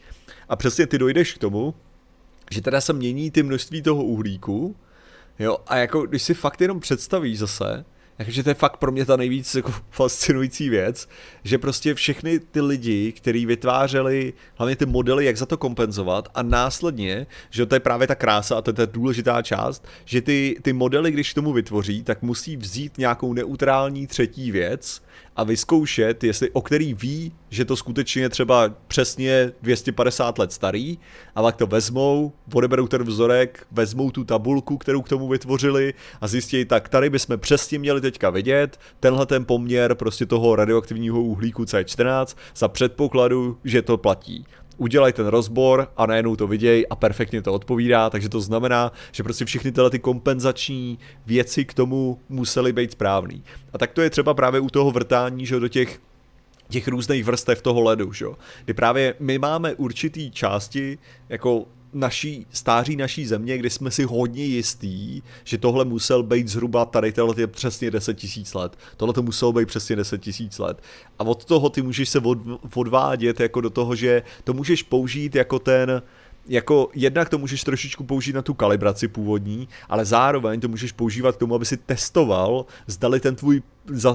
A 0.50 0.56
přesně 0.56 0.88
ty 0.88 0.97
dojdeš 0.97 1.34
k 1.34 1.38
tomu, 1.38 1.74
že 2.50 2.62
teda 2.62 2.82
se 2.82 2.93
mění 2.93 3.32
ty 3.32 3.43
množství 3.43 3.82
toho 3.82 4.04
uhlíku, 4.04 4.76
jo, 5.39 5.58
a 5.68 5.78
jako 5.78 6.02
když 6.02 6.24
si 6.24 6.34
fakt 6.34 6.62
jenom 6.62 6.80
představíš 6.80 7.39
zase, 7.39 7.86
takže 8.26 8.43
to 8.43 8.50
je 8.50 8.54
fakt 8.54 8.78
pro 8.78 8.91
mě 8.91 9.06
ta 9.06 9.16
nejvíc 9.16 9.56
jako 9.56 9.74
fascinující 9.89 10.70
věc, 10.70 11.10
že 11.43 11.58
prostě 11.58 11.93
všechny 11.93 12.39
ty 12.39 12.62
lidi, 12.62 13.12
kteří 13.12 13.45
vytvářeli 13.45 14.34
hlavně 14.56 14.76
ty 14.76 14.86
modely, 14.86 15.26
jak 15.26 15.38
za 15.38 15.45
to 15.45 15.58
kompenzovat 15.58 16.30
a 16.36 16.43
následně, 16.43 17.28
že 17.50 17.66
to 17.66 17.76
je 17.76 17.80
právě 17.80 18.08
ta 18.08 18.16
krása 18.16 18.58
a 18.58 18.62
to 18.62 18.70
je 18.70 18.74
ta 18.74 18.86
důležitá 18.86 19.41
část, 19.41 19.88
že 20.06 20.22
ty, 20.22 20.56
ty 20.62 20.74
modely, 20.74 21.12
když 21.12 21.34
tomu 21.34 21.54
vytvoří, 21.54 22.04
tak 22.04 22.22
musí 22.22 22.58
vzít 22.58 22.97
nějakou 22.97 23.34
neutrální 23.34 24.08
třetí 24.08 24.52
věc 24.52 25.02
a 25.39 25.43
vyzkoušet, 25.43 26.23
jestli, 26.23 26.51
o 26.51 26.61
který 26.61 26.93
ví, 26.93 27.31
že 27.49 27.65
to 27.65 27.75
skutečně 27.75 28.21
je 28.21 28.29
třeba 28.29 28.73
přesně 28.87 29.51
250 29.61 30.37
let 30.37 30.51
starý, 30.51 30.97
a 31.35 31.41
pak 31.41 31.55
to 31.55 31.67
vezmou, 31.67 32.31
odeberou 32.53 32.87
ten 32.87 33.03
vzorek, 33.03 33.67
vezmou 33.71 34.11
tu 34.11 34.23
tabulku, 34.23 34.77
kterou 34.77 35.01
k 35.01 35.09
tomu 35.09 35.27
vytvořili 35.27 35.93
a 36.21 36.27
zjistí, 36.27 36.65
tak 36.65 36.89
tady 36.89 37.09
bychom 37.09 37.39
přesně 37.39 37.79
měli 37.79 38.01
teďka 38.01 38.29
vidět 38.29 38.79
tenhle 38.99 39.25
ten 39.25 39.45
poměr 39.45 39.95
prostě 39.95 40.25
toho 40.25 40.55
radioaktivního 40.55 41.21
uhlíku 41.21 41.63
C14 41.63 42.37
za 42.55 42.67
předpokladu, 42.67 43.57
že 43.63 43.81
to 43.81 43.97
platí 43.97 44.45
udělají 44.80 45.13
ten 45.13 45.27
rozbor 45.27 45.88
a 45.97 46.05
najednou 46.05 46.36
to 46.36 46.47
vidějí 46.47 46.88
a 46.88 46.95
perfektně 46.95 47.41
to 47.41 47.53
odpovídá, 47.53 48.09
takže 48.09 48.30
to 48.30 48.41
znamená, 48.41 48.91
že 49.11 49.23
prostě 49.23 49.45
všechny 49.45 49.71
tyhle 49.71 49.89
ty 49.89 49.99
kompenzační 49.99 50.99
věci 51.25 51.65
k 51.65 51.73
tomu 51.73 52.19
musely 52.30 52.73
být 52.73 52.91
správný. 52.91 53.43
A 53.73 53.77
tak 53.77 53.91
to 53.91 54.01
je 54.01 54.09
třeba 54.09 54.34
právě 54.34 54.59
u 54.59 54.69
toho 54.69 54.91
vrtání, 54.91 55.45
že 55.45 55.59
do 55.59 55.67
těch 55.67 55.99
těch 56.69 56.88
různých 56.88 57.25
vrstev 57.25 57.61
toho 57.61 57.82
ledu, 57.82 58.13
že? 58.13 58.25
kdy 58.65 58.73
právě 58.73 59.15
my 59.19 59.39
máme 59.39 59.73
určitý 59.73 60.32
části 60.32 60.97
jako 61.30 61.65
naší, 61.93 62.47
stáří 62.51 62.95
naší 62.95 63.25
země, 63.25 63.57
kdy 63.57 63.69
jsme 63.69 63.91
si 63.91 64.03
hodně 64.03 64.43
jistí, 64.43 65.23
že 65.43 65.57
tohle 65.57 65.85
musel 65.85 66.23
být 66.23 66.47
zhruba 66.47 66.85
tady 66.85 67.11
tohle 67.11 67.35
je 67.37 67.47
přesně 67.47 67.91
10 67.91 68.13
tisíc 68.13 68.53
let. 68.53 68.77
Tohle 68.97 69.13
to 69.13 69.21
muselo 69.21 69.53
být 69.53 69.67
přesně 69.67 69.95
10 69.95 70.21
tisíc 70.21 70.59
let. 70.59 70.81
A 71.19 71.23
od 71.23 71.45
toho 71.45 71.69
ty 71.69 71.81
můžeš 71.81 72.09
se 72.09 72.19
od, 72.19 72.37
odvádět 72.75 73.39
jako 73.39 73.61
do 73.61 73.69
toho, 73.69 73.95
že 73.95 74.23
to 74.43 74.53
můžeš 74.53 74.83
použít 74.83 75.35
jako 75.35 75.59
ten, 75.59 76.01
jako 76.47 76.89
jednak 76.95 77.29
to 77.29 77.37
můžeš 77.37 77.63
trošičku 77.63 78.03
použít 78.03 78.33
na 78.33 78.41
tu 78.41 78.53
kalibraci 78.53 79.07
původní, 79.07 79.67
ale 79.89 80.05
zároveň 80.05 80.59
to 80.59 80.67
můžeš 80.67 80.91
používat 80.91 81.35
k 81.35 81.39
tomu, 81.39 81.55
aby 81.55 81.65
si 81.65 81.77
testoval, 81.77 82.65
zdali, 82.87 83.19
ten 83.19 83.35
tvůj, 83.35 83.61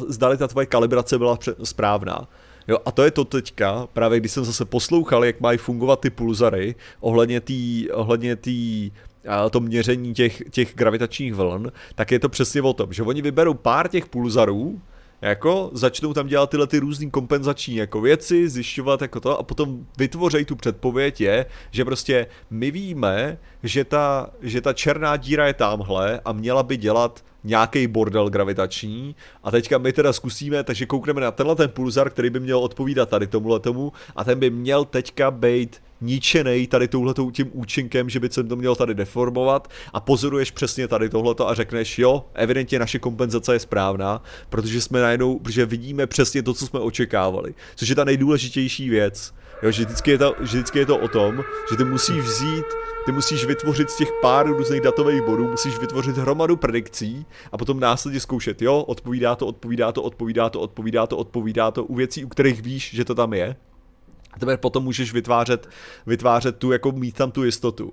zdali 0.09 0.37
ta 0.37 0.49
tvoje 0.49 0.67
kalibrace 0.67 1.19
byla 1.19 1.39
správná. 1.65 2.29
Jo, 2.69 2.79
a 2.85 2.93
to 2.93 3.03
je 3.03 3.11
to 3.11 3.25
teďka, 3.25 3.89
právě 3.93 4.21
když 4.21 4.33
jsem 4.33 4.45
zase 4.45 4.65
poslouchal, 4.65 5.25
jak 5.25 5.41
mají 5.41 5.59
fungovat 5.59 6.01
ty 6.01 6.11
pulzary 6.11 6.75
ohledně 7.01 7.41
tý, 7.41 7.91
ohledně 7.91 8.37
tý, 8.37 8.91
a 9.29 9.51
to 9.51 9.61
měření 9.61 10.15
těch, 10.15 10.43
těch 10.51 10.75
gravitačních 10.75 11.35
vln, 11.35 11.73
tak 11.95 12.13
je 12.13 12.19
to 12.19 12.29
přesně 12.29 12.63
o 12.63 12.73
tom, 12.73 12.93
že 12.93 13.03
oni 13.03 13.23
vyberou 13.23 13.55
pár 13.55 13.89
těch 13.89 14.07
pulzarů, 14.07 14.81
jako 15.23 15.71
začnou 15.73 16.13
tam 16.13 16.27
dělat 16.27 16.51
tyhle 16.51 16.67
ty 16.67 16.79
různý 16.79 17.11
kompenzační 17.11 17.77
jako 17.77 18.01
věci, 18.01 18.49
zjišťovat 18.49 19.03
jako 19.03 19.21
to 19.21 19.39
a 19.39 19.43
potom 19.43 19.87
vytvořejí 19.99 20.45
tu 20.45 20.57
předpověď 20.57 21.21
je, 21.21 21.47
že 21.71 21.85
prostě 21.85 22.27
my 22.51 22.71
víme, 22.71 23.39
že 23.63 23.85
ta, 23.85 24.31
že 24.43 24.61
ta 24.61 24.73
černá 24.73 25.17
díra 25.17 25.47
je 25.47 25.55
tamhle 25.55 26.21
a 26.25 26.33
měla 26.33 26.63
by 26.63 26.77
dělat 26.77 27.25
nějaký 27.45 27.87
bordel 27.87 28.31
gravitační. 28.31 29.17
A 29.43 29.51
teďka 29.51 29.79
my 29.79 29.93
teda 29.93 30.13
zkusíme, 30.13 30.65
takže 30.65 30.87
koukneme 30.87 31.21
na 31.21 31.31
tenhle 31.31 31.57
ten 31.57 31.71
pulzar, 31.71 32.11
který 32.11 32.31
by 32.31 32.41
měl 32.41 32.59
odpovídat 32.59 33.09
tady 33.09 33.27
tomuhle 33.27 33.61
tomu 33.61 33.93
a 34.17 34.25
ten 34.25 34.39
by 34.39 34.51
měl 34.51 34.85
teďka 34.85 35.31
být 35.31 35.83
ničený 36.01 36.67
tady 36.67 36.89
touhletou 36.89 37.31
tím 37.31 37.51
účinkem, 37.53 38.11
že 38.11 38.21
by 38.21 38.29
se 38.31 38.45
to 38.45 38.57
měl 38.57 38.77
tady 38.77 38.95
deformovat. 38.95 39.69
A 39.93 40.01
pozoruješ 40.01 40.51
přesně 40.51 40.89
tady 40.89 41.09
tohleto 41.09 41.49
a 41.49 41.55
řekneš, 41.55 41.99
jo, 41.99 42.25
evidentně 42.35 42.79
naše 42.79 42.99
kompenzace 42.99 43.55
je 43.55 43.59
správná, 43.59 44.23
protože 44.49 44.81
jsme 44.81 45.01
najednou, 45.01 45.39
protože 45.39 45.67
vidíme 45.67 46.07
přesně 46.07 46.43
to, 46.43 46.55
co 46.55 46.67
jsme 46.67 46.81
očekávali, 46.81 47.55
což 47.75 47.89
je 47.89 47.95
ta 47.95 48.05
nejdůležitější 48.05 48.89
věc. 48.91 49.35
Jo, 49.63 49.71
že 49.71 49.85
vždycky 49.85 50.11
je, 50.11 50.19
to, 50.19 50.35
že 50.41 50.45
vždycky 50.45 50.79
je 50.79 50.87
to 50.87 50.99
o 50.99 51.09
tom, 51.09 51.45
že 51.71 51.77
ty 51.77 51.85
musíš 51.85 52.19
vzít, 52.19 52.65
ty 53.05 53.13
musíš 53.13 53.45
vytvořit 53.45 53.91
z 53.91 53.97
těch 53.97 54.09
pár 54.23 54.47
různých 54.47 54.81
datových 54.81 55.23
bodů, 55.23 55.51
musíš 55.51 55.79
vytvořit 55.79 56.17
hromadu 56.17 56.57
predikcí 56.57 57.27
a 57.53 57.59
potom 57.59 57.81
následně 57.81 58.21
zkoušet, 58.21 58.63
jo, 58.63 58.79
odpovídá 58.81 59.37
to, 59.37 59.47
odpovídá 59.47 59.93
to, 59.93 60.03
odpovídá 60.03 60.51
to, 60.51 60.61
odpovídá 60.61 61.07
to, 61.07 61.17
odpovídá 61.17 61.71
to 61.71 61.85
u 61.85 61.95
věcí, 61.95 62.25
u 62.25 62.29
kterých 62.29 62.63
víš, 62.63 62.91
že 62.95 63.05
to 63.05 63.15
tam 63.15 63.33
je. 63.33 63.57
A 64.33 64.39
tebe 64.39 64.57
potom 64.57 64.85
můžeš 64.85 65.13
vytvářet, 65.13 65.69
vytvářet 66.07 66.57
tu, 66.57 66.73
jako 66.73 66.93
mít 66.93 67.15
tam 67.15 67.31
tu 67.31 67.45
jistotu. 67.45 67.93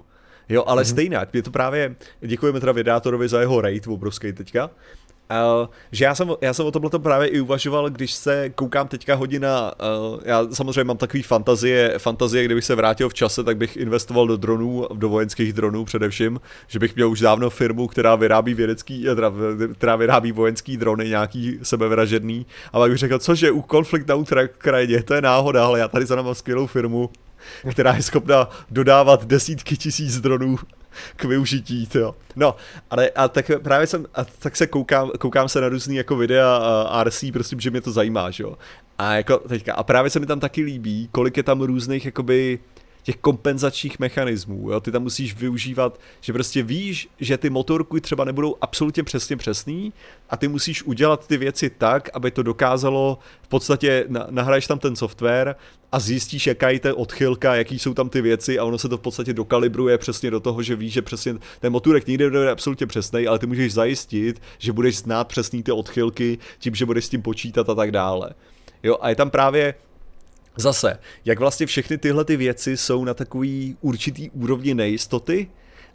Jo, 0.50 0.64
ale 0.68 0.84
mm-hmm. 0.84 0.90
stejně, 0.90 1.18
je 1.34 1.44
to 1.44 1.52
právě, 1.52 1.96
děkujeme 2.22 2.60
teda 2.60 2.72
vydátorovi 2.72 3.28
za 3.28 3.40
jeho 3.40 3.62
rate 3.62 3.90
obrovský 3.90 4.34
teďka, 4.34 4.70
Že 5.92 6.06
já 6.06 6.16
jsem, 6.16 6.32
já 6.42 6.54
jsem 6.54 6.66
o 6.66 6.72
tomhle 6.72 7.00
právě 7.00 7.28
i 7.28 7.40
uvažoval, 7.42 7.90
když 7.90 8.14
se 8.14 8.50
koukám 8.50 8.88
teďka 8.88 9.16
hodina, 9.16 9.72
uh, 10.12 10.20
já 10.26 10.48
samozřejmě 10.54 10.84
mám 10.84 10.98
takový 10.98 11.24
fantazie, 11.24 11.94
fantazie, 11.98 12.46
kdybych 12.46 12.66
se 12.66 12.76
vrátil 12.76 13.10
v 13.10 13.14
čase, 13.14 13.44
tak 13.44 13.58
bych 13.58 13.78
investoval 13.78 14.28
do 14.28 14.38
dronů, 14.38 14.88
do 14.94 15.10
vojenských 15.10 15.54
dronů 15.54 15.86
především, 15.86 16.40
že 16.68 16.80
bych 16.80 16.96
měl 16.96 17.10
už 17.10 17.20
dávno 17.20 17.50
firmu, 17.50 17.88
která 17.88 18.16
vyrábí 18.16 18.54
vědecký, 18.54 19.10
eh, 19.10 19.16
teda, 19.16 19.32
která 19.74 19.96
vyrábí 19.96 20.32
vojenský 20.32 20.78
drony, 20.78 21.10
nějaký 21.10 21.60
sebevražedný, 21.64 22.46
a 22.74 22.80
pak 22.80 22.90
bych 22.90 23.00
řekl, 23.00 23.20
cože 23.20 23.52
u 23.52 23.62
konflikt 23.62 24.08
na 24.08 24.16
Ukrajině, 24.16 25.04
to 25.04 25.14
je 25.14 25.22
náhoda, 25.22 25.66
ale 25.66 25.80
já 25.80 25.88
tady 25.88 26.06
za 26.06 26.22
mám 26.22 26.36
skvělou 26.36 26.68
firmu, 26.68 27.10
která 27.72 27.96
je 27.96 28.02
schopna 28.02 28.50
dodávat 28.72 29.26
desítky 29.26 29.78
tisíc 29.78 30.22
dronů 30.22 30.58
k 31.16 31.24
využití, 31.24 31.88
to. 31.88 32.16
No, 32.36 32.56
ale 32.90 33.10
a 33.10 33.28
tak 33.28 33.52
právě 33.64 33.88
jsem, 33.88 34.06
a 34.16 34.24
tak 34.24 34.56
se 34.56 34.68
koukám, 34.68 35.12
koukám 35.20 35.50
se 35.50 35.62
na 35.62 35.70
různý 35.70 35.96
jako 35.96 36.16
videa 36.16 36.56
a 36.90 37.04
RC, 37.04 37.24
prostě, 37.34 37.56
že 37.60 37.72
mě 37.72 37.82
to 37.82 37.92
zajímá, 37.92 38.32
že 38.32 38.44
jo. 38.44 38.58
A 38.98 39.14
jako 39.14 39.38
teďka, 39.38 39.74
a 39.74 39.84
právě 39.84 40.10
se 40.10 40.20
mi 40.20 40.26
tam 40.26 40.40
taky 40.40 40.64
líbí, 40.64 41.10
kolik 41.12 41.38
je 41.38 41.44
tam 41.44 41.62
různých 41.62 42.06
jakoby 42.06 42.60
těch 43.04 43.18
kompenzačních 43.18 44.00
mechanismů. 44.00 44.72
Jo? 44.72 44.80
Ty 44.80 44.92
tam 44.92 45.04
musíš 45.04 45.36
využívat, 45.36 46.00
že 46.22 46.34
prostě 46.34 46.64
víš, 46.64 47.10
že 47.20 47.38
ty 47.38 47.50
motorky 47.50 48.02
třeba 48.02 48.26
nebudou 48.26 48.56
absolutně 48.62 49.04
přesně 49.04 49.38
přesný 49.38 49.94
a 50.30 50.38
ty 50.38 50.48
musíš 50.48 50.84
udělat 50.84 51.28
ty 51.28 51.38
věci 51.38 51.70
tak, 51.70 52.10
aby 52.14 52.32
to 52.32 52.44
dokázalo, 52.44 53.18
v 53.42 53.48
podstatě 53.48 54.06
nahraješ 54.30 54.68
tam 54.68 54.80
ten 54.80 54.96
software 54.96 55.56
a 55.92 56.00
zjistíš, 56.00 56.48
jaká 56.48 56.70
je 56.70 56.80
ta 56.80 56.96
odchylka, 56.96 57.56
jaký 57.56 57.80
jsou 57.80 57.94
tam 57.94 58.10
ty 58.10 58.22
věci 58.22 58.60
a 58.60 58.64
ono 58.64 58.78
se 58.78 58.90
to 58.90 58.98
v 58.98 59.02
podstatě 59.02 59.34
dokalibruje 59.34 59.98
přesně 59.98 60.32
do 60.32 60.40
toho, 60.40 60.64
že 60.64 60.76
víš, 60.76 60.94
že 60.94 61.02
přesně 61.02 61.34
ten 61.60 61.72
motorek 61.72 62.08
nikdy 62.08 62.24
nebude 62.24 62.52
absolutně 62.52 62.88
přesný, 62.88 63.28
ale 63.28 63.40
ty 63.40 63.48
můžeš 63.48 63.74
zajistit, 63.74 64.42
že 64.58 64.74
budeš 64.74 64.98
znát 64.98 65.28
přesný 65.28 65.64
ty 65.64 65.72
odchylky 65.72 66.38
tím, 66.60 66.76
že 66.76 66.86
budeš 66.86 67.06
s 67.06 67.10
tím 67.10 67.22
počítat 67.22 67.70
a 67.70 67.76
tak 67.76 67.92
dále. 67.92 68.30
Jo, 68.84 68.98
a 69.02 69.10
je 69.10 69.16
tam 69.16 69.30
právě 69.30 69.74
Zase, 70.62 71.00
jak 71.26 71.40
vlastně 71.40 71.66
všechny 71.66 71.98
tyhle 71.98 72.26
ty 72.26 72.38
věci 72.38 72.78
jsou 72.78 73.06
na 73.06 73.14
takový 73.14 73.78
určitý 73.82 74.30
úrovni 74.30 74.74
nejistoty 74.74 75.48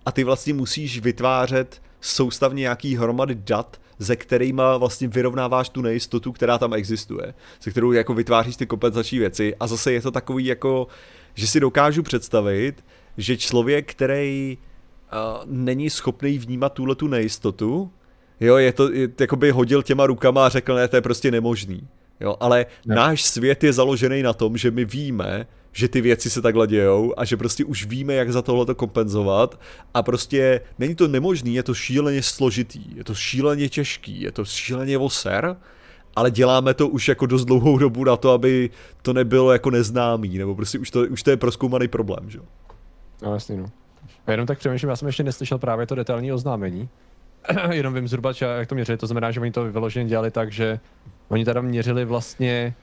a 0.06 0.12
ty 0.12 0.24
vlastně 0.24 0.54
musíš 0.54 0.98
vytvářet 0.98 1.82
soustavně 2.00 2.60
nějaký 2.60 2.96
hromady 2.96 3.34
dat, 3.34 3.80
ze 3.98 4.16
kterýma 4.16 4.76
vlastně 4.76 5.08
vyrovnáváš 5.08 5.68
tu 5.68 5.82
nejistotu, 5.82 6.32
která 6.32 6.58
tam 6.58 6.74
existuje, 6.74 7.34
se 7.60 7.70
kterou 7.70 7.92
jako 7.92 8.14
vytváříš 8.14 8.56
ty 8.56 8.66
kompenzační 8.66 9.18
věci 9.18 9.54
a 9.60 9.66
zase 9.66 9.92
je 9.92 10.02
to 10.02 10.10
takový 10.10 10.44
jako, 10.44 10.86
že 11.34 11.46
si 11.46 11.60
dokážu 11.60 12.02
představit, 12.02 12.84
že 13.16 13.36
člověk, 13.36 13.90
který 13.90 14.58
uh, 14.58 15.42
není 15.46 15.90
schopný 15.90 16.38
vnímat 16.38 16.72
tuhle 16.72 16.94
tu 16.94 17.08
nejistotu, 17.08 17.90
jo, 18.40 18.56
je 18.56 18.72
to, 18.72 18.92
je, 18.92 19.08
jakoby 19.20 19.50
hodil 19.50 19.82
těma 19.82 20.06
rukama 20.06 20.46
a 20.46 20.48
řekl, 20.48 20.74
ne, 20.74 20.88
to 20.88 20.96
je 20.96 21.02
prostě 21.02 21.30
nemožný. 21.30 21.88
Jo, 22.20 22.36
ale 22.40 22.66
ne. 22.86 22.94
náš 22.94 23.22
svět 23.22 23.64
je 23.64 23.72
založený 23.72 24.22
na 24.22 24.32
tom, 24.32 24.56
že 24.56 24.70
my 24.70 24.84
víme, 24.84 25.46
že 25.72 25.88
ty 25.88 26.00
věci 26.00 26.30
se 26.30 26.42
takhle 26.42 26.66
dějou 26.66 27.14
a 27.16 27.24
že 27.24 27.36
prostě 27.36 27.64
už 27.64 27.86
víme, 27.86 28.14
jak 28.14 28.32
za 28.32 28.42
tohle 28.42 28.66
to 28.66 28.74
kompenzovat 28.74 29.60
a 29.94 30.02
prostě 30.02 30.60
není 30.78 30.94
to 30.94 31.08
nemožný, 31.08 31.54
je 31.54 31.62
to 31.62 31.74
šíleně 31.74 32.22
složitý, 32.22 32.96
je 32.96 33.04
to 33.04 33.14
šíleně 33.14 33.68
těžký, 33.68 34.20
je 34.22 34.32
to 34.32 34.44
šíleně 34.44 34.98
voser, 34.98 35.56
ale 36.16 36.30
děláme 36.30 36.74
to 36.74 36.88
už 36.88 37.08
jako 37.08 37.26
dost 37.26 37.44
dlouhou 37.44 37.78
dobu 37.78 38.04
na 38.04 38.16
to, 38.16 38.30
aby 38.30 38.70
to 39.02 39.12
nebylo 39.12 39.52
jako 39.52 39.70
neznámý, 39.70 40.38
nebo 40.38 40.54
prostě 40.54 40.78
už 40.78 40.90
to, 40.90 41.00
už 41.00 41.22
to 41.22 41.30
je 41.30 41.36
proskoumaný 41.36 41.88
problém, 41.88 42.30
že 42.30 42.38
jo. 42.38 42.44
No 43.22 43.34
jasně, 43.34 43.56
no. 43.56 43.66
A 44.26 44.30
jenom 44.30 44.46
tak 44.46 44.58
přemýšlím, 44.58 44.90
já 44.90 44.96
jsem 44.96 45.06
ještě 45.06 45.22
neslyšel 45.22 45.58
právě 45.58 45.86
to 45.86 45.94
detailní 45.94 46.32
oznámení, 46.32 46.88
jenom 47.70 47.94
vím 47.94 48.08
zhruba, 48.08 48.32
jak 48.58 48.68
to 48.68 48.74
měřili, 48.74 48.98
to 48.98 49.06
znamená, 49.06 49.30
že 49.30 49.40
oni 49.40 49.50
to 49.50 49.72
vyloženě 49.72 50.08
dělali 50.08 50.30
tak, 50.30 50.52
že 50.52 50.80
Oni 51.28 51.44
teda 51.44 51.60
měřili 51.60 52.04
vlastně 52.04 52.74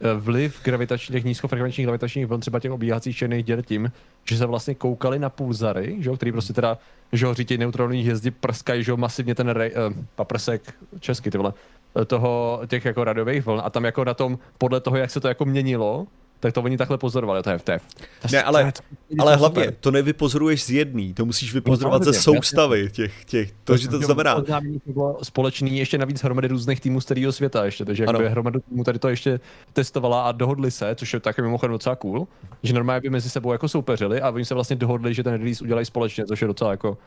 eh, 0.00 0.14
vliv 0.14 0.60
gravitačních, 0.64 1.24
nízkofrekvenčních 1.24 1.86
gravitačních 1.86 2.26
vln, 2.26 2.40
třeba 2.40 2.60
těch 2.60 2.72
obíhacích 2.72 3.16
černých 3.16 3.44
děr 3.44 3.62
tím, 3.62 3.92
že 4.24 4.38
se 4.38 4.46
vlastně 4.46 4.74
koukali 4.74 5.18
na 5.18 5.30
pulzary, 5.30 5.96
že 6.00 6.08
jo, 6.08 6.16
který 6.16 6.32
prostě 6.32 6.52
teda, 6.52 6.78
že 7.12 7.26
ho 7.26 7.34
říkají 7.34 7.58
neutronní 7.58 8.02
hvězdy 8.02 8.30
prskají, 8.30 8.84
že 8.84 8.90
jo, 8.90 8.96
masivně 8.96 9.34
ten 9.34 9.48
rej, 9.48 9.72
uh, 9.72 9.96
paprsek, 10.14 10.74
česky 11.00 11.30
ty 11.30 11.38
vole, 11.38 11.52
eh, 12.00 12.04
toho, 12.04 12.60
těch 12.66 12.84
jako 12.84 13.04
radiových 13.04 13.46
vln. 13.46 13.60
A 13.64 13.70
tam 13.70 13.84
jako 13.84 14.04
na 14.04 14.14
tom, 14.14 14.38
podle 14.58 14.80
toho, 14.80 14.96
jak 14.96 15.10
se 15.10 15.20
to 15.20 15.28
jako 15.28 15.44
měnilo, 15.44 16.06
tak 16.40 16.54
to 16.54 16.62
oni 16.62 16.76
takhle 16.76 16.98
pozorovali, 16.98 17.42
to 17.42 17.50
je 17.50 17.58
v 17.58 17.64
Ne, 18.32 18.42
ale, 18.42 18.72
ale 19.18 19.36
hlavně 19.36 19.70
to 19.80 19.90
nevypozoruješ 19.90 20.64
z 20.64 20.70
jedný, 20.70 21.14
to 21.14 21.24
musíš 21.24 21.54
vypozorovat 21.54 22.02
ze 22.02 22.12
soustavy 22.12 22.90
těch, 22.90 23.24
těch, 23.24 23.52
to, 23.64 23.76
že 23.76 23.88
to 23.88 23.98
znamená. 23.98 24.44
Společný 25.22 25.78
ještě 25.78 25.98
navíc 25.98 26.22
hromady 26.22 26.48
různých 26.48 26.80
týmů 26.80 27.00
z 27.00 27.04
celého 27.04 27.32
světa 27.32 27.64
ještě, 27.64 27.84
takže 27.84 28.04
jakby 28.04 28.28
hromadu 28.28 28.60
týmů 28.60 28.84
tady 28.84 28.98
to 28.98 29.08
ještě 29.08 29.40
testovala 29.72 30.22
a 30.22 30.32
dohodli 30.32 30.70
se, 30.70 30.94
což 30.94 31.14
je 31.14 31.20
také 31.20 31.42
mimochodem 31.42 31.72
docela 31.72 31.96
cool, 31.96 32.28
že 32.62 32.72
normálně 32.72 33.00
by 33.00 33.10
mezi 33.10 33.30
sebou 33.30 33.52
jako 33.52 33.68
soupeřili 33.68 34.20
a 34.20 34.30
oni 34.30 34.44
se 34.44 34.54
vlastně 34.54 34.76
dohodli, 34.76 35.14
že 35.14 35.22
ten 35.22 35.32
release 35.32 35.64
udělají 35.64 35.86
společně, 35.86 36.26
což 36.26 36.40
je 36.40 36.46
docela 36.46 36.70
jako 36.70 36.98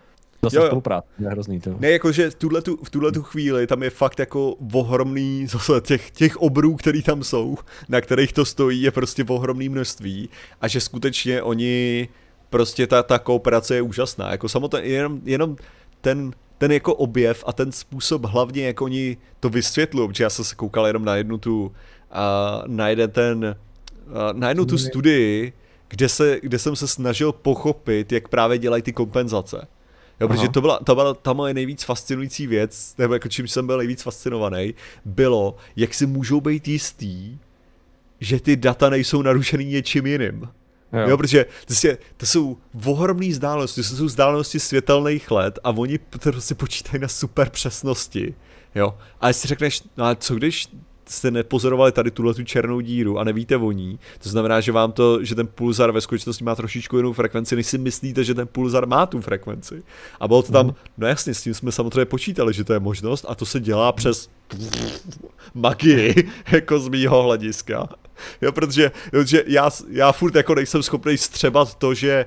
Zase 0.44 0.56
jo, 0.56 0.62
jo. 0.62 0.68
spolupráce, 0.68 1.08
je 1.20 1.28
hrozný 1.30 1.60
to. 1.60 1.76
Ne, 1.80 1.90
jakože 1.92 2.30
v 2.30 2.36
tuhle, 2.36 2.62
tu, 2.62 2.78
v 2.84 2.90
tuhle 2.90 3.12
tu 3.12 3.24
chvíli 3.24 3.68
tam 3.68 3.84
je 3.84 3.90
fakt 3.90 4.20
jako 4.20 4.56
ohromný, 4.74 5.48
zase 5.48 5.82
těch, 5.82 6.12
těch 6.12 6.38
obrů, 6.38 6.76
který 6.76 7.04
tam 7.04 7.24
jsou, 7.24 7.58
na 7.90 8.02
kterých 8.02 8.34
to 8.34 8.46
stojí, 8.46 8.82
je 8.82 8.92
prostě 8.92 9.26
ohromný 9.28 9.70
množství 9.70 10.30
a 10.62 10.68
že 10.68 10.82
skutečně 10.82 11.42
oni, 11.42 12.08
prostě 12.50 12.88
ta, 12.88 13.04
ta 13.04 13.20
kooperace 13.20 13.76
je 13.76 13.82
úžasná, 13.82 14.32
jako 14.32 14.50
samotný, 14.50 14.80
jenom, 14.84 15.22
jenom 15.24 15.56
ten, 16.02 16.32
ten 16.58 16.72
jako 16.72 16.96
objev 16.96 17.44
a 17.48 17.54
ten 17.54 17.72
způsob 17.72 18.26
hlavně, 18.26 18.66
jak 18.66 18.82
oni 18.82 19.18
to 19.40 19.50
vysvětlují, 19.50 20.10
protože 20.10 20.24
já 20.24 20.30
jsem 20.30 20.46
se 20.46 20.56
koukal 20.56 20.88
jenom 20.88 21.06
na 21.06 21.16
jednu 21.16 21.38
tu, 21.38 21.72
a 22.12 22.64
na 22.68 22.90
jeden 22.90 23.12
ten, 23.12 23.56
a 24.14 24.34
na 24.34 24.50
jednu 24.50 24.66
tu 24.66 24.78
studii, 24.78 25.54
kde, 25.88 26.10
se, 26.10 26.40
kde 26.42 26.60
jsem 26.60 26.76
se 26.76 26.88
snažil 26.88 27.32
pochopit, 27.32 28.12
jak 28.12 28.28
právě 28.28 28.58
dělají 28.58 28.84
ty 28.84 28.94
kompenzace. 28.94 29.68
Jo, 30.20 30.28
protože 30.28 30.50
to 30.50 30.62
byla, 30.62 30.80
to 30.84 30.96
byla 30.96 31.14
ta 31.14 31.34
moje 31.34 31.54
nejvíc 31.54 31.84
fascinující 31.84 32.48
věc, 32.48 32.96
nebo 32.98 33.14
jako 33.14 33.28
čím 33.28 33.48
jsem 33.48 33.68
byl 33.68 33.78
nejvíc 33.78 34.02
fascinovaný, 34.02 34.74
bylo, 35.06 35.56
jak 35.76 35.94
si 35.94 36.06
můžou 36.06 36.42
být 36.42 36.68
jistý, 36.68 37.38
že 38.20 38.40
ty 38.40 38.56
data 38.56 38.90
nejsou 38.90 39.22
narušený 39.22 39.66
něčím 39.66 40.08
jiným. 40.08 40.50
Jo. 40.94 41.10
jo, 41.10 41.18
protože 41.18 41.46
prostě, 41.66 41.98
to 42.18 42.26
jsou 42.26 42.58
ohromné 42.86 43.30
vzdálenosti, 43.30 43.82
to 43.82 43.96
jsou 43.96 44.06
vzdálenosti 44.06 44.60
světelných 44.60 45.32
let 45.32 45.60
a 45.64 45.70
oni 45.70 45.98
to 45.98 46.32
prostě 46.32 46.56
počítají 46.56 47.02
na 47.02 47.08
super 47.08 47.50
přesnosti. 47.50 48.36
Jo. 48.76 48.98
A 49.22 49.28
jestli 49.28 49.48
řekneš, 49.48 49.84
no 49.98 50.06
a 50.06 50.16
co 50.16 50.36
když 50.36 50.68
jste 51.10 51.32
nepozorovali 51.32 51.92
tady 51.92 52.12
tuhle 52.12 52.34
tu 52.34 52.44
černou 52.44 52.80
díru 52.80 53.20
a 53.20 53.24
nevíte 53.24 53.58
o 53.58 53.72
ní, 53.72 54.00
to 54.24 54.30
znamená, 54.30 54.62
že 54.62 54.72
vám 54.72 54.92
to, 54.92 55.24
že 55.24 55.36
ten 55.36 55.48
pulzar 55.48 55.92
ve 55.92 56.02
skutečnosti 56.02 56.44
má 56.44 56.56
trošičku 56.56 56.98
jinou 56.98 57.14
frekvenci, 57.14 57.56
než 57.56 57.68
si 57.68 57.78
myslíte, 57.78 58.24
že 58.24 58.34
ten 58.34 58.48
pulzar 58.48 58.88
má 58.88 59.06
tu 59.06 59.22
frekvenci. 59.22 59.84
A 60.20 60.28
bylo 60.28 60.44
to 60.44 60.52
tam, 60.52 60.66
mhm. 60.66 60.76
no 60.98 61.08
jasně, 61.08 61.34
s 61.34 61.42
tím 61.42 61.54
jsme 61.54 61.72
samozřejmě 61.72 62.06
počítali, 62.06 62.54
že 62.54 62.64
to 62.64 62.74
je 62.74 62.80
možnost 62.80 63.26
a 63.28 63.36
to 63.36 63.46
se 63.46 63.60
dělá 63.60 63.92
přes 63.92 64.30
magii, 65.54 66.30
jako 66.52 66.80
z 66.80 66.88
mýho 66.88 67.24
hlediska. 67.24 67.90
Jo, 68.42 68.52
protože, 68.52 68.92
protože 69.12 69.44
já, 69.48 69.70
já 69.90 70.12
furt 70.12 70.36
jako 70.36 70.56
nejsem 70.56 70.84
schopný 70.84 71.18
střebat 71.18 71.76
to, 71.76 71.94
že 71.94 72.26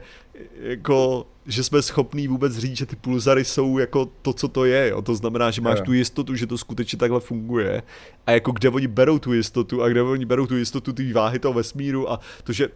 jako 0.60 1.26
že 1.50 1.64
jsme 1.64 1.82
schopní 1.82 2.28
vůbec 2.28 2.56
říct, 2.56 2.76
že 2.76 2.86
ty 2.86 2.96
pulzary 2.96 3.44
jsou 3.44 3.78
jako 3.78 4.06
to, 4.22 4.32
co 4.32 4.48
to 4.48 4.64
je, 4.64 4.88
jo. 4.88 5.02
To 5.02 5.14
znamená, 5.14 5.50
že 5.50 5.60
máš 5.60 5.80
tu 5.80 5.92
jistotu, 5.92 6.34
že 6.34 6.46
to 6.46 6.58
skutečně 6.58 6.98
takhle 6.98 7.20
funguje. 7.20 7.82
A 8.26 8.30
jako 8.30 8.52
kde 8.52 8.68
oni 8.68 8.86
berou 8.86 9.18
tu 9.18 9.32
jistotu 9.32 9.82
a 9.82 9.88
kde 9.88 10.02
oni 10.02 10.24
berou 10.24 10.46
tu 10.46 10.56
jistotu 10.56 10.92
ty 10.92 11.12
váhy 11.12 11.38
toho 11.38 11.54
vesmíru 11.54 12.12
a 12.12 12.20
to, 12.44 12.52
že 12.52 12.68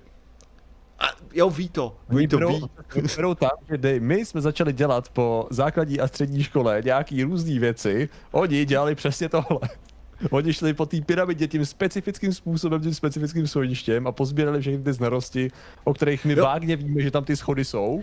a 0.98 1.06
jo, 1.34 1.50
ví 1.50 1.68
to, 1.68 1.96
oni 2.08 2.28
to 2.28 2.38
ví. 2.38 2.60
Berou 3.16 3.34
tam, 3.34 3.50
že 3.70 3.78
dej, 3.78 4.00
my 4.00 4.24
jsme 4.24 4.40
začali 4.40 4.72
dělat 4.72 5.08
po 5.08 5.46
základní 5.50 6.00
a 6.00 6.08
střední 6.08 6.42
škole 6.42 6.82
nějaký 6.84 7.22
různé 7.22 7.58
věci, 7.58 8.08
oni 8.32 8.64
dělali 8.64 8.94
přesně 8.94 9.28
tohle. 9.28 9.60
Oni 10.30 10.52
šli 10.52 10.74
po 10.74 10.86
té 10.86 11.00
pyramidě 11.00 11.48
tím 11.48 11.66
specifickým 11.66 12.32
způsobem, 12.32 12.80
tím 12.80 12.94
specifickým 12.94 13.46
schodištěm 13.46 14.06
a 14.06 14.12
pozbírali 14.12 14.60
všechny 14.60 14.84
ty 14.84 14.92
znalosti, 14.92 15.50
o 15.84 15.94
kterých 15.94 16.24
my 16.24 16.32
jo. 16.32 16.44
vágně 16.44 16.76
víme, 16.76 17.02
že 17.02 17.10
tam 17.10 17.24
ty 17.24 17.36
schody 17.36 17.64
jsou. 17.64 18.02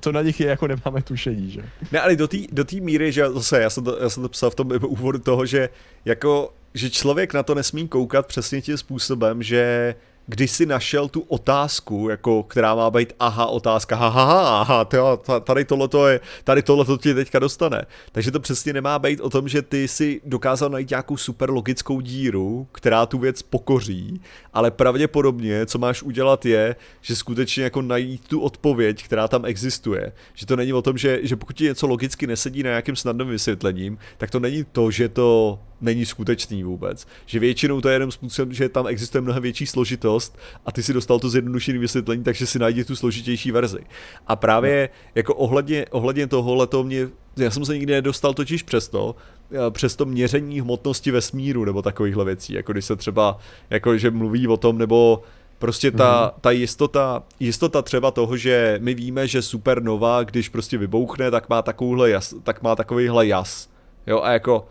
Co 0.00 0.12
na 0.12 0.22
nich 0.22 0.40
je, 0.40 0.46
jako 0.46 0.66
nemáme 0.66 1.02
tušení, 1.02 1.50
že? 1.50 1.62
Ne, 1.92 2.00
ale 2.00 2.16
do 2.16 2.28
té 2.28 2.36
do 2.52 2.64
tý 2.64 2.80
míry, 2.80 3.12
že 3.12 3.30
zase, 3.30 3.60
já 3.60 3.70
jsem, 3.70 3.84
to, 3.84 3.98
já 4.02 4.08
jsem 4.08 4.22
to 4.22 4.28
psal 4.28 4.50
v 4.50 4.54
tom 4.54 4.70
úvodu 4.86 5.18
toho, 5.18 5.46
že 5.46 5.68
jako, 6.04 6.52
že 6.74 6.90
člověk 6.90 7.34
na 7.34 7.42
to 7.42 7.54
nesmí 7.54 7.88
koukat 7.88 8.26
přesně 8.26 8.62
tím 8.62 8.76
způsobem, 8.76 9.42
že 9.42 9.94
když 10.30 10.50
si 10.50 10.66
našel 10.66 11.08
tu 11.08 11.20
otázku, 11.20 12.08
jako, 12.08 12.42
která 12.42 12.74
má 12.74 12.90
být 12.90 13.12
aha 13.20 13.46
otázka, 13.46 13.96
ha, 13.96 14.08
ha, 14.08 14.24
ha, 14.24 14.60
aha, 14.60 14.84
tyjo, 14.84 15.20
tady 15.44 15.64
tohleto 15.64 16.06
je, 16.06 16.20
tady 16.44 16.62
tohleto 16.62 16.96
ti 16.96 17.14
teďka 17.14 17.38
dostane. 17.38 17.86
Takže 18.12 18.30
to 18.30 18.40
přesně 18.40 18.72
nemá 18.72 18.98
být 18.98 19.20
o 19.20 19.30
tom, 19.30 19.48
že 19.48 19.62
ty 19.62 19.88
si 19.88 20.20
dokázal 20.24 20.70
najít 20.70 20.90
nějakou 20.90 21.16
super 21.16 21.50
logickou 21.50 22.00
díru, 22.00 22.66
která 22.72 23.06
tu 23.06 23.18
věc 23.18 23.42
pokoří, 23.42 24.20
ale 24.52 24.70
pravděpodobně, 24.70 25.66
co 25.66 25.78
máš 25.78 26.02
udělat 26.02 26.46
je, 26.46 26.76
že 27.00 27.16
skutečně 27.16 27.64
jako 27.64 27.82
najít 27.82 28.28
tu 28.28 28.40
odpověď, 28.40 29.04
která 29.04 29.28
tam 29.28 29.44
existuje. 29.44 30.12
Že 30.34 30.46
to 30.46 30.56
není 30.56 30.72
o 30.72 30.82
tom, 30.82 30.98
že, 30.98 31.20
že 31.22 31.36
pokud 31.36 31.56
ti 31.56 31.64
něco 31.64 31.86
logicky 31.86 32.26
nesedí 32.26 32.62
na 32.62 32.70
nějakým 32.70 32.96
snadným 32.96 33.28
vysvětlením, 33.28 33.98
tak 34.18 34.30
to 34.30 34.40
není 34.40 34.64
to, 34.64 34.90
že 34.90 35.08
to 35.08 35.58
není 35.80 36.06
skutečný 36.06 36.62
vůbec. 36.62 37.06
Že 37.26 37.38
většinou 37.38 37.80
to 37.80 37.88
je 37.88 37.94
jenom 37.94 38.10
způsob, 38.10 38.52
že 38.52 38.68
tam 38.68 38.86
existuje 38.86 39.22
mnohem 39.22 39.42
větší 39.42 39.66
složitost 39.66 40.38
a 40.66 40.72
ty 40.72 40.82
si 40.82 40.92
dostal 40.92 41.18
to 41.18 41.28
zjednodušené 41.28 41.78
vysvětlení, 41.78 42.24
takže 42.24 42.46
si 42.46 42.58
najdi 42.58 42.84
tu 42.84 42.96
složitější 42.96 43.50
verzi. 43.50 43.80
A 44.26 44.36
právě 44.36 44.88
no. 44.92 45.10
jako 45.14 45.34
ohledně, 45.34 45.86
ohledně 45.90 46.26
tohohle 46.26 46.66
to 46.66 46.84
mě, 46.84 47.08
já 47.36 47.50
jsem 47.50 47.64
se 47.64 47.74
nikdy 47.74 47.92
nedostal 47.92 48.34
totiž 48.34 48.62
přesto, 48.62 49.16
eh, 49.52 49.70
přes 49.70 49.96
to 49.96 50.04
měření 50.04 50.60
hmotnosti 50.60 51.10
vesmíru 51.10 51.64
nebo 51.64 51.82
takovýchhle 51.82 52.24
věcí, 52.24 52.52
jako 52.52 52.72
když 52.72 52.84
se 52.84 52.96
třeba, 52.96 53.38
jako 53.70 53.98
že 53.98 54.10
mluví 54.10 54.48
o 54.48 54.56
tom, 54.56 54.78
nebo 54.78 55.22
Prostě 55.58 55.90
ta, 55.90 56.32
mm. 56.34 56.40
ta 56.40 56.50
jistota, 56.50 57.22
jistota 57.40 57.82
třeba 57.82 58.10
toho, 58.10 58.36
že 58.36 58.78
my 58.82 58.94
víme, 58.94 59.26
že 59.26 59.42
supernova, 59.42 60.22
když 60.22 60.48
prostě 60.48 60.78
vybouchne, 60.78 61.30
tak 61.30 61.48
má 61.48 61.62
takovouhle 61.62 62.10
jas, 62.10 62.34
tak 62.42 62.62
má 62.62 62.76
takovýhle 62.76 63.26
jas. 63.26 63.68
Jo, 64.06 64.20
a 64.22 64.32
jako 64.32 64.66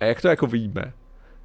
a 0.00 0.04
jak 0.04 0.20
to 0.20 0.28
jako 0.28 0.46
víme? 0.46 0.92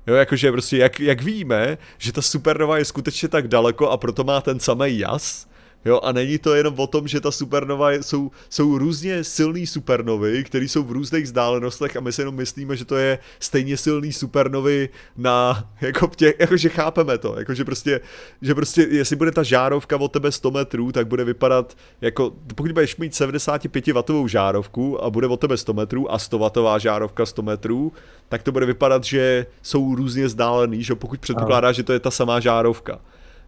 Jo, 0.08 0.16
jakože 0.16 0.52
prostě 0.52 0.78
jak, 0.78 1.00
jak 1.00 1.22
víme, 1.22 1.78
že 1.98 2.12
ta 2.12 2.22
supernova 2.22 2.78
je 2.78 2.86
skutečně 2.86 3.30
tak 3.30 3.48
daleko 3.48 3.90
a 3.90 3.98
proto 3.98 4.24
má 4.24 4.42
ten 4.42 4.60
samý 4.60 5.00
jas, 5.00 5.49
Jo, 5.86 6.00
a 6.04 6.12
není 6.12 6.38
to 6.38 6.56
jenom 6.56 6.74
o 6.78 6.88
tom, 6.88 7.08
že 7.08 7.22
ta 7.22 7.32
supernova 7.32 7.92
jsou, 7.92 8.32
jsou 8.50 8.78
různě 8.78 9.24
silný 9.24 9.68
supernovy, 9.68 10.44
které 10.44 10.66
jsou 10.66 10.84
v 10.84 10.92
různých 10.92 11.24
vzdálenostech 11.24 11.98
a 11.98 12.00
my 12.00 12.12
si 12.12 12.22
jenom 12.22 12.36
myslíme, 12.36 12.76
že 12.76 12.86
to 12.86 12.96
je 12.96 13.20
stejně 13.40 13.78
silný 13.78 14.14
supernovy 14.14 14.90
na, 15.18 15.70
jako 15.82 16.12
tě, 16.16 16.34
jakože 16.40 16.70
chápeme 16.70 17.18
to, 17.18 17.40
jakože 17.40 17.66
prostě, 17.66 18.02
že 18.42 18.56
prostě, 18.56 18.82
jestli 18.82 19.16
bude 19.16 19.32
ta 19.32 19.44
žárovka 19.44 19.98
od 19.98 20.12
tebe 20.12 20.32
100 20.32 20.52
metrů, 20.52 20.92
tak 20.92 21.08
bude 21.08 21.24
vypadat 21.24 21.78
jako, 22.02 22.34
pokud 22.56 22.72
budeš 22.72 22.98
mít 22.98 23.16
75 23.16 23.88
watovou 23.88 24.28
žárovku 24.28 25.04
a 25.04 25.10
bude 25.10 25.28
od 25.28 25.40
tebe 25.40 25.58
100 25.58 25.74
metrů 25.74 26.12
a 26.12 26.20
100 26.20 26.40
watová 26.40 26.78
žárovka 26.78 27.26
100 27.26 27.42
metrů, 27.42 27.94
tak 28.30 28.44
to 28.44 28.52
bude 28.52 28.66
vypadat, 28.66 29.04
že 29.04 29.46
jsou 29.62 29.96
různě 29.96 30.26
vzdálený, 30.26 30.84
že 30.84 30.96
pokud 30.96 31.20
předpokládá, 31.20 31.72
že 31.72 31.84
to 31.84 31.94
je 31.94 32.00
ta 32.00 32.12
samá 32.12 32.40
žárovka. 32.40 33.00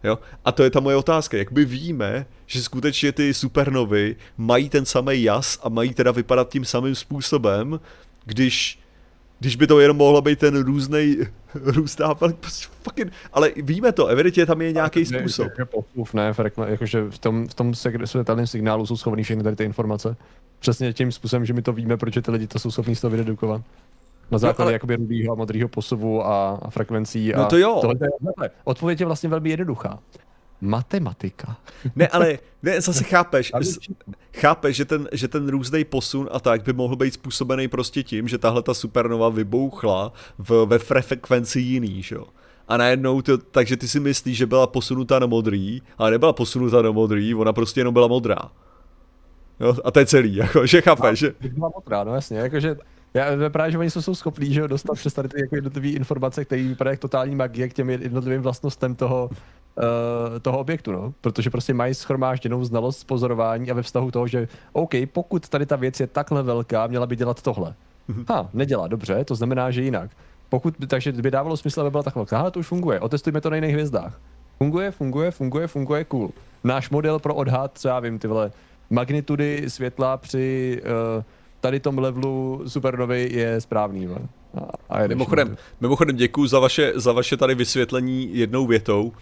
Jo? 0.04 0.18
A 0.44 0.52
to 0.52 0.62
je 0.62 0.70
ta 0.70 0.80
moje 0.80 0.96
otázka. 0.96 1.36
Jak 1.36 1.52
by 1.52 1.64
víme, 1.64 2.26
že 2.46 2.62
skutečně 2.62 3.12
ty 3.12 3.34
supernovy 3.34 4.16
mají 4.36 4.68
ten 4.68 4.84
samý 4.84 5.22
jas 5.22 5.58
a 5.62 5.68
mají 5.68 5.94
teda 5.94 6.10
vypadat 6.10 6.48
tím 6.48 6.64
samým 6.64 6.94
způsobem, 6.94 7.80
když 8.24 8.82
když 9.42 9.56
by 9.56 9.66
to 9.66 9.80
jenom 9.80 9.96
mohlo 9.96 10.22
být 10.22 10.38
ten 10.38 10.62
různý 10.62 11.16
růstá, 11.54 12.14
prostě 12.14 12.68
fucking, 12.82 13.12
ale 13.32 13.50
víme 13.56 13.92
to, 13.92 14.06
evidentně 14.06 14.46
tam 14.46 14.62
je 14.62 14.72
nějaký 14.72 15.04
způsob. 15.04 15.48
Je, 15.58 15.66
je 15.96 16.04
ne, 16.14 16.34
jakože 16.66 17.04
v 17.10 17.18
tom, 17.18 17.48
v 17.48 17.54
tom 17.54 17.74
světelném 18.04 18.46
signálu 18.46 18.86
jsou 18.86 18.96
schovaný 18.96 19.22
všechny 19.22 19.42
tady 19.42 19.56
ty 19.56 19.64
informace. 19.64 20.16
Přesně 20.58 20.92
tím 20.92 21.12
způsobem, 21.12 21.44
že 21.44 21.52
my 21.52 21.62
to 21.62 21.72
víme, 21.72 21.96
proč 21.96 22.14
ty 22.22 22.30
lidi 22.30 22.46
to 22.46 22.58
jsou 22.58 22.70
schopní 22.70 22.96
z 22.96 23.00
toho 23.00 23.10
vydedukovat. 23.10 23.62
Na 24.32 24.38
základě 24.38 24.64
no, 24.64 24.66
ale... 24.66 24.72
jakoby 24.72 24.96
rudýho 24.96 25.32
a 25.32 25.36
modrýho 25.36 25.68
posuvu 25.68 26.26
a, 26.26 26.58
a 26.62 26.70
frekvencí. 26.70 27.32
No 27.36 27.46
to 27.46 27.56
jo. 27.56 27.78
Tohle 27.80 27.96
odpověď 28.64 29.00
je 29.00 29.06
vlastně 29.06 29.28
velmi 29.28 29.50
jednoduchá. 29.50 29.98
Matematika. 30.60 31.56
Ne, 31.96 32.08
ale 32.08 32.38
ne, 32.62 32.80
zase 32.80 33.04
chápeš, 33.04 33.52
chápeš, 34.36 34.76
že 34.76 34.84
ten, 34.84 35.08
že 35.12 35.28
ten 35.28 35.48
různý 35.48 35.84
posun 35.84 36.28
a 36.32 36.40
tak 36.40 36.62
by 36.62 36.72
mohl 36.72 36.96
být 36.96 37.14
způsobený 37.14 37.68
prostě 37.68 38.02
tím, 38.02 38.28
že 38.28 38.38
tahle 38.38 38.62
ta 38.62 38.74
supernova 38.74 39.28
vybouchla 39.28 40.12
v, 40.38 40.66
ve 40.66 40.78
frekvenci 40.78 41.60
jiný, 41.60 42.02
že 42.02 42.14
jo? 42.14 42.24
A 42.68 42.76
najednou, 42.76 43.22
to, 43.22 43.38
takže 43.38 43.76
ty 43.76 43.88
si 43.88 44.00
myslíš, 44.00 44.36
že 44.36 44.46
byla 44.46 44.66
posunutá 44.66 45.18
na 45.18 45.26
modrý, 45.26 45.82
ale 45.98 46.10
nebyla 46.10 46.32
posunutá 46.32 46.82
na 46.82 46.90
modrý, 46.90 47.34
ona 47.34 47.52
prostě 47.52 47.80
jenom 47.80 47.94
byla 47.94 48.06
modrá. 48.06 48.50
Jo, 49.60 49.76
a 49.84 49.90
to 49.90 49.98
je 49.98 50.06
celý, 50.06 50.34
jako, 50.34 50.66
že 50.66 50.80
chápeš, 50.80 51.18
že... 51.18 51.34
Byla 51.40 51.70
modrá, 51.74 52.04
no 52.04 52.14
jasně, 52.14 52.38
jakože 52.38 52.76
já 53.14 53.50
právě, 53.50 53.72
že 53.72 53.78
oni 53.78 53.90
jsou 53.90 54.14
schopní, 54.14 54.52
že 54.52 54.68
dostat 54.68 54.94
přes 54.94 55.14
tady 55.14 55.28
ty 55.28 55.40
jako 55.40 55.54
jednotlivé 55.54 55.88
informace, 55.88 56.44
které 56.44 56.62
vypadají 56.62 56.92
jak 56.92 57.00
totální 57.00 57.36
magie 57.36 57.68
k 57.68 57.74
těm 57.74 57.90
jednotlivým 57.90 58.42
vlastnostem 58.42 58.94
toho, 58.94 59.30
uh, 59.32 60.38
toho 60.42 60.58
objektu, 60.58 60.92
no. 60.92 61.14
Protože 61.20 61.50
prostě 61.50 61.74
mají 61.74 61.94
schromážděnou 61.94 62.64
znalost 62.64 63.04
pozorování 63.04 63.70
a 63.70 63.74
ve 63.74 63.82
vztahu 63.82 64.10
toho, 64.10 64.26
že 64.26 64.48
OK, 64.72 64.90
pokud 65.12 65.48
tady 65.48 65.66
ta 65.66 65.76
věc 65.76 66.00
je 66.00 66.06
takhle 66.06 66.42
velká, 66.42 66.86
měla 66.86 67.06
by 67.06 67.16
dělat 67.16 67.42
tohle. 67.42 67.74
Mhm. 68.08 68.24
Ha, 68.28 68.50
nedělá, 68.52 68.88
dobře, 68.88 69.24
to 69.24 69.34
znamená, 69.34 69.70
že 69.70 69.82
jinak. 69.82 70.10
Pokud 70.48 70.74
takže 70.86 71.12
by 71.12 71.30
dávalo 71.30 71.56
smysl, 71.56 71.80
aby 71.80 71.90
byla 71.90 72.02
takhle 72.02 72.20
velká, 72.20 72.50
to 72.50 72.60
už 72.60 72.66
funguje, 72.66 73.00
otestujme 73.00 73.40
to 73.40 73.50
na 73.50 73.56
jiných 73.56 73.72
hvězdách. 73.72 74.20
Funguje, 74.58 74.90
funguje, 74.90 75.30
funguje, 75.30 75.66
funguje, 75.66 76.04
cool. 76.04 76.30
Náš 76.64 76.90
model 76.90 77.18
pro 77.18 77.34
odhad, 77.34 77.70
co 77.74 77.88
já 77.88 78.00
vím, 78.00 78.18
ty 78.18 78.28
vole, 78.28 78.52
magnitudy 78.90 79.64
světla 79.68 80.16
při 80.16 80.80
uh, 81.16 81.22
tady 81.62 81.80
tom 81.80 81.98
levelu 81.98 82.62
supernovy 82.66 83.28
je 83.32 83.60
správný. 83.60 84.08
A, 84.08 84.98
a 84.98 85.06
mimochodem, 85.06 85.56
mimochodem 85.80 86.16
děkuji 86.16 86.46
za 86.46 86.58
vaše, 86.58 86.92
za 86.94 87.12
vaše 87.12 87.36
tady 87.36 87.54
vysvětlení 87.54 88.30
jednou 88.32 88.66
větou, 88.66 89.02
uh, 89.02 89.12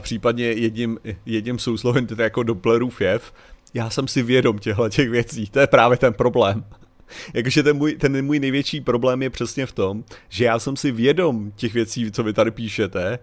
případně 0.00 0.44
jedním, 0.44 0.98
jedním 1.26 1.58
souslovem, 1.58 2.06
tedy 2.06 2.22
jako 2.22 2.42
Dopplerův 2.42 3.00
jev. 3.00 3.32
Já 3.74 3.90
jsem 3.90 4.08
si 4.08 4.22
vědom 4.22 4.58
těchto 4.58 4.88
těch 4.88 5.10
věcí, 5.10 5.46
to 5.50 5.60
je 5.60 5.66
právě 5.66 5.98
ten 5.98 6.14
problém. 6.14 6.64
Jakože 7.34 7.62
ten 7.62 7.76
můj, 7.76 7.96
ten 7.96 8.24
můj 8.24 8.38
největší 8.38 8.80
problém 8.80 9.22
je 9.22 9.30
přesně 9.30 9.66
v 9.66 9.72
tom, 9.72 10.04
že 10.28 10.44
já 10.44 10.58
jsem 10.58 10.76
si 10.76 10.92
vědom 10.92 11.52
těch 11.56 11.74
věcí, 11.74 12.12
co 12.12 12.22
vy 12.22 12.32
tady 12.32 12.50
píšete, 12.50 13.18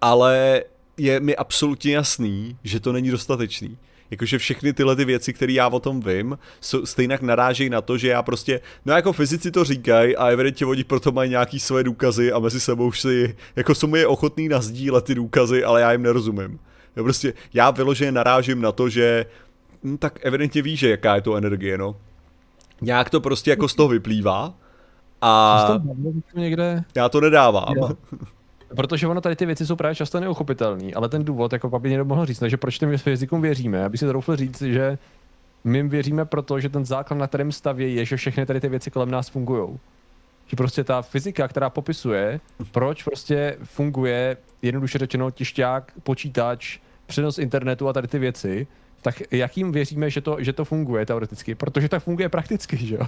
ale 0.00 0.62
je 0.96 1.20
mi 1.20 1.36
absolutně 1.36 1.94
jasný, 1.94 2.56
že 2.64 2.80
to 2.80 2.92
není 2.92 3.10
dostatečný 3.10 3.78
jakože 4.10 4.38
všechny 4.38 4.72
tyhle 4.72 4.96
ty 4.96 5.04
věci, 5.04 5.32
které 5.32 5.52
já 5.52 5.68
o 5.68 5.80
tom 5.80 6.00
vím, 6.00 6.38
stejně 6.84 7.18
narážejí 7.22 7.70
na 7.70 7.80
to, 7.80 7.98
že 7.98 8.08
já 8.08 8.22
prostě, 8.22 8.60
no 8.86 8.92
jako 8.92 9.12
fyzici 9.12 9.50
to 9.50 9.64
říkají 9.64 10.16
a 10.16 10.26
evidentně 10.26 10.66
oni 10.66 10.84
proto 10.84 11.12
mají 11.12 11.30
nějaký 11.30 11.60
své 11.60 11.84
důkazy 11.84 12.32
a 12.32 12.38
mezi 12.38 12.60
sebou 12.60 12.86
už 12.86 13.00
si, 13.00 13.36
jako 13.56 13.74
jsou 13.74 13.86
mi 13.86 13.98
je 13.98 14.06
ochotný 14.06 14.48
nazdílet 14.48 15.04
ty 15.04 15.14
důkazy, 15.14 15.64
ale 15.64 15.80
já 15.80 15.92
jim 15.92 16.02
nerozumím. 16.02 16.58
Já 16.96 17.02
prostě, 17.02 17.32
já 17.54 17.70
vyloženě 17.70 18.12
narážím 18.12 18.60
na 18.60 18.72
to, 18.72 18.88
že 18.88 19.26
hm, 19.84 19.98
tak 19.98 20.18
evidentně 20.22 20.62
víš, 20.62 20.80
že 20.80 20.90
jaká 20.90 21.14
je 21.14 21.20
to 21.20 21.36
energie, 21.36 21.78
no. 21.78 21.96
Nějak 22.80 23.10
to 23.10 23.20
prostě 23.20 23.50
jako 23.50 23.68
z 23.68 23.74
toho 23.74 23.88
vyplývá 23.88 24.54
a 25.20 25.66
já 26.96 27.08
to 27.08 27.20
nedávám. 27.20 27.74
Protože 28.76 29.06
ono 29.06 29.20
tady 29.20 29.36
ty 29.36 29.46
věci 29.46 29.66
jsou 29.66 29.76
právě 29.76 29.94
často 29.94 30.20
neuchopitelné, 30.20 30.92
ale 30.94 31.08
ten 31.08 31.24
důvod, 31.24 31.52
jako 31.52 31.78
by 31.78 31.88
někdo 31.88 32.04
mohl 32.04 32.26
říct, 32.26 32.40
no, 32.40 32.48
že 32.48 32.56
proč 32.56 32.78
těm 32.78 32.98
fyzikům 32.98 33.42
věříme, 33.42 33.84
aby 33.84 33.98
si 33.98 34.06
troufl 34.06 34.36
říct, 34.36 34.62
že 34.62 34.98
my 35.64 35.88
věříme 35.88 36.24
proto, 36.24 36.60
že 36.60 36.68
ten 36.68 36.84
základ, 36.84 37.16
na 37.16 37.26
kterém 37.26 37.52
staví, 37.52 37.94
je, 37.94 38.04
že 38.04 38.16
všechny 38.16 38.46
tady 38.46 38.60
ty 38.60 38.68
věci 38.68 38.90
kolem 38.90 39.10
nás 39.10 39.28
fungují. 39.28 39.78
Že 40.46 40.56
prostě 40.56 40.84
ta 40.84 41.02
fyzika, 41.02 41.48
která 41.48 41.70
popisuje, 41.70 42.40
proč 42.72 43.02
prostě 43.02 43.56
funguje, 43.62 44.36
jednoduše 44.62 44.98
řečeno, 44.98 45.30
tišťák, 45.30 45.92
počítač, 46.02 46.78
přenos 47.06 47.38
internetu 47.38 47.88
a 47.88 47.92
tady 47.92 48.08
ty 48.08 48.18
věci, 48.18 48.66
tak 49.02 49.22
jakým 49.30 49.72
věříme, 49.72 50.10
že 50.10 50.20
to, 50.20 50.36
že 50.40 50.52
to 50.52 50.64
funguje 50.64 51.06
teoreticky? 51.06 51.54
Protože 51.54 51.88
tak 51.88 52.02
funguje 52.02 52.28
prakticky, 52.28 52.76
že 52.76 52.94
jo? 52.94 53.06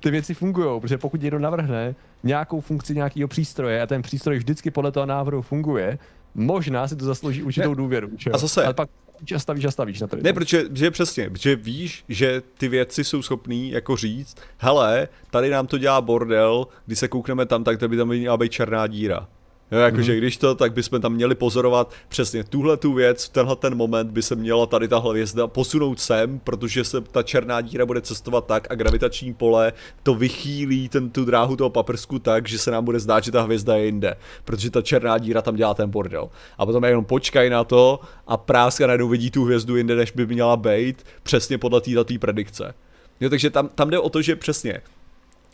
Ty 0.00 0.10
věci 0.10 0.34
fungují, 0.34 0.80
protože 0.80 0.98
pokud 0.98 1.22
někdo 1.22 1.38
navrhne 1.38 1.94
nějakou 2.22 2.60
funkci 2.60 2.94
nějakého 2.94 3.28
přístroje 3.28 3.82
a 3.82 3.86
ten 3.86 4.02
přístroj 4.02 4.38
vždycky 4.38 4.70
podle 4.70 4.92
toho 4.92 5.06
návrhu 5.06 5.42
funguje, 5.42 5.98
možná 6.34 6.88
si 6.88 6.96
to 6.96 7.04
zaslouží 7.04 7.42
určitou 7.42 7.74
důvěru. 7.74 8.10
Čo? 8.16 8.30
A 8.34 8.38
zase, 8.38 8.64
ale 8.64 8.74
pak 8.74 8.88
a 9.34 9.38
stavíš 9.38 9.64
a 9.64 9.70
stavíš 9.70 10.00
na 10.00 10.06
to. 10.06 10.16
Ne, 10.22 10.32
protože, 10.32 10.62
protože 10.62 10.90
přesně, 10.90 11.30
protože 11.30 11.56
víš, 11.56 12.04
že 12.08 12.42
ty 12.58 12.68
věci 12.68 13.04
jsou 13.04 13.22
schopný 13.22 13.70
jako 13.70 13.96
říct, 13.96 14.36
hele, 14.58 15.08
tady 15.30 15.50
nám 15.50 15.66
to 15.66 15.78
dělá 15.78 16.00
bordel, 16.00 16.66
když 16.86 16.98
se 16.98 17.08
koukneme 17.08 17.46
tam, 17.46 17.64
tak 17.64 17.78
to 17.78 17.88
by 17.88 17.96
tam 17.96 18.08
měla 18.08 18.36
být 18.36 18.52
černá 18.52 18.86
díra. 18.86 19.28
Jo, 19.72 19.78
jakože 19.78 20.12
mm-hmm. 20.12 20.18
když 20.18 20.36
to, 20.36 20.54
tak 20.54 20.72
bychom 20.72 21.00
tam 21.00 21.12
měli 21.12 21.34
pozorovat 21.34 21.92
přesně 22.08 22.44
tuhle 22.44 22.76
tu 22.76 22.92
věc, 22.92 23.24
v 23.24 23.28
tenhle 23.28 23.56
ten 23.56 23.74
moment 23.74 24.10
by 24.10 24.22
se 24.22 24.34
měla 24.34 24.66
tady 24.66 24.88
ta 24.88 24.98
hvězda 24.98 25.46
posunout 25.46 26.00
sem, 26.00 26.38
protože 26.38 26.84
se 26.84 27.00
ta 27.00 27.22
černá 27.22 27.60
díra 27.60 27.86
bude 27.86 28.00
cestovat 28.00 28.46
tak 28.46 28.66
a 28.70 28.74
gravitační 28.74 29.34
pole 29.34 29.72
to 30.02 30.14
vychýlí 30.14 30.88
ten, 30.88 31.10
tu 31.10 31.24
dráhu 31.24 31.56
toho 31.56 31.70
paprsku 31.70 32.18
tak, 32.18 32.48
že 32.48 32.58
se 32.58 32.70
nám 32.70 32.84
bude 32.84 33.00
zdát, 33.00 33.24
že 33.24 33.32
ta 33.32 33.42
hvězda 33.42 33.76
je 33.76 33.84
jinde, 33.84 34.16
protože 34.44 34.70
ta 34.70 34.82
černá 34.82 35.18
díra 35.18 35.42
tam 35.42 35.56
dělá 35.56 35.74
ten 35.74 35.90
bordel. 35.90 36.30
A 36.58 36.66
potom 36.66 36.84
jenom 36.84 37.04
počkaj 37.04 37.50
na 37.50 37.64
to 37.64 38.00
a 38.26 38.36
práska 38.36 38.86
najednou 38.86 39.08
vidí 39.08 39.30
tu 39.30 39.44
hvězdu 39.44 39.76
jinde, 39.76 39.96
než 39.96 40.10
by 40.10 40.26
měla 40.26 40.56
být, 40.56 41.04
přesně 41.22 41.58
podle 41.58 41.80
této 41.80 42.14
predikce. 42.20 42.74
Jo, 43.20 43.30
takže 43.30 43.50
tam, 43.50 43.68
tam 43.68 43.90
jde 43.90 43.98
o 43.98 44.08
to, 44.08 44.22
že 44.22 44.36
přesně 44.36 44.80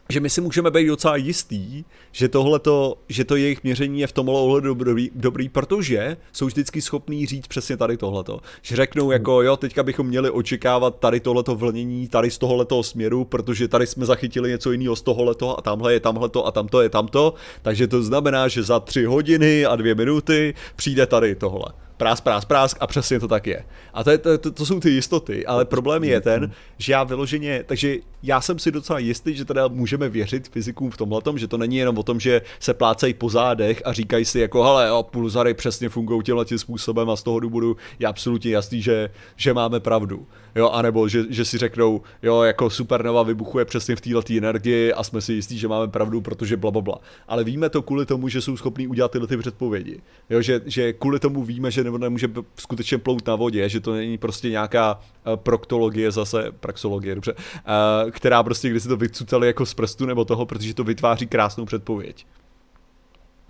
že 0.08 0.20
my 0.20 0.30
si 0.30 0.40
můžeme 0.40 0.70
být 0.70 0.86
docela 0.86 1.16
jistý, 1.16 1.84
že 2.12 2.28
tohleto, 2.28 2.98
že 3.08 3.24
to 3.24 3.36
jejich 3.36 3.64
měření 3.64 4.00
je 4.00 4.06
v 4.06 4.12
tomhle 4.12 4.34
ohledu 4.34 4.74
dobrý, 4.74 5.10
dobrý, 5.14 5.48
protože 5.48 6.16
jsou 6.32 6.46
vždycky 6.46 6.82
schopní 6.82 7.26
říct 7.26 7.46
přesně 7.46 7.76
tady 7.76 7.96
tohleto. 7.96 8.40
Že 8.62 8.76
řeknou 8.76 9.10
jako 9.10 9.42
jo, 9.42 9.56
teďka 9.56 9.82
bychom 9.82 10.06
měli 10.06 10.30
očekávat 10.30 10.98
tady 10.98 11.20
tohleto 11.20 11.54
vlnění, 11.54 12.08
tady 12.08 12.30
z 12.30 12.38
tohoto 12.38 12.82
směru, 12.82 13.24
protože 13.24 13.68
tady 13.68 13.86
jsme 13.86 14.06
zachytili 14.06 14.50
něco 14.50 14.72
jiného 14.72 14.96
z 14.96 15.02
tohoto 15.02 15.58
a 15.58 15.62
tamhle 15.62 15.92
je 15.92 16.00
tamhleto 16.00 16.46
a 16.46 16.50
tamto 16.50 16.82
je 16.82 16.88
tamto, 16.88 17.34
takže 17.62 17.86
to 17.86 18.02
znamená, 18.02 18.48
že 18.48 18.62
za 18.62 18.80
tři 18.80 19.04
hodiny 19.04 19.66
a 19.66 19.76
dvě 19.76 19.94
minuty 19.94 20.54
přijde 20.76 21.06
tady 21.06 21.34
tohle 21.34 21.85
prásk, 21.96 22.24
prásk, 22.24 22.48
prásk 22.48 22.76
a 22.80 22.86
přesně 22.86 23.20
to 23.20 23.28
tak 23.28 23.46
je. 23.46 23.64
A 23.94 24.04
to, 24.04 24.10
je, 24.10 24.18
to, 24.18 24.38
to, 24.38 24.50
to 24.50 24.66
jsou 24.66 24.80
ty 24.80 24.90
jistoty, 24.90 25.46
ale 25.46 25.64
problém 25.64 26.04
je 26.04 26.20
ten, 26.20 26.52
že 26.78 26.92
já 26.92 27.04
vyloženě, 27.04 27.64
takže 27.66 27.96
já 28.22 28.40
jsem 28.40 28.58
si 28.58 28.72
docela 28.72 28.98
jistý, 28.98 29.34
že 29.34 29.44
teda 29.44 29.68
můžeme 29.68 30.08
věřit 30.08 30.48
fyzikům 30.48 30.90
v 30.90 30.96
tomhle, 30.96 31.20
že 31.36 31.48
to 31.48 31.58
není 31.58 31.76
jenom 31.76 31.98
o 31.98 32.02
tom, 32.02 32.20
že 32.20 32.42
se 32.60 32.74
plácají 32.74 33.14
po 33.14 33.28
zádech 33.28 33.82
a 33.84 33.92
říkají 33.92 34.24
si 34.24 34.40
jako, 34.40 34.62
hele, 34.62 34.88
jo, 34.88 35.02
pulzary 35.02 35.54
přesně 35.54 35.88
fungují 35.88 36.22
tímhle 36.22 36.44
tím 36.44 36.58
způsobem 36.58 37.10
a 37.10 37.16
z 37.16 37.22
toho 37.22 37.40
důvodu 37.40 37.76
je 37.98 38.06
absolutně 38.06 38.50
jasný, 38.50 38.82
že, 38.82 39.10
že 39.36 39.54
máme 39.54 39.80
pravdu. 39.80 40.26
Jo, 40.56 40.68
anebo 40.68 41.08
že, 41.08 41.24
že 41.28 41.44
si 41.44 41.58
řeknou, 41.58 42.02
jo, 42.22 42.42
jako 42.42 42.70
supernova 42.70 43.22
vybuchuje 43.22 43.64
přesně 43.64 43.96
v 43.96 44.00
této 44.00 44.36
energii 44.36 44.92
a 44.92 45.04
jsme 45.04 45.20
si 45.20 45.32
jistí, 45.32 45.58
že 45.58 45.68
máme 45.68 45.88
pravdu, 45.88 46.20
protože 46.20 46.56
bla, 46.56 46.70
bla, 46.70 46.82
bla. 46.82 46.98
Ale 47.28 47.44
víme 47.44 47.68
to 47.68 47.82
kvůli 47.82 48.06
tomu, 48.06 48.28
že 48.28 48.40
jsou 48.40 48.56
schopní 48.56 48.86
udělat 48.86 49.10
tyhle 49.10 49.28
ty 49.28 49.36
předpovědi. 49.36 50.00
Jo, 50.30 50.42
že, 50.42 50.60
že 50.66 50.92
kvůli 50.92 51.20
tomu 51.20 51.42
víme, 51.42 51.70
že 51.70 51.84
nebo 51.84 51.98
nemůže 51.98 52.28
skutečně 52.56 52.98
plout 52.98 53.26
na 53.26 53.34
vodě, 53.34 53.68
že 53.68 53.80
to 53.80 53.92
není 53.92 54.18
prostě 54.18 54.50
nějaká 54.50 54.94
uh, 55.26 55.36
proktologie 55.36 56.12
zase, 56.12 56.52
praxologie, 56.60 57.14
dobře, 57.14 57.32
uh, 57.34 58.10
která 58.10 58.42
prostě 58.42 58.68
když 58.68 58.82
si 58.82 58.88
to 58.88 58.96
vycutali 58.96 59.46
jako 59.46 59.66
z 59.66 59.74
prstu 59.74 60.06
nebo 60.06 60.24
toho, 60.24 60.46
protože 60.46 60.74
to 60.74 60.84
vytváří 60.84 61.26
krásnou 61.26 61.64
předpověď. 61.64 62.26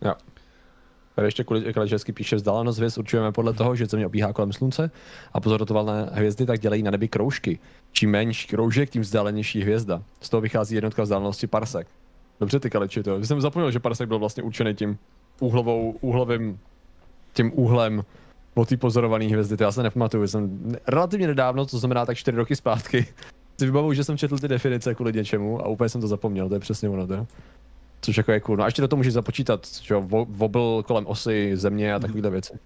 Jo. 0.05 0.13
Tady 1.17 1.29
ještě 1.29 1.45
Kaličevský 1.75 2.13
píše, 2.13 2.37
vzdálenost 2.37 2.77
hvězd 2.77 2.99
určujeme 2.99 3.33
podle 3.33 3.53
toho, 3.53 3.77
že 3.77 3.87
Země 3.87 4.07
obíhá 4.07 4.33
kolem 4.33 4.53
Slunce 4.53 4.91
a 5.33 5.41
pozorovatelné 5.41 6.11
hvězdy 6.13 6.47
tak 6.47 6.61
dělají 6.61 6.83
na 6.83 6.91
nebi 6.91 7.09
kroužky. 7.09 7.59
Čím 7.93 8.11
menší 8.11 8.49
kroužek, 8.49 8.91
tím 8.91 9.03
vzdálenější 9.03 9.63
hvězda. 9.63 10.03
Z 10.21 10.29
toho 10.29 10.41
vychází 10.41 10.75
jednotka 10.75 11.03
vzdálenosti 11.03 11.47
parsek. 11.47 11.87
Dobře 12.41 12.61
ty 12.61 12.71
Kaliči, 12.71 13.03
to. 13.03 13.25
Jsem 13.25 13.41
zapomněl, 13.41 13.71
že 13.71 13.81
parsek 13.81 14.09
byl 14.09 14.19
vlastně 14.19 14.43
určený 14.43 14.75
tím 14.75 14.99
úhlovou, 15.41 15.97
úhlovým, 16.01 16.59
tím 17.33 17.53
úhlem 17.55 18.05
o 18.55 18.65
té 18.65 18.77
pozorované 18.77 19.25
hvězdy, 19.25 19.57
to 19.57 19.65
já 19.65 19.73
se 19.73 19.83
nepamatuju, 19.83 20.29
jsem 20.29 20.77
relativně 20.87 21.27
nedávno, 21.27 21.67
to 21.67 21.79
znamená 21.79 22.07
tak 22.07 22.17
4 22.17 22.37
roky 22.37 22.57
zpátky, 22.57 23.07
si 23.59 23.67
vybavuju, 23.67 23.95
že 23.95 24.05
jsem 24.05 24.19
četl 24.19 24.39
ty 24.39 24.49
definice 24.49 24.95
kvůli 24.95 25.13
něčemu 25.13 25.65
a 25.65 25.69
úplně 25.69 25.89
jsem 25.89 26.01
to 26.01 26.09
zapomněl, 26.09 26.49
to 26.49 26.55
je 26.55 26.61
přesně 26.61 26.89
ono, 26.89 27.07
to. 27.07 27.27
Což 28.01 28.17
jako 28.17 28.33
je 28.33 28.41
cool. 28.41 28.57
No 28.57 28.65
a 28.65 28.67
ještě 28.67 28.83
do 28.83 28.89
toho 28.89 28.99
můžeš 28.99 29.13
započítat, 29.13 29.67
že 29.83 29.95
jo, 29.95 30.03
wobble 30.29 30.83
kolem 30.83 31.07
osy 31.07 31.51
země 31.55 31.95
a 31.95 31.99
takovéhle 31.99 32.31
věci. 32.31 32.59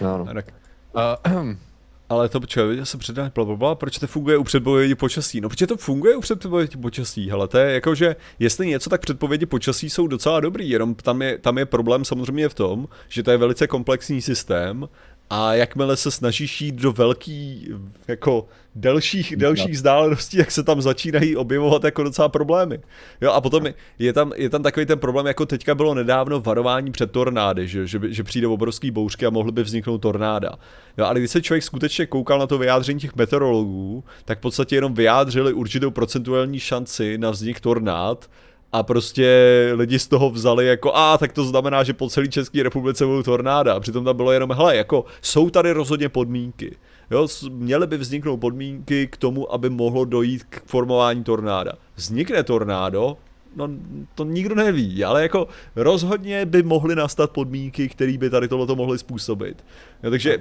No, 0.00 0.18
no. 0.18 0.24
Uh, 0.24 1.52
ale 2.08 2.28
to 2.28 2.40
počkej, 2.40 2.76
já 2.76 2.84
jsem 2.84 3.00
předal 3.00 3.30
blablabla, 3.34 3.74
proč 3.74 3.98
to 3.98 4.06
funguje 4.06 4.36
u 4.36 4.44
předpovědi 4.44 4.94
počasí? 4.94 5.40
No 5.40 5.48
protože 5.48 5.66
to 5.66 5.76
funguje 5.76 6.16
u 6.16 6.20
předpovědi 6.20 6.76
počasí, 6.76 7.30
hele, 7.30 7.48
to 7.48 7.58
je 7.58 7.74
jako, 7.74 7.94
že 7.94 8.16
jestli 8.38 8.66
něco, 8.66 8.90
tak 8.90 9.00
předpovědi 9.00 9.46
počasí 9.46 9.90
jsou 9.90 10.06
docela 10.06 10.40
dobrý, 10.40 10.70
jenom 10.70 10.94
tam 10.94 11.22
je, 11.22 11.38
tam 11.38 11.58
je 11.58 11.66
problém 11.66 12.04
samozřejmě 12.04 12.48
v 12.48 12.54
tom, 12.54 12.88
že 13.08 13.22
to 13.22 13.30
je 13.30 13.36
velice 13.36 13.66
komplexní 13.66 14.22
systém 14.22 14.88
a 15.30 15.54
jakmile 15.54 15.96
se 15.96 16.10
snažíš 16.10 16.60
jít 16.60 16.74
do 16.74 16.92
velký, 16.92 17.68
jako 18.08 18.46
delších, 18.74 19.36
delších 19.36 19.72
vzdáleností, 19.72 20.36
jak 20.36 20.50
se 20.50 20.62
tam 20.62 20.82
začínají 20.82 21.36
objevovat 21.36 21.84
jako 21.84 22.02
docela 22.02 22.28
problémy. 22.28 22.80
Jo, 23.20 23.32
a 23.32 23.40
potom 23.40 23.64
je 23.98 24.12
tam, 24.12 24.32
je 24.36 24.50
tam 24.50 24.62
takový 24.62 24.86
ten 24.86 24.98
problém, 24.98 25.26
jako 25.26 25.46
teďka 25.46 25.74
bylo 25.74 25.94
nedávno 25.94 26.40
varování 26.40 26.92
před 26.92 27.10
tornády, 27.10 27.68
že, 27.68 27.86
že, 27.86 28.00
že 28.08 28.24
přijde 28.24 28.46
obrovský 28.46 28.90
bouřky 28.90 29.26
a 29.26 29.30
mohly 29.30 29.52
by 29.52 29.62
vzniknout 29.62 29.98
tornáda. 29.98 30.58
Jo, 30.98 31.04
ale 31.04 31.20
když 31.20 31.30
se 31.30 31.42
člověk 31.42 31.62
skutečně 31.62 32.06
koukal 32.06 32.38
na 32.38 32.46
to 32.46 32.58
vyjádření 32.58 33.00
těch 33.00 33.16
meteorologů, 33.16 34.04
tak 34.24 34.38
v 34.38 34.40
podstatě 34.40 34.76
jenom 34.76 34.94
vyjádřili 34.94 35.52
určitou 35.52 35.90
procentuální 35.90 36.60
šanci 36.60 37.18
na 37.18 37.30
vznik 37.30 37.60
tornád, 37.60 38.30
a 38.72 38.82
prostě 38.82 39.28
lidi 39.74 39.98
z 39.98 40.08
toho 40.08 40.30
vzali 40.30 40.66
jako, 40.66 40.96
a 40.96 41.18
tak 41.18 41.32
to 41.32 41.44
znamená, 41.44 41.82
že 41.82 41.92
po 41.92 42.08
celé 42.08 42.28
České 42.28 42.62
republice 42.62 43.06
budou 43.06 43.22
tornáda. 43.22 43.74
A 43.74 43.80
přitom 43.80 44.04
tam 44.04 44.16
bylo 44.16 44.32
jenom, 44.32 44.52
hele, 44.52 44.76
jako 44.76 45.04
jsou 45.22 45.50
tady 45.50 45.72
rozhodně 45.72 46.08
podmínky. 46.08 46.76
Jo, 47.10 47.28
měly 47.50 47.86
by 47.86 47.96
vzniknout 47.96 48.36
podmínky 48.36 49.06
k 49.06 49.16
tomu, 49.16 49.52
aby 49.52 49.70
mohlo 49.70 50.04
dojít 50.04 50.44
k 50.44 50.62
formování 50.66 51.24
tornáda. 51.24 51.72
Vznikne 51.96 52.42
tornádo, 52.42 53.16
no 53.56 53.68
to 54.14 54.24
nikdo 54.24 54.54
neví, 54.54 55.04
ale 55.04 55.22
jako 55.22 55.48
rozhodně 55.76 56.46
by 56.46 56.62
mohly 56.62 56.96
nastat 56.96 57.30
podmínky, 57.30 57.88
které 57.88 58.18
by 58.18 58.30
tady 58.30 58.48
tohleto 58.48 58.76
mohly 58.76 58.98
způsobit. 58.98 59.64
Jo, 60.02 60.10
takže 60.10 60.38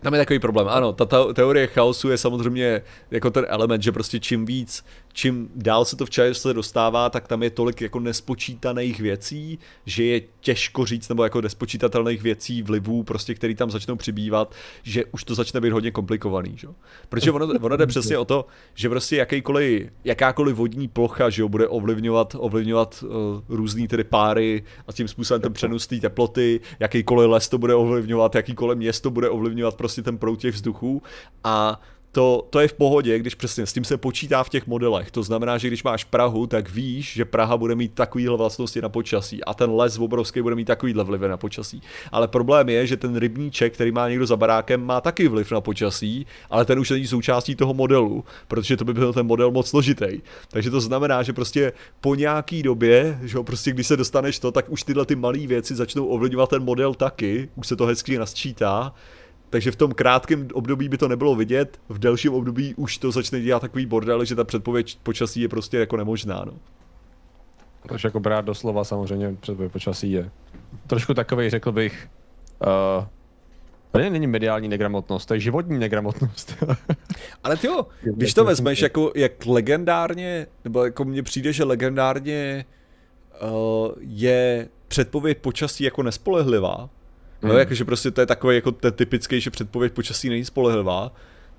tam 0.00 0.14
je 0.14 0.20
takový 0.20 0.38
problém. 0.38 0.68
Ano, 0.68 0.92
ta, 0.92 1.32
teorie 1.32 1.66
chaosu 1.66 2.10
je 2.10 2.18
samozřejmě 2.18 2.82
jako 3.10 3.30
ten 3.30 3.46
element, 3.48 3.82
že 3.82 3.92
prostě 3.92 4.20
čím 4.20 4.46
víc 4.46 4.84
čím 5.18 5.48
dál 5.54 5.84
se 5.84 5.96
to 5.96 6.06
v 6.06 6.10
čase 6.10 6.54
dostává, 6.54 7.10
tak 7.10 7.28
tam 7.28 7.42
je 7.42 7.50
tolik 7.50 7.80
jako 7.80 8.00
nespočítaných 8.00 9.00
věcí, 9.00 9.58
že 9.86 10.04
je 10.04 10.20
těžko 10.40 10.86
říct, 10.86 11.08
nebo 11.08 11.24
jako 11.24 11.40
nespočítatelných 11.40 12.22
věcí, 12.22 12.62
vlivů, 12.62 13.02
prostě, 13.02 13.34
který 13.34 13.54
tam 13.54 13.70
začnou 13.70 13.96
přibývat, 13.96 14.54
že 14.82 15.04
už 15.04 15.24
to 15.24 15.34
začne 15.34 15.60
být 15.60 15.70
hodně 15.70 15.90
komplikovaný, 15.90 16.56
že? 16.56 16.68
Protože 17.08 17.32
ono, 17.32 17.46
ono 17.60 17.76
jde 17.76 17.86
přesně 17.86 18.18
o 18.18 18.24
to, 18.24 18.46
že 18.74 18.88
prostě 18.88 19.16
jakýkoliv, 19.16 19.90
jakákoliv 20.04 20.56
vodní 20.56 20.88
plocha, 20.88 21.30
že 21.30 21.42
jo, 21.42 21.48
bude 21.48 21.68
ovlivňovat, 21.68 22.36
ovlivňovat 22.38 23.02
uh, 23.02 23.10
různý 23.48 23.88
tedy 23.88 24.04
páry 24.04 24.64
a 24.86 24.92
tím 24.92 25.08
způsobem 25.08 25.40
ten 25.40 25.52
přenos 25.52 25.86
té 25.86 25.96
teploty, 25.96 26.60
jakýkoliv 26.80 27.30
les 27.30 27.48
to 27.48 27.58
bude 27.58 27.74
ovlivňovat, 27.74 28.34
jakýkoliv 28.34 28.78
město 28.78 29.10
bude 29.10 29.28
ovlivňovat 29.28 29.74
prostě 29.74 30.02
ten 30.02 30.18
proud 30.18 30.40
těch 30.40 30.54
vzduchů 30.54 31.02
a 31.44 31.80
to, 32.12 32.46
to 32.50 32.60
je 32.60 32.68
v 32.68 32.72
pohodě, 32.72 33.18
když 33.18 33.34
přesně 33.34 33.66
s 33.66 33.72
tím 33.72 33.84
se 33.84 33.96
počítá 33.96 34.44
v 34.44 34.48
těch 34.48 34.66
modelech. 34.66 35.10
To 35.10 35.22
znamená, 35.22 35.58
že 35.58 35.68
když 35.68 35.82
máš 35.82 36.04
Prahu, 36.04 36.46
tak 36.46 36.70
víš, 36.70 37.12
že 37.12 37.24
Praha 37.24 37.56
bude 37.56 37.74
mít 37.74 37.94
takovýhle 37.94 38.36
vlastnosti 38.36 38.80
na 38.80 38.88
počasí 38.88 39.44
a 39.44 39.54
ten 39.54 39.70
les 39.70 39.98
obrovský 39.98 40.42
bude 40.42 40.54
mít 40.54 40.64
takovýhle 40.64 41.04
vlivy 41.04 41.28
na 41.28 41.36
počasí. 41.36 41.82
Ale 42.12 42.28
problém 42.28 42.68
je, 42.68 42.86
že 42.86 42.96
ten 42.96 43.16
rybníček, 43.16 43.74
který 43.74 43.92
má 43.92 44.08
někdo 44.08 44.26
za 44.26 44.36
barákem, 44.36 44.84
má 44.84 45.00
taky 45.00 45.28
vliv 45.28 45.52
na 45.52 45.60
počasí, 45.60 46.26
ale 46.50 46.64
ten 46.64 46.78
už 46.78 46.90
není 46.90 47.06
součástí 47.06 47.54
toho 47.54 47.74
modelu, 47.74 48.24
protože 48.48 48.76
to 48.76 48.84
by 48.84 48.94
byl 48.94 49.12
ten 49.12 49.26
model 49.26 49.50
moc 49.50 49.68
složitý. 49.68 50.20
Takže 50.50 50.70
to 50.70 50.80
znamená, 50.80 51.22
že 51.22 51.32
prostě 51.32 51.72
po 52.00 52.14
nějaký 52.14 52.62
době, 52.62 53.18
že 53.22 53.38
prostě 53.38 53.70
když 53.70 53.86
se 53.86 53.96
dostaneš 53.96 54.38
to, 54.38 54.52
tak 54.52 54.68
už 54.68 54.82
tyhle 54.82 55.06
ty 55.06 55.16
malé 55.16 55.38
věci 55.38 55.74
začnou 55.74 56.06
ovlivňovat 56.06 56.50
ten 56.50 56.62
model 56.62 56.94
taky, 56.94 57.48
už 57.54 57.66
se 57.66 57.76
to 57.76 57.86
hezky 57.86 58.18
nasčítá 58.18 58.94
takže 59.50 59.70
v 59.70 59.76
tom 59.76 59.92
krátkém 59.92 60.48
období 60.52 60.88
by 60.88 60.98
to 60.98 61.08
nebylo 61.08 61.34
vidět, 61.34 61.80
v 61.88 61.98
delším 61.98 62.34
období 62.34 62.74
už 62.74 62.98
to 62.98 63.12
začne 63.12 63.40
dělat 63.40 63.60
takový 63.60 63.86
bordel, 63.86 64.24
že 64.24 64.34
ta 64.34 64.44
předpověď 64.44 64.98
počasí 65.02 65.40
je 65.40 65.48
prostě 65.48 65.78
jako 65.78 65.96
nemožná. 65.96 66.42
No. 66.46 66.52
Takže 67.88 68.08
jako 68.08 68.20
brát 68.20 68.44
doslova 68.44 68.84
samozřejmě 68.84 69.36
předpověď 69.40 69.72
počasí 69.72 70.12
je 70.12 70.30
trošku 70.86 71.14
takový, 71.14 71.50
řekl 71.50 71.72
bych, 71.72 72.08
uh, 72.98 73.04
to 73.90 73.98
není 73.98 74.26
mediální 74.26 74.68
negramotnost, 74.68 75.26
to 75.26 75.34
je 75.34 75.40
životní 75.40 75.78
negramotnost. 75.78 76.64
Ale 77.44 77.56
ty 77.56 77.66
jo, 77.66 77.86
když 78.02 78.34
to 78.34 78.44
vezmeš 78.44 78.82
jako 78.82 79.12
jak 79.14 79.46
legendárně, 79.46 80.46
nebo 80.64 80.84
jako 80.84 81.04
mně 81.04 81.22
přijde, 81.22 81.52
že 81.52 81.64
legendárně 81.64 82.64
uh, 83.42 83.88
je 84.00 84.68
předpověď 84.88 85.38
počasí 85.38 85.84
jako 85.84 86.02
nespolehlivá, 86.02 86.90
No, 87.42 87.52
mm. 87.52 87.58
jakože 87.58 87.84
prostě 87.84 88.10
to 88.10 88.20
je 88.20 88.26
takový 88.26 88.54
jako 88.54 88.72
ten 88.72 88.92
typický, 88.92 89.40
že 89.40 89.50
předpověď 89.50 89.92
počasí 89.92 90.28
není 90.28 90.44
spolehlivá. 90.44 91.12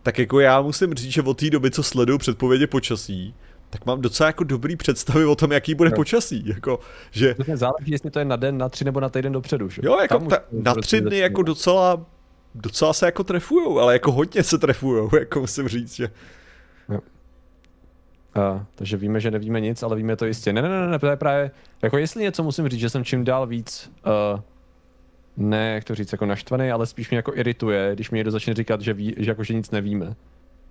Tak 0.03 0.19
jako 0.19 0.39
já 0.39 0.61
musím 0.61 0.93
říct, 0.93 1.11
že 1.11 1.21
od 1.21 1.39
té 1.39 1.49
doby, 1.49 1.71
co 1.71 1.83
sleduju 1.83 2.17
předpovědi 2.17 2.67
počasí, 2.67 3.35
tak 3.69 3.85
mám 3.85 4.01
docela 4.01 4.27
jako 4.27 4.43
dobrý 4.43 4.75
představy 4.75 5.25
o 5.25 5.35
tom, 5.35 5.51
jaký 5.51 5.75
bude 5.75 5.89
no. 5.89 5.95
počasí. 5.95 6.43
Jako, 6.47 6.79
že... 7.11 7.33
To 7.33 7.43
záleží, 7.57 7.91
jestli 7.91 8.11
to 8.11 8.19
je 8.19 8.25
na 8.25 8.35
den, 8.35 8.57
na 8.57 8.69
tři 8.69 8.85
nebo 8.85 8.99
na 8.99 9.09
týden 9.09 9.33
dopředu. 9.33 9.69
Že? 9.69 9.81
Jo, 9.85 9.97
jako 10.01 10.19
ta, 10.19 10.37
na 10.51 10.75
tři 10.75 11.01
dny 11.01 11.17
jako 11.17 11.43
docela, 11.43 12.05
docela 12.55 12.93
se 12.93 13.05
jako 13.05 13.23
trefujou, 13.23 13.79
ale 13.79 13.93
jako 13.93 14.11
hodně 14.11 14.43
se 14.43 14.57
trefujou, 14.57 15.09
jako 15.19 15.39
musím 15.39 15.67
říct, 15.67 15.95
že... 15.95 16.09
Jo. 16.89 16.99
A, 18.35 18.65
takže 18.75 18.97
víme, 18.97 19.19
že 19.19 19.31
nevíme 19.31 19.61
nic, 19.61 19.83
ale 19.83 19.95
víme 19.95 20.15
to 20.15 20.25
jistě. 20.25 20.53
Ne, 20.53 20.61
ne, 20.61 20.69
ne, 20.69 20.87
ne, 20.87 20.99
to 20.99 21.07
je 21.07 21.15
právě, 21.15 21.51
jako 21.81 21.97
jestli 21.97 22.23
něco 22.23 22.43
musím 22.43 22.69
říct, 22.69 22.79
že 22.79 22.89
jsem 22.89 23.03
čím 23.03 23.23
dál 23.23 23.47
víc 23.47 23.91
uh, 24.33 24.39
ne, 25.37 25.73
jak 25.73 25.83
to 25.83 25.95
říct, 25.95 26.11
jako 26.11 26.25
naštvaný, 26.25 26.71
ale 26.71 26.85
spíš 26.85 27.09
mě 27.09 27.17
jako 27.17 27.35
irituje, 27.35 27.91
když 27.95 28.11
mi 28.11 28.17
někdo 28.17 28.31
začne 28.31 28.53
říkat, 28.53 28.81
že, 28.81 28.93
ví, 28.93 29.15
že, 29.17 29.31
jako, 29.31 29.43
že 29.43 29.53
nic 29.53 29.71
nevíme. 29.71 30.15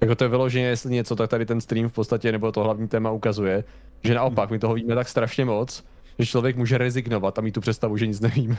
Jako 0.01 0.15
to 0.15 0.25
je 0.25 0.29
vyloženě, 0.29 0.67
jestli 0.67 0.91
něco, 0.91 1.17
tak 1.17 1.31
tady 1.31 1.47
ten 1.47 1.61
stream 1.61 1.89
v 1.89 1.93
podstatě, 1.93 2.33
nebo 2.33 2.53
to 2.53 2.65
hlavní 2.65 2.89
téma 2.89 3.11
ukazuje, 3.11 3.65
že 4.05 4.15
naopak 4.15 4.51
my 4.51 4.59
toho 4.59 4.75
víme 4.75 4.95
tak 4.95 5.09
strašně 5.09 5.45
moc, 5.45 5.85
že 6.19 6.27
člověk 6.27 6.57
může 6.57 6.79
rezignovat 6.79 7.39
a 7.39 7.43
mít 7.43 7.53
tu 7.53 7.61
představu, 7.61 7.97
že 7.97 8.07
nic 8.07 8.21
nevíme. 8.21 8.57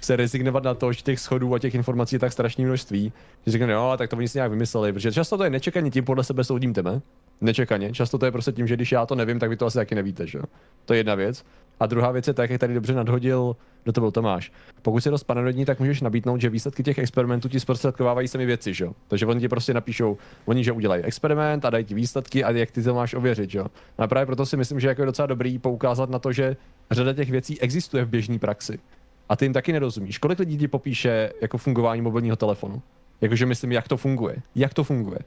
Se 0.00 0.16
rezignovat 0.16 0.64
na 0.64 0.74
to, 0.74 0.92
že 0.92 1.02
těch 1.02 1.20
schodů 1.20 1.54
a 1.54 1.58
těch 1.58 1.74
informací 1.74 2.14
je 2.14 2.20
tak 2.20 2.32
strašné 2.32 2.64
množství, 2.64 3.12
že 3.46 3.52
řekne, 3.52 3.72
jo, 3.72 3.94
tak 3.98 4.10
to 4.10 4.16
oni 4.16 4.28
si 4.28 4.38
nějak 4.38 4.50
vymysleli, 4.50 4.92
protože 4.92 5.12
často 5.12 5.38
to 5.38 5.44
je 5.44 5.50
nečekaně 5.50 5.90
tím 5.90 6.04
podle 6.04 6.24
sebe 6.24 6.44
soudím 6.44 6.74
tebe. 6.74 7.00
nečekaně. 7.40 7.92
Často 7.92 8.18
to 8.18 8.26
je 8.26 8.32
prostě 8.32 8.52
tím, 8.52 8.66
že 8.66 8.76
když 8.76 8.92
já 8.92 9.06
to 9.06 9.14
nevím, 9.14 9.38
tak 9.38 9.50
vy 9.50 9.56
to 9.56 9.66
asi 9.66 9.78
taky 9.78 9.94
nevíte, 9.94 10.26
že? 10.26 10.38
To 10.84 10.92
je 10.92 10.98
jedna 10.98 11.14
věc. 11.14 11.44
A 11.80 11.86
druhá 11.86 12.10
věc 12.10 12.28
je 12.28 12.34
tak, 12.34 12.50
jak 12.50 12.60
tady 12.60 12.74
dobře 12.74 12.94
nadhodil, 12.94 13.56
kdo 13.84 13.92
to 13.92 14.00
byl 14.00 14.10
Tomáš. 14.10 14.52
Pokud 14.82 15.00
si 15.00 15.10
dost 15.10 15.24
paranoidní, 15.24 15.64
tak 15.64 15.80
můžeš 15.80 16.00
nabídnout, 16.00 16.40
že 16.40 16.50
výsledky 16.50 16.82
těch 16.82 16.98
experimentů 16.98 17.48
ti 17.48 17.60
zprostředkovávají 17.60 18.28
sami 18.28 18.46
věci, 18.46 18.74
že 18.74 18.84
jo? 18.84 18.92
Takže 19.08 19.26
oni 19.26 19.40
ti 19.40 19.48
prostě 19.48 19.74
napíšou, 19.74 20.18
oni 20.46 20.64
že 20.64 20.72
udělají 20.72 21.02
experiment 21.02 21.64
a 21.64 21.70
dají 21.70 21.84
ti 21.84 21.94
výsledky 21.94 22.44
a 22.44 22.50
jak 22.50 22.70
ty 22.70 22.82
to 22.82 22.94
máš 22.94 23.14
ověřit, 23.14 23.50
že 23.50 23.58
jo? 23.58 23.66
A 23.98 24.06
právě 24.06 24.26
proto 24.26 24.46
si 24.46 24.56
myslím, 24.56 24.80
že 24.80 24.88
jako 24.88 25.02
je 25.02 25.06
docela 25.06 25.26
dobrý 25.26 25.58
poukázat 25.58 26.10
na 26.10 26.18
to, 26.18 26.32
že 26.32 26.56
řada 26.90 27.12
těch 27.12 27.30
věcí 27.30 27.60
existuje 27.60 28.04
v 28.04 28.08
běžné 28.08 28.38
praxi. 28.38 28.78
A 29.28 29.36
ty 29.36 29.44
jim 29.44 29.52
taky 29.52 29.72
nerozumíš. 29.72 30.18
Kolik 30.18 30.38
lidí 30.38 30.58
ti 30.58 30.68
popíše 30.68 31.32
jako 31.40 31.58
fungování 31.58 32.02
mobilního 32.02 32.36
telefonu? 32.36 32.82
Jakože 33.20 33.46
myslím, 33.46 33.72
jak 33.72 33.88
to 33.88 33.96
funguje. 33.96 34.36
Jak 34.54 34.74
to 34.74 34.84
funguje? 34.84 35.18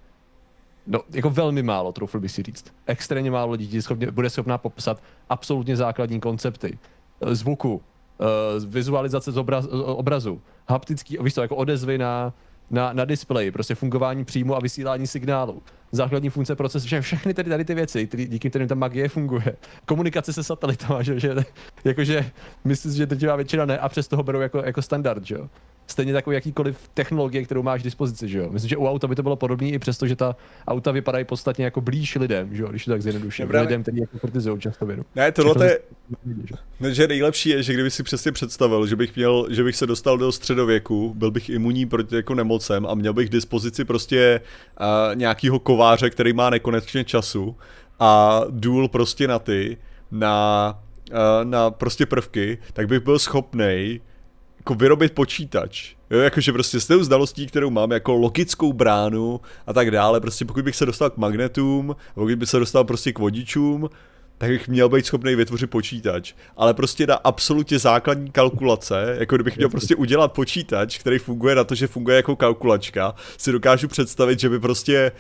No, 0.88 1.02
jako 1.14 1.30
velmi 1.30 1.64
málo, 1.64 1.92
troufl 1.92 2.20
bych 2.20 2.32
si 2.32 2.44
říct. 2.44 2.74
Extrémně 2.86 3.32
málo 3.32 3.52
lidí 3.52 3.82
schopně, 3.82 4.12
bude 4.12 4.30
schopná 4.30 4.58
popsat 4.58 5.04
absolutně 5.30 5.76
základní 5.76 6.20
koncepty. 6.20 6.78
Eh, 7.22 7.36
zvuku, 7.36 7.74
uh, 7.74 8.66
vizualizace 8.66 9.32
z 9.32 9.38
obraz, 9.38 9.66
obrazu, 9.72 10.42
haptický, 10.70 11.18
víš 11.22 11.34
to, 11.34 11.42
jako 11.42 11.56
odezvy 11.56 11.98
na, 11.98 12.34
na, 12.72 12.94
na 12.94 13.06
displeji, 13.06 13.52
prostě 13.52 13.76
fungování 13.76 14.26
příjmu 14.26 14.56
a 14.56 14.60
vysílání 14.60 15.08
signálu, 15.08 15.62
základní 15.92 16.30
funkce 16.30 16.56
procesu, 16.56 16.86
vše, 16.86 17.02
všechny 17.02 17.34
tady, 17.34 17.50
tady 17.50 17.66
ty 17.66 17.74
věci, 17.74 18.08
který, 18.08 18.28
díky 18.28 18.50
kterým 18.50 18.68
ta 18.68 18.76
magie 18.76 19.10
funguje. 19.10 19.56
Komunikace 19.86 20.34
se 20.34 20.44
satelitama, 20.44 21.02
že, 21.02 21.20
že 21.20 21.36
jakože 21.84 22.32
myslím, 22.64 22.92
že 22.92 23.06
drtivá 23.06 23.36
většina 23.36 23.66
ne 23.66 23.78
a 23.78 23.90
přesto 23.90 24.18
ho 24.18 24.24
berou 24.24 24.40
jako, 24.40 24.58
jako 24.66 24.82
standard, 24.82 25.26
že 25.26 25.36
jo 25.36 25.50
stejně 25.92 26.14
takový 26.14 26.34
jakýkoliv 26.34 26.78
technologie, 26.94 27.44
kterou 27.44 27.64
máš 27.64 27.82
k 27.82 27.84
dispozici, 27.84 28.28
že 28.28 28.38
jo. 28.38 28.50
Myslím, 28.52 28.70
že 28.70 28.78
u 28.78 28.88
auta 28.88 29.08
by 29.08 29.16
to 29.16 29.24
bylo 29.24 29.36
podobné, 29.36 29.68
i 29.68 29.80
přesto, 29.80 30.08
že 30.08 30.16
ta 30.16 30.36
auta 30.68 30.92
vypadají 30.92 31.26
podstatně 31.26 31.66
jako 31.66 31.82
blíž 31.82 32.16
lidem, 32.16 32.56
že 32.56 32.62
jo, 32.62 32.70
když 32.70 32.86
to 32.86 32.92
tak 32.92 33.02
zjednoduším. 33.02 33.44
Dobrá, 33.44 33.62
lidem, 33.62 33.82
kteří 33.82 34.00
jako 34.00 34.20
kritizují 34.20 34.60
často 34.60 34.86
vědu. 34.86 35.06
Ne, 35.16 35.32
tohle 35.32 35.66
je, 35.66 35.80
ne, 36.80 36.94
že 36.94 37.08
nejlepší 37.08 37.50
je, 37.50 37.64
že 37.64 37.74
kdyby 37.74 37.92
si 37.92 38.04
přesně 38.04 38.32
představil, 38.32 38.88
že 38.88 38.96
bych 38.96 39.16
měl, 39.16 39.48
že 39.50 39.64
bych 39.64 39.76
se 39.76 39.88
dostal 39.88 40.18
do 40.18 40.32
středověku, 40.32 41.14
byl 41.14 41.32
bych 41.32 41.50
imunní 41.50 41.86
proti 41.86 42.16
jako 42.16 42.36
nemocem 42.36 42.86
a 42.86 42.96
měl 42.96 43.14
bych 43.14 43.30
k 43.30 43.32
dispozici 43.32 43.86
prostě 43.86 44.42
uh, 44.80 45.16
nějakýho 45.16 45.60
kováře, 45.60 46.10
který 46.10 46.34
má 46.34 46.50
nekonečně 46.50 47.04
času 47.04 47.56
a 48.00 48.42
důl 48.50 48.88
prostě 48.88 49.28
na 49.28 49.40
ty, 49.40 49.78
na, 50.12 50.80
uh, 51.12 51.18
na 51.44 51.72
prostě 51.72 52.06
prvky, 52.06 52.58
tak 52.74 52.88
bych 52.88 53.00
byl 53.00 53.20
schopnej 53.20 54.02
jako 54.62 54.76
vyrobit 54.76 55.14
počítač. 55.14 55.94
Jo, 56.10 56.20
jakože 56.20 56.54
prostě 56.54 56.80
s 56.80 56.88
tou 56.88 57.04
znalostí, 57.04 57.48
kterou 57.48 57.70
mám, 57.70 57.92
jako 57.92 58.16
logickou 58.16 58.74
bránu 58.74 59.42
a 59.68 59.74
tak 59.74 59.92
dále, 59.92 60.22
prostě 60.22 60.46
pokud 60.46 60.64
bych 60.64 60.76
se 60.76 60.86
dostal 60.86 61.10
k 61.10 61.18
magnetům, 61.18 61.96
pokud 62.14 62.36
bych 62.36 62.50
se 62.50 62.60
dostal 62.60 62.84
prostě 62.84 63.14
k 63.14 63.20
vodičům, 63.20 63.90
tak 64.38 64.50
bych 64.50 64.68
měl 64.68 64.90
být 64.90 65.06
schopný 65.06 65.36
vytvořit 65.36 65.70
počítač. 65.70 66.34
Ale 66.58 66.74
prostě 66.74 67.08
na 67.08 67.16
absolutně 67.16 67.80
základní 67.80 68.32
kalkulace, 68.32 69.16
jako 69.20 69.36
kdybych 69.36 69.58
měl 69.58 69.70
prostě 69.70 69.96
udělat 69.96 70.32
počítač, 70.32 70.98
který 70.98 71.20
funguje 71.20 71.56
na 71.56 71.64
to, 71.64 71.76
že 71.76 71.88
funguje 71.88 72.16
jako 72.16 72.36
kalkulačka, 72.36 73.16
si 73.38 73.52
dokážu 73.52 73.88
představit, 73.88 74.40
že 74.40 74.50
by 74.50 74.60
prostě 74.60 75.12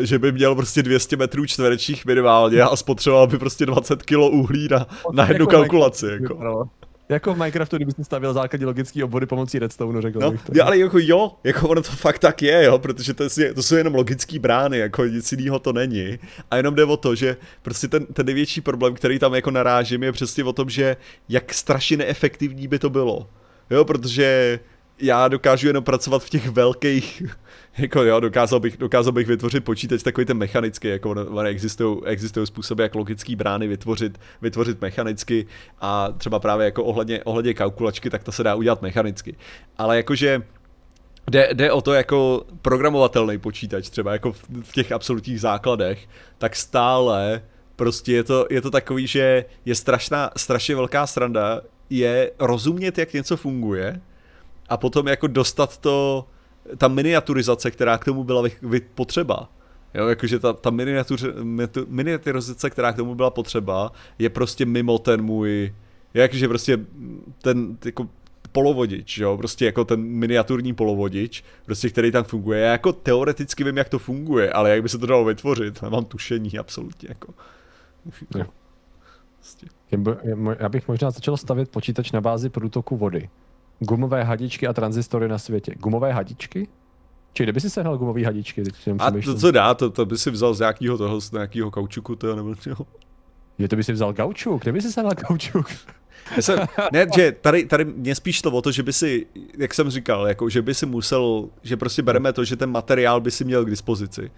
eh, 0.00 0.06
že 0.06 0.18
by 0.18 0.32
měl 0.32 0.54
prostě 0.54 0.82
200 0.82 1.16
metrů 1.16 1.46
čtverečních 1.46 2.06
minimálně 2.06 2.62
a 2.62 2.76
spotřeboval 2.76 3.26
by 3.26 3.38
prostě 3.38 3.66
20 3.66 4.02
kg 4.02 4.18
uhlí 4.18 4.68
na, 4.70 4.86
na 5.12 5.28
jednu 5.28 5.42
jako 5.42 5.50
kalkulaci. 5.50 6.06
Jako. 6.06 6.68
Jako 7.08 7.34
v 7.34 7.38
Minecraftu, 7.38 7.76
kdyby 7.76 7.92
si 7.92 8.04
stavil 8.04 8.32
základní 8.32 8.66
logické 8.66 9.04
obory 9.04 9.26
pomocí 9.26 9.58
redstone, 9.58 10.02
řekl 10.02 10.20
no, 10.20 10.30
bych 10.30 10.42
to. 10.42 10.52
Jo, 10.54 10.64
ale 10.64 10.78
jako 10.78 10.98
jo, 10.98 11.32
jako 11.44 11.68
ono 11.68 11.82
to 11.82 11.90
fakt 11.90 12.18
tak 12.18 12.42
je, 12.42 12.64
jo, 12.64 12.78
protože 12.78 13.14
to, 13.14 13.24
je, 13.40 13.54
to 13.54 13.62
jsou 13.62 13.74
jenom 13.74 13.94
logické 13.94 14.38
brány, 14.38 14.78
jako 14.78 15.04
nic 15.04 15.32
jiného 15.32 15.58
to 15.58 15.72
není. 15.72 16.18
A 16.50 16.56
jenom 16.56 16.74
jde 16.74 16.84
o 16.84 16.96
to, 16.96 17.14
že 17.14 17.36
prostě 17.62 17.88
ten, 17.88 18.06
ten 18.06 18.26
největší 18.26 18.60
problém, 18.60 18.94
který 18.94 19.18
tam 19.18 19.34
jako 19.34 19.50
narážím, 19.50 20.02
je 20.02 20.12
přesně 20.12 20.44
o 20.44 20.52
tom, 20.52 20.70
že 20.70 20.96
jak 21.28 21.54
strašně 21.54 21.96
neefektivní 21.96 22.68
by 22.68 22.78
to 22.78 22.90
bylo. 22.90 23.28
Jo, 23.70 23.84
protože 23.84 24.58
já 25.00 25.28
dokážu 25.28 25.66
jenom 25.66 25.84
pracovat 25.84 26.24
v 26.24 26.30
těch 26.30 26.48
velkých, 26.48 27.22
jako 27.78 28.02
jo, 28.02 28.20
dokázal 28.20 28.60
bych, 28.60 28.76
dokázal 28.76 29.12
bych 29.12 29.26
vytvořit 29.26 29.64
počítač 29.64 30.02
takový 30.02 30.24
ten 30.24 30.38
mechanický, 30.38 30.88
jako 30.88 31.14
existují, 31.44 31.98
existují 32.04 32.46
způsoby, 32.46 32.82
jak 32.82 32.94
logické 32.94 33.36
brány 33.36 33.68
vytvořit, 33.68 34.20
vytvořit 34.42 34.80
mechanicky 34.80 35.46
a 35.80 36.12
třeba 36.18 36.38
právě 36.38 36.64
jako 36.64 36.84
ohledně, 36.84 37.24
ohledně 37.24 37.54
kalkulačky, 37.54 38.10
tak 38.10 38.24
to 38.24 38.32
se 38.32 38.42
dá 38.42 38.54
udělat 38.54 38.82
mechanicky. 38.82 39.36
Ale 39.78 39.96
jakože 39.96 40.42
jde, 41.30 41.48
jde 41.52 41.72
o 41.72 41.80
to 41.80 41.92
jako 41.92 42.44
programovatelný 42.62 43.38
počítač, 43.38 43.90
třeba 43.90 44.12
jako 44.12 44.32
v, 44.32 44.44
v 44.62 44.72
těch 44.72 44.92
absolutních 44.92 45.40
základech, 45.40 46.08
tak 46.38 46.56
stále 46.56 47.42
prostě 47.76 48.12
je 48.12 48.24
to, 48.24 48.46
je 48.50 48.60
to 48.60 48.70
takový, 48.70 49.06
že 49.06 49.44
je 49.64 49.74
strašná, 49.74 50.30
strašně 50.36 50.74
velká 50.74 51.06
sranda, 51.06 51.60
je 51.90 52.30
rozumět, 52.38 52.98
jak 52.98 53.12
něco 53.12 53.36
funguje, 53.36 54.00
a 54.68 54.76
potom 54.76 55.08
jako 55.08 55.26
dostat 55.26 55.78
to, 55.78 56.26
ta 56.76 56.88
miniaturizace, 56.88 57.70
která 57.70 57.98
k 57.98 58.04
tomu 58.04 58.24
byla 58.24 58.42
vy, 58.42 58.52
vy, 58.62 58.80
potřeba. 58.80 59.48
Jo, 59.94 60.08
jakože 60.08 60.38
ta, 60.38 60.52
ta 60.52 60.70
miniatur, 60.70 61.18
miniaturizace, 61.88 62.70
která 62.70 62.92
k 62.92 62.96
tomu 62.96 63.14
byla 63.14 63.30
potřeba, 63.30 63.92
je 64.18 64.28
prostě 64.30 64.66
mimo 64.66 64.98
ten 64.98 65.22
můj, 65.22 65.74
jakože 66.14 66.48
prostě 66.48 66.78
ten 67.42 67.78
jako 67.84 68.08
polovodič, 68.52 69.18
jo, 69.18 69.36
prostě 69.36 69.64
jako 69.64 69.84
ten 69.84 70.00
miniaturní 70.00 70.74
polovodič, 70.74 71.44
prostě 71.64 71.88
který 71.88 72.12
tam 72.12 72.24
funguje. 72.24 72.60
Já 72.60 72.72
jako 72.72 72.92
teoreticky 72.92 73.64
vím, 73.64 73.76
jak 73.76 73.88
to 73.88 73.98
funguje, 73.98 74.52
ale 74.52 74.70
jak 74.70 74.82
by 74.82 74.88
se 74.88 74.98
to 74.98 75.06
dalo 75.06 75.24
vytvořit, 75.24 75.82
nemám 75.82 76.04
tušení 76.04 76.58
absolutně, 76.58 77.08
jako. 77.08 77.34
Jo. 78.36 78.44
Prostě. 79.38 79.66
Já 80.58 80.68
bych 80.68 80.88
možná 80.88 81.10
začal 81.10 81.36
stavět 81.36 81.68
počítač 81.68 82.12
na 82.12 82.20
bázi 82.20 82.50
průtoku 82.50 82.96
vody. 82.96 83.28
Gumové 83.80 84.24
hadičky 84.24 84.66
a 84.66 84.72
transistory 84.72 85.28
na 85.28 85.38
světě. 85.38 85.74
Gumové 85.78 86.12
hadičky? 86.12 86.68
Či 87.32 87.42
kde 87.42 87.52
by 87.52 87.60
si 87.60 87.70
sehnal 87.70 87.98
gumové 87.98 88.24
hadičky? 88.24 88.62
A 88.98 89.10
to, 89.10 89.34
co 89.34 89.50
dá, 89.50 89.74
to, 89.74 89.90
to 89.90 90.06
by 90.06 90.18
si 90.18 90.30
vzal 90.30 90.54
z 90.54 90.58
nějakého 90.58 90.98
toho, 90.98 91.20
z 91.20 91.32
nějakého 91.32 91.70
kaučuku, 91.70 92.16
to 92.16 92.36
nebo 92.36 92.54
čeho? 92.54 92.86
Je, 93.58 93.68
to 93.68 93.76
by 93.76 93.84
si 93.84 93.92
vzal 93.92 94.12
gaučuk, 94.12 94.62
kde 94.62 94.72
by 94.72 94.82
si 94.82 94.92
sehnal 94.92 95.12
gaučuk? 95.14 95.70
Jsem, 96.40 96.58
ne, 96.92 97.06
že 97.16 97.32
tady, 97.32 97.64
tady 97.64 97.84
mě 97.84 98.14
spíš 98.14 98.42
to 98.42 98.50
o 98.50 98.62
to, 98.62 98.72
že 98.72 98.82
by 98.82 98.92
si, 98.92 99.26
jak 99.58 99.74
jsem 99.74 99.90
říkal, 99.90 100.28
jako, 100.28 100.48
že 100.48 100.62
by 100.62 100.74
si 100.74 100.86
musel, 100.86 101.48
že 101.62 101.76
prostě 101.76 102.02
bereme 102.02 102.32
to, 102.32 102.44
že 102.44 102.56
ten 102.56 102.70
materiál 102.70 103.20
by 103.20 103.30
si 103.30 103.44
měl 103.44 103.64
k 103.64 103.70
dispozici. 103.70 104.30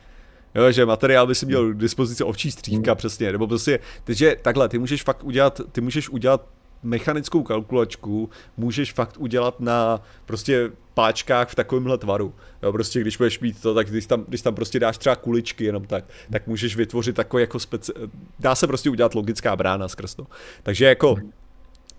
Jo, 0.54 0.72
že 0.72 0.86
materiál 0.86 1.26
by 1.26 1.34
si 1.34 1.46
měl 1.46 1.72
k 1.72 1.76
dispozici 1.76 2.24
ovčí 2.24 2.50
střípka, 2.50 2.90
hmm. 2.90 2.96
přesně, 2.96 3.32
nebo 3.32 3.46
prostě, 3.46 3.78
takže 4.04 4.36
takhle, 4.42 4.68
ty 4.68 4.78
můžeš 4.78 5.02
fakt 5.02 5.24
udělat, 5.24 5.60
ty 5.72 5.80
můžeš 5.80 6.08
udělat 6.08 6.46
mechanickou 6.82 7.42
kalkulačku 7.42 8.30
můžeš 8.56 8.92
fakt 8.92 9.16
udělat 9.18 9.60
na 9.60 10.02
prostě 10.26 10.70
páčkách 10.94 11.48
v 11.48 11.54
takovémhle 11.54 11.98
tvaru. 11.98 12.34
Jo, 12.62 12.72
prostě 12.72 13.00
když 13.00 13.16
budeš 13.16 13.40
mít 13.40 13.62
to, 13.62 13.74
tak 13.74 13.90
když 13.90 14.06
tam, 14.06 14.24
když 14.28 14.42
tam 14.42 14.54
prostě 14.54 14.80
dáš 14.80 14.98
třeba 14.98 15.16
kuličky 15.16 15.64
jenom 15.64 15.84
tak, 15.84 16.04
tak 16.32 16.46
můžeš 16.46 16.76
vytvořit 16.76 17.16
takový 17.16 17.40
jako 17.40 17.58
speci... 17.58 17.92
Dá 18.38 18.54
se 18.54 18.66
prostě 18.66 18.90
udělat 18.90 19.14
logická 19.14 19.56
brána 19.56 19.88
skrz 19.88 20.14
to. 20.14 20.26
Takže 20.62 20.84
jako 20.84 21.16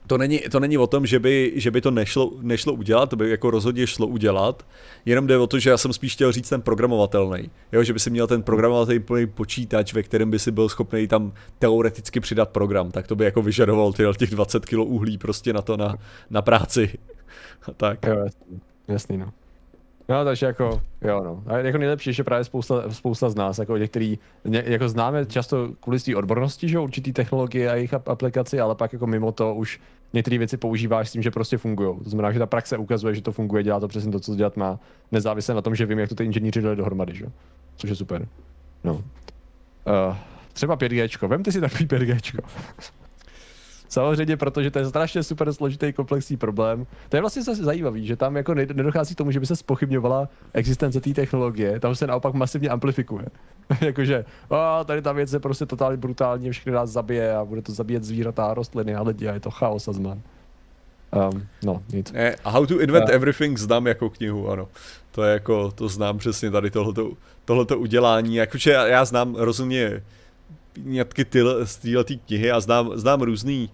to 0.07 0.17
není, 0.17 0.39
to 0.39 0.59
není 0.59 0.77
o 0.77 0.87
tom, 0.87 1.05
že 1.05 1.19
by, 1.19 1.53
že 1.55 1.71
by 1.71 1.81
to 1.81 1.91
nešlo, 1.91 2.31
nešlo 2.41 2.73
udělat, 2.73 3.09
to 3.09 3.15
by 3.15 3.29
jako 3.29 3.51
rozhodně 3.51 3.87
šlo 3.87 4.07
udělat, 4.07 4.65
jenom 5.05 5.27
jde 5.27 5.37
o 5.37 5.47
to, 5.47 5.59
že 5.59 5.69
já 5.69 5.77
jsem 5.77 5.93
spíš 5.93 6.13
chtěl 6.13 6.31
říct 6.31 6.49
ten 6.49 6.61
programovatelný, 6.61 7.49
jo, 7.71 7.83
že 7.83 7.93
by 7.93 7.99
si 7.99 8.09
měl 8.09 8.27
ten 8.27 8.43
programovatelný 8.43 9.03
počítač, 9.33 9.93
ve 9.93 10.03
kterém 10.03 10.31
by 10.31 10.39
si 10.39 10.51
byl 10.51 10.69
schopný 10.69 11.07
tam 11.07 11.33
teoreticky 11.59 12.19
přidat 12.19 12.49
program, 12.49 12.91
tak 12.91 13.07
to 13.07 13.15
by 13.15 13.25
jako 13.25 13.41
vyžadoval 13.41 13.93
těch 14.17 14.29
20 14.29 14.65
kg 14.65 14.77
uhlí 14.77 15.17
prostě 15.17 15.53
na 15.53 15.61
to 15.61 15.77
na, 15.77 15.95
na 16.29 16.41
práci. 16.41 16.97
Tak. 17.77 18.05
Jo, 18.05 18.17
jasný, 18.17 18.61
jasný 18.87 19.17
no. 19.17 19.33
No, 20.11 20.25
takže 20.25 20.45
jako, 20.45 20.81
jo 21.01 21.21
no. 21.23 21.43
A 21.45 21.57
jako 21.57 21.77
nejlepší 21.77 22.13
že 22.13 22.23
právě 22.23 22.43
spousta, 22.43 22.89
spousta 22.89 23.29
z 23.29 23.35
nás, 23.35 23.57
jako 23.57 23.77
některý, 23.77 24.19
ně, 24.45 24.63
jako 24.65 24.89
známe 24.89 25.25
často 25.25 25.69
kvůli 25.79 25.99
té 25.99 26.15
odbornosti, 26.15 26.69
že 26.69 26.79
určitý 26.79 27.13
technologie 27.13 27.71
a 27.71 27.75
jejich 27.75 27.93
aplikaci, 27.93 28.59
ale 28.59 28.75
pak 28.75 28.93
jako 28.93 29.07
mimo 29.07 29.31
to 29.31 29.55
už 29.55 29.79
některé 30.13 30.37
věci 30.37 30.57
používáš 30.57 31.09
s 31.09 31.11
tím, 31.11 31.21
že 31.21 31.31
prostě 31.31 31.57
fungují. 31.57 31.99
To 32.03 32.09
znamená, 32.09 32.31
že 32.31 32.39
ta 32.39 32.45
praxe 32.45 32.77
ukazuje, 32.77 33.15
že 33.15 33.21
to 33.21 33.31
funguje, 33.31 33.63
dělá 33.63 33.79
to 33.79 33.87
přesně 33.87 34.11
to, 34.11 34.19
co 34.19 34.35
dělat 34.35 34.57
má, 34.57 34.79
nezávisle 35.11 35.55
na 35.55 35.61
tom, 35.61 35.75
že 35.75 35.85
vím, 35.85 35.99
jak 35.99 36.09
to 36.09 36.15
ty 36.15 36.23
inženýři 36.23 36.61
dali 36.61 36.75
dohromady, 36.75 37.15
že? 37.15 37.25
Což 37.75 37.89
je 37.89 37.95
super. 37.95 38.27
No. 38.83 38.93
Uh, 38.93 39.01
třeba 40.53 40.77
5G, 40.77 41.27
vemte 41.27 41.51
si 41.51 41.61
takový 41.61 41.85
5G. 41.85 42.39
Samozřejmě, 43.91 44.37
protože 44.37 44.71
to 44.71 44.79
je 44.79 44.85
strašně 44.85 45.23
super 45.23 45.53
složitý 45.53 45.93
komplexní 45.93 46.37
problém. 46.37 46.85
To 47.09 47.17
je 47.17 47.21
vlastně 47.21 47.43
zase 47.43 47.63
zajímavý, 47.63 48.07
že 48.07 48.15
tam 48.15 48.37
jako 48.37 48.53
nedochází 48.53 49.15
k 49.15 49.17
tomu, 49.17 49.31
že 49.31 49.39
by 49.39 49.45
se 49.45 49.55
spochybňovala 49.55 50.29
existence 50.53 51.01
té 51.01 51.13
technologie, 51.13 51.79
tam 51.79 51.95
se 51.95 52.07
naopak 52.07 52.33
masivně 52.33 52.69
amplifikuje. 52.69 53.25
Jakože, 53.81 54.25
a 54.49 54.83
tady 54.83 55.01
ta 55.01 55.11
věc 55.11 55.33
je 55.33 55.39
prostě 55.39 55.65
totálně 55.65 55.97
brutální, 55.97 56.51
všechny 56.51 56.71
nás 56.71 56.89
zabije 56.89 57.35
a 57.35 57.45
bude 57.45 57.61
to 57.61 57.71
zabíjet 57.71 58.03
zvířata 58.03 58.45
a 58.45 58.53
rostliny 58.53 58.95
a 58.95 59.01
lidi 59.01 59.27
a 59.27 59.33
je 59.33 59.39
to 59.39 59.51
chaos 59.51 59.87
a 59.87 59.93
zman. 59.93 60.21
Um, 61.31 61.47
no, 61.63 61.83
nic. 61.93 62.11
Ne, 62.11 62.35
How 62.43 62.65
to 62.65 62.81
Invent 62.81 63.09
uh, 63.09 63.15
Everything 63.15 63.57
znám 63.57 63.87
jako 63.87 64.09
knihu, 64.09 64.49
ano. 64.49 64.67
To 65.11 65.23
je 65.23 65.33
jako, 65.33 65.71
to 65.71 65.89
znám 65.89 66.17
přesně 66.17 66.51
tady 66.51 66.71
tohleto, 66.71 67.11
tohleto 67.45 67.79
udělání. 67.79 68.35
Jakože 68.35 68.71
já, 68.71 68.87
já 68.87 69.05
znám 69.05 69.35
rozumně 69.35 70.03
nějaký 70.77 71.25
ty, 71.25 71.39
z 71.63 71.75
této 71.75 72.13
knihy 72.25 72.51
a 72.51 72.59
znám, 72.59 72.91
znám 72.95 73.21
různý, 73.21 73.69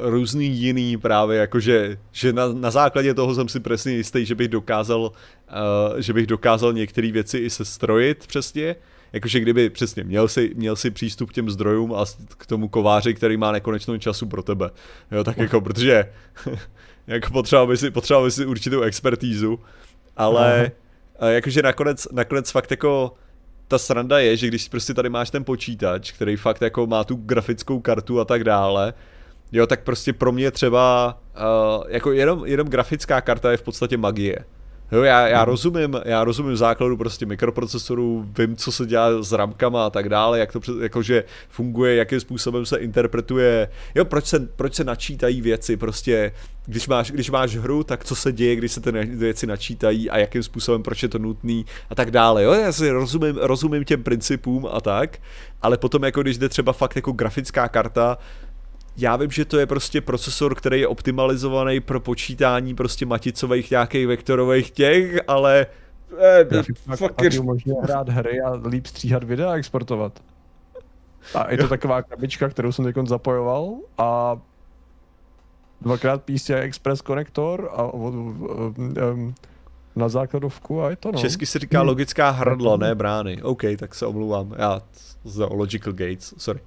různý 0.00 0.46
jiný 0.48 0.96
právě, 0.96 1.38
jakože 1.38 1.98
že 2.12 2.32
na, 2.32 2.52
na 2.52 2.70
základě 2.70 3.14
toho 3.14 3.34
jsem 3.34 3.48
si 3.48 3.60
přesně 3.60 3.92
jistý, 3.92 4.26
že 4.26 4.34
bych 4.34 4.48
dokázal, 4.48 5.00
uh, 5.00 5.98
že 5.98 6.12
bych 6.12 6.26
dokázal 6.26 6.72
některé 6.72 7.12
věci 7.12 7.38
i 7.38 7.50
sestrojit 7.50 8.26
přesně, 8.26 8.76
jakože 9.12 9.40
kdyby 9.40 9.70
přesně 9.70 10.04
měl 10.04 10.28
si, 10.28 10.52
měl 10.54 10.76
si 10.76 10.90
přístup 10.90 11.30
k 11.30 11.32
těm 11.32 11.50
zdrojům 11.50 11.94
a 11.94 12.04
k 12.28 12.46
tomu 12.46 12.68
kováři, 12.68 13.14
který 13.14 13.36
má 13.36 13.52
nekonečnou 13.52 13.98
času 13.98 14.26
pro 14.26 14.42
tebe, 14.42 14.70
jo, 15.12 15.24
tak 15.24 15.38
jako, 15.38 15.60
protože 15.60 16.12
jako 17.06 17.30
potřeboval 17.32 17.66
by 17.66 17.76
si, 17.76 17.90
potřeboval 17.90 18.26
by 18.26 18.30
si 18.30 18.46
určitou 18.46 18.80
expertízu, 18.80 19.60
ale 20.16 20.72
Aha. 21.18 21.30
jakože 21.30 21.62
nakonec, 21.62 22.08
nakonec 22.12 22.50
fakt 22.50 22.70
jako 22.70 23.12
ta 23.68 23.78
sranda 23.78 24.18
je, 24.18 24.36
že 24.36 24.46
když 24.46 24.68
prostě 24.68 24.94
tady 24.94 25.08
máš 25.08 25.30
ten 25.30 25.44
počítač, 25.44 26.12
který 26.12 26.36
fakt 26.36 26.62
jako 26.62 26.86
má 26.86 27.04
tu 27.04 27.16
grafickou 27.16 27.80
kartu 27.80 28.20
a 28.20 28.24
tak 28.24 28.44
dále, 28.44 28.94
jo, 29.52 29.66
tak 29.66 29.82
prostě 29.82 30.12
pro 30.12 30.32
mě 30.32 30.50
třeba 30.50 31.18
uh, 31.36 31.84
jako 31.88 32.12
jenom, 32.12 32.46
jenom 32.46 32.68
grafická 32.68 33.20
karta 33.20 33.50
je 33.50 33.56
v 33.56 33.62
podstatě 33.62 33.96
magie. 33.96 34.44
Jo, 34.92 35.02
já, 35.02 35.28
já, 35.28 35.38
hmm. 35.38 35.46
rozumím, 35.46 36.00
já 36.04 36.24
rozumím 36.24 36.56
základu 36.56 36.96
prostě 36.96 37.26
mikroprocesorů, 37.26 38.26
vím, 38.38 38.56
co 38.56 38.72
se 38.72 38.86
dělá 38.86 39.22
s 39.22 39.32
ramkama 39.32 39.86
a 39.86 39.90
tak 39.90 40.08
dále, 40.08 40.38
jak 40.38 40.52
to 40.52 40.60
jakože 40.80 41.24
funguje, 41.48 41.94
jakým 41.94 42.20
způsobem 42.20 42.66
se 42.66 42.76
interpretuje, 42.76 43.68
jo, 43.94 44.04
proč 44.04 44.26
se, 44.26 44.40
proč 44.40 44.74
se 44.74 44.84
načítají 44.84 45.40
věci, 45.40 45.76
prostě, 45.76 46.32
když 46.66 46.88
máš, 46.88 47.10
když 47.10 47.30
máš 47.30 47.56
hru, 47.56 47.84
tak 47.84 48.04
co 48.04 48.14
se 48.14 48.32
děje, 48.32 48.56
když 48.56 48.72
se 48.72 48.80
ty 48.80 48.92
věci 48.92 49.46
načítají 49.46 50.10
a 50.10 50.18
jakým 50.18 50.42
způsobem, 50.42 50.82
proč 50.82 51.02
je 51.02 51.08
to 51.08 51.18
nutný 51.18 51.66
a 51.90 51.94
tak 51.94 52.10
dále, 52.10 52.42
jo, 52.42 52.52
já 52.52 52.72
si 52.72 52.90
rozumím, 52.90 53.36
rozumím 53.40 53.84
těm 53.84 54.02
principům 54.02 54.66
a 54.72 54.80
tak, 54.80 55.18
ale 55.62 55.78
potom 55.78 56.04
jako 56.04 56.22
když 56.22 56.38
jde 56.38 56.48
třeba 56.48 56.72
fakt 56.72 56.96
jako 56.96 57.12
grafická 57.12 57.68
karta, 57.68 58.18
já 58.96 59.16
vím, 59.16 59.30
že 59.30 59.44
to 59.44 59.58
je 59.58 59.66
prostě 59.66 60.00
procesor, 60.00 60.54
který 60.54 60.80
je 60.80 60.88
optimalizovaný 60.88 61.80
pro 61.80 62.00
počítání 62.00 62.74
prostě 62.74 63.06
maticových 63.06 63.70
nějakých 63.70 64.06
vektorových 64.06 64.70
těch, 64.70 65.20
ale 65.28 65.66
eh, 66.18 66.62
fucker. 66.96 67.40
umožňuje 67.40 67.82
hrát 67.82 68.08
hry 68.08 68.40
a 68.40 68.50
líp 68.68 68.86
stříhat 68.86 69.24
videa 69.24 69.50
a 69.50 69.54
exportovat. 69.54 70.22
A 71.34 71.50
je 71.50 71.58
to 71.58 71.68
taková 71.68 72.02
krabička, 72.02 72.48
kterou 72.48 72.72
jsem 72.72 72.84
teď 72.84 72.96
zapojoval 73.06 73.74
a 73.98 74.38
dvakrát 75.80 76.22
PCI 76.22 76.54
Express 76.54 77.00
konektor 77.00 77.70
a 77.72 77.94
um, 77.94 79.34
na 79.96 80.08
základovku 80.08 80.82
a 80.82 80.90
je 80.90 80.96
to 80.96 81.12
no. 81.12 81.20
Česky 81.20 81.46
se 81.46 81.58
říká 81.58 81.82
logická 81.82 82.30
hrdla, 82.30 82.76
ne 82.76 82.94
brány. 82.94 83.42
OK, 83.42 83.62
tak 83.78 83.94
se 83.94 84.06
omlouvám. 84.06 84.54
Já 84.58 84.80
za 85.24 85.46
Logical 85.46 85.92
Gates, 85.92 86.34
sorry 86.38 86.60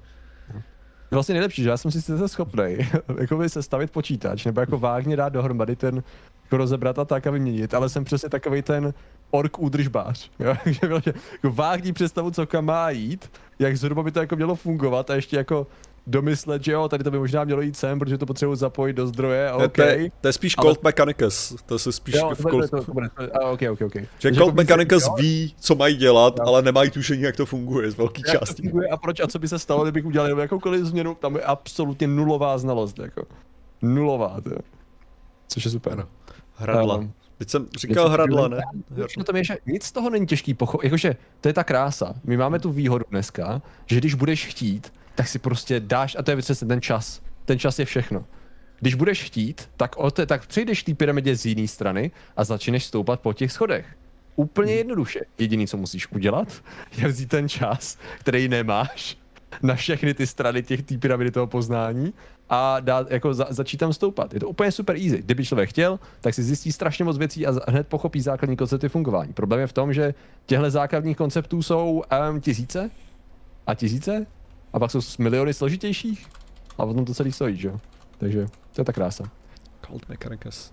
vlastně 1.12 1.34
nejlepší, 1.34 1.64
že 1.64 1.70
já 1.70 1.78
jsem 1.78 1.92
si 1.92 2.02
sice 2.02 2.28
schopný 2.28 2.78
jako 3.20 3.50
se 3.50 3.64
stavit 3.64 3.92
počítač, 3.92 4.46
nebo 4.46 4.60
jako 4.60 4.78
vágně 4.80 5.16
dát 5.16 5.30
dohromady 5.34 5.76
ten, 5.76 6.04
jako 6.44 6.58
rozebrat 6.58 7.00
a 7.00 7.06
tak 7.06 7.28
a 7.28 7.32
vyměnit, 7.32 7.74
ale 7.74 7.90
jsem 7.90 8.04
přesně 8.04 8.30
takový 8.30 8.62
ten 8.62 8.94
ork 9.32 9.60
údržbář. 9.60 10.32
Jo? 10.40 10.56
jako 10.82 11.02
vágní 11.44 11.94
představu, 11.94 12.32
co 12.32 12.48
kam 12.48 12.66
má 12.66 12.90
jít, 12.90 13.32
jak 13.60 13.78
zhruba 13.78 14.04
by 14.04 14.12
to 14.12 14.20
jako 14.20 14.36
mělo 14.36 14.56
fungovat 14.56 15.10
a 15.10 15.16
ještě 15.16 15.38
jako 15.38 15.68
domyslet, 16.08 16.64
že 16.64 16.72
jo, 16.72 16.90
tady 16.90 17.04
to 17.04 17.12
by 17.12 17.20
možná 17.20 17.44
mělo 17.44 17.62
jít 17.62 17.78
sem, 17.78 18.00
protože 18.00 18.18
to 18.18 18.26
potřebuji 18.26 18.56
zapojit 18.56 18.94
do 18.94 19.08
zdroje, 19.08 19.52
OK. 19.52 19.74
To, 19.74 19.82
je, 19.82 20.12
to 20.22 20.28
je 20.28 20.34
spíš 20.34 20.56
ale... 20.58 20.66
Cold 20.66 20.84
Mechanicus, 20.84 21.56
to 21.66 21.80
se 21.80 21.92
spíš 21.92 22.16
jo, 22.16 22.32
v 22.36 22.42
Cold... 22.42 22.70
To, 22.70 22.78
to, 22.78 22.84
to, 22.84 22.94
to, 22.94 23.52
OK, 23.52 23.62
OK, 23.72 23.82
OK. 23.82 23.96
Že 24.20 24.32
Cold 24.32 24.56
Mechanicus 24.56 25.04
jo? 25.04 25.16
ví, 25.16 25.56
co 25.60 25.76
mají 25.76 25.96
dělat, 25.96 26.34
jo. 26.40 26.46
ale 26.48 26.62
nemají 26.62 26.92
tušení, 26.92 27.22
jak 27.22 27.36
to 27.36 27.46
funguje 27.46 27.92
z 27.92 27.98
velké 27.98 28.22
části. 28.22 28.62
to 28.62 28.62
funguje 28.62 28.88
a 28.88 28.98
proč 28.98 29.20
a 29.20 29.28
co 29.28 29.40
by 29.40 29.48
se 29.48 29.60
stalo, 29.60 29.84
kdybych 29.84 30.06
udělal 30.06 30.40
jakoukoliv 30.40 30.86
změnu, 30.86 31.16
tam 31.16 31.36
je 31.36 31.42
absolutně 31.42 32.08
nulová 32.08 32.58
znalost, 32.58 33.00
jako. 33.00 33.24
Nulová, 33.82 34.42
to 34.42 34.50
je. 34.50 34.58
Což 35.48 35.66
je 35.66 35.72
super. 35.72 35.94
Ano. 35.94 36.08
Hradla. 36.56 36.96
Um, 36.96 37.14
Teď 37.38 37.50
jsem 37.50 37.68
říkal 37.78 38.10
hradla, 38.10 38.48
ne? 38.48 38.62
Na 39.18 39.24
tom 39.24 39.36
je, 39.36 39.44
že 39.44 39.58
nic 39.66 39.84
z 39.84 39.92
toho 39.92 40.10
není 40.10 40.26
těžký 40.26 40.54
pochopit, 40.54 40.86
jakože 40.86 41.16
to 41.42 41.50
je 41.50 41.54
ta 41.54 41.64
krása. 41.64 42.14
My 42.24 42.38
máme 42.38 42.60
tu 42.60 42.72
výhodu 42.72 43.06
dneska, 43.10 43.62
že 43.86 43.98
když 43.98 44.14
budeš 44.14 44.46
chtít, 44.46 44.94
tak 45.18 45.28
si 45.28 45.40
prostě 45.40 45.80
dáš, 45.80 46.16
a 46.20 46.24
to 46.24 46.32
je 46.32 46.38
přesně 46.38 46.68
ten 46.68 46.82
čas. 46.82 47.22
Ten 47.46 47.60
čas 47.60 47.80
je 47.80 47.86
všechno. 47.86 48.26
Když 48.80 48.96
budeš 48.96 49.24
chtít, 49.24 49.70
tak, 49.78 49.96
te, 50.14 50.26
tak 50.26 50.48
přijdeš 50.48 50.84
té 50.84 50.94
pyramidě 50.94 51.36
z 51.36 51.46
jiné 51.46 51.68
strany 51.68 52.12
a 52.36 52.44
začneš 52.44 52.86
stoupat 52.86 53.20
po 53.20 53.34
těch 53.34 53.52
schodech. 53.52 53.86
Úplně 54.36 54.72
hmm. 54.72 54.78
jednoduše. 54.78 55.20
Jediný, 55.38 55.68
co 55.68 55.78
musíš 55.78 56.12
udělat, 56.12 56.48
je 56.98 57.08
vzít 57.08 57.30
ten 57.30 57.50
čas, 57.50 57.98
který 58.20 58.48
nemáš, 58.48 59.18
na 59.62 59.76
všechny 59.76 60.14
ty 60.14 60.28
strany 60.28 60.64
těch 60.64 60.84
té 60.84 60.98
pyramidy 60.98 61.32
toho 61.32 61.48
poznání 61.48 62.14
a 62.50 62.80
dát, 62.80 63.12
jako 63.12 63.34
za, 63.34 63.48
začít 63.50 63.78
tam 63.78 63.94
stoupat. 63.94 64.34
Je 64.34 64.40
to 64.40 64.50
úplně 64.50 64.72
super 64.72 64.96
easy. 64.96 65.18
Kdyby 65.18 65.46
člověk 65.46 65.70
chtěl, 65.70 66.00
tak 66.22 66.34
si 66.34 66.44
zjistí 66.44 66.72
strašně 66.72 67.06
moc 67.06 67.18
věcí 67.18 67.48
a 67.48 67.54
hned 67.68 67.88
pochopí 67.88 68.22
základní 68.22 68.58
koncepty 68.58 68.90
fungování. 68.90 69.34
Problém 69.34 69.60
je 69.62 69.68
v 69.68 69.74
tom, 69.74 69.94
že 69.94 70.14
těchto 70.46 70.70
základních 70.70 71.18
konceptů 71.18 71.62
jsou 71.62 72.04
um, 72.32 72.42
tisíce 72.42 72.90
a 73.68 73.76
tisíce 73.76 74.26
a 74.74 74.80
pak 74.80 74.92
jsou 74.92 75.00
miliony 75.20 75.54
složitějších 75.54 76.28
a 76.78 76.86
potom 76.86 77.06
to 77.06 77.14
celý 77.14 77.32
stojí, 77.32 77.58
že 77.58 77.68
jo? 77.68 77.80
Takže 78.18 78.48
to 78.74 78.82
je 78.82 78.86
ta 78.86 78.94
krása. 78.94 79.24
Cold 79.88 80.10
Mechanicus. 80.10 80.72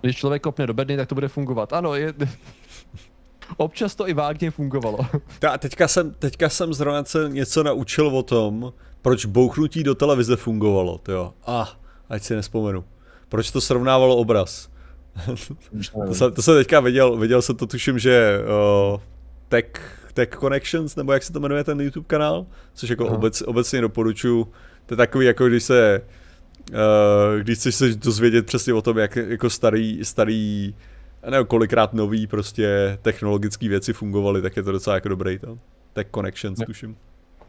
Když 0.00 0.16
člověk 0.16 0.42
kopne 0.42 0.66
do 0.66 0.74
bedny, 0.74 0.96
tak 0.96 1.08
to 1.08 1.14
bude 1.14 1.28
fungovat. 1.28 1.72
Ano, 1.72 1.94
je... 1.94 2.14
Občas 3.56 3.94
to 3.94 4.08
i 4.08 4.14
vágně 4.14 4.50
fungovalo. 4.50 4.98
Ta, 5.38 5.58
teďka, 5.58 5.88
jsem, 5.88 6.14
teďka 6.14 6.48
jsem 6.48 6.74
zrovna 6.74 7.04
se 7.04 7.28
něco 7.28 7.62
naučil 7.62 8.08
o 8.08 8.22
tom, 8.22 8.72
proč 9.02 9.24
bouchnutí 9.24 9.82
do 9.82 9.94
televize 9.94 10.36
fungovalo, 10.36 11.00
jo. 11.08 11.34
A, 11.46 11.62
ah, 11.62 11.68
ať 12.08 12.22
si 12.22 12.34
nespomenu. 12.34 12.84
Proč 13.28 13.50
to 13.50 13.60
srovnávalo 13.60 14.16
obraz. 14.16 14.68
to, 16.06 16.14
jsem, 16.14 16.32
to 16.32 16.42
jsem 16.42 16.54
teďka 16.54 16.80
viděl, 16.80 17.16
viděl 17.16 17.42
jsem 17.42 17.56
to 17.56 17.66
tuším, 17.66 17.98
že 17.98 18.38
uh, 18.92 19.00
tech 19.48 19.99
Tech 20.20 20.38
Connections, 20.40 20.96
nebo 20.96 21.12
jak 21.12 21.22
se 21.22 21.32
to 21.32 21.40
jmenuje 21.40 21.64
ten 21.64 21.80
YouTube 21.80 22.06
kanál, 22.06 22.46
což 22.74 22.90
jako 22.90 23.06
obec, 23.06 23.42
obecně 23.42 23.80
doporučuji. 23.80 24.44
To 24.86 24.94
je 24.94 24.96
takový, 24.96 25.26
jako 25.26 25.48
když 25.48 25.62
se, 25.62 26.02
uh, 26.70 27.40
když 27.40 27.58
chceš 27.58 27.74
se 27.74 27.94
dozvědět 27.94 28.46
přesně 28.46 28.74
o 28.74 28.82
tom, 28.82 28.98
jak 28.98 29.16
jako 29.16 29.50
starý, 29.50 30.04
starý 30.04 30.74
nevím, 31.30 31.46
kolikrát 31.46 31.92
nový 31.92 32.26
prostě 32.26 32.98
technologické 33.02 33.68
věci 33.68 33.92
fungovaly, 33.92 34.42
tak 34.42 34.56
je 34.56 34.62
to 34.62 34.72
docela 34.72 34.94
jako 34.94 35.08
dobrý 35.08 35.38
to. 35.38 35.58
Tech 35.92 36.06
Connections, 36.14 36.58
ne. 36.58 36.66
tuším. 36.66 36.96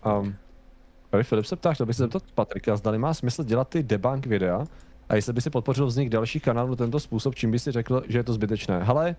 Um, 0.06 0.36
Filip 1.22 1.46
se 1.46 1.56
ptáš, 1.56 1.78
chtěl 1.78 1.86
bych 1.86 1.96
se 1.96 2.04
zeptat 2.04 2.24
Patrika, 2.36 2.76
zdali 2.76 2.98
má 2.98 3.14
smysl 3.14 3.44
dělat 3.44 3.70
ty 3.70 3.84
debunk 3.84 4.26
videa 4.26 4.64
a 5.10 5.16
jestli 5.16 5.34
by 5.34 5.42
si 5.42 5.50
podpořil 5.50 5.86
vznik 5.86 6.10
dalších 6.10 6.44
kanálů 6.44 6.76
tento 6.76 7.00
způsob, 7.00 7.36
čím 7.36 7.52
by 7.52 7.60
si 7.60 7.72
řekl, 7.72 8.04
že 8.08 8.20
je 8.20 8.24
to 8.24 8.34
zbytečné. 8.34 8.84
Hele, 8.84 9.16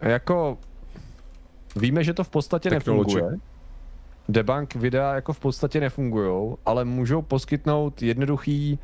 jako 0.00 0.58
Víme, 1.76 2.04
že 2.04 2.14
to 2.14 2.24
v 2.24 2.28
podstatě 2.28 2.70
Technology. 2.70 3.14
nefunguje. 3.14 3.38
Debunk 4.28 4.74
videa 4.74 5.14
jako 5.14 5.32
v 5.32 5.40
podstatě 5.40 5.80
nefungují, 5.80 6.56
ale 6.66 6.84
můžou 6.84 7.22
poskytnout 7.22 8.02
jednoduchý, 8.02 8.78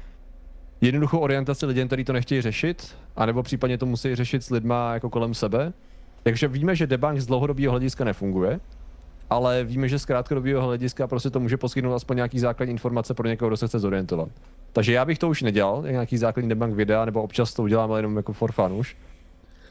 jednoduchou 0.81 1.19
orientaci 1.19 1.67
lidem, 1.67 1.87
kteří 1.87 2.05
to 2.05 2.12
nechtějí 2.12 2.41
řešit, 2.41 2.97
anebo 3.17 3.43
případně 3.43 3.79
to 3.79 3.87
musí 3.87 4.15
řešit 4.15 4.45
s 4.45 4.51
lidma 4.51 4.95
jako 4.95 5.11
kolem 5.11 5.35
sebe. 5.35 5.73
Takže 6.23 6.49
víme, 6.49 6.77
že 6.77 6.87
debunk 6.87 7.21
z 7.21 7.27
dlouhodobého 7.27 7.71
hlediska 7.71 8.05
nefunguje, 8.05 8.61
ale 9.31 9.65
víme, 9.65 9.89
že 9.89 9.99
z 9.99 10.05
krátkodobého 10.05 10.62
hlediska 10.62 11.07
prostě 11.07 11.31
to 11.31 11.41
může 11.41 11.57
poskytnout 11.57 11.95
aspoň 11.95 12.17
nějaký 12.17 12.39
základní 12.39 12.73
informace 12.73 13.15
pro 13.15 13.29
někoho, 13.29 13.49
kdo 13.49 13.57
se 13.57 13.67
chce 13.69 13.79
zorientovat. 13.79 14.29
Takže 14.73 14.93
já 14.93 15.05
bych 15.05 15.19
to 15.19 15.29
už 15.29 15.43
nedělal, 15.43 15.83
nějaký 15.83 16.19
základní 16.19 16.49
debunk 16.49 16.75
videa, 16.75 17.05
nebo 17.05 17.23
občas 17.23 17.55
to 17.55 17.62
udělám 17.62 17.91
ale 17.91 17.99
jenom 17.99 18.17
jako 18.17 18.33
for 18.33 18.53
fun 18.53 18.73
už. 18.73 18.97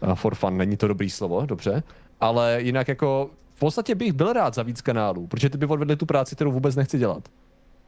Uh, 0.03 0.13
for 0.13 0.35
fun, 0.35 0.57
není 0.57 0.77
to 0.77 0.87
dobrý 0.87 1.09
slovo, 1.09 1.45
dobře 1.45 1.83
ale 2.19 2.61
jinak 2.61 2.87
jako 2.87 3.29
v 3.55 3.59
podstatě 3.59 3.95
bych 3.95 4.13
byl 4.13 4.33
rád 4.33 4.53
za 4.53 4.63
víc 4.63 4.81
kanálů, 4.81 5.27
protože 5.27 5.49
ty 5.49 5.57
by 5.57 5.65
odvedli 5.65 5.95
tu 5.95 6.05
práci, 6.05 6.35
kterou 6.35 6.51
vůbec 6.51 6.75
nechci 6.75 6.97
dělat. 6.97 7.29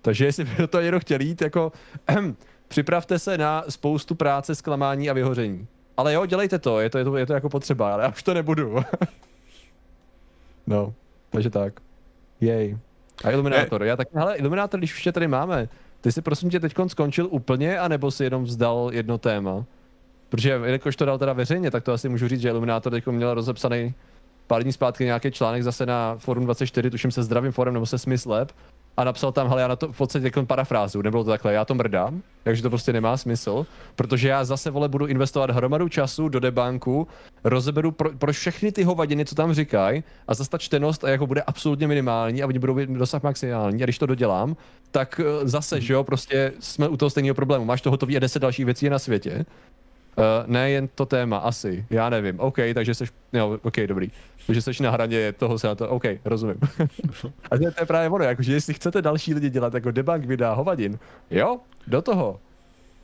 Takže 0.02 0.26
jestli 0.26 0.46
by 0.46 0.68
to 0.68 0.82
někdo 0.82 1.00
chtěl 1.00 1.22
jít, 1.22 1.42
jako 1.42 1.72
ehm, 2.08 2.36
připravte 2.68 3.20
se 3.20 3.38
na 3.38 3.64
spoustu 3.70 4.16
práce, 4.16 4.56
zklamání 4.56 5.10
a 5.10 5.14
vyhoření. 5.14 5.68
Ale 5.98 6.14
jo, 6.14 6.26
dělejte 6.26 6.60
to, 6.60 6.80
je 6.80 6.90
to, 6.90 6.98
je 6.98 7.04
to, 7.04 7.18
je 7.18 7.26
to 7.26 7.34
jako 7.34 7.50
potřeba, 7.50 7.94
ale 7.94 8.04
já 8.04 8.10
už 8.10 8.24
to 8.24 8.34
nebudu. 8.34 8.76
no, 10.68 10.94
takže 11.30 11.50
tak. 11.50 11.80
Jej. 12.42 12.78
A 13.24 13.32
Iluminátor, 13.32 13.84
já 13.84 13.96
tak, 13.96 14.08
hele, 14.14 14.36
Iluminátor, 14.36 14.80
když 14.80 14.94
už 14.94 15.04
tě 15.04 15.12
tady 15.12 15.28
máme, 15.28 15.70
ty 16.02 16.12
si 16.12 16.22
prosím 16.22 16.50
tě 16.50 16.60
teď 16.60 16.74
skončil 16.88 17.28
úplně, 17.32 17.80
anebo 17.80 18.12
si 18.12 18.24
jenom 18.24 18.44
vzdal 18.44 18.90
jedno 18.94 19.18
téma? 19.18 19.66
Protože 20.30 20.50
jelikož 20.50 20.96
to 20.96 21.06
dal 21.06 21.18
teda 21.18 21.34
veřejně, 21.34 21.72
tak 21.72 21.84
to 21.84 21.94
asi 21.94 22.10
můžu 22.10 22.28
říct, 22.28 22.42
že 22.42 22.50
Iluminátor 22.50 22.92
teď 22.92 23.08
měl 23.08 23.34
rozepsaný 23.34 23.94
pár 24.52 24.64
dní 24.64 24.74
zpátky 24.74 25.06
nějaký 25.06 25.32
článek 25.32 25.64
zase 25.64 25.86
na 25.86 26.16
Forum 26.18 26.46
24, 26.46 26.90
tuším 26.90 27.12
se 27.12 27.24
zdravým 27.24 27.52
forem 27.52 27.74
nebo 27.74 27.86
se 27.86 27.98
Smith 27.98 28.26
Lab, 28.26 28.52
a 28.98 29.04
napsal 29.04 29.32
tam, 29.32 29.48
hele, 29.48 29.62
já 29.62 29.68
na 29.68 29.76
to 29.76 29.92
v 29.92 29.98
podstatě 29.98 30.26
jako 30.26 30.46
parafrázu, 30.46 31.02
nebylo 31.02 31.24
to 31.24 31.30
takhle, 31.30 31.54
já 31.54 31.66
to 31.66 31.76
mrdám, 31.76 32.22
takže 32.44 32.62
to 32.62 32.70
prostě 32.70 32.94
nemá 32.94 33.18
smysl, 33.18 33.66
protože 33.96 34.30
já 34.30 34.44
zase, 34.44 34.72
vole, 34.72 34.90
budu 34.90 35.06
investovat 35.06 35.52
hromadu 35.52 35.90
času 35.90 36.30
do 36.30 36.40
debanku, 36.40 37.08
rozeberu 37.44 37.92
pro, 37.92 38.10
pro 38.18 38.34
všechny 38.34 38.72
ty 38.72 38.84
hovadiny, 38.84 39.26
co 39.26 39.36
tam 39.36 39.54
říkají, 39.54 40.04
a 40.28 40.34
zase 40.34 40.50
ta 40.50 40.58
čtenost 40.58 41.04
jako 41.04 41.28
bude 41.28 41.42
absolutně 41.42 41.88
minimální 41.88 42.44
a 42.44 42.48
oni 42.48 42.60
budou 42.60 42.86
dosah 42.86 43.24
maximální, 43.24 43.84
a 43.84 43.86
když 43.86 43.98
to 43.98 44.06
dodělám, 44.06 44.56
tak 44.92 45.22
eh, 45.24 45.48
zase, 45.48 45.82
že 45.82 45.94
jo, 45.94 46.04
prostě 46.04 46.54
jsme 46.60 46.88
u 46.88 46.98
toho 46.98 47.10
stejného 47.10 47.36
problému, 47.36 47.66
máš 47.66 47.82
to 47.82 47.92
hotový 47.92 48.18
a 48.18 48.20
deset 48.20 48.40
dalších 48.40 48.66
věcí 48.66 48.90
na 48.90 49.00
světě, 49.00 49.46
Uh, 50.18 50.24
ne 50.48 50.72
jen 50.72 50.90
to 50.96 51.06
téma, 51.06 51.38
asi, 51.38 51.86
já 51.90 52.10
nevím, 52.10 52.40
OK, 52.40 52.58
takže 52.74 52.94
jsi, 52.94 53.04
no, 53.34 53.60
OK, 53.62 53.78
dobrý, 53.86 54.12
takže 54.48 54.62
jsi 54.62 54.84
na 54.84 54.92
hraně 54.92 55.34
toho 55.34 55.60
se 55.60 55.68
na 55.68 55.76
to, 55.76 55.90
OK, 55.90 56.04
rozumím. 56.26 56.58
a 57.52 57.58
to, 57.58 57.72
to 57.72 57.82
je 57.82 57.86
právě 57.86 58.10
ono, 58.10 58.26
jakože 58.26 58.54
jestli 58.54 58.74
chcete 58.74 59.02
další 59.02 59.34
lidi 59.34 59.50
dělat 59.50 59.74
jako 59.74 59.92
debug 59.92 60.26
videa 60.26 60.54
hovadin, 60.54 61.00
jo, 61.30 61.58
do 61.88 62.02
toho, 62.02 62.40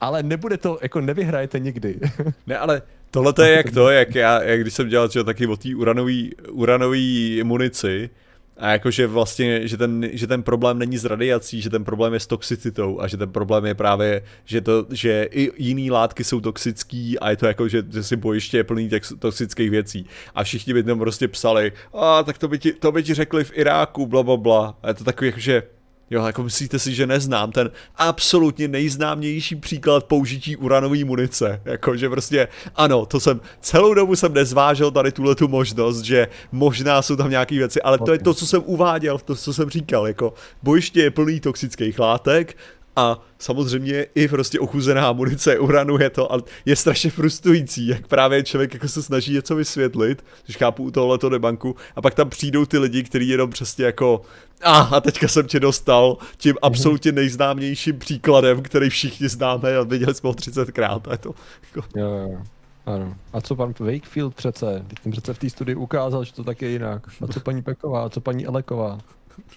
ale 0.00 0.22
nebude 0.22 0.56
to, 0.56 0.78
jako 0.82 1.00
nevyhrajete 1.00 1.58
nikdy. 1.58 2.00
ne, 2.46 2.58
ale 2.58 2.82
tohle 3.10 3.32
to 3.32 3.42
je 3.42 3.56
jak 3.56 3.70
to, 3.70 3.90
jak 3.90 4.14
já, 4.14 4.42
jak 4.42 4.60
když 4.60 4.74
jsem 4.74 4.88
dělal 4.88 5.10
že, 5.10 5.24
taky 5.24 5.46
o 5.46 5.56
té 5.56 5.74
uranový, 5.74 6.34
uranový 6.50 7.40
munici, 7.44 8.10
a 8.58 8.70
jakože 8.70 9.06
vlastně, 9.06 9.68
že 9.68 9.76
ten, 9.76 10.08
že 10.12 10.26
ten 10.26 10.42
problém 10.42 10.78
není 10.78 10.98
s 10.98 11.04
radiací, 11.04 11.60
že 11.60 11.70
ten 11.70 11.84
problém 11.84 12.14
je 12.14 12.20
s 12.20 12.26
toxicitou 12.26 13.00
a 13.00 13.06
že 13.06 13.16
ten 13.16 13.30
problém 13.30 13.64
je 13.64 13.74
právě, 13.74 14.22
že, 14.44 14.60
to, 14.60 14.86
že 14.90 15.28
i 15.30 15.50
jiný 15.56 15.90
látky 15.90 16.24
jsou 16.24 16.40
toxický 16.40 17.18
a 17.18 17.30
je 17.30 17.36
to 17.36 17.46
jako, 17.46 17.68
že, 17.68 17.82
že 17.90 18.02
si 18.02 18.16
bojiště 18.16 18.56
je 18.56 18.64
plný 18.64 18.90
toxických 19.18 19.70
věcí. 19.70 20.06
A 20.34 20.44
všichni 20.44 20.74
by 20.74 20.82
tam 20.82 20.98
prostě 20.98 21.28
psali, 21.28 21.72
a 21.94 22.22
tak 22.22 22.38
to 22.38 22.48
by 22.48 22.58
ti, 22.58 22.72
to 22.72 22.92
by 22.92 23.02
ti 23.02 23.14
řekli 23.14 23.44
v 23.44 23.52
Iráku, 23.54 24.06
bla, 24.06 24.22
bla, 24.22 24.36
bla. 24.36 24.78
A 24.82 24.88
je 24.88 24.94
to 24.94 25.04
takový, 25.04 25.28
jakože, 25.28 25.62
Jo, 26.10 26.26
jako 26.26 26.42
myslíte 26.42 26.78
si, 26.78 26.94
že 26.94 27.06
neznám 27.06 27.52
ten 27.52 27.70
absolutně 27.96 28.68
nejznámější 28.68 29.56
příklad 29.56 30.04
použití 30.04 30.56
uranové 30.56 31.04
munice. 31.04 31.60
Jako, 31.64 31.96
že 31.96 32.08
prostě, 32.08 32.48
ano, 32.76 33.06
to 33.06 33.20
jsem, 33.20 33.40
celou 33.60 33.94
dobu 33.94 34.16
jsem 34.16 34.34
nezvážil 34.34 34.90
tady 34.90 35.12
tuhle 35.12 35.34
tu 35.34 35.48
možnost, 35.48 36.00
že 36.00 36.28
možná 36.52 37.02
jsou 37.02 37.16
tam 37.16 37.30
nějaké 37.30 37.54
věci, 37.54 37.82
ale 37.82 37.98
to 37.98 38.12
je 38.12 38.18
to, 38.18 38.34
co 38.34 38.46
jsem 38.46 38.62
uváděl, 38.66 39.18
to, 39.18 39.34
co 39.34 39.54
jsem 39.54 39.70
říkal, 39.70 40.06
jako 40.06 40.34
bojiště 40.62 41.02
je 41.02 41.10
plný 41.10 41.40
toxických 41.40 41.98
látek, 41.98 42.56
a 42.98 43.22
samozřejmě 43.38 44.06
i 44.14 44.28
prostě 44.28 44.60
ochuzená 44.60 45.12
munice 45.12 45.58
uranu 45.58 45.98
je 45.98 46.10
to, 46.10 46.32
ale 46.32 46.42
je 46.64 46.76
strašně 46.76 47.10
frustrující, 47.10 47.86
jak 47.86 48.06
právě 48.06 48.42
člověk 48.42 48.74
jako 48.74 48.88
se 48.88 49.02
snaží 49.02 49.32
něco 49.32 49.56
vysvětlit, 49.56 50.24
když 50.44 50.56
chápu 50.56 50.82
u 50.82 50.90
tohoto 50.90 51.28
debanku, 51.28 51.76
a 51.96 52.02
pak 52.02 52.14
tam 52.14 52.30
přijdou 52.30 52.64
ty 52.64 52.78
lidi, 52.78 53.02
kteří 53.02 53.28
jenom 53.28 53.50
přesně 53.50 53.84
jako 53.84 54.22
a, 54.64 55.00
teďka 55.00 55.28
jsem 55.28 55.46
tě 55.46 55.60
dostal 55.60 56.16
tím 56.36 56.52
mhm. 56.52 56.58
absolutně 56.62 57.12
nejznámějším 57.12 57.98
příkladem, 57.98 58.62
který 58.62 58.90
všichni 58.90 59.28
známe 59.28 59.76
a 59.76 59.82
viděli 59.82 60.14
jsme 60.14 60.28
ho 60.28 60.34
30krát. 60.34 61.00
A 61.08 61.12
je 61.12 61.18
to 61.18 61.34
jako... 61.62 61.98
Jo, 61.98 62.08
jo. 62.08 62.42
Ano. 62.86 63.16
A 63.32 63.40
co 63.40 63.56
pan 63.56 63.74
Wakefield 63.78 64.34
přece? 64.34 64.84
Teď 64.88 65.02
jsem 65.02 65.12
přece 65.12 65.34
v 65.34 65.38
té 65.38 65.50
studii 65.50 65.76
ukázal, 65.76 66.24
že 66.24 66.32
to 66.32 66.44
tak 66.44 66.62
je 66.62 66.68
jinak. 66.68 67.08
A 67.22 67.26
co 67.26 67.40
paní 67.40 67.62
Peková, 67.62 68.04
a 68.04 68.08
co 68.08 68.20
paní 68.20 68.46
Eleková? 68.46 68.98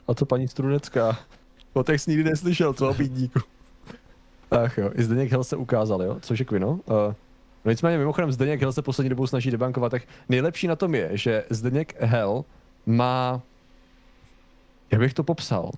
A 0.07 0.13
co 0.13 0.25
paní 0.25 0.47
Strunecká? 0.47 1.19
O 1.73 1.83
těch 1.83 2.01
jsi 2.01 2.11
nikdy 2.11 2.23
neslyšel, 2.29 2.73
co 2.73 2.89
obídníku. 2.89 3.39
Ach 4.51 4.77
jo, 4.77 4.91
i 4.95 5.03
Zdeněk 5.03 5.31
Hell 5.31 5.43
se 5.43 5.55
ukázal, 5.55 6.03
jo, 6.03 6.17
což 6.21 6.39
je 6.39 6.45
Quino. 6.45 6.71
Uh, 6.71 6.79
no 7.65 7.71
nicméně 7.71 7.97
mimochodem 7.97 8.31
Zdeněk 8.31 8.61
Hell 8.61 8.73
se 8.73 8.81
poslední 8.81 9.09
dobou 9.09 9.27
snaží 9.27 9.51
debankovat, 9.51 9.91
tak 9.91 10.03
nejlepší 10.29 10.67
na 10.67 10.75
tom 10.75 10.95
je, 10.95 11.09
že 11.13 11.43
Zdeněk 11.49 12.01
Hell 12.01 12.45
má, 12.85 13.41
jak 14.91 15.01
bych 15.01 15.13
to 15.13 15.23
popsal, 15.23 15.71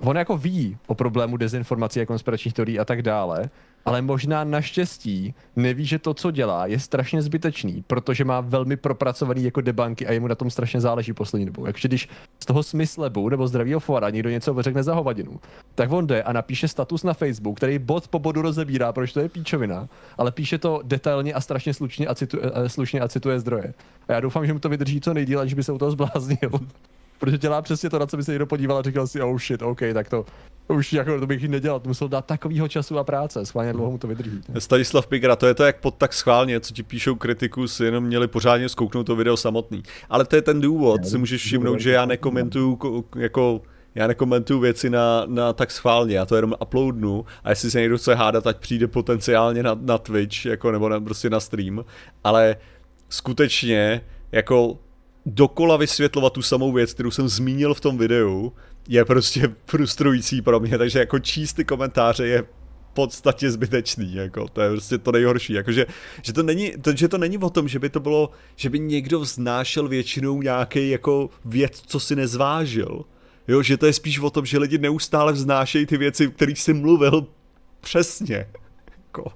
on 0.00 0.16
jako 0.16 0.36
ví 0.36 0.76
o 0.86 0.94
problému 0.94 1.36
dezinformací 1.36 2.00
a 2.00 2.06
konspiračních 2.06 2.54
teorií 2.54 2.78
a 2.78 2.84
tak 2.84 3.02
dále, 3.02 3.50
ale 3.84 4.02
možná 4.02 4.44
naštěstí 4.44 5.34
neví, 5.56 5.86
že 5.86 5.98
to, 5.98 6.14
co 6.14 6.30
dělá, 6.30 6.66
je 6.66 6.78
strašně 6.78 7.22
zbytečný, 7.22 7.84
protože 7.86 8.24
má 8.24 8.40
velmi 8.40 8.76
propracovaný 8.76 9.44
jako 9.44 9.60
debanky 9.60 10.06
a 10.06 10.12
jemu 10.12 10.26
na 10.26 10.34
tom 10.34 10.50
strašně 10.50 10.80
záleží 10.80 11.12
poslední 11.12 11.46
dobou. 11.46 11.64
Takže 11.64 11.88
když 11.88 12.08
z 12.42 12.46
toho 12.46 12.62
smyslebu 12.62 13.28
nebo 13.28 13.48
zdravého 13.48 13.80
fora 13.80 14.10
někdo 14.10 14.30
něco 14.30 14.62
řekne 14.62 14.82
za 14.82 14.94
hovadinu, 14.94 15.40
tak 15.74 15.92
on 15.92 16.06
jde 16.06 16.22
a 16.22 16.32
napíše 16.32 16.68
status 16.68 17.04
na 17.04 17.14
Facebook, 17.14 17.56
který 17.56 17.78
bod 17.78 18.08
po 18.08 18.18
bodu 18.18 18.42
rozebírá, 18.42 18.92
proč 18.92 19.12
to 19.12 19.20
je 19.20 19.28
píčovina, 19.28 19.88
ale 20.18 20.32
píše 20.32 20.58
to 20.58 20.80
detailně 20.84 21.34
a 21.34 21.40
strašně 21.40 21.74
slušně 21.74 22.06
a, 22.06 22.14
citu, 22.14 22.38
eh, 22.42 22.68
slušně 22.68 23.00
a 23.00 23.08
cituje 23.08 23.40
zdroje. 23.40 23.74
A 24.08 24.12
já 24.12 24.20
doufám, 24.20 24.46
že 24.46 24.52
mu 24.52 24.58
to 24.58 24.68
vydrží 24.68 25.00
co 25.00 25.14
nejdíl, 25.14 25.46
že 25.46 25.56
by 25.56 25.62
se 25.62 25.72
u 25.72 25.78
toho 25.78 25.90
zbláznil. 25.90 26.50
Protože 27.18 27.38
dělá 27.38 27.62
přesně 27.62 27.90
to, 27.90 27.98
na 27.98 28.06
co 28.06 28.16
by 28.16 28.24
se 28.24 28.30
někdo 28.32 28.46
podíval 28.46 28.78
a 28.78 28.82
říkal 28.82 29.06
si, 29.06 29.22
oh 29.22 29.38
shit, 29.38 29.62
OK, 29.62 29.80
tak 29.94 30.08
to, 30.08 30.24
už 30.68 30.92
jako 30.92 31.20
to 31.20 31.26
bych 31.26 31.48
nedělal, 31.48 31.80
to 31.80 31.88
musel 31.88 32.08
dát 32.08 32.26
takovýho 32.26 32.68
času 32.68 32.98
a 32.98 33.04
práce, 33.04 33.46
schválně 33.46 33.72
dlouho 33.72 33.90
mu 33.90 33.98
to 33.98 34.06
vydrží. 34.06 34.40
Stanislav 34.58 35.06
Pigra, 35.06 35.36
to 35.36 35.46
je 35.46 35.54
to 35.54 35.64
jak 35.64 35.80
pod 35.80 35.94
tak 35.94 36.12
schválně, 36.12 36.60
co 36.60 36.74
ti 36.74 36.82
píšou 36.82 37.14
kritiku, 37.14 37.68
si 37.68 37.84
jenom 37.84 38.04
měli 38.04 38.28
pořádně 38.28 38.68
zkouknout 38.68 39.06
to 39.06 39.16
video 39.16 39.36
samotný. 39.36 39.82
Ale 40.10 40.24
to 40.24 40.36
je 40.36 40.42
ten 40.42 40.60
důvod, 40.60 41.06
si 41.06 41.18
můžeš 41.18 41.42
všimnout, 41.42 41.80
že 41.80 41.90
já 41.90 42.06
nekomentuju 42.06 42.78
jako 43.16 43.62
já 43.94 44.06
nekomentuju 44.06 44.60
věci 44.60 44.90
na, 44.90 45.22
na 45.26 45.52
tak 45.52 45.70
schválně, 45.70 46.16
já 46.16 46.26
to 46.26 46.36
jenom 46.36 46.54
uploadnu 46.62 47.24
a 47.44 47.50
jestli 47.50 47.70
se 47.70 47.80
někdo 47.80 47.98
chce 47.98 48.14
hádat, 48.14 48.46
ať 48.46 48.56
přijde 48.56 48.86
potenciálně 48.86 49.62
na, 49.62 49.78
na 49.80 49.98
Twitch, 49.98 50.46
jako, 50.46 50.72
nebo 50.72 50.88
na, 50.88 51.00
prostě 51.00 51.30
na 51.30 51.40
stream, 51.40 51.84
ale 52.24 52.56
skutečně, 53.08 54.00
jako 54.32 54.78
dokola 55.26 55.76
vysvětlovat 55.76 56.32
tu 56.32 56.42
samou 56.42 56.72
věc, 56.72 56.94
kterou 56.94 57.10
jsem 57.10 57.28
zmínil 57.28 57.74
v 57.74 57.80
tom 57.80 57.98
videu, 57.98 58.52
je 58.88 59.04
prostě 59.04 59.54
frustrující 59.66 60.42
pro 60.42 60.60
mě, 60.60 60.78
takže 60.78 60.98
jako 60.98 61.18
číst 61.18 61.52
ty 61.52 61.64
komentáře 61.64 62.26
je 62.26 62.42
v 62.42 62.94
podstatě 62.94 63.50
zbytečný, 63.50 64.14
jako, 64.14 64.48
to 64.48 64.60
je 64.60 64.70
prostě 64.70 64.98
to 64.98 65.12
nejhorší, 65.12 65.52
jakože, 65.52 65.86
že 66.22 66.32
to 66.32 66.42
není, 66.42 66.72
to, 66.82 66.96
že 66.96 67.08
to 67.08 67.18
není 67.18 67.38
o 67.38 67.50
tom, 67.50 67.68
že 67.68 67.78
by 67.78 67.88
to 67.88 68.00
bylo, 68.00 68.30
že 68.56 68.70
by 68.70 68.78
někdo 68.78 69.20
vznášel 69.20 69.88
většinou 69.88 70.42
nějaký 70.42 70.90
jako 70.90 71.30
věc, 71.44 71.82
co 71.86 72.00
si 72.00 72.16
nezvážil, 72.16 73.04
jo, 73.48 73.62
že 73.62 73.76
to 73.76 73.86
je 73.86 73.92
spíš 73.92 74.18
o 74.18 74.30
tom, 74.30 74.46
že 74.46 74.58
lidi 74.58 74.78
neustále 74.78 75.32
vznášejí 75.32 75.86
ty 75.86 75.96
věci, 75.96 76.28
kterých 76.28 76.60
jsi 76.60 76.74
mluvil 76.74 77.26
přesně, 77.80 78.48
jako, 78.98 79.32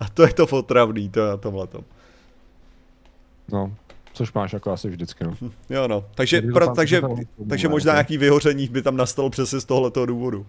a 0.00 0.08
to 0.08 0.22
je 0.22 0.32
to 0.32 0.46
potravný, 0.46 1.08
to 1.08 1.20
je 1.20 1.26
na 1.28 1.36
tomhle 1.36 1.66
tom. 1.66 1.84
No, 3.52 3.76
Což 4.16 4.32
máš 4.32 4.52
jako 4.52 4.72
asi 4.72 4.88
vždycky, 4.88 5.24
no. 5.24 5.34
Jo, 5.70 5.88
no. 5.88 6.04
Takže, 6.14 6.42
pra, 6.42 6.74
takže, 6.74 7.02
takže 7.48 7.68
možná 7.68 7.92
nějaký 7.92 8.18
vyhoření 8.18 8.68
by 8.68 8.82
tam 8.82 8.96
nastalo 8.96 9.30
přesně 9.30 9.60
z 9.60 9.64
tohoto 9.64 10.06
důvodu. 10.06 10.46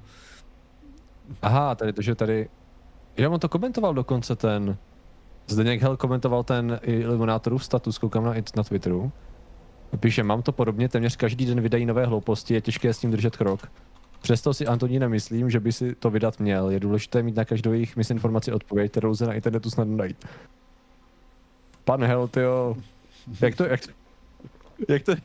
Aha, 1.41 1.76
tady, 1.76 1.94
že 1.99 2.15
tady... 2.15 2.49
Já 3.18 3.30
on 3.30 3.39
to 3.39 3.49
komentoval 3.49 3.94
dokonce 3.94 4.35
ten... 4.35 4.77
Zdeněk 5.48 5.81
Hel 5.81 5.98
komentoval 5.98 6.44
ten 6.44 6.80
Illuminatorův 6.81 7.65
status, 7.65 7.98
koukám 7.98 8.26
na, 8.26 8.34
na 8.56 8.64
Twitteru. 8.64 9.11
Píše, 9.99 10.23
mám 10.23 10.41
to 10.41 10.52
podobně, 10.52 10.89
téměř 10.89 11.15
každý 11.15 11.45
den 11.45 11.61
vydají 11.61 11.85
nové 11.85 12.06
hlouposti, 12.06 12.53
je 12.53 12.61
těžké 12.61 12.94
s 12.94 12.99
tím 12.99 13.11
držet 13.11 13.38
krok. 13.38 13.72
Přesto 14.22 14.53
si 14.53 14.68
Antoní 14.68 14.99
nemyslím, 14.99 15.49
že 15.49 15.60
by 15.60 15.72
si 15.72 15.95
to 15.95 16.10
vydat 16.10 16.39
měl. 16.39 16.69
Je 16.69 16.80
důležité 16.80 17.23
mít 17.23 17.35
na 17.35 17.45
každou 17.45 17.73
jejich 17.73 17.95
misinformaci 17.95 18.52
odpověď, 18.52 18.91
kterou 18.91 19.10
lze 19.10 19.27
na 19.27 19.34
internetu 19.34 19.69
snadno 19.69 19.98
najít. 19.98 20.26
Pan 21.84 22.03
Hel, 22.03 22.27
tyjo, 22.27 22.76
jak 23.41 23.55
to, 23.55 23.63
jak 23.65 23.81
jak 24.89 25.03
to, 25.03 25.15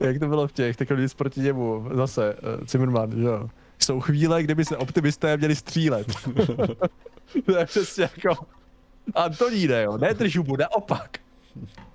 jak 0.00 0.18
to 0.18 0.28
bylo 0.28 0.48
v 0.48 0.52
těch, 0.52 0.76
tak 0.76 0.90
nic 0.90 1.14
proti 1.14 1.40
němu, 1.40 1.88
zase, 1.94 2.34
uh, 2.34 2.66
Zimmerman, 2.66 3.10
že 3.12 3.22
jo. 3.22 3.48
Jsou 3.78 4.00
chvíle, 4.00 4.42
kdyby 4.42 4.64
se 4.64 4.76
optimisté 4.76 5.36
měli 5.36 5.56
střílet. 5.56 6.06
to 7.46 7.56
je 7.58 7.66
přesně 7.66 8.02
jako 8.02 8.46
Antoníne, 9.14 9.82
jo, 9.82 9.98
nedrž 9.98 10.36
mu, 10.36 10.56
naopak. 10.56 11.18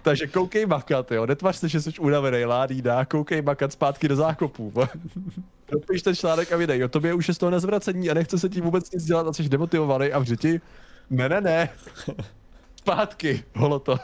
Takže 0.02 0.28
koukej 0.28 0.66
makat, 0.66 1.12
jo, 1.12 1.26
netvař 1.26 1.56
se, 1.56 1.70
že 1.70 1.82
jsi 1.82 1.92
unavený, 2.00 2.46
ládína, 2.46 3.06
koukej 3.06 3.42
makat 3.42 3.72
zpátky 3.72 4.08
do 4.08 4.16
zákopů. 4.16 4.74
Dopiš 5.72 6.02
ten 6.02 6.16
článek 6.16 6.52
a 6.52 6.58
videj, 6.58 6.80
jo, 6.80 6.88
tobě 6.88 7.14
už 7.14 7.28
je 7.28 7.34
z 7.34 7.38
toho 7.38 7.50
nezvracení 7.50 8.10
a 8.10 8.14
nechce 8.14 8.40
se 8.40 8.50
ti 8.50 8.62
vůbec 8.62 8.92
nic 8.92 9.06
dělat 9.06 9.28
a 9.28 9.34
jsi 9.34 9.50
demotivovaný 9.50 10.12
a 10.12 10.20
v 10.20 10.24
řiti, 10.24 10.62
ne, 11.10 11.30
ne, 11.30 11.42
ne, 11.42 11.70
zpátky, 12.76 13.44
holo 13.56 13.80
to. 13.80 13.98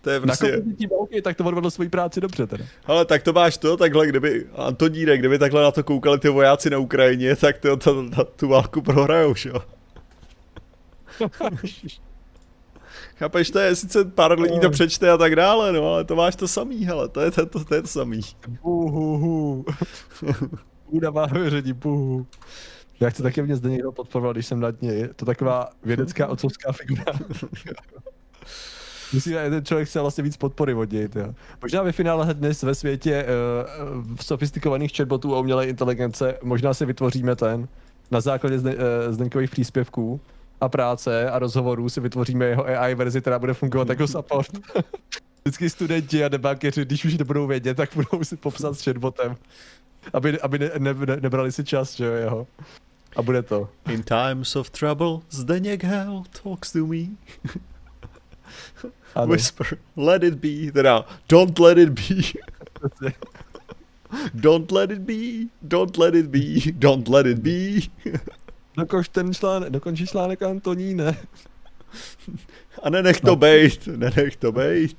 To 0.00 0.10
je 0.10 0.20
prostě... 0.20 0.62
Tím, 0.78 0.90
OK, 0.92 1.10
tak 1.22 1.36
to 1.36 1.44
odvedl 1.44 1.70
svoji 1.70 1.88
práci 1.88 2.20
dobře 2.20 2.46
teda. 2.46 2.64
Ale 2.86 3.04
tak 3.04 3.22
to 3.22 3.32
máš 3.32 3.58
to, 3.58 3.76
takhle, 3.76 4.06
kdyby 4.06 4.46
Antoníne, 4.54 5.18
kdyby 5.18 5.38
takhle 5.38 5.62
na 5.62 5.70
to 5.70 5.84
koukali 5.84 6.18
ty 6.18 6.28
vojáci 6.28 6.70
na 6.70 6.78
Ukrajině, 6.78 7.36
tak 7.36 7.58
to, 7.58 7.76
to, 7.76 8.10
to, 8.10 8.24
tu 8.24 8.48
válku 8.48 8.82
prohrajou, 8.82 9.34
jo. 9.44 9.62
Chápeš, 13.16 13.50
to 13.50 13.58
je 13.58 13.76
sice 13.76 14.04
pár 14.04 14.40
lidí 14.40 14.60
to 14.60 14.70
přečte 14.70 15.10
a 15.10 15.16
tak 15.16 15.36
dále, 15.36 15.72
no, 15.72 15.92
ale 15.92 16.04
to 16.04 16.16
máš 16.16 16.36
to 16.36 16.48
samý, 16.48 16.84
hele, 16.84 17.08
to 17.08 17.20
je 17.20 17.30
to, 17.30 17.46
to, 17.46 17.64
to, 17.64 17.74
je 17.74 17.82
to 17.82 17.88
samý. 17.88 18.20
Buhuhu. 18.62 19.64
Udává 20.86 21.26
věření, 21.26 21.72
buhu. 21.72 22.26
Já 23.00 23.10
chci 23.10 23.22
taky 23.22 23.42
mě 23.42 23.56
zde 23.56 23.70
někdo 23.70 23.92
podporovat, 23.92 24.32
když 24.32 24.46
jsem 24.46 24.60
na 24.60 24.70
dně. 24.70 24.92
Je 24.92 25.08
to 25.08 25.24
taková 25.24 25.68
vědecká 25.84 26.26
otcovská 26.26 26.72
figura. 26.72 27.04
Myslím, 29.12 29.32
že 29.32 29.50
ten 29.50 29.64
člověk 29.64 29.88
chce 29.88 30.00
vlastně 30.00 30.24
víc 30.24 30.36
podpory 30.36 30.74
od 30.74 30.92
něj. 30.92 31.08
Tjo. 31.08 31.34
Možná 31.62 31.82
ve 31.82 31.92
finále 31.92 32.34
dnes 32.34 32.62
ve 32.62 32.74
světě 32.74 33.26
uh, 33.26 34.16
sofistikovaných 34.20 34.96
chatbotů 34.96 35.36
a 35.36 35.40
umělé 35.40 35.66
inteligence 35.66 36.38
možná 36.42 36.74
si 36.74 36.86
vytvoříme 36.86 37.36
ten 37.36 37.68
na 38.10 38.20
základě 38.20 38.58
zde, 38.58 38.74
uh, 38.74 38.80
Zdeňkových 39.10 39.50
příspěvků 39.50 40.20
a 40.60 40.68
práce 40.68 41.30
a 41.30 41.38
rozhovorů 41.38 41.88
si 41.88 42.00
vytvoříme 42.00 42.44
jeho 42.44 42.66
AI 42.66 42.94
verzi, 42.94 43.20
která 43.20 43.38
bude 43.38 43.54
fungovat 43.54 43.88
jako 43.88 44.08
support. 44.08 44.50
Vždycky 45.44 45.70
studenti 45.70 46.24
a 46.24 46.28
debunkeři, 46.28 46.84
když 46.84 47.04
už 47.04 47.18
nebudou 47.18 47.46
vědět, 47.46 47.76
tak 47.76 47.90
budou 47.94 48.24
si 48.24 48.36
popsat 48.36 48.78
s 48.78 48.84
chatbotem. 48.84 49.36
Aby, 50.12 50.40
aby 50.40 50.58
ne, 50.58 50.70
ne, 50.78 50.94
ne, 50.94 51.16
nebrali 51.20 51.52
si 51.52 51.64
čas, 51.64 51.96
že 51.96 52.04
jo, 52.04 52.12
jeho. 52.12 52.46
A 53.16 53.22
bude 53.22 53.42
to. 53.42 53.68
In 53.90 54.02
times 54.02 54.56
of 54.56 54.70
trouble, 54.70 55.18
Zdeněk 55.30 55.84
Hell 55.84 56.24
talks 56.42 56.72
to 56.72 56.86
me. 56.86 56.96
Ano. 59.14 59.32
Whisper, 59.32 59.78
let 59.96 60.22
it 60.22 60.40
be, 60.40 60.70
teda, 60.72 61.04
don't 61.28 61.58
let 61.58 61.78
it 61.78 61.90
be. 61.90 62.40
don't 64.34 64.72
let 64.72 64.90
it 64.90 65.06
be, 65.06 65.48
don't 65.68 65.98
let 65.98 66.14
it 66.14 66.30
be, 66.30 66.72
don't 66.78 67.08
let 67.08 67.26
it 67.26 67.42
be. 67.42 67.80
Dokonč 68.76 69.08
ten 69.08 69.34
článek, 69.34 69.70
dokončí 69.70 70.06
článek 70.06 70.42
Antoníne. 70.42 71.16
A 72.82 72.90
nenech 72.90 73.20
to 73.20 73.36
bejt, 73.36 73.86
nenech 73.86 74.36
to 74.36 74.52
bejt. 74.52 74.96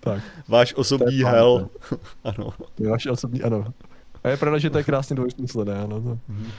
tak. 0.00 0.22
Váš 0.48 0.74
osobní 0.74 1.22
hell. 1.22 1.70
ano. 2.24 2.50
Váš 2.88 3.06
osobní, 3.06 3.42
ano. 3.42 3.64
A 4.24 4.28
je 4.28 4.36
pravda, 4.36 4.58
že 4.58 4.70
to 4.70 4.78
je 4.78 4.84
krásně 4.84 5.16
dvojsmyslené, 5.16 5.78
ano. 5.78 6.00
To. 6.02 6.08
Mm-hmm. 6.08 6.50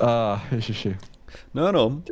A, 0.00 0.42
ježiši. 0.52 0.96
No, 1.54 1.72
no. 1.72 2.02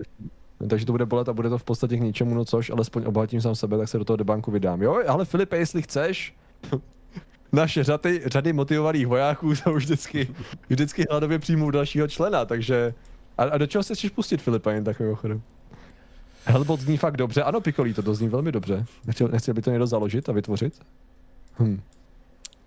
Takže 0.68 0.86
to 0.86 0.92
bude 0.92 1.06
bolet 1.06 1.28
a 1.28 1.32
bude 1.32 1.48
to 1.48 1.58
v 1.58 1.64
podstatě 1.64 1.96
k 1.96 2.00
ničemu, 2.00 2.34
no 2.34 2.44
což, 2.44 2.70
alespoň 2.70 3.04
obohatím 3.06 3.40
sám 3.40 3.54
sebe, 3.54 3.78
tak 3.78 3.88
se 3.88 3.98
do 3.98 4.04
toho 4.04 4.16
debanku 4.16 4.50
vydám. 4.50 4.82
Jo, 4.82 5.02
ale 5.08 5.24
Filipe, 5.24 5.56
jestli 5.56 5.82
chceš, 5.82 6.34
naše 7.52 7.84
řady, 7.84 8.22
řady 8.26 8.52
motivovaných 8.52 9.06
vojáků 9.06 9.54
jsou 9.54 9.74
vždycky, 9.74 10.28
vždycky 10.68 11.04
hladově 11.10 11.38
přijmou 11.38 11.70
dalšího 11.70 12.08
člena, 12.08 12.44
takže... 12.44 12.94
A, 13.38 13.42
a 13.42 13.58
do 13.58 13.66
čeho 13.66 13.82
se 13.82 13.94
chceš 13.94 14.10
pustit, 14.10 14.42
Filipe, 14.42 14.74
jen 14.74 14.84
takového 14.84 15.16
chodu? 15.16 15.42
Hellbot 16.44 16.80
zní 16.80 16.96
fakt 16.96 17.16
dobře, 17.16 17.42
ano, 17.42 17.60
Pikolí, 17.60 17.94
to, 17.94 18.02
to 18.02 18.14
zní 18.14 18.28
velmi 18.28 18.52
dobře. 18.52 18.84
Nechtěl, 19.06 19.28
nechtěl 19.28 19.54
by 19.54 19.62
to 19.62 19.70
někdo 19.70 19.86
založit 19.86 20.28
a 20.28 20.32
vytvořit? 20.32 20.80
Hm. 21.58 21.80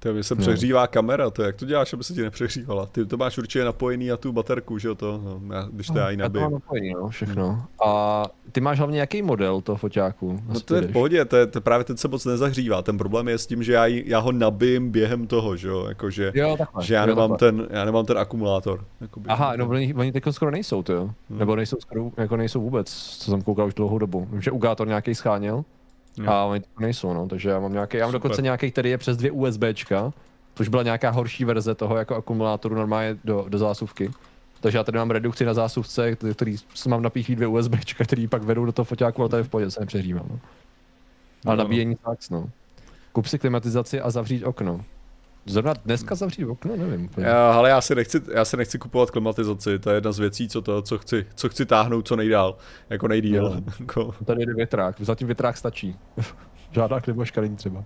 To 0.05 0.13
mi 0.13 0.23
se 0.23 0.35
no. 0.35 0.41
přehřívá 0.41 0.87
kamera, 0.87 1.29
to 1.29 1.43
jak 1.43 1.55
to 1.55 1.65
děláš, 1.65 1.93
aby 1.93 2.03
se 2.03 2.13
ti 2.13 2.21
nepřehřívala? 2.21 2.85
Ty 2.85 3.05
to 3.05 3.17
máš 3.17 3.37
určitě 3.37 3.65
napojený 3.65 4.07
na 4.07 4.17
tu 4.17 4.33
baterku, 4.33 4.77
že 4.77 4.87
jo, 4.87 4.95
to, 4.95 5.21
no, 5.23 5.55
já, 5.55 5.67
když 5.71 5.87
to 5.87 5.97
já 5.97 6.09
ji 6.09 6.17
nabiju. 6.17 6.49
Napojený, 6.49 6.93
no, 6.93 7.09
všechno. 7.09 7.65
A 7.85 8.23
ty 8.51 8.61
máš 8.61 8.77
hlavně 8.77 8.99
jaký 8.99 9.21
model 9.21 9.61
toho 9.61 9.77
foťáku? 9.77 10.41
No 10.47 10.59
to 10.59 10.75
je 10.75 10.81
v 10.81 10.91
pohodě, 10.91 11.25
to 11.25 11.35
je, 11.35 11.47
to 11.47 11.61
právě 11.61 11.83
ten 11.83 11.97
se 11.97 12.07
moc 12.07 12.25
nezahřívá. 12.25 12.81
Ten 12.81 12.97
problém 12.97 13.27
je 13.27 13.37
s 13.37 13.47
tím, 13.47 13.63
že 13.63 13.73
já, 13.73 13.85
já 13.85 14.19
ho 14.19 14.31
nabijím 14.31 14.91
během 14.91 15.27
toho, 15.27 15.55
že 15.55 15.67
jo, 15.67 15.85
jakože, 15.87 16.31
jo, 16.35 16.55
takhle, 16.57 16.83
že 16.83 16.93
já, 16.93 17.01
jo, 17.01 17.07
nemám 17.07 17.35
ten, 17.37 17.67
já 17.69 17.85
nemám 17.85 18.05
ten 18.05 18.17
akumulátor. 18.17 18.85
Jakoby. 19.01 19.29
Aha, 19.29 19.55
no 19.55 19.69
oni, 19.69 19.93
oni 19.93 20.11
teď 20.11 20.23
skoro 20.31 20.51
nejsou, 20.51 20.83
to 20.83 20.93
jo. 20.93 21.09
Hmm. 21.29 21.39
Nebo 21.39 21.55
nejsou 21.55 21.77
skoro, 21.79 22.11
jako 22.17 22.37
nejsou 22.37 22.61
vůbec, 22.61 22.91
co 22.93 23.31
jsem 23.31 23.41
koukal 23.41 23.67
už 23.67 23.73
dlouhou 23.73 23.99
dobu. 23.99 24.27
Vím, 24.31 24.41
že 24.41 24.51
Ugátor 24.51 24.87
nějaký 24.87 25.15
scháněl, 25.15 25.63
A 26.27 26.43
oni 26.43 26.61
nejsou, 26.79 27.13
no, 27.13 27.27
takže 27.27 27.49
já 27.49 27.59
mám 27.59 27.73
nějaký, 27.73 27.97
já 27.97 28.05
mám 28.05 28.11
Super. 28.11 28.21
dokonce 28.21 28.41
nějaký, 28.41 28.71
který 28.71 28.89
je 28.89 28.97
přes 28.97 29.17
dvě 29.17 29.31
USBčka, 29.31 30.13
což 30.55 30.67
byla 30.67 30.83
nějaká 30.83 31.09
horší 31.09 31.45
verze 31.45 31.75
toho 31.75 31.97
jako 31.97 32.15
akumulátoru 32.15 32.75
normálně 32.75 33.17
do, 33.23 33.45
do 33.49 33.57
zásuvky. 33.57 34.11
Takže 34.59 34.77
já 34.77 34.83
tady 34.83 34.97
mám 34.97 35.11
redukci 35.11 35.45
na 35.45 35.53
zásuvce, 35.53 36.15
který 36.15 36.57
si 36.57 36.89
mám 36.89 37.01
napíchlý 37.01 37.35
dvě 37.35 37.47
USB, 37.47 37.73
který 38.03 38.27
pak 38.27 38.43
vedou 38.43 38.65
do 38.65 38.71
toho 38.71 38.85
foťáku, 38.85 39.21
ale 39.21 39.29
tady 39.29 39.43
v 39.43 39.49
pohodě 39.49 39.71
se 39.71 39.79
nepřežívám. 39.79 40.25
No. 40.29 40.39
Ale 41.45 41.57
no, 41.57 41.63
nabíjení 41.63 41.95
fax, 41.95 42.29
no. 42.29 42.49
Kup 43.11 43.25
si 43.25 43.39
klimatizaci 43.39 44.01
a 44.01 44.11
zavřít 44.11 44.43
okno. 44.43 44.83
Zrovna 45.45 45.73
dneska 45.85 46.15
zavřít 46.15 46.45
okno, 46.45 46.75
nevím. 46.75 47.09
Já, 47.17 47.51
ale 47.51 47.69
já 47.69 47.81
si, 47.81 47.95
nechci, 47.95 48.21
já 48.33 48.45
si 48.45 48.57
nechci 48.57 48.79
kupovat 48.79 49.11
klimatizaci, 49.11 49.79
to 49.79 49.89
je 49.89 49.97
jedna 49.97 50.11
z 50.11 50.19
věcí, 50.19 50.49
co, 50.49 50.61
to, 50.61 50.81
co, 50.81 50.97
chci, 50.97 51.25
co 51.35 51.49
chci 51.49 51.65
táhnout 51.65 52.07
co 52.07 52.15
nejdál, 52.15 52.57
jako 52.89 53.07
nejdíl. 53.07 53.63
Jako. 53.79 54.11
Tady 54.25 54.45
jde 54.45 54.53
větrák, 54.53 55.01
zatím 55.01 55.27
větrák 55.27 55.57
stačí. 55.57 55.99
Žádná 56.71 56.99
klimaška 56.99 57.41
není 57.41 57.55
třeba. 57.55 57.83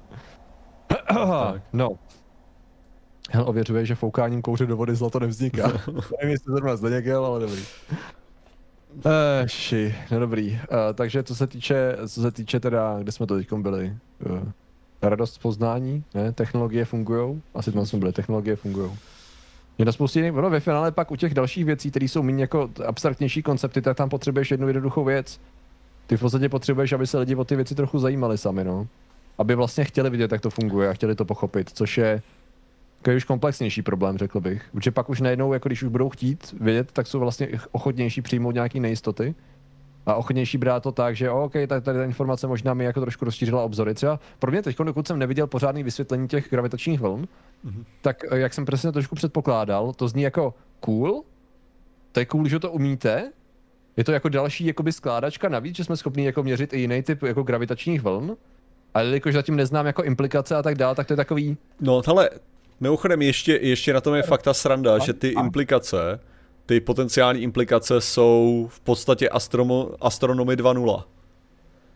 no, 1.73 1.90
Hel 3.31 3.49
ověřuje, 3.49 3.86
že 3.86 3.95
foukáním 3.95 4.41
kouře 4.41 4.65
do 4.65 4.77
vody 4.77 4.95
zlato 4.95 5.19
nevzniká. 5.19 5.68
Nevím, 5.88 6.31
jestli 6.31 6.53
zrovna 6.53 6.76
Zdeněk 6.76 7.06
jel, 7.06 7.26
ale 7.26 7.40
dobrý. 7.40 7.61
Eši, 9.44 9.95
no 10.11 10.19
dobrý. 10.19 10.52
Uh, 10.52 10.57
takže 10.94 11.23
co 11.23 11.36
se 11.36 11.48
týče, 11.48 11.98
co 12.07 12.22
se 12.22 12.31
týče 12.31 12.60
teda, 12.60 12.99
kde 12.99 13.11
jsme 13.11 13.27
to 13.27 13.36
teď 13.36 13.53
byli? 13.53 13.98
Uh, 14.30 14.52
radost 15.01 15.38
poznání, 15.38 16.03
ne? 16.13 16.31
Technologie 16.31 16.85
fungují. 16.85 17.41
Asi 17.53 17.71
tam 17.71 17.85
jsme 17.85 17.99
byli, 17.99 18.13
technologie 18.13 18.55
fungují. 18.55 18.91
Je 19.77 19.85
na 19.85 19.91
spoustě 19.91 20.19
jiných, 20.19 20.31
ve 20.31 20.59
finále 20.59 20.91
pak 20.91 21.11
u 21.11 21.15
těch 21.15 21.34
dalších 21.34 21.65
věcí, 21.65 21.89
které 21.89 22.05
jsou 22.05 22.23
méně 22.23 22.43
jako 22.43 22.69
abstraktnější 22.88 23.43
koncepty, 23.43 23.81
tak 23.81 23.97
tam 23.97 24.09
potřebuješ 24.09 24.51
jednu 24.51 24.67
jednoduchou 24.67 25.03
věc. 25.03 25.39
Ty 26.07 26.17
v 26.17 26.19
podstatě 26.19 26.49
potřebuješ, 26.49 26.91
aby 26.91 27.07
se 27.07 27.17
lidi 27.17 27.35
o 27.35 27.43
ty 27.43 27.55
věci 27.55 27.76
trochu 27.76 27.99
zajímali 27.99 28.38
sami, 28.38 28.63
no. 28.63 28.88
Aby 29.38 29.55
vlastně 29.55 29.84
chtěli 29.84 30.09
vidět, 30.09 30.31
jak 30.31 30.41
to 30.41 30.49
funguje 30.49 30.89
a 30.89 30.93
chtěli 30.93 31.15
to 31.15 31.26
pochopit, 31.26 31.69
což 31.73 31.97
je 31.97 32.21
takový 32.97 33.17
už 33.17 33.23
komplexnější 33.23 33.81
problém, 33.81 34.17
řekl 34.17 34.39
bych. 34.39 34.63
Protože 34.71 34.91
pak 34.91 35.09
už 35.09 35.21
najednou, 35.21 35.53
jako 35.53 35.69
když 35.69 35.84
už 35.84 35.89
budou 35.89 36.09
chtít 36.09 36.55
vědět, 36.61 36.91
tak 36.91 37.07
jsou 37.07 37.19
vlastně 37.19 37.47
ochotnější 37.71 38.21
přijmout 38.21 38.51
nějaké 38.51 38.80
nejistoty 38.80 39.35
a 40.10 40.15
ochotnější 40.15 40.57
brát 40.57 40.84
to 40.84 40.91
tak, 40.91 41.15
že 41.15 41.30
OK, 41.30 41.53
tak 41.68 41.84
tady 41.84 41.98
ta 41.98 42.03
informace 42.03 42.48
možná 42.48 42.73
mi 42.73 42.84
jako 42.84 43.02
trošku 43.02 43.26
rozšířila 43.26 43.64
obzory. 43.64 43.94
Třeba 43.94 44.19
pro 44.40 44.52
mě 44.52 44.61
teď, 44.61 44.77
dokud 44.77 45.07
jsem 45.07 45.19
neviděl 45.19 45.48
pořádný 45.48 45.84
vysvětlení 45.84 46.27
těch 46.27 46.49
gravitačních 46.49 46.99
vln, 46.99 47.27
mm-hmm. 47.65 47.84
tak 48.02 48.23
eh, 48.31 48.40
jak 48.40 48.53
jsem 48.53 48.65
přesně 48.65 48.91
trošku 48.91 49.15
předpokládal, 49.15 49.94
to 49.94 50.07
zní 50.07 50.22
jako 50.22 50.53
cool, 50.80 51.23
to 52.11 52.19
je 52.19 52.26
cool, 52.26 52.48
že 52.48 52.60
to 52.60 52.72
umíte, 52.72 53.31
je 53.98 54.03
to 54.03 54.11
jako 54.11 54.30
další 54.30 54.65
jakoby 54.65 54.91
skládačka 54.91 55.49
navíc, 55.49 55.76
že 55.76 55.84
jsme 55.84 55.98
schopni 55.98 56.26
jako 56.26 56.44
měřit 56.44 56.73
i 56.73 56.80
jiný 56.80 57.03
typ 57.03 57.23
jako 57.23 57.44
gravitačních 57.44 58.02
vln, 58.02 58.38
ale 58.94 59.06
jelikož 59.06 59.34
zatím 59.34 59.56
neznám 59.56 59.86
jako 59.86 60.03
implikace 60.03 60.56
a 60.56 60.61
tak 60.61 60.76
dále, 60.76 60.95
tak 60.95 61.07
to 61.07 61.14
je 61.14 61.18
takový... 61.18 61.57
No, 61.81 62.02
ale 62.07 62.30
Mimochodem 62.80 63.22
ještě, 63.22 63.60
ještě 63.61 63.94
na 63.94 64.02
tom 64.02 64.15
je 64.15 64.23
fakta 64.23 64.53
sranda, 64.53 64.98
že 64.98 65.14
ty 65.14 65.27
implikace, 65.27 66.19
ty 66.69 66.79
potenciální 66.79 67.41
implikace 67.41 68.01
jsou 68.01 68.67
v 68.71 68.79
podstatě 68.79 69.29
astromo, 69.29 69.91
astronomy 70.01 70.55
2.0. 70.55 71.03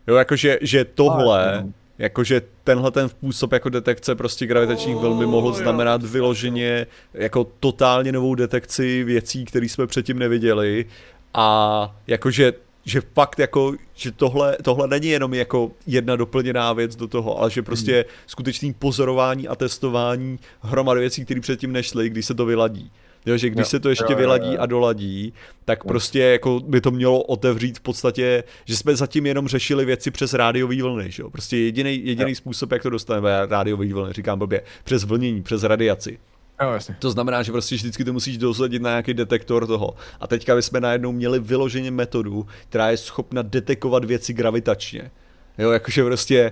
Jo, 0.07 0.15
jakože 0.15 0.57
že 0.61 0.85
tohle, 0.85 1.65
jakože 1.97 2.41
tenhle 2.63 2.91
ten 2.91 3.09
způsob 3.09 3.51
jako 3.51 3.69
detekce 3.69 4.15
prostě 4.15 4.45
gravitačních 4.45 4.95
vln 4.95 5.19
by 5.19 5.25
mohl 5.25 5.53
znamenat 5.53 6.03
vyloženě 6.03 6.87
jako 7.13 7.47
totálně 7.59 8.11
novou 8.11 8.35
detekci 8.35 9.03
věcí, 9.03 9.45
které 9.45 9.65
jsme 9.65 9.87
předtím 9.87 10.19
neviděli 10.19 10.85
a 11.33 11.95
jakože 12.07 12.53
že 12.85 13.01
fakt 13.13 13.39
jako, 13.39 13.73
že 13.93 14.11
tohle, 14.11 14.57
tohle 14.63 14.87
není 14.87 15.07
jenom 15.07 15.33
jako 15.33 15.71
jedna 15.87 16.15
doplněná 16.15 16.73
věc 16.73 16.95
do 16.95 17.07
toho, 17.07 17.39
ale 17.39 17.51
že 17.51 17.61
prostě 17.61 17.93
hmm. 17.93 18.03
skutečný 18.27 18.73
pozorování 18.73 19.47
a 19.47 19.55
testování 19.55 20.39
hromady 20.61 20.99
věcí, 20.99 21.25
které 21.25 21.41
předtím 21.41 21.71
nešly, 21.71 22.09
když 22.09 22.25
se 22.25 22.33
to 22.33 22.45
vyladí. 22.45 22.91
Jo, 23.25 23.37
že 23.37 23.49
když 23.49 23.65
jo, 23.65 23.69
se 23.69 23.79
to 23.79 23.89
ještě 23.89 24.13
jo, 24.13 24.17
vyladí 24.17 24.47
jo, 24.47 24.53
jo. 24.53 24.61
a 24.61 24.65
doladí, 24.65 25.33
tak 25.65 25.79
jo. 25.79 25.87
prostě 25.87 26.19
jako 26.19 26.59
by 26.59 26.81
to 26.81 26.91
mělo 26.91 27.21
otevřít 27.21 27.77
v 27.77 27.81
podstatě, 27.81 28.43
že 28.65 28.77
jsme 28.77 28.95
zatím 28.95 29.25
jenom 29.25 29.47
řešili 29.47 29.85
věci 29.85 30.11
přes 30.11 30.33
rádiové 30.33 30.81
vlny, 30.81 31.11
že 31.11 31.23
jo? 31.23 31.29
Prostě 31.29 31.57
jediný 31.57 32.05
jediný 32.05 32.35
způsob, 32.35 32.71
jak 32.71 32.83
to 32.83 32.89
dostaneme 32.89 33.45
rádiové 33.45 33.93
vlny, 33.93 34.13
říkám 34.13 34.39
blbě, 34.39 34.61
přes 34.83 35.03
vlnění, 35.03 35.43
přes 35.43 35.63
radiaci. 35.63 36.19
Jo, 36.61 36.71
jasně. 36.71 36.95
To 36.99 37.11
znamená, 37.11 37.43
že 37.43 37.51
prostě 37.51 37.75
vždycky 37.75 38.03
to 38.03 38.13
musíš 38.13 38.37
dozadit 38.37 38.81
na 38.81 38.89
nějaký 38.89 39.13
detektor 39.13 39.67
toho. 39.67 39.95
A 40.19 40.27
teďka 40.27 40.55
bychom 40.55 40.81
najednou 40.81 41.11
měli 41.11 41.39
vyloženě 41.39 41.91
metodu, 41.91 42.47
která 42.69 42.89
je 42.89 42.97
schopna 42.97 43.41
detekovat 43.41 44.05
věci 44.05 44.33
gravitačně. 44.33 45.11
Jo, 45.57 45.71
jakože 45.71 46.03
prostě 46.03 46.51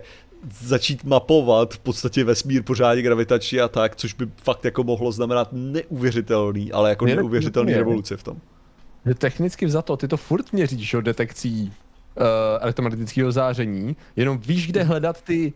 začít 0.62 1.04
mapovat 1.04 1.74
v 1.74 1.80
podstatě 1.80 2.24
vesmír 2.24 2.64
pořádně 2.64 3.02
gravitačně 3.02 3.62
a 3.62 3.68
tak, 3.68 3.96
což 3.96 4.14
by 4.14 4.28
fakt 4.44 4.66
jako 4.66 4.84
mohlo 4.84 5.12
znamenat 5.12 5.50
neuvěřitelný, 5.52 6.72
ale 6.72 6.90
jako 6.90 7.06
neuvěřitelný 7.06 7.74
revoluce 7.74 8.18
v 8.18 8.24
tom. 8.24 8.38
Že 9.06 9.14
technicky 9.14 9.66
vzato, 9.66 9.98
ty 9.98 10.08
to 10.08 10.18
furt 10.18 10.54
měříš 10.54 10.94
o 10.94 11.02
detekcí 11.02 11.64
uh, 11.64 12.24
elektromagnetického 12.60 13.32
záření, 13.32 13.96
jenom 14.16 14.38
víš, 14.38 14.68
kde 14.68 14.84
hledat 14.92 15.22
ty 15.22 15.54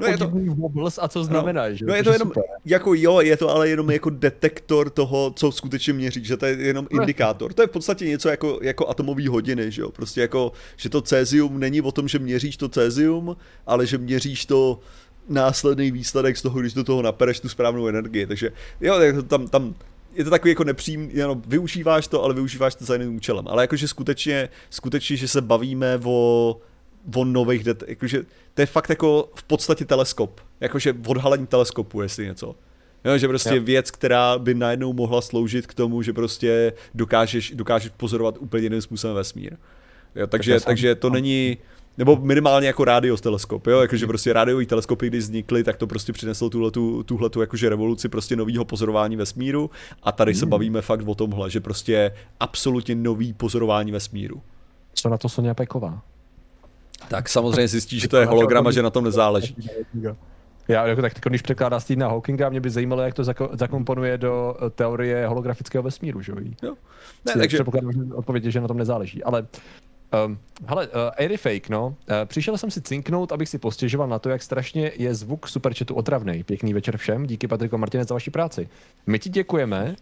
no 0.00 0.06
je 0.06 0.18
to, 0.18 0.30
wobbles 0.54 0.98
a 1.02 1.08
co 1.08 1.24
znamená, 1.24 1.68
no, 1.68 1.74
že? 1.74 1.84
No 1.84 1.94
je 1.94 2.04
to 2.04 2.12
jenom, 2.12 2.28
super. 2.28 2.42
jako 2.64 2.94
jo, 2.94 3.20
je 3.20 3.36
to 3.36 3.48
ale 3.48 3.68
jenom 3.68 3.90
jako 3.90 4.10
detektor 4.10 4.90
toho, 4.90 5.32
co 5.36 5.52
skutečně 5.52 5.92
měří, 5.92 6.24
že 6.24 6.36
to 6.36 6.46
je 6.46 6.56
jenom 6.58 6.88
no. 6.92 7.00
indikátor. 7.00 7.52
To 7.52 7.62
je 7.62 7.68
v 7.68 7.70
podstatě 7.70 8.04
něco 8.04 8.28
jako, 8.28 8.58
jako 8.62 8.88
atomové 8.88 9.28
hodiny, 9.28 9.70
že 9.70 9.82
jo? 9.82 9.90
Prostě 9.90 10.20
jako, 10.20 10.52
že 10.76 10.88
to 10.88 11.00
cézium 11.00 11.60
není 11.60 11.80
o 11.80 11.92
tom, 11.92 12.08
že 12.08 12.18
měříš 12.18 12.56
to 12.56 12.68
cézium, 12.68 13.36
ale 13.66 13.86
že 13.86 13.98
měříš 13.98 14.46
to 14.46 14.80
následný 15.28 15.90
výsledek 15.90 16.36
z 16.36 16.42
toho, 16.42 16.60
když 16.60 16.74
do 16.74 16.84
toho 16.84 17.02
napereš 17.02 17.40
tu 17.40 17.48
správnou 17.48 17.86
energii. 17.86 18.26
Takže 18.26 18.52
jo, 18.80 18.94
tam, 19.28 19.48
tam 19.48 19.74
je 20.14 20.24
to 20.24 20.30
takový 20.30 20.50
jako 20.50 20.64
nepřím, 20.64 21.10
jenom 21.12 21.42
využíváš 21.46 22.08
to, 22.08 22.24
ale 22.24 22.34
využíváš 22.34 22.74
to 22.74 22.84
za 22.84 22.94
jiným 22.94 23.16
účelem. 23.16 23.48
Ale 23.48 23.62
jakože 23.62 23.88
skutečně, 23.88 24.48
skutečně, 24.70 25.16
že 25.16 25.28
se 25.28 25.40
bavíme 25.40 26.00
o 26.04 26.60
o 27.16 27.24
nových 27.24 27.64
det- 27.64 27.84
jakože 27.86 28.22
to 28.54 28.62
je 28.62 28.66
fakt 28.66 28.90
jako 28.90 29.30
v 29.34 29.42
podstatě 29.42 29.84
teleskop, 29.84 30.40
jakože 30.60 30.94
odhalení 31.06 31.46
teleskopu, 31.46 32.02
jestli 32.02 32.26
něco. 32.26 32.54
Jo, 33.04 33.18
že 33.18 33.28
prostě 33.28 33.56
jo. 33.56 33.62
věc, 33.62 33.90
která 33.90 34.38
by 34.38 34.54
najednou 34.54 34.92
mohla 34.92 35.20
sloužit 35.20 35.66
k 35.66 35.74
tomu, 35.74 36.02
že 36.02 36.12
prostě 36.12 36.72
dokážeš, 36.94 37.52
dokážeš 37.54 37.92
pozorovat 37.96 38.36
úplně 38.38 38.62
jiným 38.62 38.82
způsobem 38.82 39.16
vesmír. 39.16 39.56
Jo, 40.14 40.26
takže, 40.26 40.54
tak 40.54 40.64
takže 40.64 40.94
to 40.94 41.10
není, 41.10 41.56
nebo 41.98 42.16
minimálně 42.16 42.66
jako 42.66 42.84
teleskop, 43.20 43.66
jo, 43.66 43.80
jakože 43.80 44.04
hmm. 44.04 44.08
prostě 44.08 44.32
rádiový 44.32 44.66
teleskopy, 44.66 45.06
když 45.06 45.24
vznikly, 45.24 45.64
tak 45.64 45.76
to 45.76 45.86
prostě 45.86 46.12
přineslo 46.12 46.50
tuhletu, 46.50 47.02
tuhletu 47.02 47.40
jakože 47.40 47.68
revoluci 47.68 48.08
prostě 48.08 48.36
nového 48.36 48.64
pozorování 48.64 49.16
vesmíru 49.16 49.70
a 50.02 50.12
tady 50.12 50.34
se 50.34 50.44
hmm. 50.44 50.50
bavíme 50.50 50.82
fakt 50.82 51.08
o 51.08 51.14
tomhle, 51.14 51.50
že 51.50 51.60
prostě 51.60 52.12
absolutně 52.40 52.94
nový 52.94 53.32
pozorování 53.32 53.92
vesmíru. 53.92 54.42
Co 54.94 55.08
na 55.08 55.18
to 55.18 55.28
Sonia 55.28 55.54
Peková? 55.54 56.02
Tak 57.08 57.28
samozřejmě 57.28 57.68
zjistí, 57.68 58.00
že 58.00 58.08
to 58.08 58.16
je 58.16 58.26
hologram 58.26 58.66
a 58.66 58.70
že 58.70 58.82
na 58.82 58.90
tom 58.90 59.04
nezáleží. 59.04 59.56
Já 60.68 60.86
jako 60.86 61.02
tak 61.02 61.12
když 61.24 61.42
překládá 61.42 61.80
Stevena 61.80 62.08
Hawkinga, 62.08 62.48
mě 62.48 62.60
by 62.60 62.70
zajímalo, 62.70 63.02
jak 63.02 63.14
to 63.14 63.22
zako- 63.22 63.50
zakomponuje 63.52 64.18
do 64.18 64.56
eh, 64.66 64.70
teorie 64.70 65.26
holografického 65.26 65.82
vesmíru, 65.82 66.22
že 66.22 66.32
jo? 66.62 66.74
Ne, 67.24 67.32
takže... 67.32 67.56
Předpokládám 67.56 68.12
odpovědi, 68.14 68.50
že 68.50 68.60
na 68.60 68.68
tom 68.68 68.76
nezáleží, 68.76 69.24
ale 69.24 69.46
Um, 70.26 70.38
hele, 70.66 70.86
uh, 70.86 70.92
Airy 71.18 71.36
Fake, 71.36 71.68
no. 71.68 71.86
Uh, 71.86 71.94
přišel 72.24 72.58
jsem 72.58 72.70
si 72.70 72.80
cinknout, 72.80 73.32
abych 73.32 73.48
si 73.48 73.58
postěžoval 73.58 74.08
na 74.08 74.18
to, 74.18 74.28
jak 74.28 74.42
strašně 74.42 74.92
je 74.96 75.14
zvuk 75.14 75.48
superchatu 75.48 75.94
otravný. 75.94 76.44
Pěkný 76.44 76.74
večer 76.74 76.96
všem, 76.96 77.26
díky 77.26 77.48
Patriku 77.48 77.78
Martine 77.78 78.04
za 78.04 78.14
vaši 78.14 78.30
práci. 78.30 78.68
My 79.06 79.18
ti 79.18 79.30
děkujeme, 79.30 79.96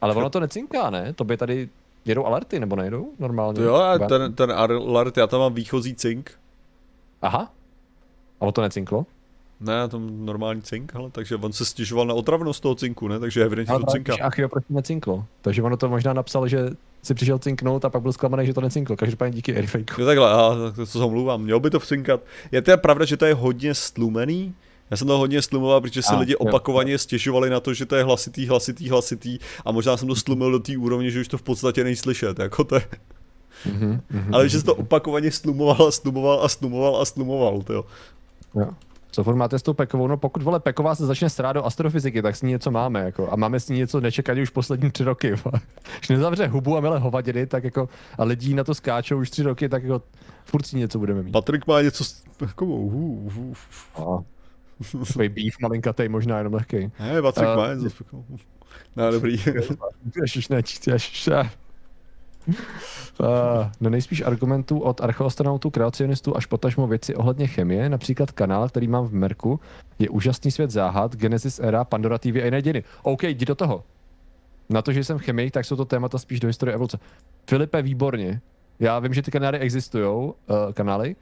ale 0.00 0.14
ono 0.14 0.30
to 0.30 0.40
necinká, 0.40 0.90
ne? 0.90 1.12
To 1.12 1.24
by 1.24 1.36
tady 1.36 1.68
jedou 2.04 2.24
alerty, 2.24 2.60
nebo 2.60 2.76
nejdou 2.76 3.12
normálně? 3.18 3.62
Jo, 3.62 3.74
a 3.74 3.98
ten, 3.98 4.34
ten 4.34 4.52
alert, 4.52 5.16
já 5.16 5.26
tam 5.26 5.40
mám 5.40 5.54
výchozí 5.54 5.94
cink. 5.94 6.32
Aha. 7.22 7.52
A 8.40 8.46
o 8.46 8.52
to 8.52 8.62
necinklo? 8.62 9.06
Ne, 9.60 9.88
tam 9.88 10.26
normální 10.26 10.62
cink, 10.62 10.96
ale 10.96 11.10
takže 11.10 11.36
on 11.36 11.52
se 11.52 11.64
stěžoval 11.64 12.06
na 12.06 12.14
otravnost 12.14 12.62
toho 12.62 12.74
cinku, 12.74 13.08
ne? 13.08 13.18
Takže 13.18 13.44
evidentně 13.44 13.78
to 13.78 13.86
cinká. 13.86 14.16
Ach 14.22 14.38
jo, 14.38 14.48
proč 14.48 14.64
necinklo? 14.70 15.24
Takže 15.42 15.62
ono 15.62 15.76
to 15.76 15.88
možná 15.88 16.12
napsal, 16.12 16.48
že 16.48 16.70
si 17.02 17.14
přišel 17.14 17.38
cinknout 17.38 17.84
a 17.84 17.90
pak 17.90 18.02
byl 18.02 18.12
zklamaný, 18.12 18.46
že 18.46 18.54
to 18.54 18.60
necinklo. 18.60 18.96
Každopádně 18.96 19.36
díky 19.36 19.56
Airfakeu. 19.56 20.00
Jo 20.00 20.06
takhle, 20.06 20.30
a 20.30 20.50
to 20.76 20.86
se 20.86 20.98
omlouvám, 20.98 21.42
měl 21.42 21.60
by 21.60 21.70
to 21.70 21.80
vcinkat. 21.80 22.20
Je 22.52 22.62
to 22.62 22.78
pravda, 22.78 23.04
že 23.04 23.16
to 23.16 23.26
je 23.26 23.34
hodně 23.34 23.74
stlumený, 23.74 24.54
já 24.90 24.96
jsem 24.96 25.06
to 25.06 25.18
hodně 25.18 25.42
slumoval, 25.42 25.80
protože 25.80 26.02
se 26.02 26.14
a, 26.14 26.18
lidi 26.18 26.36
opakovaně 26.36 26.92
jo. 26.92 26.98
stěžovali 26.98 27.50
na 27.50 27.60
to, 27.60 27.74
že 27.74 27.86
to 27.86 27.96
je 27.96 28.04
hlasitý, 28.04 28.46
hlasitý, 28.46 28.88
hlasitý 28.88 29.38
a 29.64 29.72
možná 29.72 29.96
jsem 29.96 30.08
to 30.08 30.14
stlumil 30.14 30.50
do 30.50 30.58
té 30.58 30.76
úrovně, 30.76 31.10
že 31.10 31.20
už 31.20 31.28
to 31.28 31.38
v 31.38 31.42
podstatě 31.42 31.84
nejslyšet, 31.84 32.38
jako 32.38 32.64
to 32.64 32.74
je. 32.74 32.88
Mm-hmm, 33.66 34.00
mm-hmm, 34.12 34.34
Ale 34.34 34.48
že 34.48 34.58
se 34.58 34.64
to 34.64 34.74
opakovaně 34.74 35.32
slumoval 35.32 35.88
a 35.88 35.90
slumoval 35.90 36.44
a 36.44 36.48
slumoval 36.48 36.96
a 36.96 37.04
slumoval, 37.04 37.62
to 37.62 37.72
jo. 37.72 37.84
Jo. 38.54 38.70
Co 39.10 39.24
furt 39.24 39.36
máte 39.36 39.58
s 39.58 39.62
tou 39.62 39.74
Pekovou? 39.74 40.06
No 40.06 40.16
pokud 40.16 40.42
vole 40.42 40.60
Peková 40.60 40.94
se 40.94 41.06
začne 41.06 41.30
strát 41.30 41.52
do 41.52 41.64
astrofyziky, 41.64 42.22
tak 42.22 42.36
s 42.36 42.42
ní 42.42 42.50
něco 42.50 42.70
máme, 42.70 43.00
jako. 43.00 43.32
A 43.32 43.36
máme 43.36 43.60
s 43.60 43.68
ní 43.68 43.78
něco 43.78 44.00
nečekaně 44.00 44.42
už 44.42 44.50
poslední 44.50 44.90
tři 44.90 45.04
roky. 45.04 45.34
Když 45.98 46.08
nezavře 46.08 46.46
hubu 46.46 46.76
a 46.76 46.80
mele 46.80 46.98
hovadiny, 46.98 47.46
tak 47.46 47.64
jako, 47.64 47.88
a 48.18 48.24
lidí 48.24 48.54
na 48.54 48.64
to 48.64 48.74
skáčou 48.74 49.18
už 49.18 49.30
tři 49.30 49.42
roky, 49.42 49.68
tak 49.68 49.82
jako 49.82 50.02
furt 50.44 50.66
si 50.66 50.76
něco 50.76 50.98
budeme 50.98 51.22
mít. 51.22 51.32
Patrik 51.32 51.66
má 51.66 51.82
něco 51.82 52.04
s 52.04 52.22
Pekovou. 52.36 52.90
Hu, 52.90 53.30
hu. 53.94 54.24
Takový 55.06 55.28
beef 55.28 55.54
malinkatej, 55.60 56.08
možná 56.08 56.38
jenom 56.38 56.54
lehký. 56.54 56.90
Ne, 57.00 57.22
Patrik 57.22 57.48
uh, 57.48 57.56
má 57.56 57.74
něco 57.74 57.90
s 57.90 57.94
Pekovou. 57.94 58.24
No, 58.96 59.10
dobrý. 59.10 59.36
Ježiš, 60.22 60.48
nečíst, 60.48 60.86
ježiš. 60.86 61.28
Uh, 61.28 61.46
no 63.80 63.90
nejspíš 63.90 64.22
argumentů 64.22 64.78
od 64.78 65.00
archeoastronautů, 65.00 65.70
kreacionistů 65.70 66.36
až 66.36 66.46
potažmo 66.46 66.86
věci 66.86 67.14
ohledně 67.14 67.46
chemie, 67.46 67.88
například 67.88 68.32
kanál, 68.32 68.68
který 68.68 68.88
mám 68.88 69.06
v 69.06 69.12
Merku, 69.12 69.60
je 69.98 70.08
úžasný 70.08 70.50
svět 70.50 70.70
záhad, 70.70 71.16
Genesis 71.16 71.58
era, 71.58 71.84
Pandora 71.84 72.18
TV 72.18 72.26
a 72.26 72.44
jiné 72.44 72.62
dějiny. 72.62 72.84
OK, 73.02 73.22
jdi 73.22 73.44
do 73.44 73.54
toho. 73.54 73.84
Na 74.70 74.82
to, 74.82 74.92
že 74.92 75.04
jsem 75.04 75.18
chemik, 75.18 75.52
tak 75.52 75.64
jsou 75.64 75.76
to 75.76 75.84
témata 75.84 76.18
spíš 76.18 76.40
do 76.40 76.48
historie 76.48 76.74
evoluce. 76.74 76.98
Filipe, 77.50 77.82
výborně. 77.82 78.40
Já 78.80 78.98
vím, 78.98 79.14
že 79.14 79.22
ty 79.22 79.30
kanály 79.30 79.58
existují, 79.58 80.04
uh, 80.06 80.32
kanály, 80.72 81.16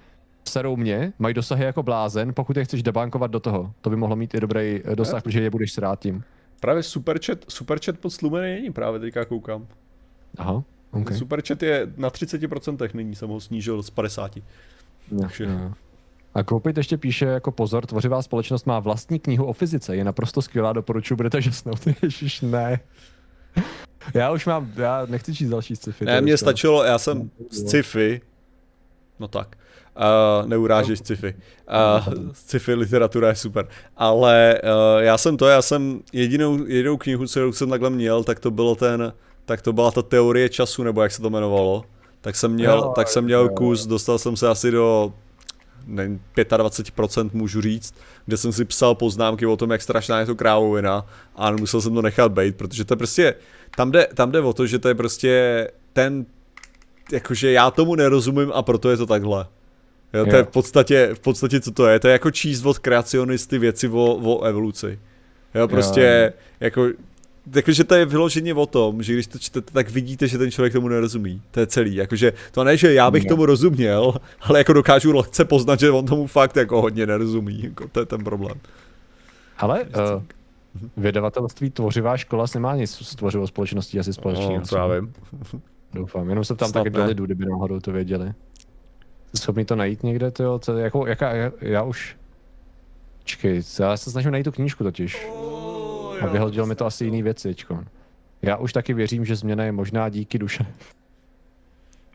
serou 0.48 0.76
mě, 0.76 1.12
mají 1.18 1.34
dosahy 1.34 1.64
jako 1.64 1.82
blázen, 1.82 2.34
pokud 2.34 2.56
je 2.56 2.64
chceš 2.64 2.82
debankovat 2.82 3.30
do 3.30 3.40
toho. 3.40 3.72
To 3.80 3.90
by 3.90 3.96
mohlo 3.96 4.16
mít 4.16 4.34
i 4.34 4.40
dobrý 4.40 4.80
eh, 4.84 4.96
dosah, 4.96 5.22
protože 5.22 5.42
je 5.42 5.50
budeš 5.50 5.72
srát 5.72 6.00
tím. 6.00 6.24
Právě 6.60 6.82
superchat, 6.82 7.38
superchat 7.48 7.98
pod 7.98 8.10
slumený 8.10 8.54
není, 8.54 8.72
právě 8.72 9.00
teďka 9.00 9.24
koukám. 9.24 9.66
Aha. 10.38 10.62
Okay. 11.00 11.18
Superchat 11.18 11.62
je 11.62 11.86
na 11.96 12.10
30%, 12.10 12.94
nyní 12.94 13.14
jsem 13.14 13.28
ho 13.28 13.40
snížil 13.40 13.82
z 13.82 13.90
50. 13.90 14.36
No, 15.10 15.20
Takže... 15.20 15.46
no. 15.46 15.74
A 16.34 16.42
Koupit 16.42 16.76
ještě 16.76 16.96
píše 16.96 17.24
jako 17.24 17.52
pozor, 17.52 17.86
tvořivá 17.86 18.22
společnost 18.22 18.66
má 18.66 18.80
vlastní 18.80 19.18
knihu 19.18 19.44
o 19.44 19.52
fyzice, 19.52 19.96
je 19.96 20.04
naprosto 20.04 20.42
skvělá, 20.42 20.72
doporučuji, 20.72 21.16
budete 21.16 21.42
žasnout. 21.42 21.80
Ježiš, 22.02 22.40
ne. 22.40 22.80
Já 24.14 24.32
už 24.32 24.46
mám, 24.46 24.72
já 24.76 25.06
nechci 25.06 25.34
číst 25.34 25.48
další 25.48 25.76
sci-fi. 25.76 26.04
Ne, 26.04 26.20
mně 26.20 26.36
stačilo, 26.36 26.84
já 26.84 26.98
jsem 26.98 27.30
z 27.50 27.68
sci-fi, 27.68 28.20
no 29.20 29.28
tak, 29.28 29.56
uh, 29.96 30.48
neurážeš 30.48 30.98
sci-fi. 30.98 31.34
Uh, 31.34 32.32
sci-fi 32.32 32.74
literatura 32.74 33.28
je 33.28 33.34
super, 33.34 33.68
ale 33.96 34.60
uh, 34.62 35.02
já 35.02 35.18
jsem 35.18 35.36
to, 35.36 35.48
já 35.48 35.62
jsem 35.62 36.00
jedinou, 36.12 36.66
jedinou 36.66 36.96
knihu, 36.96 37.26
co 37.26 37.52
jsem 37.52 37.70
takhle 37.70 37.90
měl, 37.90 38.24
tak 38.24 38.40
to 38.40 38.50
bylo 38.50 38.74
ten 38.74 39.12
tak 39.46 39.62
to 39.62 39.72
byla 39.72 39.90
ta 39.90 40.02
teorie 40.02 40.48
času, 40.48 40.82
nebo 40.82 41.02
jak 41.02 41.12
se 41.12 41.22
to 41.22 41.28
jmenovalo. 41.28 41.84
Tak 42.20 42.36
jsem 42.36 42.52
měl, 42.52 42.78
jo, 42.78 42.92
tak 42.96 43.08
jsem 43.08 43.24
měl 43.24 43.42
jo. 43.42 43.48
kus, 43.48 43.86
dostal 43.86 44.18
jsem 44.18 44.36
se 44.36 44.48
asi 44.48 44.70
do 44.70 45.12
nevím, 45.86 46.20
25% 46.36 47.30
můžu 47.32 47.60
říct, 47.60 47.94
kde 48.26 48.36
jsem 48.36 48.52
si 48.52 48.64
psal 48.64 48.94
poznámky 48.94 49.46
o 49.46 49.56
tom, 49.56 49.70
jak 49.70 49.82
strašná 49.82 50.20
je 50.20 50.26
to 50.26 50.34
krávovina 50.34 51.06
a 51.36 51.50
musel 51.50 51.80
jsem 51.80 51.94
to 51.94 52.02
nechat 52.02 52.32
být, 52.32 52.56
protože 52.56 52.84
to 52.84 52.92
je 52.92 52.96
prostě, 52.96 53.34
tam 53.76 53.90
jde, 53.90 54.08
tam 54.14 54.32
jde 54.32 54.40
o 54.40 54.52
to, 54.52 54.66
že 54.66 54.78
to 54.78 54.88
je 54.88 54.94
prostě 54.94 55.68
ten, 55.92 56.26
jakože 57.12 57.52
já 57.52 57.70
tomu 57.70 57.94
nerozumím 57.94 58.52
a 58.54 58.62
proto 58.62 58.90
je 58.90 58.96
to 58.96 59.06
takhle. 59.06 59.46
Jo, 60.14 60.24
to 60.24 60.30
jo. 60.30 60.36
je 60.36 60.42
v 60.42 60.48
podstatě, 60.48 61.10
v 61.14 61.20
podstatě 61.20 61.60
co 61.60 61.70
to 61.70 61.86
je, 61.86 62.00
to 62.00 62.08
je 62.08 62.12
jako 62.12 62.30
číst 62.30 62.64
od 62.64 62.78
kreacionisty 62.78 63.58
věci 63.58 63.88
o, 63.88 64.18
o 64.22 64.44
evoluci. 64.44 64.98
Jo, 65.54 65.68
prostě, 65.68 66.32
jo. 66.34 66.42
jako 66.60 66.88
takže 67.50 67.84
to 67.84 67.94
je 67.94 68.06
vyloženě 68.06 68.54
o 68.54 68.66
tom, 68.66 69.02
že 69.02 69.12
když 69.12 69.26
to 69.26 69.38
čtete, 69.38 69.72
tak 69.72 69.90
vidíte, 69.90 70.28
že 70.28 70.38
ten 70.38 70.50
člověk 70.50 70.72
tomu 70.72 70.88
nerozumí. 70.88 71.42
To 71.50 71.60
je 71.60 71.66
celý. 71.66 71.94
Jakože 71.94 72.32
to 72.52 72.64
ne, 72.64 72.76
že 72.76 72.94
já 72.94 73.10
bych 73.10 73.24
no. 73.24 73.28
tomu 73.28 73.46
rozuměl, 73.46 74.14
ale 74.40 74.58
jako 74.58 74.72
dokážu 74.72 75.12
lehce 75.12 75.44
poznat, 75.44 75.80
že 75.80 75.90
on 75.90 76.06
tomu 76.06 76.26
fakt 76.26 76.56
jako 76.56 76.82
hodně 76.82 77.06
nerozumí. 77.06 77.62
Jako 77.62 77.88
to 77.88 78.00
je 78.00 78.06
ten 78.06 78.24
problém. 78.24 78.60
Ale 79.58 79.84
uh, 79.84 80.22
vydavatelství 80.96 81.70
Tvořivá 81.70 82.16
škola 82.16 82.46
se 82.46 82.58
nemá 82.58 82.76
nic 82.76 82.90
s 82.90 83.14
tvořivou 83.14 83.46
společností 83.46 83.98
asi 83.98 84.12
společného. 84.12 84.52
No, 84.52 84.60
co 84.60 84.76
já 84.76 84.86
vím. 84.86 85.12
Doufám, 85.94 86.28
jenom 86.28 86.44
se 86.44 86.54
tam 86.54 86.72
taky 86.72 86.90
do 86.90 87.04
lidů, 87.04 87.24
kdyby 87.24 87.44
náhodou 87.46 87.80
to 87.80 87.92
věděli. 87.92 88.32
Jsi 89.34 89.42
schopný 89.42 89.64
to 89.64 89.76
najít 89.76 90.02
někde, 90.02 90.30
to 90.30 90.42
jo? 90.42 90.58
Co, 90.58 90.78
jako, 90.78 91.06
jaká, 91.06 91.34
já, 91.34 91.52
já 91.60 91.82
už... 91.82 92.16
Čekej, 93.24 93.62
já 93.80 93.96
se 93.96 94.10
snažím 94.10 94.30
najít 94.30 94.44
tu 94.44 94.52
knížku 94.52 94.84
totiž. 94.84 95.26
A 96.20 96.26
vyhodil 96.26 96.66
mi 96.66 96.74
to 96.74 96.86
asi 96.86 97.04
jiný 97.04 97.22
věci, 97.22 97.54
čko. 97.54 97.84
Já 98.42 98.56
už 98.56 98.72
taky 98.72 98.94
věřím, 98.94 99.24
že 99.24 99.36
změna 99.36 99.64
je 99.64 99.72
možná 99.72 100.08
díky 100.08 100.38
duše. 100.38 100.66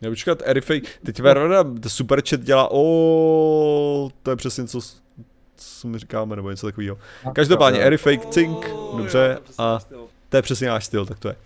Já 0.02 0.10
počkat, 0.10 0.42
Erifej, 0.44 0.82
teď 1.04 1.20
Verona 1.20 1.64
super 1.86 2.22
chat 2.28 2.40
dělá, 2.40 2.68
o, 2.70 4.10
to 4.22 4.30
je 4.30 4.36
přesně 4.36 4.66
co, 4.66 4.80
co 5.56 5.88
mi 5.88 5.98
říkáme, 5.98 6.36
nebo 6.36 6.50
něco 6.50 6.66
takového. 6.66 6.98
Každopádně 7.32 7.80
Erifake, 7.80 8.26
Cink, 8.26 8.66
dobře, 8.96 9.38
a 9.58 9.78
to 10.28 10.36
je 10.36 10.42
přesně 10.42 10.68
náš 10.68 10.84
styl, 10.84 11.06
tak 11.06 11.18
to 11.18 11.28
je. 11.28 11.36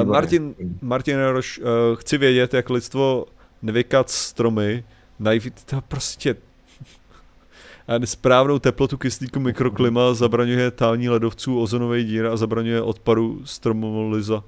Uh, 0.00 0.08
Martin, 0.08 0.54
Martin 0.82 1.18
Roš, 1.32 1.58
uh, 1.58 1.64
chci 1.96 2.18
vědět, 2.18 2.54
jak 2.54 2.70
lidstvo 2.70 3.26
nevykat 3.62 4.10
stromy, 4.10 4.84
najít, 5.18 5.64
to 5.64 5.80
prostě 5.80 6.36
správnou 8.04 8.58
teplotu 8.58 8.98
kyslíku 8.98 9.40
mikroklima 9.40 10.14
zabraňuje 10.14 10.70
tání 10.70 11.08
ledovců 11.08 11.60
ozonový 11.60 12.04
díra 12.04 12.32
a 12.32 12.36
zabraňuje 12.36 12.82
odpadu 12.82 13.40
stromoliza. 13.44 14.44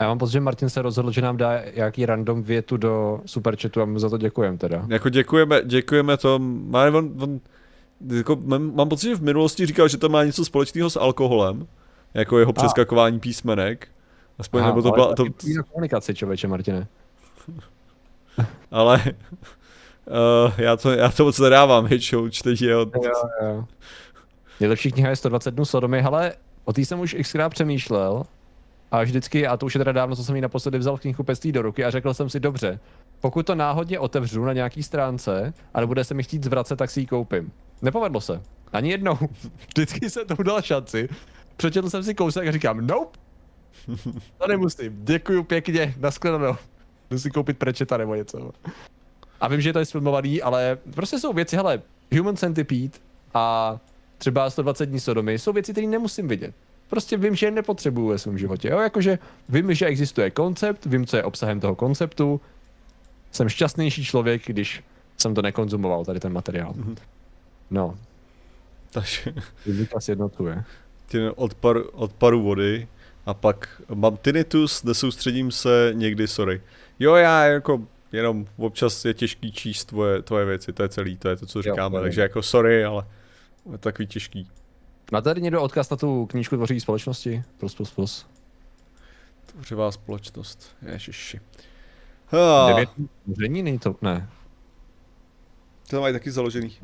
Já 0.00 0.08
mám 0.08 0.18
pocit, 0.18 0.32
že 0.32 0.40
Martin 0.40 0.68
se 0.70 0.82
rozhodl, 0.82 1.10
že 1.10 1.22
nám 1.22 1.36
dá 1.36 1.52
jaký 1.52 2.06
random 2.06 2.42
větu 2.42 2.76
do 2.76 3.20
superchatu 3.26 3.82
a 3.82 3.84
my 3.84 4.00
za 4.00 4.10
to 4.10 4.18
děkujeme 4.18 4.58
teda. 4.58 4.86
Jako 4.88 5.08
děkujeme, 5.08 5.62
děkujeme 5.64 6.16
to. 6.16 6.38
Má, 6.38 6.86
on, 6.86 7.12
on, 7.20 7.40
jako, 8.16 8.36
mám, 8.36 8.74
mám 8.74 8.88
pocit, 8.88 9.08
že 9.08 9.16
v 9.16 9.22
minulosti 9.22 9.66
říkal, 9.66 9.88
že 9.88 9.96
to 9.96 10.08
má 10.08 10.24
něco 10.24 10.44
společného 10.44 10.90
s 10.90 10.96
alkoholem, 10.96 11.66
jako 12.14 12.38
jeho 12.38 12.52
přeskakování 12.52 13.20
písmenek. 13.20 13.88
Aspoň 14.38 14.60
Aha, 14.60 14.70
nebo 14.70 14.82
to 14.82 14.90
byla... 14.90 15.14
To... 15.14 15.24
komunikaci, 15.72 16.14
člověče, 16.14 16.48
Martine. 16.48 16.86
ale 18.70 19.00
Uh, 20.08 20.52
já, 20.58 20.76
to, 20.76 20.90
já 20.90 21.08
to 21.08 21.24
moc 21.24 21.38
nedávám 21.38 21.86
většinou 21.86 22.28
čtení. 22.28 22.74
Od... 22.74 22.94
Jo, 22.94 23.12
jo. 23.42 23.64
Nejlepší 24.60 24.92
kniha 24.92 25.10
je 25.10 25.16
120 25.16 25.50
dnů 25.50 25.64
Sodomy, 25.64 26.02
ale 26.02 26.32
o 26.64 26.72
té 26.72 26.80
jsem 26.80 27.00
už 27.00 27.16
xkrát 27.22 27.50
přemýšlel. 27.52 28.24
A 28.90 29.02
vždycky, 29.02 29.46
a 29.46 29.56
to 29.56 29.66
už 29.66 29.74
je 29.74 29.78
teda 29.78 29.92
dávno, 29.92 30.16
co 30.16 30.24
jsem 30.24 30.36
jí 30.36 30.42
naposledy 30.42 30.78
vzal 30.78 30.98
knihkupectví 30.98 31.52
do 31.52 31.62
ruky 31.62 31.84
a 31.84 31.90
řekl 31.90 32.14
jsem 32.14 32.30
si, 32.30 32.40
dobře, 32.40 32.80
pokud 33.20 33.46
to 33.46 33.54
náhodně 33.54 33.98
otevřu 33.98 34.44
na 34.44 34.52
nějaký 34.52 34.82
stránce 34.82 35.52
a 35.74 35.80
nebude 35.80 36.04
se 36.04 36.14
mi 36.14 36.22
chtít 36.22 36.44
zvracet, 36.44 36.76
tak 36.76 36.90
si 36.90 37.00
ji 37.00 37.06
koupím. 37.06 37.52
Nepovedlo 37.82 38.20
se. 38.20 38.42
Ani 38.72 38.90
jednou. 38.90 39.18
Vždycky 39.68 40.10
jsem 40.10 40.26
tomu 40.26 40.42
dal 40.42 40.62
šanci. 40.62 41.08
Přečetl 41.56 41.90
jsem 41.90 42.02
si 42.02 42.14
kousek 42.14 42.48
a 42.48 42.52
říkám, 42.52 42.86
nope. 42.86 43.18
To 44.38 44.48
nemusím. 44.48 44.98
Děkuju 45.04 45.44
pěkně, 45.44 45.94
nashledanou. 45.98 46.56
Si 47.16 47.30
koupit 47.30 47.58
prečeta 47.58 47.96
nebo 47.96 48.14
něco. 48.14 48.50
A 49.40 49.48
vím, 49.48 49.60
že 49.60 49.72
to 49.72 49.78
je 49.78 49.84
sfilmovaný, 49.84 50.42
ale 50.42 50.78
prostě 50.94 51.18
jsou 51.18 51.32
věci, 51.32 51.56
hele, 51.56 51.82
Human 52.16 52.36
Centipede 52.36 52.98
a 53.34 53.76
třeba 54.18 54.50
120 54.50 54.86
dní 54.86 55.00
Sodomy 55.00 55.38
jsou 55.38 55.52
věci, 55.52 55.72
které 55.72 55.86
nemusím 55.86 56.28
vidět. 56.28 56.54
Prostě 56.88 57.16
vím, 57.16 57.34
že 57.34 57.46
je 57.46 57.50
nepotřebuju 57.50 58.08
ve 58.08 58.18
svém 58.18 58.38
životě. 58.38 58.68
Jo? 58.68 58.78
Jakože 58.78 59.18
vím, 59.48 59.74
že 59.74 59.86
existuje 59.86 60.30
koncept, 60.30 60.86
vím, 60.86 61.06
co 61.06 61.16
je 61.16 61.22
obsahem 61.22 61.60
toho 61.60 61.74
konceptu. 61.74 62.40
Jsem 63.32 63.48
šťastnější 63.48 64.04
člověk, 64.04 64.42
když 64.46 64.82
jsem 65.16 65.34
to 65.34 65.42
nekonzumoval, 65.42 66.04
tady 66.04 66.20
ten 66.20 66.32
materiál. 66.32 66.72
Mm-hmm. 66.72 66.96
No. 67.70 67.98
Takže... 68.90 69.34
Fyzika 69.56 70.00
sjednocuje. 70.00 70.64
Odpar, 71.34 71.76
odparu 71.92 72.42
vody 72.42 72.88
a 73.26 73.34
pak 73.34 73.82
mám 73.94 74.16
tinnitus, 74.16 74.82
nesoustředím 74.82 75.50
se, 75.50 75.92
někdy 75.94 76.28
sorry. 76.28 76.60
Jo, 76.98 77.14
já 77.14 77.44
jako 77.44 77.82
jenom 78.12 78.46
občas 78.56 79.04
je 79.04 79.14
těžký 79.14 79.52
číst 79.52 79.84
tvoje, 79.84 80.22
tvoje 80.22 80.44
věci, 80.44 80.72
to 80.72 80.82
je 80.82 80.88
celý, 80.88 81.16
to 81.16 81.28
je 81.28 81.36
to, 81.36 81.46
co 81.46 81.62
říkáme, 81.62 81.96
jo, 81.96 82.02
takže 82.02 82.20
jako 82.20 82.42
sorry, 82.42 82.84
ale 82.84 83.06
je 83.72 83.78
takový 83.78 84.06
těžký. 84.06 84.48
Má 85.12 85.20
tady 85.20 85.40
někdo 85.40 85.62
odkaz 85.62 85.90
na 85.90 85.96
tu 85.96 86.26
knížku 86.26 86.56
Tvoří 86.56 86.80
společnosti? 86.80 87.42
Plus, 87.58 87.74
plus, 87.74 87.90
plus. 87.90 88.26
Tvořivá 89.46 89.92
společnost, 89.92 90.76
ježiši. 90.92 91.40
Ah. 92.32 92.68
Devět 92.68 92.90
není 93.48 93.78
to, 93.78 93.96
ne. 94.02 94.28
To 95.90 96.00
mají 96.00 96.14
taky 96.14 96.30
založený. 96.30 96.76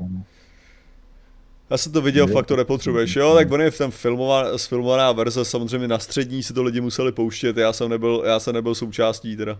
Já 1.69 1.77
jsem 1.77 1.91
to 1.91 2.01
viděl, 2.01 2.27
fakt 2.27 2.45
to 2.45 2.55
nepotřebuješ, 2.55 3.15
jo, 3.15 3.35
tak 3.35 3.51
on 3.51 3.61
je 3.61 3.71
v 3.71 3.77
ten 3.77 3.91
filmová, 3.91 4.57
sfilmovaná 4.57 5.11
verze, 5.11 5.45
samozřejmě 5.45 5.87
na 5.87 5.99
střední 5.99 6.43
si 6.43 6.53
to 6.53 6.63
lidi 6.63 6.81
museli 6.81 7.11
pouštět, 7.11 7.57
já 7.57 7.73
jsem 7.73 7.89
nebyl, 7.89 8.23
já 8.25 8.39
jsem 8.39 8.53
nebyl 8.53 8.75
součástí 8.75 9.37
teda. 9.37 9.59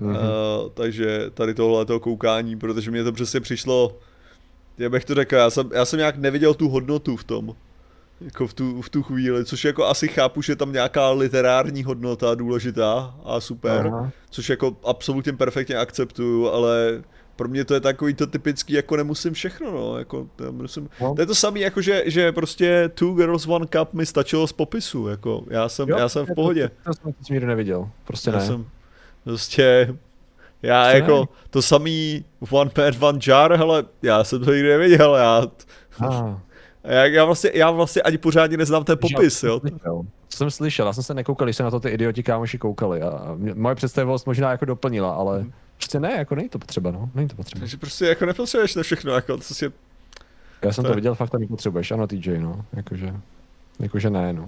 Mm-hmm. 0.00 0.16
Uh, 0.16 0.70
takže 0.74 1.30
tady 1.34 1.54
tohle 1.54 1.84
toho 1.84 2.00
koukání, 2.00 2.56
protože 2.56 2.90
mě 2.90 3.04
to 3.04 3.12
přesně 3.12 3.40
přišlo, 3.40 3.98
já 4.78 4.88
bych 4.90 5.04
to 5.04 5.14
řekl, 5.14 5.34
já 5.34 5.50
jsem, 5.50 5.70
já 5.74 5.84
jsem 5.84 5.98
nějak 5.98 6.16
neviděl 6.16 6.54
tu 6.54 6.68
hodnotu 6.68 7.16
v 7.16 7.24
tom. 7.24 7.54
Jako 8.20 8.46
v 8.46 8.54
tu, 8.54 8.82
v 8.82 8.90
tu 8.90 9.02
chvíli, 9.02 9.44
což 9.44 9.64
jako 9.64 9.86
asi 9.86 10.08
chápu, 10.08 10.42
že 10.42 10.52
je 10.52 10.56
tam 10.56 10.72
nějaká 10.72 11.10
literární 11.10 11.84
hodnota 11.84 12.34
důležitá 12.34 13.14
a 13.24 13.40
super, 13.40 13.86
Aha. 13.86 14.10
což 14.30 14.48
jako 14.48 14.76
absolutně 14.84 15.32
perfektně 15.32 15.76
akceptuju, 15.76 16.48
ale 16.48 17.02
pro 17.36 17.48
mě 17.48 17.64
to 17.64 17.74
je 17.74 17.80
takový 17.80 18.14
to 18.14 18.26
typický, 18.26 18.72
jako 18.72 18.96
nemusím 18.96 19.32
všechno, 19.32 19.72
no, 19.72 19.98
jako, 19.98 20.28
musím, 20.50 20.88
no. 21.00 21.14
to 21.14 21.22
je 21.22 21.26
to 21.26 21.34
samé, 21.34 21.60
jako 21.60 21.80
že, 21.82 22.02
že 22.06 22.32
prostě 22.32 22.90
Two 22.94 23.14
Girls 23.14 23.46
One 23.46 23.66
Cup 23.66 23.94
mi 23.94 24.06
stačilo 24.06 24.46
z 24.46 24.52
popisu, 24.52 25.08
jako, 25.08 25.44
já 25.50 25.68
jsem, 25.68 25.88
jo, 25.88 25.98
já 25.98 26.08
jsem 26.08 26.26
v 26.26 26.34
pohodě. 26.34 26.70
To, 26.84 26.94
to, 26.94 27.12
to 27.12 27.24
jsem 27.24 27.34
nikdy 27.34 27.46
neviděl, 27.46 27.90
prostě 28.04 28.30
já 28.30 28.36
ne. 28.36 28.46
Jsem, 28.46 28.66
prostě, 29.24 29.94
já 30.62 30.82
prostě 30.82 30.98
jako, 30.98 31.20
ne. 31.20 31.26
to 31.50 31.62
samý 31.62 32.24
One 32.50 32.70
Man 32.76 32.92
One 33.00 33.18
Jar, 33.26 33.52
hele, 33.52 33.84
já 34.02 34.24
jsem 34.24 34.44
to 34.44 34.52
nikdy 34.52 34.68
neviděl, 34.68 35.14
já... 35.14 35.42
Ah. 36.00 36.38
Já, 36.84 37.04
já, 37.04 37.24
vlastně, 37.24 37.50
já 37.54 37.70
vlastně 37.70 38.02
ani 38.02 38.18
pořádně 38.18 38.56
neznám 38.56 38.84
ten 38.84 38.98
popis, 38.98 39.42
jo. 39.42 39.60
To 39.60 40.36
jsem 40.36 40.50
slyšel, 40.50 40.86
já 40.86 40.92
jsem 40.92 41.04
se 41.04 41.14
nekoukal, 41.14 41.46
když 41.46 41.56
se 41.56 41.62
na 41.62 41.70
to 41.70 41.80
ty 41.80 41.88
idioti 41.88 42.22
kámoši 42.22 42.58
koukali 42.58 43.02
a 43.02 43.36
moje 43.54 43.74
představivost 43.74 44.26
možná 44.26 44.50
jako 44.50 44.64
doplnila, 44.64 45.14
ale 45.14 45.40
hmm. 45.40 45.52
prostě 45.76 46.00
ne, 46.00 46.12
jako 46.12 46.34
není 46.34 46.48
to 46.48 46.58
potřeba, 46.58 46.90
no, 46.90 47.10
není 47.14 47.28
to 47.28 47.36
potřeba. 47.36 47.60
Takže 47.60 47.76
prostě 47.76 48.06
jako 48.06 48.26
nepotřebuješ 48.26 48.74
to 48.74 48.82
všechno, 48.82 49.12
jako 49.12 49.36
to 49.36 49.42
si... 49.42 49.72
Já 50.62 50.72
jsem 50.72 50.84
to, 50.84 50.90
to 50.90 50.94
viděl, 50.94 51.14
fakt 51.14 51.30
to 51.30 51.38
nepotřebuješ, 51.38 51.90
ano 51.90 52.06
TJ, 52.06 52.38
no, 52.38 52.64
jakože, 52.72 53.14
jakože 53.80 54.10
ne, 54.10 54.32
no. 54.32 54.46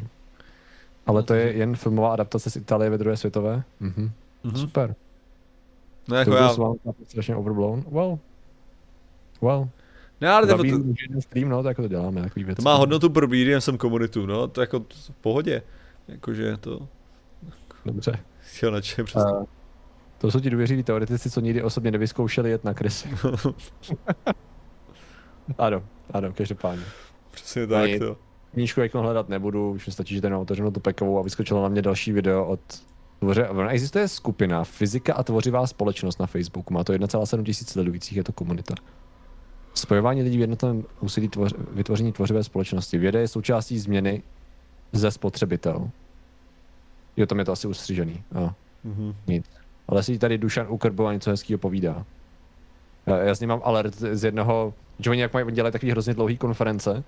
Ale 1.06 1.22
to 1.22 1.34
je 1.34 1.52
jen 1.52 1.76
filmová 1.76 2.12
adaptace 2.12 2.50
z 2.50 2.56
Itálie 2.56 2.90
ve 2.90 2.98
druhé 2.98 3.16
světové? 3.16 3.62
Mhm. 3.80 4.10
Mm-hmm. 4.44 4.60
Super. 4.60 4.94
No 6.08 6.16
jako 6.16 6.34
já... 6.34 6.50
strašně 7.06 7.36
overblown. 7.36 7.84
Well. 7.90 8.18
Well. 9.42 9.68
No, 10.20 10.28
ale 10.28 10.46
to, 10.46 10.56
to, 10.56 11.20
stream, 11.20 11.48
no, 11.48 11.62
to 11.62 11.68
jako 11.68 11.82
to 11.82 11.88
děláme, 11.88 12.22
takový 12.22 12.44
věc. 12.44 12.56
To 12.56 12.62
má 12.62 12.74
hodnotu 12.74 13.10
pro 13.10 13.28
BDSM 13.28 13.76
komunitu, 13.76 14.26
no, 14.26 14.48
to 14.48 14.60
jako 14.60 14.80
v 14.80 15.10
pohodě. 15.20 15.62
Jakože 16.08 16.56
to... 16.56 16.88
Dobře. 17.84 18.18
Jo, 18.62 18.70
na 18.70 18.80
čem 18.80 19.04
přesně. 19.04 19.32
Uh, 19.32 19.44
to 20.18 20.30
jsou 20.30 20.40
ti 20.40 20.50
důvěřiví 20.50 20.82
teoretici, 20.82 21.30
co 21.30 21.40
nikdy 21.40 21.62
osobně 21.62 21.90
nevyzkoušeli 21.90 22.50
jet 22.50 22.64
na 22.64 22.74
krysy. 22.74 23.08
ano, 25.58 25.82
ano, 26.10 26.32
každopádně. 26.32 26.84
Přesně 27.30 27.66
tak, 27.66 27.90
to. 27.98 28.16
Knížku 28.52 28.80
jako 28.80 29.02
hledat 29.02 29.28
nebudu, 29.28 29.70
už 29.70 29.86
mi 29.86 29.92
stačí, 29.92 30.14
že 30.14 30.20
ten 30.20 30.34
otevřenou 30.34 30.70
tu 30.70 30.80
pekovou 30.80 31.18
a 31.18 31.22
vyskočilo 31.22 31.62
na 31.62 31.68
mě 31.68 31.82
další 31.82 32.12
video 32.12 32.46
od 32.46 32.60
Tvoře, 33.20 33.48
existuje 33.68 34.08
skupina 34.08 34.64
Fyzika 34.64 35.14
a 35.14 35.22
tvořivá 35.22 35.66
společnost 35.66 36.20
na 36.20 36.26
Facebooku, 36.26 36.74
má 36.74 36.84
to 36.84 36.92
1,7 36.92 37.44
tisíc 37.44 37.68
sledujících, 37.68 38.16
je 38.16 38.24
to 38.24 38.32
komunita. 38.32 38.74
Spojování 39.74 40.22
lidí 40.22 40.36
v 40.36 40.40
jednotném 40.40 40.84
úsilí 41.00 41.28
tvoř, 41.28 41.54
vytvoření 41.70 42.12
tvořivé 42.12 42.44
společnosti. 42.44 42.98
Věda 42.98 43.20
je 43.20 43.28
součástí 43.28 43.78
změny 43.78 44.22
ze 44.92 45.10
spotřebitel. 45.10 45.90
Jo, 47.16 47.26
tam 47.26 47.38
je 47.38 47.44
to 47.44 47.52
asi 47.52 47.68
ustřižený. 47.68 48.22
A, 48.34 48.54
mm-hmm. 48.86 49.14
Nic. 49.26 49.46
Ale 49.88 50.02
si 50.02 50.18
tady 50.18 50.38
Dušan 50.38 50.66
Ukrbova 50.68 51.12
něco 51.12 51.30
hezkého 51.30 51.58
povídá. 51.58 52.06
Já, 53.06 53.16
já 53.16 53.34
s 53.34 53.40
ním 53.40 53.48
mám 53.48 53.60
alert 53.64 53.94
z 53.94 54.24
jednoho, 54.24 54.74
že 54.98 55.10
oni 55.10 55.20
jak 55.20 55.34
mají 55.34 55.52
dělat 55.52 55.70
takový 55.70 55.92
hrozně 55.92 56.14
dlouhý 56.14 56.38
konference 56.38 57.04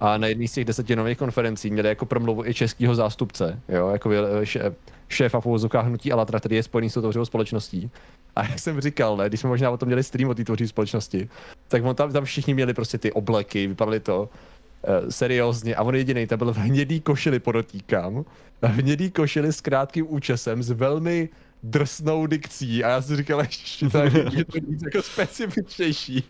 a 0.00 0.18
na 0.18 0.26
jedné 0.26 0.48
z 0.48 0.52
těch 0.52 0.64
deseti 0.64 0.96
nových 0.96 1.18
konferencí 1.18 1.70
měli 1.70 1.88
jako 1.88 2.06
promluvu 2.06 2.44
i 2.44 2.54
českého 2.54 2.94
zástupce, 2.94 3.60
jo, 3.68 3.88
jako 3.88 4.10
šéf, 4.44 4.74
šéfa 5.08 5.40
v 5.40 5.46
uvozovkách 5.46 5.86
hnutí 5.86 6.12
Alatra, 6.12 6.40
který 6.40 6.56
je 6.56 6.62
spojený 6.62 6.90
s 6.90 6.94
tou 6.94 7.24
společností. 7.24 7.90
A 8.36 8.42
jak 8.42 8.58
jsem 8.58 8.80
říkal, 8.80 9.16
ne, 9.16 9.28
když 9.28 9.40
jsme 9.40 9.48
možná 9.48 9.70
o 9.70 9.76
tom 9.76 9.86
měli 9.86 10.02
stream 10.02 10.30
o 10.30 10.34
té 10.34 10.44
tvoří 10.44 10.68
společnosti, 10.68 11.28
tak 11.68 11.84
on 11.84 11.94
tam, 11.94 12.12
tam 12.12 12.24
všichni 12.24 12.54
měli 12.54 12.74
prostě 12.74 12.98
ty 12.98 13.12
obleky, 13.12 13.66
vypadaly 13.66 14.00
to 14.00 14.22
uh, 14.22 15.08
seriózně 15.08 15.76
a 15.76 15.82
on 15.82 15.94
jediný, 15.94 16.26
tam 16.26 16.38
byl 16.38 16.52
v 16.52 16.56
hnědý 16.56 17.00
košili, 17.00 17.38
podotýkám, 17.38 18.24
v 18.62 18.66
hnědý 18.66 19.10
košili 19.10 19.52
s 19.52 19.60
krátkým 19.60 20.06
účesem, 20.08 20.62
s 20.62 20.70
velmi 20.70 21.28
drsnou 21.62 22.26
dikcí 22.26 22.84
a 22.84 22.88
já 22.88 23.02
si 23.02 23.16
říkal, 23.16 23.42
že 23.50 23.90
to 23.90 23.98
je, 23.98 24.12
je 24.32 24.44
to 24.44 24.58
víc 24.68 24.82
jako 24.84 25.02
specifičnější. 25.02 26.24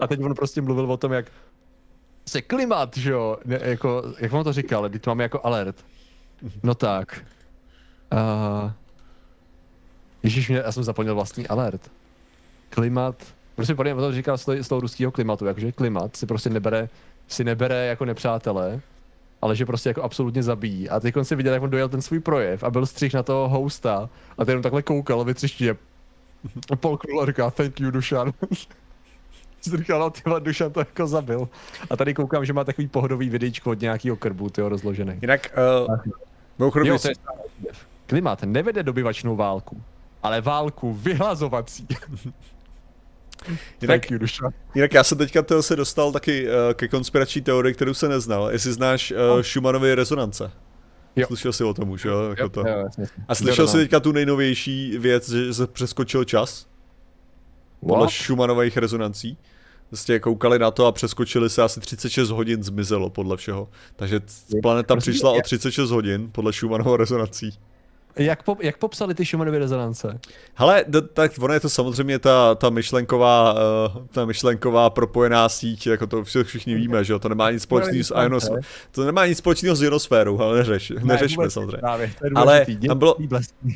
A 0.00 0.06
teď 0.06 0.20
on 0.20 0.34
prostě 0.34 0.62
mluvil 0.62 0.92
o 0.92 0.96
tom, 0.96 1.12
jak 1.12 1.26
se 2.28 2.42
klimat, 2.42 2.96
že 2.96 3.10
jo, 3.10 3.38
ne, 3.44 3.58
jako, 3.62 4.14
jak 4.18 4.32
on 4.32 4.44
to 4.44 4.52
říkal, 4.52 4.88
teď 4.88 5.06
máme 5.06 5.22
jako 5.22 5.40
alert. 5.44 5.84
No 6.62 6.74
tak. 6.74 7.24
Uh, 8.12 8.70
Ježíš, 10.22 10.48
mě, 10.48 10.58
já 10.58 10.72
jsem 10.72 10.84
zapomněl 10.84 11.14
vlastní 11.14 11.48
alert. 11.48 11.90
Klimat, 12.70 13.34
prostě 13.54 13.74
podle 13.74 13.94
mě 13.94 14.02
to 14.02 14.12
říkal 14.12 14.38
z 14.38 14.44
toho, 14.44 14.62
z 14.62 14.68
toho 14.68 14.80
ruského 14.80 15.12
klimatu, 15.12 15.46
jakože 15.46 15.72
klimat 15.72 16.16
si 16.16 16.26
prostě 16.26 16.50
nebere, 16.50 16.88
si 17.28 17.44
nebere 17.44 17.86
jako 17.86 18.04
nepřátelé, 18.04 18.80
ale 19.42 19.56
že 19.56 19.66
prostě 19.66 19.90
jako 19.90 20.02
absolutně 20.02 20.42
zabíjí. 20.42 20.88
A 20.88 21.00
teď 21.00 21.14
si 21.22 21.36
viděl, 21.36 21.52
jak 21.52 21.62
on 21.62 21.70
dojel 21.70 21.88
ten 21.88 22.02
svůj 22.02 22.20
projev 22.20 22.64
a 22.64 22.70
byl 22.70 22.86
střih 22.86 23.14
na 23.14 23.22
toho 23.22 23.48
hosta 23.48 24.10
a 24.38 24.44
ten 24.44 24.62
takhle 24.62 24.82
koukal 24.82 25.24
vytřiště. 25.24 25.76
Polknul 26.76 27.22
a 27.22 27.26
říká, 27.26 27.50
thank 27.50 27.80
you, 27.80 27.90
Dušan. 27.90 28.32
Jsi 29.60 29.76
říkal, 29.76 30.00
no 30.00 30.10
tyhle, 30.10 30.40
Dušan 30.40 30.72
to 30.72 30.80
jako 30.80 31.06
zabil. 31.06 31.48
A 31.90 31.96
tady 31.96 32.14
koukám, 32.14 32.44
že 32.44 32.52
má 32.52 32.64
takový 32.64 32.88
pohodový 32.88 33.28
videjčko 33.28 33.70
od 33.70 33.80
nějakého 33.80 34.16
krbu, 34.16 34.48
tyho 34.48 34.68
rozložený. 34.68 35.18
Jinak, 35.20 35.58
uh, 36.58 36.84
jo, 36.84 36.98
to 36.98 37.08
je 37.08 37.14
Klimat 38.06 38.42
nevede 38.42 38.82
dobyvačnou 38.82 39.36
válku 39.36 39.82
ale 40.22 40.40
válku 40.40 40.92
vyhlazovací. 40.92 41.86
Jinak, 43.80 44.10
you, 44.10 44.18
jinak 44.74 44.94
já 44.94 45.04
jsem 45.04 45.18
teďka 45.18 45.42
toho 45.42 45.62
se 45.62 45.76
dostal 45.76 46.12
taky 46.12 46.46
uh, 46.46 46.52
ke 46.74 46.88
konspirační 46.88 47.42
teorii, 47.42 47.74
kterou 47.74 47.94
se 47.94 48.08
neznal. 48.08 48.50
Jestli 48.50 48.72
znáš 48.72 49.10
uh, 49.10 49.18
no. 49.18 49.42
Schumannovy 49.42 49.94
rezonance. 49.94 50.50
Jo. 51.16 51.26
Slyšel 51.26 51.52
jsi 51.52 51.64
o 51.64 51.74
tom 51.74 51.90
už, 51.90 52.04
jo? 52.04 52.22
Jako 52.28 52.42
jo, 52.42 52.48
to. 52.48 52.60
jo 52.68 52.88
A 53.28 53.34
slyšel 53.34 53.68
jsi 53.68 53.76
teďka 53.76 54.00
tu 54.00 54.12
nejnovější 54.12 54.98
věc, 54.98 55.30
že 55.30 55.54
se 55.54 55.66
přeskočil 55.66 56.24
čas? 56.24 56.66
What? 57.82 57.88
Podle 57.88 58.08
Schumannových 58.08 58.76
rezonancí. 58.76 59.38
Vlastně 59.90 60.18
koukali 60.18 60.58
na 60.58 60.70
to 60.70 60.86
a 60.86 60.92
přeskočili 60.92 61.50
se 61.50 61.62
asi 61.62 61.80
36 61.80 62.30
hodin 62.30 62.62
zmizelo 62.62 63.10
podle 63.10 63.36
všeho. 63.36 63.68
Takže 63.96 64.20
planeta 64.62 64.96
přišla 64.96 65.30
o 65.30 65.40
36 65.42 65.90
hodin 65.90 66.28
podle 66.32 66.52
Schumannova 66.52 66.96
rezonancí. 66.96 67.58
Jak, 68.16 68.42
po, 68.42 68.56
jak 68.60 68.76
popsali 68.76 69.14
ty 69.14 69.24
Schumannovy 69.24 69.58
rezonance? 69.58 70.18
Hele, 70.54 70.84
d- 70.88 71.00
tak 71.00 71.32
ono 71.40 71.54
je 71.54 71.60
to 71.60 71.68
samozřejmě 71.70 72.18
ta, 72.18 72.54
ta 72.54 72.70
myšlenková, 72.70 73.52
uh, 73.52 74.06
ta 74.10 74.24
myšlenková 74.24 74.90
propojená 74.90 75.48
síť, 75.48 75.86
jako 75.86 76.06
to 76.06 76.24
všichni 76.24 76.74
víme, 76.74 77.04
že 77.04 77.12
jo, 77.12 77.18
to 77.18 77.28
nemá 77.28 77.50
nic 77.50 77.62
společného 77.62 78.04
s 78.04 78.14
ionosférou. 78.22 78.60
To 78.90 79.04
nemá 79.04 79.26
nic 79.26 79.38
společného 79.38 79.76
s 79.76 79.82
ionosférou, 79.82 80.40
ale 80.40 80.58
neřeš, 80.58 80.90
ne, 80.90 81.00
neřešme 81.04 81.50
samozřejmě. 81.50 81.78
Právě, 81.78 82.12
ale 82.34 82.66
tam, 82.86 82.98
bylo, 82.98 83.16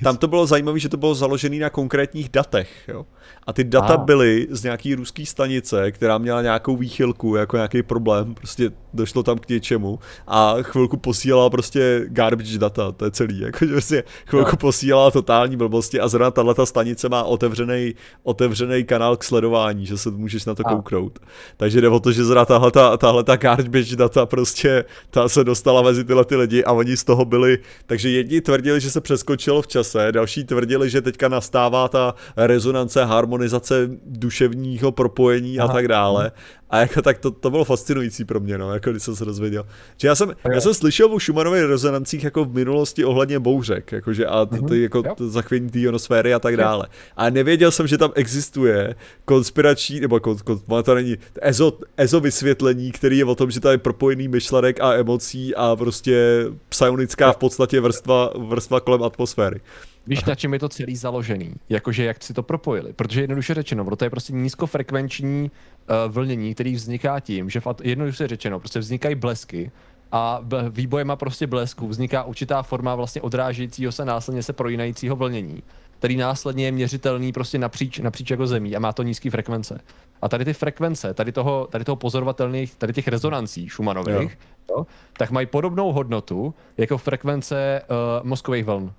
tam 0.02 0.16
to 0.16 0.28
bylo 0.28 0.46
zajímavé, 0.46 0.78
že 0.78 0.88
to 0.88 0.96
bylo 0.96 1.14
založené 1.14 1.56
na 1.56 1.70
konkrétních 1.70 2.28
datech, 2.28 2.70
jo. 2.88 3.06
A 3.46 3.52
ty 3.52 3.64
data 3.64 3.94
a. 3.94 3.96
byly 3.96 4.46
z 4.50 4.62
nějaký 4.62 4.94
ruský 4.94 5.26
stanice, 5.26 5.92
která 5.92 6.18
měla 6.18 6.42
nějakou 6.42 6.76
výchylku, 6.76 7.36
jako 7.36 7.56
nějaký 7.56 7.82
problém, 7.82 8.34
prostě 8.34 8.70
došlo 8.94 9.22
tam 9.22 9.38
k 9.38 9.48
něčemu 9.48 9.98
a 10.26 10.54
chvilku 10.62 10.96
posílala 10.96 11.50
prostě 11.50 12.04
garbage 12.08 12.58
data, 12.58 12.92
to 12.92 13.04
je 13.04 13.10
celý, 13.10 13.40
jako 13.40 13.66
že 13.66 13.72
prostě 13.72 14.04
chvilku 14.26 14.50
no. 14.50 14.56
posílala 14.56 15.10
totální 15.10 15.56
blbosti 15.56 16.00
a 16.00 16.08
zrovna 16.08 16.30
tahle 16.30 16.54
stanice 16.64 17.08
má 17.08 17.22
otevřený, 17.22 17.94
otevřený 18.22 18.84
kanál 18.84 19.16
k 19.16 19.24
sledování, 19.24 19.86
že 19.86 19.98
se 19.98 20.10
můžeš 20.10 20.44
na 20.44 20.54
to 20.54 20.62
a. 20.66 20.70
kouknout. 20.70 21.18
Takže 21.56 21.80
jde 21.80 21.88
o 21.88 22.00
to, 22.00 22.12
že 22.12 22.24
zrovna 22.24 22.44
tahle, 22.44 22.98
tahle 22.98 23.24
garbage 23.36 23.96
data 23.96 24.26
prostě 24.26 24.84
ta 25.10 25.28
se 25.28 25.44
dostala 25.44 25.82
mezi 25.82 26.04
tyhle 26.04 26.24
ty 26.24 26.36
lidi 26.36 26.64
a 26.64 26.72
oni 26.72 26.96
z 26.96 27.04
toho 27.04 27.24
byli, 27.24 27.58
takže 27.86 28.10
jedni 28.10 28.40
tvrdili, 28.40 28.80
že 28.80 28.90
se 28.90 29.00
přeskočilo 29.00 29.62
v 29.62 29.66
čase, 29.66 30.12
další 30.12 30.44
tvrdili, 30.44 30.90
že 30.90 31.02
teďka 31.02 31.28
nastává 31.28 31.88
ta 31.88 32.14
rezonance, 32.36 33.04
harmonizace 33.04 33.90
duševního 34.06 34.92
propojení 34.92 35.58
Aha. 35.58 35.70
a 35.70 35.72
tak 35.72 35.88
dále. 35.88 36.32
A 36.74 36.78
jako 36.78 37.02
tak 37.02 37.18
to, 37.18 37.30
to 37.30 37.50
bylo 37.50 37.64
fascinující 37.64 38.24
pro 38.24 38.40
mě, 38.40 38.58
no, 38.58 38.74
jako 38.74 38.90
když 38.90 39.02
jsem 39.02 39.16
se 39.16 39.24
dozvěděl. 39.24 39.66
Že 39.96 40.08
já 40.08 40.14
jsem, 40.14 40.32
já 40.54 40.60
jsem 40.60 40.74
slyšel 40.74 41.14
o 41.14 41.20
Schumannových 41.20 41.62
rezonancích 41.62 42.24
jako 42.24 42.44
v 42.44 42.54
minulosti 42.54 43.04
ohledně 43.04 43.38
bouřek, 43.38 43.92
jakože 43.92 44.26
a 44.26 44.46
ty, 44.46 44.62
ty 44.62 44.82
jako 44.82 45.02
zachvění 45.18 45.70
té 45.70 45.78
ionosféry 45.78 46.34
a 46.34 46.38
tak 46.38 46.56
dále. 46.56 46.86
A 47.16 47.30
nevěděl 47.30 47.70
jsem, 47.70 47.86
že 47.86 47.98
tam 47.98 48.12
existuje 48.14 48.94
konspirační, 49.24 50.00
nebo 50.00 50.20
kon, 50.20 50.36
kon, 50.38 50.82
to 50.82 50.94
není, 50.94 51.16
ezo, 51.42 51.78
ezo 51.96 52.20
vysvětlení, 52.20 52.92
který 52.92 53.18
je 53.18 53.24
o 53.24 53.34
tom, 53.34 53.50
že 53.50 53.60
to 53.60 53.68
je 53.68 53.78
propojený 53.78 54.28
myšlenek 54.28 54.80
a 54.80 54.94
emocí 54.94 55.54
a 55.54 55.76
prostě 55.76 56.46
psionická 56.68 57.32
v 57.32 57.36
podstatě 57.36 57.80
vrstva, 57.80 58.30
vrstva 58.36 58.80
kolem 58.80 59.02
atmosféry. 59.02 59.60
Víš, 60.06 60.24
na 60.24 60.34
čem 60.34 60.52
je 60.52 60.58
to 60.58 60.68
celý 60.68 60.96
založený? 60.96 61.54
Jakože 61.68 62.04
jak 62.04 62.24
si 62.24 62.34
to 62.34 62.42
propojili? 62.42 62.92
Protože 62.92 63.20
jednoduše 63.20 63.54
řečeno, 63.54 63.96
to 63.96 64.04
je 64.04 64.10
prostě 64.10 64.32
nízkofrekvenční 64.32 65.50
uh, 65.50 66.12
vlnění, 66.12 66.54
který 66.54 66.74
vzniká 66.74 67.20
tím, 67.20 67.50
že 67.50 67.60
v, 67.60 67.66
jednoduše 67.82 68.26
řečeno, 68.28 68.60
prostě 68.60 68.78
vznikají 68.78 69.14
blesky 69.14 69.70
a 70.12 70.40
výbojema 70.70 71.16
prostě 71.16 71.46
blesku 71.46 71.88
vzniká 71.88 72.22
určitá 72.22 72.62
forma 72.62 72.94
vlastně 72.94 73.22
odrážejícího 73.22 73.92
se 73.92 74.04
následně 74.04 74.42
se 74.42 74.52
projínajícího 74.52 75.16
vlnění, 75.16 75.62
který 75.98 76.16
následně 76.16 76.64
je 76.64 76.72
měřitelný 76.72 77.32
prostě 77.32 77.58
napříč, 77.58 77.98
napříč 77.98 78.30
jako 78.30 78.46
zemí 78.46 78.76
a 78.76 78.78
má 78.78 78.92
to 78.92 79.02
nízké 79.02 79.30
frekvence. 79.30 79.80
A 80.22 80.28
tady 80.28 80.44
ty 80.44 80.52
frekvence, 80.52 81.14
tady 81.14 81.32
toho, 81.32 81.68
tady 81.70 81.84
toho 81.84 81.96
pozorovatelných, 81.96 82.74
tady 82.74 82.92
těch 82.92 83.08
rezonancí 83.08 83.68
Schumannových, 83.68 84.38
jo. 84.70 84.76
Jo, 84.78 84.86
tak 85.18 85.30
mají 85.30 85.46
podobnou 85.46 85.92
hodnotu 85.92 86.54
jako 86.76 86.98
frekvence 86.98 87.82
uh, 87.90 88.26
mozkových 88.26 88.64
vln. 88.64 88.92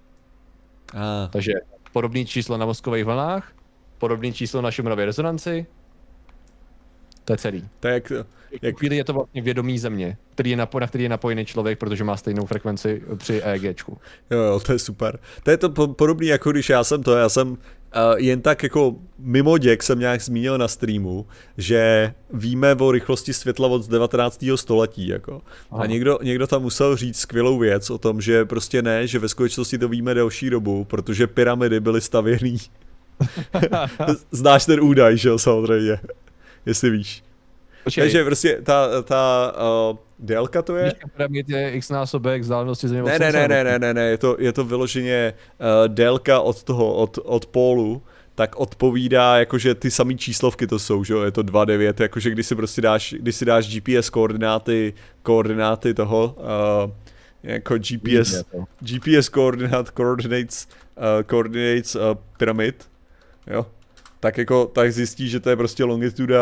Ah. 0.93 1.29
Takže 1.31 1.53
podobné 1.93 2.25
číslo 2.25 2.57
na 2.57 2.65
mozkových 2.65 3.05
vlnách, 3.05 3.53
podobné 3.97 4.31
číslo 4.31 4.61
na 4.61 4.71
Schumannově 4.71 5.05
rezonanci, 5.05 5.65
to 7.25 7.33
je 7.33 7.37
celý. 7.37 7.69
To 7.79 7.87
je 7.87 7.93
jak, 7.93 8.11
jak... 8.61 8.77
chvíli 8.77 8.97
je 8.97 9.03
to 9.03 9.13
vlastně 9.13 9.41
vědomí 9.41 9.79
země, 9.79 10.17
který 10.31 10.49
je 10.49 10.57
napo- 10.57 10.79
na 10.79 10.87
který 10.87 11.03
je 11.03 11.09
napojený 11.09 11.45
člověk, 11.45 11.79
protože 11.79 12.03
má 12.03 12.17
stejnou 12.17 12.45
frekvenci 12.45 13.01
při 13.17 13.41
EEGčku. 13.41 13.97
Jo, 14.31 14.39
jo, 14.39 14.59
to 14.59 14.71
je 14.71 14.79
super. 14.79 15.19
To 15.43 15.51
je 15.51 15.57
to 15.57 15.69
podobné, 15.69 16.25
jako 16.25 16.51
když 16.51 16.69
já 16.69 16.83
jsem 16.83 17.03
to, 17.03 17.15
já 17.17 17.29
jsem 17.29 17.57
jen 18.17 18.41
tak 18.41 18.63
jako 18.63 18.95
mimo 19.19 19.57
děk 19.57 19.83
jsem 19.83 19.99
nějak 19.99 20.21
zmínil 20.21 20.57
na 20.57 20.67
streamu, 20.67 21.25
že 21.57 22.13
víme 22.33 22.75
o 22.75 22.91
rychlosti 22.91 23.33
světla 23.33 23.67
od 23.67 23.87
19. 23.87 24.45
století, 24.55 25.07
jako. 25.07 25.41
Aha. 25.71 25.83
A 25.83 25.85
někdo, 25.85 26.19
někdo 26.23 26.47
tam 26.47 26.61
musel 26.61 26.95
říct 26.95 27.19
skvělou 27.19 27.59
věc 27.59 27.89
o 27.89 27.97
tom, 27.97 28.21
že 28.21 28.45
prostě 28.45 28.81
ne, 28.81 29.07
že 29.07 29.19
ve 29.19 29.29
skutečnosti 29.29 29.77
to 29.77 29.87
víme 29.87 30.13
delší 30.13 30.49
dobu, 30.49 30.83
protože 30.83 31.27
pyramidy 31.27 31.79
byly 31.79 32.01
stavěný. 32.01 32.57
Znáš 34.31 34.65
ten 34.65 34.79
údaj, 34.79 35.17
že 35.17 35.29
jo, 35.29 35.39
samozřejmě 35.39 35.99
jestli 36.65 36.89
víš. 36.89 37.23
Počkej. 37.83 38.03
Takže 38.03 38.23
prostě 38.23 38.59
ta, 38.63 39.01
ta 39.01 39.53
uh, 39.91 39.97
délka 40.19 40.61
to 40.61 40.75
je... 40.75 40.93
Pyramid 41.15 41.49
je 41.49 41.71
x 41.71 41.89
násobek 41.89 42.41
vzdálenosti 42.41 42.87
země 42.87 43.03
ne, 43.03 43.19
ne, 43.19 43.31
ne, 43.31 43.47
ne, 43.47 43.63
ne, 43.63 43.79
ne, 43.79 43.93
ne, 43.93 44.01
je 44.01 44.17
to, 44.17 44.37
je 44.39 44.53
to 44.53 44.63
vyloženě 44.63 45.33
uh, 45.33 45.87
délka 45.87 46.39
od 46.39 46.63
toho, 46.63 46.93
od, 46.93 47.19
od 47.23 47.45
pólu, 47.45 48.01
tak 48.35 48.55
odpovídá, 48.55 49.37
jakože 49.37 49.75
ty 49.75 49.91
samé 49.91 50.15
číslovky 50.15 50.67
to 50.67 50.79
jsou, 50.79 51.03
že 51.03 51.13
jo, 51.13 51.21
je 51.21 51.31
to 51.31 51.43
2,9, 51.43 51.93
jakože 52.01 52.29
když 52.29 52.47
si 52.47 52.55
prostě 52.55 52.81
dáš, 52.81 53.15
když 53.19 53.35
si 53.35 53.45
dáš 53.45 53.75
GPS 53.75 54.09
koordináty, 54.09 54.93
koordináty 55.23 55.93
toho, 55.93 56.35
uh, 56.37 56.91
jako 57.43 57.77
GPS, 57.77 58.43
GPS 58.79 59.29
koordinát, 59.29 59.91
coordinates, 59.97 60.67
uh, 60.97 61.03
coordinates 61.29 61.95
uh, 61.95 62.01
pyramid, 62.37 62.89
jo, 63.47 63.65
tak 64.19 64.37
jako 64.37 64.65
tak 64.65 64.93
zjistí, 64.93 65.29
že 65.29 65.39
to 65.39 65.49
je 65.49 65.55
prostě 65.55 65.83
longituda 65.83 66.41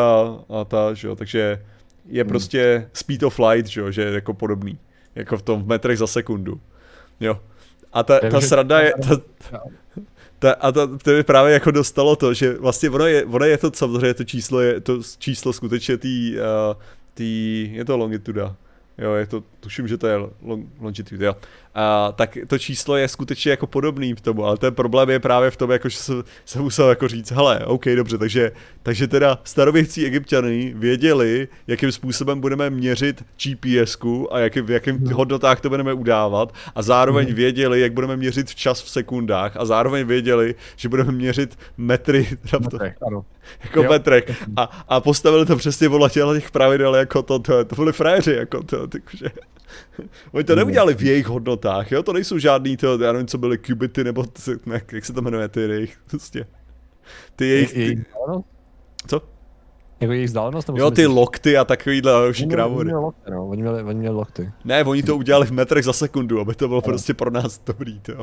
a 0.49 0.65
ta, 0.65 0.93
že 0.93 1.07
jo, 1.07 1.15
takže 1.15 1.59
je 2.07 2.23
hmm. 2.23 2.29
prostě 2.29 2.89
speed 2.93 3.23
of 3.23 3.39
light, 3.39 3.67
že 3.67 3.81
jo, 3.81 3.91
že 3.91 4.01
je 4.01 4.11
jako 4.11 4.33
podobný, 4.33 4.77
jako 5.15 5.37
v 5.37 5.41
tom 5.41 5.63
v 5.63 5.67
metrech 5.67 5.97
za 5.97 6.07
sekundu, 6.07 6.61
jo. 7.19 7.39
A 7.93 8.03
ta, 8.03 8.19
ta 8.19 8.41
sranda 8.41 8.79
je, 8.79 8.93
ta, 9.07 9.17
ta, 10.39 10.51
a 10.51 10.71
to, 10.71 10.97
to 10.97 11.11
by 11.11 11.23
právě 11.23 11.53
jako 11.53 11.71
dostalo 11.71 12.15
to, 12.15 12.33
že 12.33 12.53
vlastně 12.53 12.89
ono 12.89 13.05
je, 13.05 13.25
ono 13.25 13.45
je 13.45 13.57
to 13.57 13.71
samozřejmě 13.73 14.13
to 14.13 14.23
číslo, 14.23 14.61
je 14.61 14.81
to 14.81 14.99
číslo 15.17 15.53
skutečně 15.53 15.97
tý, 15.97 16.35
uh, 16.35 16.81
tý, 17.13 17.69
je 17.73 17.85
to 17.85 17.97
longituda, 17.97 18.55
jo, 18.97 19.13
je 19.13 19.27
to, 19.27 19.43
tuším, 19.59 19.87
že 19.87 19.97
to 19.97 20.07
je 20.07 20.17
long, 20.41 20.67
longitude, 20.79 21.25
jo 21.25 21.35
a, 21.75 22.11
tak 22.11 22.37
to 22.47 22.59
číslo 22.59 22.97
je 22.97 23.07
skutečně 23.07 23.51
jako 23.51 23.67
podobný 23.67 24.15
k 24.15 24.21
tomu, 24.21 24.45
ale 24.45 24.57
ten 24.57 24.75
problém 24.75 25.09
je 25.09 25.19
právě 25.19 25.51
v 25.51 25.57
tom, 25.57 25.71
jako, 25.71 25.89
že 25.89 25.97
se, 25.97 26.13
se 26.45 26.59
musel 26.59 26.89
jako 26.89 27.07
říct, 27.07 27.31
hele, 27.31 27.59
OK, 27.65 27.85
dobře, 27.85 28.17
takže, 28.17 28.51
takže 28.83 29.07
teda 29.07 29.39
starověcí 29.43 30.05
egyptiany 30.05 30.73
věděli, 30.75 31.47
jakým 31.67 31.91
způsobem 31.91 32.39
budeme 32.41 32.69
měřit 32.69 33.25
gps 33.43 33.97
a 34.31 34.39
jaký, 34.39 34.61
v 34.61 34.71
jakým 34.71 34.97
no. 35.03 35.15
hodnotách 35.15 35.61
to 35.61 35.69
budeme 35.69 35.93
udávat 35.93 36.53
a 36.75 36.81
zároveň 36.81 37.27
mm. 37.29 37.35
věděli, 37.35 37.81
jak 37.81 37.93
budeme 37.93 38.17
měřit 38.17 38.55
čas 38.55 38.81
v 38.81 38.89
sekundách 38.89 39.57
a 39.57 39.65
zároveň 39.65 40.07
věděli, 40.07 40.55
že 40.75 40.89
budeme 40.89 41.11
měřit 41.11 41.57
metry, 41.77 42.27
metrech, 42.59 42.95
ano. 43.07 43.25
jako 43.63 43.83
jo. 43.83 43.89
metrech 43.89 44.43
a, 44.57 44.85
a 44.87 44.99
postavili 44.99 45.45
to 45.45 45.55
přesně 45.55 45.89
podle 45.89 46.09
těch 46.09 46.51
pravidel, 46.51 46.95
jako 46.95 47.21
to, 47.21 47.39
to, 47.39 47.65
to 47.65 47.75
byli 47.75 47.93
frajeři, 47.93 48.31
jako 48.31 48.63
to, 48.63 48.87
takže... 48.87 49.29
Oni 50.31 50.43
to 50.43 50.55
neudělali 50.55 50.93
v 50.93 51.01
jejich 51.01 51.27
hodnotách, 51.27 51.91
jo? 51.91 52.03
To 52.03 52.13
nejsou 52.13 52.37
žádný, 52.37 52.77
to, 52.77 52.97
já 53.03 53.11
nevím, 53.11 53.27
co 53.27 53.37
byly 53.37 53.57
kubity, 53.57 54.03
nebo 54.03 54.25
ne, 54.65 54.81
jak 54.91 55.05
se 55.05 55.13
to 55.13 55.21
jmenuje, 55.21 55.47
ty 55.47 55.61
jejich, 55.61 55.97
prostě. 56.09 56.45
Ty 57.35 57.47
jejich... 57.47 57.73
Ty... 57.73 58.05
Co? 59.07 59.21
Jako 59.99 60.13
jejich 60.13 60.27
vzdálenost? 60.27 60.69
Jo, 60.75 60.91
ty 60.91 61.07
lokty 61.07 61.57
a 61.57 61.65
takovýhle 61.65 62.11
další 62.11 62.47
kravory. 62.47 62.91
No, 62.91 63.13
oni 63.49 63.61
měli, 63.61 63.83
oni 63.83 63.99
měli 63.99 64.15
lokty. 64.15 64.51
Ne, 64.65 64.83
oni 64.83 65.03
to 65.03 65.17
udělali 65.17 65.45
v 65.45 65.51
metrech 65.51 65.85
za 65.85 65.93
sekundu, 65.93 66.39
aby 66.39 66.55
to 66.55 66.67
bylo 66.67 66.77
no. 66.77 66.81
prostě 66.81 67.13
pro 67.13 67.31
nás 67.31 67.61
dobrý, 67.65 67.99
to. 67.99 68.13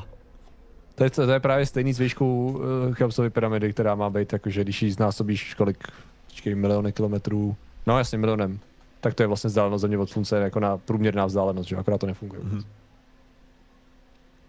To 0.95 1.05
je, 1.05 1.11
to 1.11 1.33
je 1.33 1.41
právě 1.41 1.67
stejný 1.67 1.93
s 1.93 1.99
výškou 1.99 2.51
uh, 2.51 2.95
Cheopsovy 2.95 3.31
pyramidy, 3.31 3.73
která 3.73 3.95
má 3.95 4.11
být 4.11 4.33
jakože 4.33 4.65
když 4.65 4.83
jí 4.83 4.91
znásobíš 4.91 5.55
kolik, 5.55 5.85
miliony 6.55 6.93
kilometrů, 6.93 7.57
no 7.87 7.99
jasně 7.99 8.19
milionem, 8.19 8.59
tak 9.01 9.15
to 9.15 9.23
je 9.23 9.27
vlastně 9.27 9.49
vzdálenost 9.49 9.81
země 9.81 9.99
od 9.99 10.11
slunce 10.11 10.39
jako 10.39 10.61
na 10.61 10.79
průměrná 10.79 11.27
vzdálenost, 11.27 11.69
že 11.69 11.77
akorát 11.77 11.99
to 11.99 12.07
nefunguje. 12.07 12.43
Mm-hmm. 12.43 12.65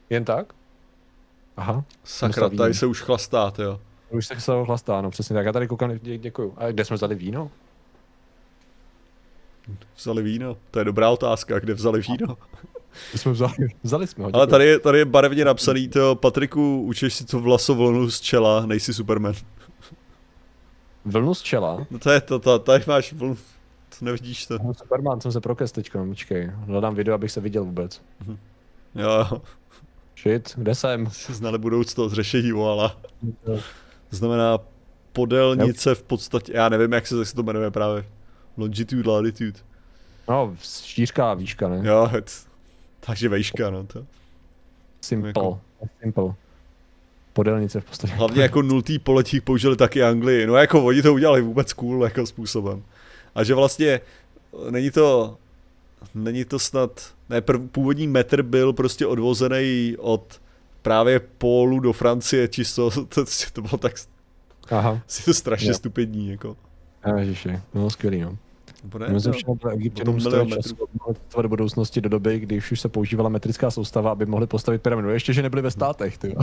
Jen 0.10 0.26
tak? 0.26 0.54
Aha. 1.58 1.84
Sakra, 2.04 2.50
tady 2.50 2.74
se 2.74 2.86
už 2.86 3.02
chlastá, 3.02 3.54
jo. 3.58 3.80
Už 4.10 4.28
se 4.28 4.40
se 4.40 4.52
chlastá, 4.66 5.02
no 5.02 5.12
přesně 5.12 5.34
tak. 5.34 5.46
Já 5.46 5.52
tady 5.52 5.68
koukám, 5.68 5.98
dě, 5.98 6.18
děkuju. 6.18 6.54
A 6.58 6.72
kde 6.72 6.86
jsme 6.86 6.96
vzali 6.96 7.16
víno? 7.16 7.52
Vzali 9.98 10.24
víno? 10.24 10.58
To 10.72 10.80
je 10.80 10.86
dobrá 10.86 11.10
otázka, 11.10 11.60
kde 11.60 11.74
vzali 11.74 12.02
víno? 12.02 12.38
My 13.14 13.20
jsme 13.20 13.32
vzali, 13.32 13.54
vzali 13.84 14.08
jsme 14.08 14.24
ho. 14.24 14.32
Ale 14.34 14.48
tady 14.48 14.66
je, 14.66 14.80
tady 14.80 14.98
je 14.98 15.06
barevně 15.06 15.46
napsaný, 15.46 15.88
to 15.88 16.16
Patriku, 16.16 16.82
učíš 16.82 17.14
si 17.14 17.26
to 17.26 17.40
vlasovlnu 17.40 18.12
z 18.12 18.22
čela, 18.22 18.66
nejsi 18.66 18.94
Superman. 18.94 19.34
Vlnu 21.06 21.34
z 21.34 21.42
čela? 21.42 21.88
No 21.92 22.00
to 22.00 22.12
je 22.12 22.22
to, 22.22 22.40
to 22.40 22.60
tady 22.60 22.84
máš 22.88 23.14
vlnu, 23.14 23.36
to 23.36 23.42
nevidíš 24.02 24.46
to. 24.46 24.58
No, 24.64 24.74
Superman 24.74 25.22
jsem 25.22 25.32
se 25.32 25.42
prokest 25.42 25.72
teďka, 25.72 26.06
počkej. 26.06 26.52
Hledám 26.68 26.96
video, 26.96 27.16
abych 27.16 27.32
se 27.32 27.42
viděl 27.42 27.64
vůbec. 27.64 28.02
Mhm. 28.26 28.38
Jo, 28.96 29.10
jo. 29.10 29.42
Shit, 30.22 30.54
kde 30.58 30.76
jsem? 30.76 31.10
Si 31.12 31.34
znali 31.34 31.58
budoucnost 31.58 32.14
řešení 32.14 32.52
voala. 32.52 32.98
Znamená 34.10 34.58
podélnice 35.14 35.96
v 35.96 36.04
podstatě, 36.04 36.52
já 36.56 36.70
nevím, 36.70 36.94
jak 36.94 37.08
se, 37.08 37.16
jak 37.18 37.28
se 37.28 37.36
to 37.36 37.44
jmenuje 37.44 37.72
právě. 37.72 38.06
Longitude, 38.58 39.12
latitude. 39.12 39.60
No, 40.30 40.56
šířka 40.62 41.32
a 41.32 41.34
výška, 41.34 41.70
ne? 41.70 41.82
Jo, 41.84 42.10
takže 43.00 43.30
vejška, 43.30 43.70
no 43.70 43.84
to. 43.84 44.06
Simple. 45.02 45.28
Jako- 45.30 45.60
Simple. 46.02 46.34
Podélnice 47.34 47.82
v 47.82 47.86
podstatě. 47.86 48.14
Hlavně 48.14 48.42
jako 48.42 48.62
nultý 48.62 49.00
poletích 49.00 49.42
použili 49.42 49.76
taky 49.76 50.04
Anglii. 50.04 50.48
No 50.48 50.56
jako 50.56 50.86
oni 50.86 51.02
to 51.02 51.14
udělali 51.14 51.42
vůbec 51.42 51.74
cool 51.74 52.04
jako 52.04 52.26
způsobem. 52.26 52.84
A 53.36 53.44
že 53.44 53.56
vlastně 53.56 54.02
není 54.70 54.92
to, 54.92 55.38
není 56.16 56.46
to 56.46 56.60
snad, 56.60 57.14
ne, 57.30 57.42
prv, 57.42 57.62
původní 57.72 58.08
metr 58.08 58.44
byl 58.44 58.74
prostě 58.74 59.08
odvozený 59.08 59.96
od 60.00 60.42
právě 60.82 61.20
Pólu 61.20 61.80
do 61.80 61.94
Francie, 61.94 62.48
čisto, 62.48 62.92
to, 63.06 63.26
to 63.54 63.62
bylo 63.62 63.78
tak, 63.78 63.94
Aha. 64.70 65.02
si 65.08 65.26
to 65.26 65.34
strašně 65.34 65.70
Jo. 65.70 65.74
stupidní, 65.74 66.30
jako. 66.30 66.58
Ježiši, 67.18 67.60
no 67.74 67.90
skvělý, 67.90 68.22
no. 68.22 68.38
Myslím, 69.10 69.34
no. 69.34 69.38
že 69.38 69.60
to 69.60 69.70
Egyptěnům 69.70 70.20
stojí 70.22 70.50
čas 70.50 70.74
do 71.42 71.50
budoucnosti 71.50 72.02
do 72.02 72.10
doby, 72.10 72.40
kdy 72.40 72.58
už 72.58 72.82
se 72.82 72.90
používala 72.90 73.30
metrická 73.30 73.72
soustava, 73.72 74.12
aby 74.12 74.26
mohli 74.26 74.48
postavit 74.48 74.82
pyramidu. 74.82 75.10
Ještě, 75.10 75.34
že 75.34 75.42
nebyli 75.42 75.62
ve 75.62 75.72
státech, 75.72 76.18
ty. 76.18 76.36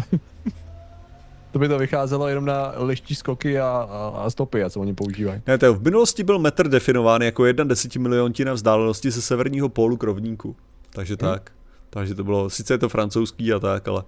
To 1.51 1.59
by 1.59 1.69
to 1.69 1.79
vycházelo 1.79 2.29
jenom 2.29 2.45
na 2.45 2.73
liští 2.77 3.15
skoky 3.15 3.61
a, 3.61 3.67
a, 3.67 4.23
a 4.25 4.31
stopy, 4.31 4.63
a 4.63 4.71
co 4.71 4.81
oni 4.81 4.95
používají. 4.95 5.43
Ne, 5.47 5.59
to 5.59 5.75
v 5.75 5.83
minulosti 5.83 6.25
byl 6.25 6.39
metr 6.39 6.69
definován 6.69 7.23
jako 7.23 7.47
jedna 7.47 7.65
desetimiliontina 7.65 8.53
vzdálenosti 8.53 9.11
ze 9.11 9.23
severního 9.23 9.69
pólu 9.69 9.97
k 9.97 10.03
rovníku. 10.03 10.57
Takže 10.91 11.17
Hmm. 11.21 11.31
tak. 11.33 11.53
Takže 11.91 12.15
to 12.15 12.25
bylo, 12.25 12.51
sice 12.51 12.75
je 12.75 12.79
to 12.79 12.89
francouzský 12.89 13.53
a 13.53 13.59
tak, 13.59 13.89
ale... 13.89 14.03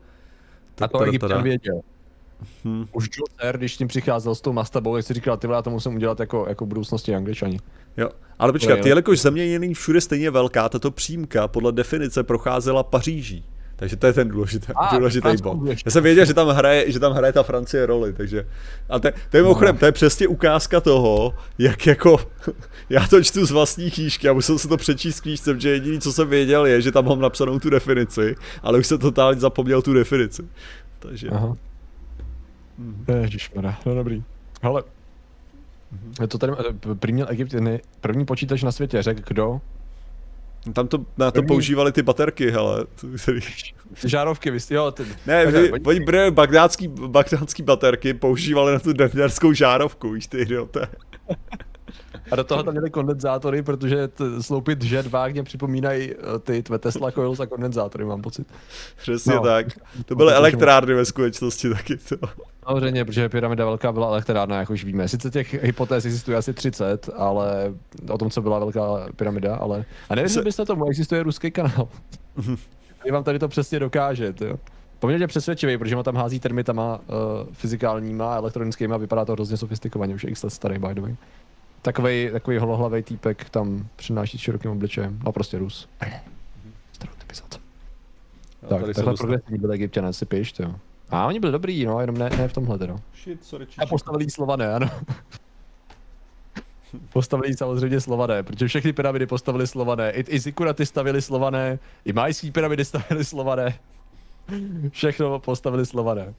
A 0.81 0.89
to 0.89 0.99
teda- 0.99 1.41
věděl. 1.41 1.81
Hm. 2.65 2.87
Už 2.93 3.09
Verne, 3.43 3.59
když 3.59 3.75
s 3.75 3.77
tím 3.79 3.89
přicházel 3.89 4.35
s 4.35 4.41
tou 4.41 4.53
mastabou, 4.53 4.97
jak 4.97 5.07
si 5.07 5.15
říkal, 5.15 5.37
ty 5.37 5.47
vole, 5.47 5.63
to 5.63 5.71
musím 5.71 5.95
udělat 5.95 6.21
jako, 6.21 6.47
jako 6.49 6.65
v 6.65 6.69
budoucnosti 6.69 7.15
angličani. 7.15 7.61
Jo, 7.97 8.09
ale 8.39 8.53
počkat, 8.53 8.87
jelikož 8.87 9.21
země 9.21 9.47
je 9.47 9.59
není 9.59 9.75
všude 9.75 10.01
stejně 10.01 10.31
velká, 10.31 10.69
tato 10.69 10.91
přímka 10.91 11.49
podle 11.49 11.73
definice 11.73 12.23
procházela 12.23 12.83
Paříží. 12.83 13.45
Takže 13.81 13.97
to 13.97 14.07
je 14.07 14.13
ten 14.13 14.29
důležitý, 14.29 14.67
A, 14.77 14.97
důležitý 14.97 15.29
bod. 15.43 15.67
ještě. 15.67 15.89
Já 15.89 15.91
jsem 15.91 16.03
věděl, 16.03 16.25
že 16.25 16.35
tam 16.35 16.49
hraje, 16.49 16.93
že 16.93 16.99
tam 16.99 17.13
hraje 17.13 17.33
ta 17.33 17.43
Francie 17.43 17.87
roli, 17.87 18.13
takže... 18.13 18.47
A 18.89 18.99
to, 18.99 19.09
to 19.31 19.37
je 19.37 19.43
mimochodem, 19.43 19.77
to 19.77 19.87
je 19.87 19.93
přesně 19.93 20.29
ukázka 20.29 20.81
toho, 20.81 21.35
jak 21.59 21.87
jako... 21.87 22.17
Já 22.91 23.07
to 23.07 23.23
čtu 23.23 23.47
z 23.47 23.51
vlastní 23.51 23.91
knížky 23.91 24.29
a 24.29 24.33
musel 24.33 24.59
se 24.59 24.69
to 24.69 24.77
přečíst 24.77 25.19
v 25.19 25.23
knížce, 25.23 25.61
že 25.61 25.69
jediný, 25.71 26.01
co 26.01 26.13
jsem 26.13 26.29
věděl, 26.29 26.67
je, 26.67 26.83
že 26.83 26.93
tam 26.93 27.05
mám 27.05 27.21
napsanou 27.21 27.59
tu 27.59 27.71
definici, 27.71 28.37
ale 28.63 28.79
už 28.79 28.87
jsem 28.87 28.99
totálně 28.99 29.41
zapomněl 29.41 29.83
tu 29.83 29.93
definici. 29.93 30.43
Takže... 30.99 31.29
Aha. 31.29 31.57
Mhm. 32.79 33.05
Ježišmarja, 33.21 33.79
no 33.87 33.95
dobrý. 33.95 34.23
Hele, 34.63 34.83
to 36.29 36.39
tady, 36.39 36.53
eh, 37.23 37.27
Egypt 37.29 37.55
první 38.01 38.25
počítač 38.25 38.63
na 38.63 38.73
světě, 38.73 39.03
řekl 39.03 39.23
kdo? 39.27 39.61
Tam 40.73 40.89
to, 40.89 41.05
na 41.19 41.31
to 41.31 41.43
používali 41.43 41.93
ty 41.93 42.03
baterky, 42.03 42.51
hele. 42.51 42.87
Žárovky, 44.05 44.51
vy 44.51 44.61
jste, 44.61 44.75
jo, 44.75 44.91
ty, 44.91 45.03
Ne, 45.27 45.45
Takhle, 45.45 45.71
oni, 45.87 46.01
brali 46.01 46.31
bagdátský, 46.31 46.89
bagdátský 46.89 47.63
baterky, 47.63 48.15
používali 48.15 48.73
na 48.73 48.79
tu 48.79 48.93
denderskou 48.93 49.53
žárovku, 49.53 50.11
víš 50.11 50.27
ty 50.27 50.39
idioté. 50.39 50.89
A 52.31 52.37
do 52.37 52.45
toho 52.45 52.63
tam 52.63 52.75
měli 52.75 52.91
kondenzátory, 52.91 53.63
protože 53.63 54.09
t- 54.09 54.43
sloupit 54.43 54.83
žet 54.83 55.07
vágně 55.07 55.43
připomínají 55.43 56.11
eh, 56.13 56.39
ty 56.39 56.63
tvé 56.63 56.79
Tesla 56.79 57.11
coils 57.13 57.41
a 57.41 57.47
kondenzátory, 57.47 58.05
mám 58.05 58.23
pocit. 58.23 58.47
Přesně 58.97 59.35
No. 59.35 59.43
tak. 59.43 59.67
To 60.07 60.15
byly 60.15 60.33
elektrárny 60.35 60.95
ve 60.95 61.05
skutečnosti 61.05 61.71
taky. 61.71 61.97
To. 61.97 62.17
Samozřejmě, 62.69 63.05
protože 63.05 63.29
pyramida 63.29 63.65
velká 63.65 63.93
byla 63.93 64.07
elektrárna, 64.09 64.59
jak 64.59 64.71
už 64.71 64.85
víme. 64.85 65.09
Sice 65.09 65.31
těch 65.31 65.63
hypotéz 65.65 66.05
existuje 66.05 66.37
asi 66.37 66.53
30, 66.55 67.11
ale 67.17 67.75
o 68.11 68.19
tom, 68.19 68.31
co 68.31 68.43
byla 68.43 68.59
velká 68.59 68.83
pyramida, 69.17 69.57
ale... 69.57 69.85
A 70.09 70.15
nevím, 70.15 70.29
že 70.29 70.43
byste 70.43 70.65
tomu, 70.65 70.85
existuje 70.89 71.23
ruský 71.23 71.51
kanál. 71.51 71.89
Který 72.99 73.13
vám 73.13 73.25
tady 73.25 73.39
to 73.39 73.49
přesně 73.49 73.79
dokáže, 73.79 74.35
jo. 74.41 74.57
Poměrně 74.99 75.27
přesvědčivý, 75.27 75.79
protože 75.79 75.97
on 75.97 76.05
tam 76.05 76.17
hází 76.17 76.41
termitama 76.41 76.99
uh, 76.99 77.05
fyzikálníma 77.53 78.35
a 78.35 78.37
elektronickými 78.37 78.95
a 78.95 78.97
vypadá 78.97 79.25
to 79.25 79.33
hrozně 79.33 79.57
sofistikovaně, 79.57 80.15
už 80.15 80.25
je 80.25 80.31
x 80.31 80.43
let 80.43 80.51
starý, 80.51 80.79
by 80.79 80.95
the 80.95 81.01
way. 81.01 81.17
Takovej, 81.83 82.31
takový 82.33 82.59
holohlavý 82.59 83.03
týpek 83.03 83.51
tam 83.51 83.89
přináší 83.97 84.39
s 84.39 84.41
širokým 84.41 84.71
obličejem. 84.71 85.21
No 85.25 85.33
prostě 85.33 85.59
Rus. 85.59 85.89
Stereotypizace. 86.93 87.59
Tak, 88.69 88.81
tady 88.81 88.95
se 88.95 89.01
takhle 89.01 89.15
progresivní 89.15 89.59
byli 89.59 89.75
egyptěné, 89.75 90.13
si 90.13 90.27
piš, 90.27 90.55
jo. 90.59 90.75
A 91.11 91.27
oni 91.27 91.41
byli 91.41 91.53
dobrý, 91.53 91.85
no, 91.85 92.01
jenom 92.01 92.19
ne, 92.19 92.31
ne 92.31 92.49
v 92.49 92.53
tomhle 92.53 92.79
teda. 92.79 92.97
Shit, 93.23 93.45
sorry, 93.45 93.67
A 93.79 93.87
postavili 93.87 94.25
jí 94.25 94.31
Slované, 94.31 94.75
ano. 94.75 94.91
postavili 97.13 97.49
jí 97.49 97.57
samozřejmě 97.57 98.01
Slované, 98.01 98.43
protože 98.43 98.69
všechny 98.69 98.93
pyramidy 98.93 99.27
postavili 99.27 99.67
Slované. 99.67 100.11
I, 100.11 100.21
i 100.21 100.39
Zikuraty 100.39 100.87
stavili 100.87 101.23
Slované, 101.23 101.79
i 102.05 102.13
majský 102.13 102.51
pyramidy 102.51 102.85
stavili 102.85 103.25
Slované. 103.25 103.79
Všechno 104.91 105.39
postavili 105.39 105.87
Slované. 105.87 106.35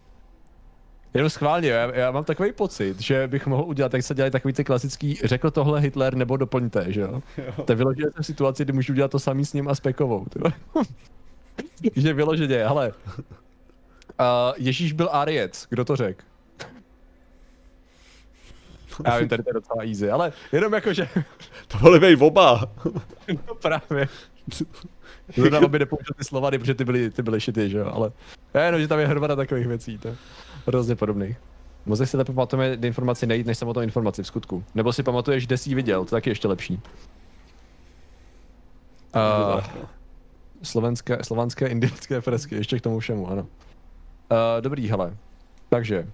Jenom 1.13 1.29
schválně, 1.29 1.69
já, 1.69 1.95
já, 1.95 2.11
mám 2.11 2.23
takový 2.23 2.51
pocit, 2.51 2.99
že 2.99 3.27
bych 3.27 3.47
mohl 3.47 3.63
udělat, 3.63 3.93
jak 3.93 4.03
se 4.03 4.15
dělají 4.15 4.31
takový 4.31 4.53
ty 4.53 4.63
klasický, 4.63 5.19
řekl 5.23 5.51
tohle 5.51 5.79
Hitler 5.79 6.15
nebo 6.15 6.37
doplňte, 6.37 6.91
že 6.91 7.01
jo? 7.01 7.21
To 7.65 7.75
vyloženě 7.75 8.11
jsem 8.11 8.23
v 8.23 8.25
situaci, 8.25 8.63
kdy 8.63 8.73
můžu 8.73 8.93
udělat 8.93 9.11
to 9.11 9.19
samý 9.19 9.45
s 9.45 9.53
ním 9.53 9.67
a 9.67 9.75
s 9.75 9.79
Pekovou, 9.79 10.25
že 11.95 12.13
vyloženě, 12.13 12.57
hele. 12.57 12.93
Uh, 14.19 14.53
Ježíš 14.57 14.93
byl 14.93 15.09
Ariec, 15.11 15.67
kdo 15.69 15.85
to 15.85 15.95
řekl? 15.95 16.23
Já 19.05 19.17
vím, 19.17 19.27
tady 19.27 19.43
to 19.43 19.49
je 19.49 19.53
docela 19.53 19.83
easy, 19.83 20.09
ale 20.09 20.33
jenom 20.51 20.73
jako, 20.73 20.93
že 20.93 21.07
To 21.67 21.77
byly 21.77 21.99
bej 21.99 22.17
oba. 22.19 22.71
no 23.47 23.55
právě. 23.55 24.07
Zrovna 25.35 25.59
aby 25.59 25.79
nepoužil 25.79 26.13
ty 26.17 26.23
Slovany, 26.23 26.59
protože 26.59 26.73
ty 26.73 26.85
byly, 26.85 27.09
ty 27.09 27.21
byly 27.23 27.41
šity, 27.41 27.69
že 27.69 27.77
jo, 27.77 27.91
ale 27.93 28.11
já 28.53 28.63
jenom, 28.63 28.81
že 28.81 28.87
tam 28.87 28.99
je 28.99 29.07
hromada 29.07 29.35
takových 29.35 29.67
věcí, 29.67 29.97
to 29.97 30.15
hrozně 30.67 30.95
podobných. 30.95 31.37
Mozek 31.85 32.09
si 32.09 32.17
lépe 32.17 32.33
pamatuje 32.33 32.77
informaci 32.81 33.27
nejít, 33.27 33.47
než 33.47 33.57
samotnou 33.57 33.81
informaci 33.81 34.23
v 34.23 34.27
skutku. 34.27 34.63
Nebo 34.75 34.93
si 34.93 35.03
pamatuješ, 35.03 35.47
kde 35.47 35.57
jsi 35.57 35.69
ji 35.69 35.75
viděl, 35.75 36.05
to 36.05 36.11
taky 36.11 36.29
ještě 36.29 36.47
lepší. 36.47 36.81
Uh, 39.15 39.61
slovenské, 40.63 41.17
slovanské, 41.23 41.67
indické 41.67 42.21
fresky, 42.21 42.55
ještě 42.55 42.79
k 42.79 42.81
tomu 42.81 42.99
všemu, 42.99 43.29
ano. 43.29 43.41
Uh, 43.41 43.47
dobrý, 44.61 44.89
hele. 44.89 45.17
Takže, 45.69 46.07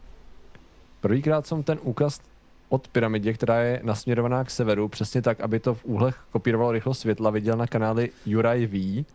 prvýkrát 1.01 1.47
jsem 1.47 1.63
ten 1.63 1.79
úkaz 1.81 2.21
od 2.69 2.87
pyramidě, 2.87 3.33
která 3.33 3.61
je 3.61 3.81
nasměrovaná 3.83 4.43
k 4.43 4.51
severu, 4.51 4.87
přesně 4.87 5.21
tak, 5.21 5.41
aby 5.41 5.59
to 5.59 5.73
v 5.73 5.85
úhlech 5.85 6.19
kopírovalo 6.31 6.71
rychlost 6.71 6.99
světla, 6.99 7.29
viděl 7.29 7.57
na 7.57 7.67
kanáli 7.67 8.09
Juraj 8.25 8.65
V. 8.65 9.05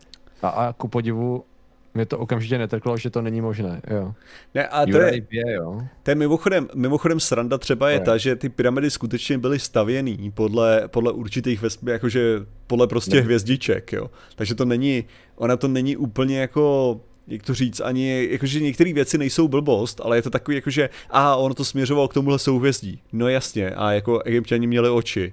A, 0.43 0.49
a 0.49 0.73
ku 0.73 0.89
podivu 0.89 1.45
mě 1.95 2.07
to 2.07 2.19
okamžitě 2.19 2.59
netrklo, 2.59 2.97
že 2.97 3.11
to 3.11 3.23
není 3.23 3.41
možné, 3.41 3.83
jo. 3.91 4.15
Ne, 4.55 4.67
a 4.67 4.87
to 4.87 4.99
je, 4.99 5.21
V, 5.21 5.27
jo. 5.33 5.81
to 6.03 6.11
je 6.11 6.15
mimochodem, 6.15 6.69
mimochodem 6.75 7.21
sranda 7.21 7.59
třeba 7.59 7.91
je 7.91 7.99
Ne. 7.99 8.05
ta, 8.05 8.17
že 8.17 8.37
ty 8.37 8.49
pyramidy 8.49 8.91
skutečně 8.91 9.39
byly 9.39 9.59
stavěný 9.59 10.31
podle, 10.35 10.83
podle 10.87 11.13
určitých, 11.13 11.65
jakože 11.87 12.39
podle 12.67 12.87
prostě 12.87 13.17
Ne. 13.17 13.21
hvězdiček, 13.23 13.93
jo. 13.93 14.11
Takže 14.37 14.55
to 14.55 14.65
není, 14.65 15.05
ona 15.37 15.57
to 15.57 15.69
není 15.69 15.97
úplně 15.97 16.41
jako 16.41 17.01
jak 17.29 17.43
to 17.43 17.55
říct, 17.55 17.81
ani, 17.81 18.29
jakože 18.31 18.61
některé 18.61 18.93
věci 18.93 19.19
nejsou 19.19 19.49
blbost, 19.49 20.01
ale 20.05 20.19
je 20.19 20.23
to 20.23 20.31
takový, 20.31 20.55
jakože, 20.55 20.91
a 21.11 21.37
ono 21.37 21.55
to 21.55 21.65
směřovalo 21.65 22.09
k 22.09 22.15
tomuhle 22.15 22.39
souhvězdí. 22.39 23.03
No 23.13 23.29
jasně, 23.29 23.71
a 23.71 23.93
jako 23.93 24.23
egyptěni 24.23 24.67
měli 24.67 24.91
oči. 24.91 25.33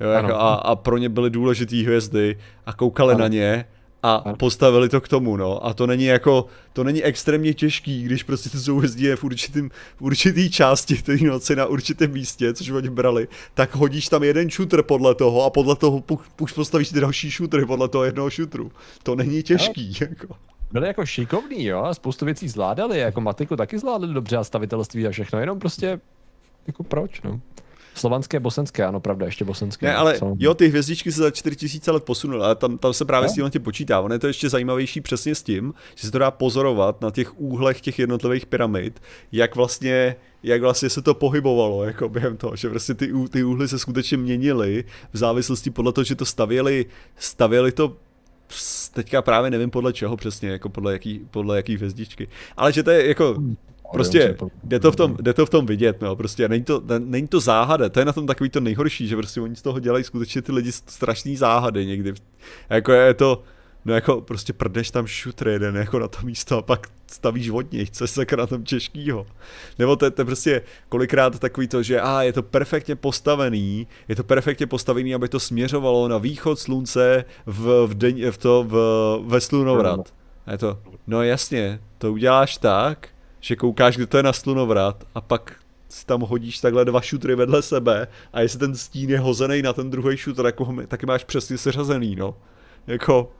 Jo, 0.00 0.08
jako 0.10 0.34
a, 0.34 0.54
a, 0.54 0.76
pro 0.76 0.98
ně 0.98 1.08
byly 1.08 1.30
důležitý 1.30 1.84
hvězdy 1.84 2.38
a 2.66 2.72
koukali 2.72 3.14
Ano. 3.14 3.20
na 3.20 3.28
ně 3.28 3.64
a 4.02 4.34
postavili 4.36 4.88
to 4.88 5.00
k 5.00 5.08
tomu, 5.08 5.36
no. 5.36 5.66
A 5.66 5.74
to 5.74 5.86
není 5.86 6.04
jako, 6.04 6.46
to 6.72 6.84
není 6.84 7.02
extrémně 7.02 7.54
těžký, 7.54 8.02
když 8.02 8.22
prostě 8.22 8.50
to 8.50 8.58
souhvězdí 8.58 9.04
je 9.04 9.16
v, 9.16 9.24
určitým, 9.24 9.70
v 9.96 10.02
určitý 10.02 10.50
části 10.50 11.02
té 11.02 11.16
noci 11.16 11.56
na 11.56 11.66
určitém 11.66 12.12
místě, 12.12 12.54
což 12.54 12.70
oni 12.70 12.90
brali, 12.90 13.28
tak 13.54 13.74
hodíš 13.74 14.08
tam 14.08 14.22
jeden 14.22 14.50
šutr 14.50 14.82
podle 14.82 15.14
toho 15.14 15.44
a 15.44 15.50
podle 15.50 15.76
toho 15.76 16.04
už 16.40 16.52
postavíš 16.52 16.88
ty 16.88 17.00
další 17.00 17.30
šutry 17.30 17.66
podle 17.66 17.88
toho 17.88 18.04
jednoho 18.04 18.30
šutru. 18.30 18.72
To 19.02 19.14
není 19.14 19.42
těžký, 19.42 19.96
jako. 20.00 20.34
Byli 20.72 20.86
jako 20.86 21.06
šikovní, 21.06 21.64
jo, 21.64 21.82
a 21.82 21.94
spoustu 21.94 22.24
věcí 22.24 22.48
zvládali, 22.48 22.98
jako 22.98 23.20
matiku 23.20 23.56
taky 23.56 23.78
zvládali 23.78 24.14
dobře 24.14 24.36
a 24.36 24.44
stavitelství 24.44 25.06
a 25.06 25.10
všechno, 25.10 25.40
jenom 25.40 25.58
prostě, 25.58 26.00
jako 26.66 26.82
proč, 26.82 27.22
no. 27.22 27.40
Slovanské, 27.94 28.40
bosenské, 28.40 28.84
ano, 28.86 29.00
pravda, 29.00 29.26
ještě 29.26 29.44
bosenské. 29.44 29.86
Ne, 29.86 29.94
ale 29.94 30.18
Jsou- 30.18 30.36
jo, 30.38 30.54
ty 30.54 30.68
hvězdičky 30.68 31.12
se 31.12 31.22
za 31.22 31.30
4000 31.30 31.90
let 31.90 32.04
posunuly, 32.04 32.42
ale 32.44 32.56
tam, 32.56 32.78
tam 32.78 32.92
se 32.92 33.04
právě 33.04 33.26
Jo. 33.26 33.30
s 33.30 33.34
tím 33.34 33.50
tě 33.50 33.60
počítá. 33.60 34.00
Ono 34.00 34.14
je 34.14 34.18
to 34.18 34.26
ještě 34.26 34.48
zajímavější 34.48 35.00
přesně 35.00 35.34
s 35.34 35.42
tím, 35.42 35.74
že 35.94 36.06
se 36.06 36.10
to 36.12 36.18
dá 36.18 36.30
pozorovat 36.30 37.00
na 37.00 37.10
těch 37.10 37.40
úhlech 37.40 37.80
těch 37.80 37.98
jednotlivých 37.98 38.46
pyramid, 38.46 39.00
jak 39.32 39.56
vlastně, 39.56 40.16
jak 40.42 40.60
vlastně 40.60 40.90
se 40.90 41.02
to 41.02 41.14
pohybovalo 41.14 41.84
jako 41.84 42.08
během 42.08 42.36
toho, 42.36 42.56
že 42.56 42.68
prostě 42.70 42.94
ty, 42.94 43.12
ty 43.30 43.44
úhly 43.44 43.68
se 43.68 43.78
skutečně 43.78 44.16
měnily 44.16 44.84
v 45.12 45.16
závislosti 45.18 45.70
podle 45.70 45.92
toho, 45.92 46.04
že 46.04 46.14
to 46.14 46.24
stavěli, 46.24 46.86
stavěli 47.16 47.72
to 47.72 47.96
teďka 48.92 49.22
právě 49.22 49.50
nevím 49.50 49.70
podle 49.70 49.92
čeho 49.92 50.16
přesně, 50.16 50.48
jako 50.48 50.68
podle 50.68 50.92
jaký, 50.92 51.20
podle 51.30 51.56
jaký 51.56 51.76
hvězdičky. 51.76 52.28
Ale 52.56 52.72
že 52.72 52.82
to 52.82 52.90
je 52.90 53.08
jako, 53.08 53.36
prostě 53.92 54.36
jde 54.64 54.80
to 54.80 54.92
v 54.92 54.96
tom, 54.96 55.16
jde 55.20 55.34
to 55.34 55.46
v 55.46 55.50
tom 55.50 55.66
vidět, 55.66 56.00
no, 56.00 56.16
prostě 56.16 56.48
není 56.48 56.64
to, 56.64 56.82
ne- 56.84 57.00
není 57.00 57.28
to 57.28 57.40
záhada, 57.40 57.88
to 57.88 57.98
je 57.98 58.04
na 58.04 58.12
tom 58.12 58.26
takový 58.26 58.50
to 58.50 58.60
nejhorší, 58.60 59.08
že 59.08 59.16
prostě 59.16 59.40
oni 59.40 59.56
z 59.56 59.62
toho 59.62 59.80
dělají 59.80 60.04
skutečně 60.04 60.42
ty 60.42 60.52
lidi 60.52 60.72
strašný 60.72 61.36
záhady 61.36 61.86
někdy. 61.86 62.14
Jako 62.70 62.92
je 62.92 63.14
to, 63.14 63.42
No 63.84 63.94
jako 63.94 64.20
prostě 64.20 64.52
prdneš 64.52 64.90
tam 64.90 65.06
šutr 65.06 65.48
jeden 65.48 65.76
jako 65.76 65.98
na 65.98 66.08
to 66.08 66.18
místo 66.22 66.58
a 66.58 66.62
pak 66.62 66.86
stavíš 67.06 67.48
od 67.48 67.72
něj, 67.72 67.86
co 67.86 68.06
se 68.06 68.26
na 68.36 68.46
tom 68.46 68.64
těžkýho. 68.64 69.26
Nebo 69.78 69.96
to, 69.96 70.10
to 70.10 70.20
je 70.20 70.24
prostě 70.26 70.62
kolikrát 70.88 71.38
takový 71.38 71.68
to, 71.68 71.82
že 71.82 72.00
a 72.00 72.22
je 72.22 72.32
to 72.32 72.42
perfektně 72.42 72.96
postavený, 72.96 73.86
je 74.08 74.16
to 74.16 74.24
perfektně 74.24 74.66
postavený, 74.66 75.14
aby 75.14 75.28
to 75.28 75.40
směřovalo 75.40 76.08
na 76.08 76.18
východ 76.18 76.58
slunce 76.58 77.24
v, 77.46 77.86
v, 77.86 77.94
deň, 77.94 78.30
v 78.30 78.38
to 78.38 78.64
v, 78.68 78.74
ve 79.26 79.40
slunovrat. 79.40 80.14
A 80.46 80.52
je 80.52 80.58
to, 80.58 80.78
no 81.06 81.22
jasně, 81.22 81.80
to 81.98 82.12
uděláš 82.12 82.56
tak, 82.56 83.08
že 83.42 83.56
koukáš, 83.56 83.96
kde 83.96 84.06
to 84.06 84.16
je 84.16 84.22
na 84.22 84.32
slunovrat 84.32 85.04
a 85.14 85.20
pak 85.20 85.54
si 85.88 86.06
tam 86.06 86.20
hodíš 86.20 86.60
takhle 86.60 86.84
dva 86.84 87.00
šutry 87.00 87.34
vedle 87.34 87.62
sebe 87.62 88.08
a 88.32 88.40
jestli 88.40 88.58
ten 88.58 88.74
stín 88.74 89.10
je 89.10 89.18
hozený 89.18 89.62
na 89.62 89.72
ten 89.72 89.90
druhý 89.90 90.16
šutr, 90.16 90.46
jako 90.46 90.74
taky 90.88 91.06
máš 91.06 91.24
přesně 91.24 91.58
seřazený, 91.58 92.16
no. 92.16 92.34
Jako, 92.86 93.30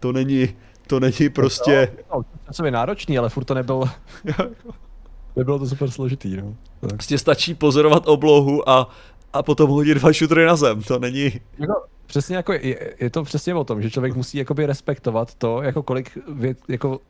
to 0.00 0.12
není, 0.12 0.48
to 0.86 1.00
není 1.00 1.28
prostě... 1.34 1.92
No, 2.14 2.22
to 2.56 2.64
je 2.64 2.70
náročný, 2.70 3.18
ale 3.18 3.28
furt 3.28 3.44
to 3.44 3.54
nebyl... 3.54 3.84
Nebylo 5.36 5.58
to 5.58 5.66
super 5.66 5.90
složitý, 5.90 6.36
no. 6.36 6.56
Tak. 6.80 6.90
Prostě 6.90 7.18
stačí 7.18 7.54
pozorovat 7.54 8.02
oblohu 8.06 8.68
a, 8.68 8.90
a 9.32 9.42
potom 9.42 9.70
hodit 9.70 9.94
dva 9.94 10.12
šutry 10.12 10.44
na 10.44 10.56
zem, 10.56 10.82
to 10.82 10.98
není... 10.98 11.32
Jako, 11.58 11.84
přesně 12.06 12.36
jako 12.36 12.52
je, 12.52 12.94
je, 13.00 13.10
to 13.10 13.22
přesně 13.22 13.54
o 13.54 13.64
tom, 13.64 13.82
že 13.82 13.90
člověk 13.90 14.14
musí 14.14 14.38
jakoby 14.38 14.66
respektovat 14.66 15.34
to, 15.34 15.62
jako 15.62 15.82
kolik 15.82 16.18
věc, 16.28 16.58
jako 16.68 17.00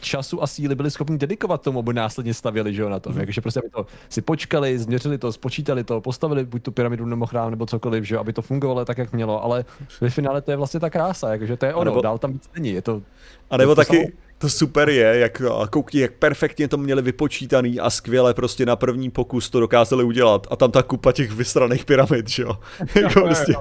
času 0.00 0.42
a 0.42 0.46
síly 0.46 0.74
byli 0.74 0.90
schopni 0.90 1.18
dedikovat 1.18 1.62
tomu, 1.62 1.78
aby 1.78 1.94
následně 1.94 2.34
stavěli, 2.34 2.74
že 2.74 2.82
jo, 2.82 2.88
na 2.88 3.00
tom. 3.00 3.12
Mm. 3.12 3.20
Jakože 3.20 3.40
prostě 3.40 3.60
aby 3.60 3.70
to 3.70 3.86
si 4.08 4.22
počkali, 4.22 4.78
změřili 4.78 5.18
to, 5.18 5.32
spočítali 5.32 5.84
to, 5.84 6.00
postavili 6.00 6.44
buď 6.44 6.62
tu 6.62 6.72
pyramidu 6.72 7.06
nebo 7.06 7.26
chrám 7.26 7.50
nebo 7.50 7.66
cokoliv, 7.66 8.04
že 8.04 8.14
jo, 8.14 8.20
aby 8.20 8.32
to 8.32 8.42
fungovalo 8.42 8.84
tak, 8.84 8.98
jak 8.98 9.12
mělo, 9.12 9.44
ale 9.44 9.64
ve 10.00 10.10
finále 10.10 10.42
to 10.42 10.50
je 10.50 10.56
vlastně 10.56 10.80
ta 10.80 10.90
krása, 10.90 11.32
jakože 11.32 11.56
to 11.56 11.66
je 11.66 11.74
ono, 11.74 11.84
nebo, 11.84 12.00
dál 12.00 12.18
tam 12.18 12.32
víc 12.32 12.50
není, 12.54 12.70
je 12.70 12.82
to... 12.82 13.02
A 13.50 13.56
nebo 13.56 13.74
to 13.74 13.80
taky, 13.80 13.96
samo... 13.96 14.08
to 14.38 14.48
super 14.48 14.88
je, 14.88 15.18
jak 15.18 15.42
koukni, 15.70 16.00
jak 16.00 16.12
perfektně 16.12 16.68
to 16.68 16.76
měli 16.76 17.02
vypočítaný 17.02 17.80
a 17.80 17.90
skvěle 17.90 18.34
prostě 18.34 18.66
na 18.66 18.76
první 18.76 19.10
pokus 19.10 19.50
to 19.50 19.60
dokázali 19.60 20.04
udělat 20.04 20.46
a 20.50 20.56
tam 20.56 20.70
ta 20.70 20.82
kupa 20.82 21.12
těch 21.12 21.32
vysraných 21.32 21.84
pyramid, 21.84 22.28
že 22.28 22.42
jo. 22.42 22.58
jako 22.94 23.20
prostě 23.20 23.54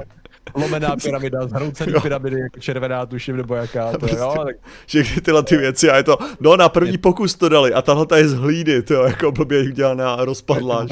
lomená 0.54 0.96
pyramida, 1.04 1.48
zhroucený 1.48 1.94
pyramidy, 2.02 2.40
jako 2.40 2.60
červená 2.60 3.06
tuším, 3.06 3.38
nebo 3.38 3.56
jaká 3.56 3.92
to 3.92 3.98
prostě, 3.98 4.18
jo, 4.18 4.34
tak... 4.46 4.56
Všechny 4.86 5.22
tyhle 5.22 5.44
ty 5.44 5.58
věci 5.58 5.90
a 5.90 5.98
je 5.98 6.04
to, 6.04 6.18
no 6.40 6.58
na 6.58 6.70
první 6.70 6.98
pokus 6.98 7.36
to 7.36 7.50
dali 7.50 7.74
a 7.74 7.82
tahle 7.82 8.06
ta 8.06 8.18
je 8.18 8.28
z 8.28 8.34
hlídy, 8.34 8.82
to 8.82 8.94
jako 8.94 9.32
blbě 9.32 9.64
udělaná 9.64 10.16
rozpadlá. 10.16 10.88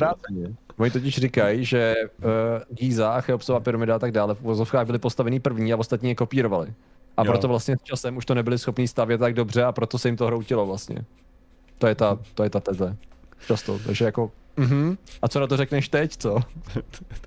Oni 0.78 0.92
totiž 0.92 1.16
říkají, 1.16 1.66
že 1.66 1.96
uh, 2.24 2.32
Giza 2.70 3.22
Cheopsova 3.22 3.60
pyramida 3.60 3.96
a 3.96 4.00
tak 4.00 4.12
dále 4.12 4.36
v 4.36 4.42
vozovkách 4.42 4.86
byly 4.86 5.00
postaveny 5.00 5.40
první 5.40 5.74
a 5.74 5.78
ostatní 5.78 6.10
je 6.10 6.16
kopírovali. 6.16 6.74
A 7.18 7.24
jo. 7.26 7.32
proto 7.32 7.48
vlastně 7.48 7.78
s 7.78 7.84
časem 7.84 8.18
už 8.18 8.26
to 8.26 8.36
nebyli 8.36 8.58
schopni 8.58 8.88
stavět 8.88 9.18
tak 9.18 9.34
dobře 9.34 9.64
a 9.64 9.72
proto 9.72 9.98
se 9.98 10.08
jim 10.08 10.18
to 10.18 10.26
hroutilo 10.26 10.66
vlastně. 10.66 11.06
To 11.78 11.88
je 11.88 11.96
ta, 11.96 12.20
to 12.34 12.44
je 12.44 12.50
ta 12.50 12.60
teze. 12.60 12.98
Často, 13.48 13.80
takže 13.86 14.06
jako, 14.06 14.32
uh-huh. 14.58 14.98
a 15.22 15.28
co 15.28 15.40
na 15.40 15.48
to 15.48 15.58
řekneš 15.58 15.90
teď, 15.90 16.18
co? 16.18 16.40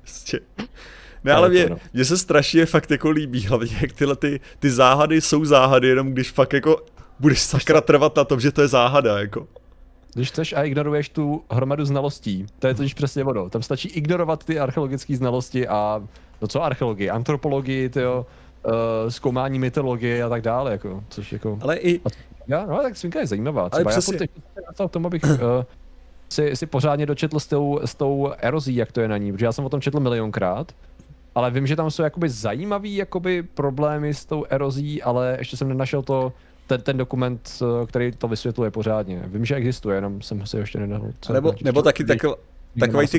Ne, 1.27 1.32
ale 1.32 1.48
mě, 1.48 1.69
no. 1.69 1.77
mě 1.93 2.05
se 2.05 2.19
strašně 2.19 2.66
fakt 2.66 2.90
jako 2.90 3.11
líbí, 3.11 3.47
hlavně 3.47 3.77
jak 3.81 3.93
tyhle 3.93 4.16
ty, 4.16 4.40
ty 4.59 4.70
záhady 4.70 5.20
jsou 5.20 5.44
záhady, 5.44 5.89
jenom 5.89 6.12
když 6.12 6.31
fakt 6.31 6.53
jako 6.53 6.82
budeš 7.20 7.43
sakra 7.43 7.81
trvat 7.81 8.16
na 8.16 8.24
tom, 8.24 8.40
že 8.40 8.53
to 8.53 8.62
je 8.62 8.69
záhada, 8.69 9.19
jako. 9.19 9.47
Když 10.15 10.28
chceš 10.28 10.53
a 10.53 10.62
ignoruješ 10.62 11.09
tu 11.09 11.43
hromadu 11.51 11.85
znalostí, 11.85 12.47
to 12.59 12.66
je 12.66 12.74
totiž 12.74 12.94
přesně 12.94 13.24
ono. 13.24 13.51
Tam 13.51 13.62
stačí 13.62 13.89
ignorovat 13.89 14.44
ty 14.44 14.59
archeologické 14.59 15.16
znalosti 15.16 15.69
a 15.69 16.03
no 16.43 16.48
co 16.48 16.62
archeologii, 16.62 17.11
antropologii, 17.11 17.89
tyjo, 17.89 18.27
uh, 18.66 18.73
zkoumání 19.09 19.59
mytologie 19.59 20.23
a 20.23 20.28
tak 20.28 20.43
dále, 20.43 20.73
jako, 20.73 21.05
což 21.09 21.32
jako... 21.32 21.59
Ale 21.61 21.77
i... 21.77 22.01
Já, 22.47 22.66
no 22.66 22.77
tak 22.77 22.97
svinka 22.97 23.20
je 23.20 23.27
zajímavá. 23.27 23.70
Třeba 23.70 23.90
Ale 23.90 24.01
přesně... 24.01 24.28
já 24.66 24.73
furt 24.73 24.89
k 24.89 24.93
tomu, 24.93 25.07
abych 25.07 25.23
uh, 25.24 25.39
si, 26.28 26.57
si 26.57 26.66
pořádně 26.66 27.07
dočetl 27.07 27.40
s 27.40 27.47
tou, 27.47 27.81
s 27.85 27.94
tou 27.94 28.32
erozí, 28.39 28.77
jak 28.77 28.93
to 28.93 29.01
je 29.01 29.09
na 29.09 29.16
ní, 29.16 29.32
protože 29.32 29.44
já 29.44 29.53
jsem 29.53 29.65
o 29.65 29.69
tom 29.69 29.81
četl 29.81 30.01
milionkrát 30.01 30.73
ale 31.36 31.50
vím, 31.50 31.66
že 31.66 31.76
tam 31.76 31.90
jsou 31.90 32.02
jakoby 32.02 32.28
zajímavý 32.28 32.96
jakoby 32.96 33.42
problémy 33.42 34.14
s 34.14 34.24
tou 34.24 34.44
erozí, 34.48 35.02
ale 35.02 35.36
ještě 35.38 35.56
jsem 35.56 35.68
nenašel 35.68 36.02
to, 36.02 36.32
ten, 36.66 36.80
ten 36.80 36.96
dokument, 36.96 37.62
eh, 37.62 37.86
který 37.86 38.12
to 38.12 38.28
vysvětluje 38.28 38.70
pořádně. 38.70 39.22
Vím, 39.26 39.44
že 39.44 39.54
existuje, 39.54 39.96
jenom 39.96 40.22
jsem 40.22 40.46
si 40.46 40.56
ještě 40.56 40.78
nenahl. 40.78 41.10
Nebo, 41.32 41.54
nebo 41.64 41.82
taky 41.82 42.04
takový 42.80 43.08
ty, 43.08 43.18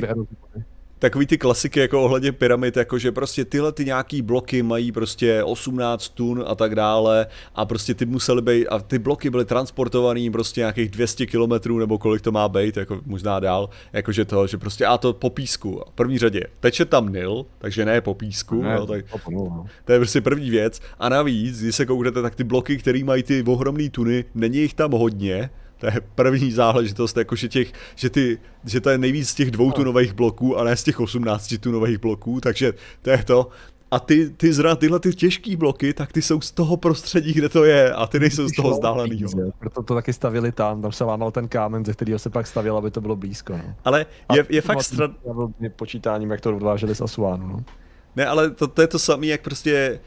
takový 0.98 1.26
ty 1.26 1.38
klasiky 1.38 1.80
jako 1.80 2.02
ohledně 2.02 2.32
pyramid, 2.32 2.76
jako 2.76 2.98
že 2.98 3.12
prostě 3.12 3.44
tyhle 3.44 3.72
ty 3.72 3.84
nějaký 3.84 4.22
bloky 4.22 4.62
mají 4.62 4.92
prostě 4.92 5.42
18 5.42 6.08
tun 6.08 6.44
a 6.46 6.54
tak 6.54 6.74
dále 6.74 7.26
a 7.54 7.64
prostě 7.64 7.94
ty 7.94 8.06
musely 8.06 8.42
být 8.42 8.66
a 8.66 8.78
ty 8.78 8.98
bloky 8.98 9.30
byly 9.30 9.44
transportovaný 9.44 10.30
prostě 10.30 10.60
nějakých 10.60 10.90
200 10.90 11.26
kilometrů 11.26 11.78
nebo 11.78 11.98
kolik 11.98 12.22
to 12.22 12.32
má 12.32 12.48
být, 12.48 12.76
jako 12.76 13.00
možná 13.06 13.40
dál, 13.40 13.68
jakože 13.92 14.24
to, 14.24 14.46
že 14.46 14.58
prostě 14.58 14.86
a 14.86 14.98
to 14.98 15.12
po 15.12 15.30
písku. 15.30 15.82
V 15.90 15.94
první 15.94 16.18
řadě 16.18 16.40
teče 16.60 16.84
tam 16.84 17.12
Nil, 17.12 17.46
takže 17.58 17.84
ne 17.84 18.00
po 18.00 18.14
písku, 18.14 18.62
ne, 18.62 18.76
no, 18.76 18.86
tak, 18.86 19.04
to 19.84 19.92
je 19.92 19.98
prostě 19.98 20.20
první 20.20 20.50
věc 20.50 20.80
a 20.98 21.08
navíc, 21.08 21.62
když 21.62 21.76
se 21.76 21.86
kouknete, 21.86 22.22
tak 22.22 22.34
ty 22.34 22.44
bloky, 22.44 22.76
které 22.76 23.04
mají 23.04 23.22
ty 23.22 23.44
ohromné 23.46 23.90
tuny, 23.90 24.24
není 24.34 24.58
jich 24.58 24.74
tam 24.74 24.90
hodně, 24.90 25.50
to 25.78 25.86
je 25.86 25.92
první 26.14 26.52
záležitost, 26.52 27.16
jako 27.16 27.36
že, 27.36 27.48
těch, 27.48 27.72
že, 27.94 28.10
ty, 28.10 28.38
že 28.64 28.80
to 28.80 28.90
je 28.90 28.98
nejvíc 28.98 29.28
z 29.28 29.34
těch 29.34 29.50
dvoutunových 29.50 30.12
bloků 30.12 30.58
a 30.58 30.64
ne 30.64 30.76
z 30.76 30.84
těch 30.84 31.00
18 31.00 31.54
tunových 31.60 31.98
bloků, 31.98 32.40
takže 32.40 32.72
to 33.02 33.10
je 33.10 33.24
to. 33.24 33.48
A 33.90 34.00
ty, 34.00 34.30
ty 34.30 34.52
zra, 34.52 34.76
tyhle 34.76 35.00
ty 35.00 35.14
těžký 35.14 35.56
bloky, 35.56 35.94
tak 35.94 36.12
ty 36.12 36.22
jsou 36.22 36.40
z 36.40 36.50
toho 36.50 36.76
prostředí, 36.76 37.32
kde 37.32 37.48
to 37.48 37.64
je, 37.64 37.92
a 37.92 38.06
ty 38.06 38.20
nejsou 38.20 38.48
z 38.48 38.52
toho 38.52 38.70
vzdálenýho. 38.70 39.30
Proto 39.58 39.82
to 39.82 39.94
taky 39.94 40.12
stavili 40.12 40.52
tam, 40.52 40.82
tam 40.82 40.92
se 40.92 41.04
lámal 41.04 41.30
ten 41.30 41.48
kámen, 41.48 41.84
ze 41.84 41.92
kterého 41.92 42.18
se 42.18 42.30
pak 42.30 42.46
stavil, 42.46 42.76
aby 42.76 42.90
to 42.90 43.00
bylo 43.00 43.16
blízko. 43.16 43.52
No. 43.52 43.74
Ale 43.84 44.06
je, 44.34 44.46
je 44.48 44.60
fakt 44.60 44.82
stran... 44.82 45.14
Počítáním, 45.76 46.30
jak 46.30 46.40
to 46.40 46.56
odváželi 46.56 46.94
z 46.94 47.00
Asuánu. 47.00 47.48
No. 47.48 47.64
Ne, 48.16 48.26
ale 48.26 48.50
to, 48.50 48.66
to 48.66 48.82
je 48.82 48.86
to 48.86 48.98
samé, 48.98 49.26
jak 49.26 49.40
prostě 49.40 50.00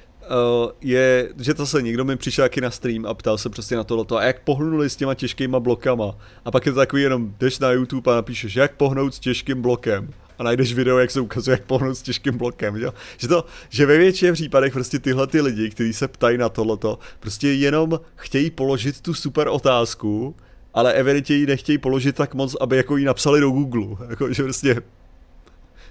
je, 0.82 1.30
že 1.40 1.54
to 1.54 1.66
se 1.66 1.82
někdo 1.82 2.06
mi 2.06 2.16
přišel 2.16 2.46
taky 2.46 2.62
na 2.62 2.72
stream 2.72 3.06
a 3.06 3.14
ptal 3.14 3.38
se 3.38 3.50
prostě 3.50 3.76
na 3.76 3.84
tohleto, 3.84 4.18
a 4.18 4.24
jak 4.24 4.44
pohnuli 4.44 4.90
s 4.90 4.96
těma 4.96 5.14
těžkýma 5.14 5.60
blokama. 5.60 6.16
A 6.46 6.52
pak 6.52 6.66
je 6.66 6.72
to 6.72 6.80
takový 6.80 7.02
jenom, 7.02 7.34
jdeš 7.40 7.60
na 7.60 7.72
YouTube 7.72 8.12
a 8.12 8.16
napíšeš, 8.16 8.56
jak 8.56 8.76
pohnout 8.76 9.16
s 9.16 9.20
těžkým 9.20 9.62
blokem 9.62 10.10
a 10.42 10.44
najdeš 10.44 10.74
video, 10.74 10.98
jak 10.98 11.12
se 11.12 11.22
ukazuje, 11.22 11.54
jak 11.54 11.66
pohnout 11.66 11.98
s 11.98 12.02
těžkým 12.02 12.38
blokem, 12.38 12.76
jo? 12.76 12.94
Že, 13.18 13.28
to, 13.28 13.46
že 13.70 13.86
ve 13.86 13.98
většině 13.98 14.34
případech 14.34 14.74
prostě 14.74 15.00
tyhle 15.00 15.28
ty 15.28 15.42
lidi, 15.42 15.70
kteří 15.70 15.94
se 15.94 16.08
ptají 16.08 16.38
na 16.38 16.50
tohleto, 16.50 17.00
prostě 17.20 17.52
jenom 17.52 18.00
chtějí 18.16 18.52
položit 18.52 19.02
tu 19.02 19.14
super 19.14 19.48
otázku, 19.48 20.36
ale 20.74 20.94
evidentně 20.94 21.36
ji 21.36 21.46
nechtějí 21.46 21.78
položit 21.78 22.16
tak 22.16 22.34
moc, 22.34 22.56
aby 22.60 22.78
jako 22.78 22.98
ji 22.98 23.06
napsali 23.06 23.40
do 23.40 23.50
Google. 23.50 23.98
Jako, 24.10 24.34
že 24.34 24.44
prostě 24.44 24.82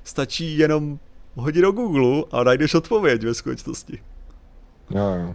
stačí 0.05 0.59
jenom 0.59 0.99
hodit 1.35 1.63
do 1.63 1.73
Google 1.73 2.25
a 2.33 2.45
najdeš 2.45 2.75
odpověď 2.75 3.25
ve 3.25 3.35
skutečnosti. 3.35 3.99
Jo, 4.91 5.15
jo. 5.15 5.35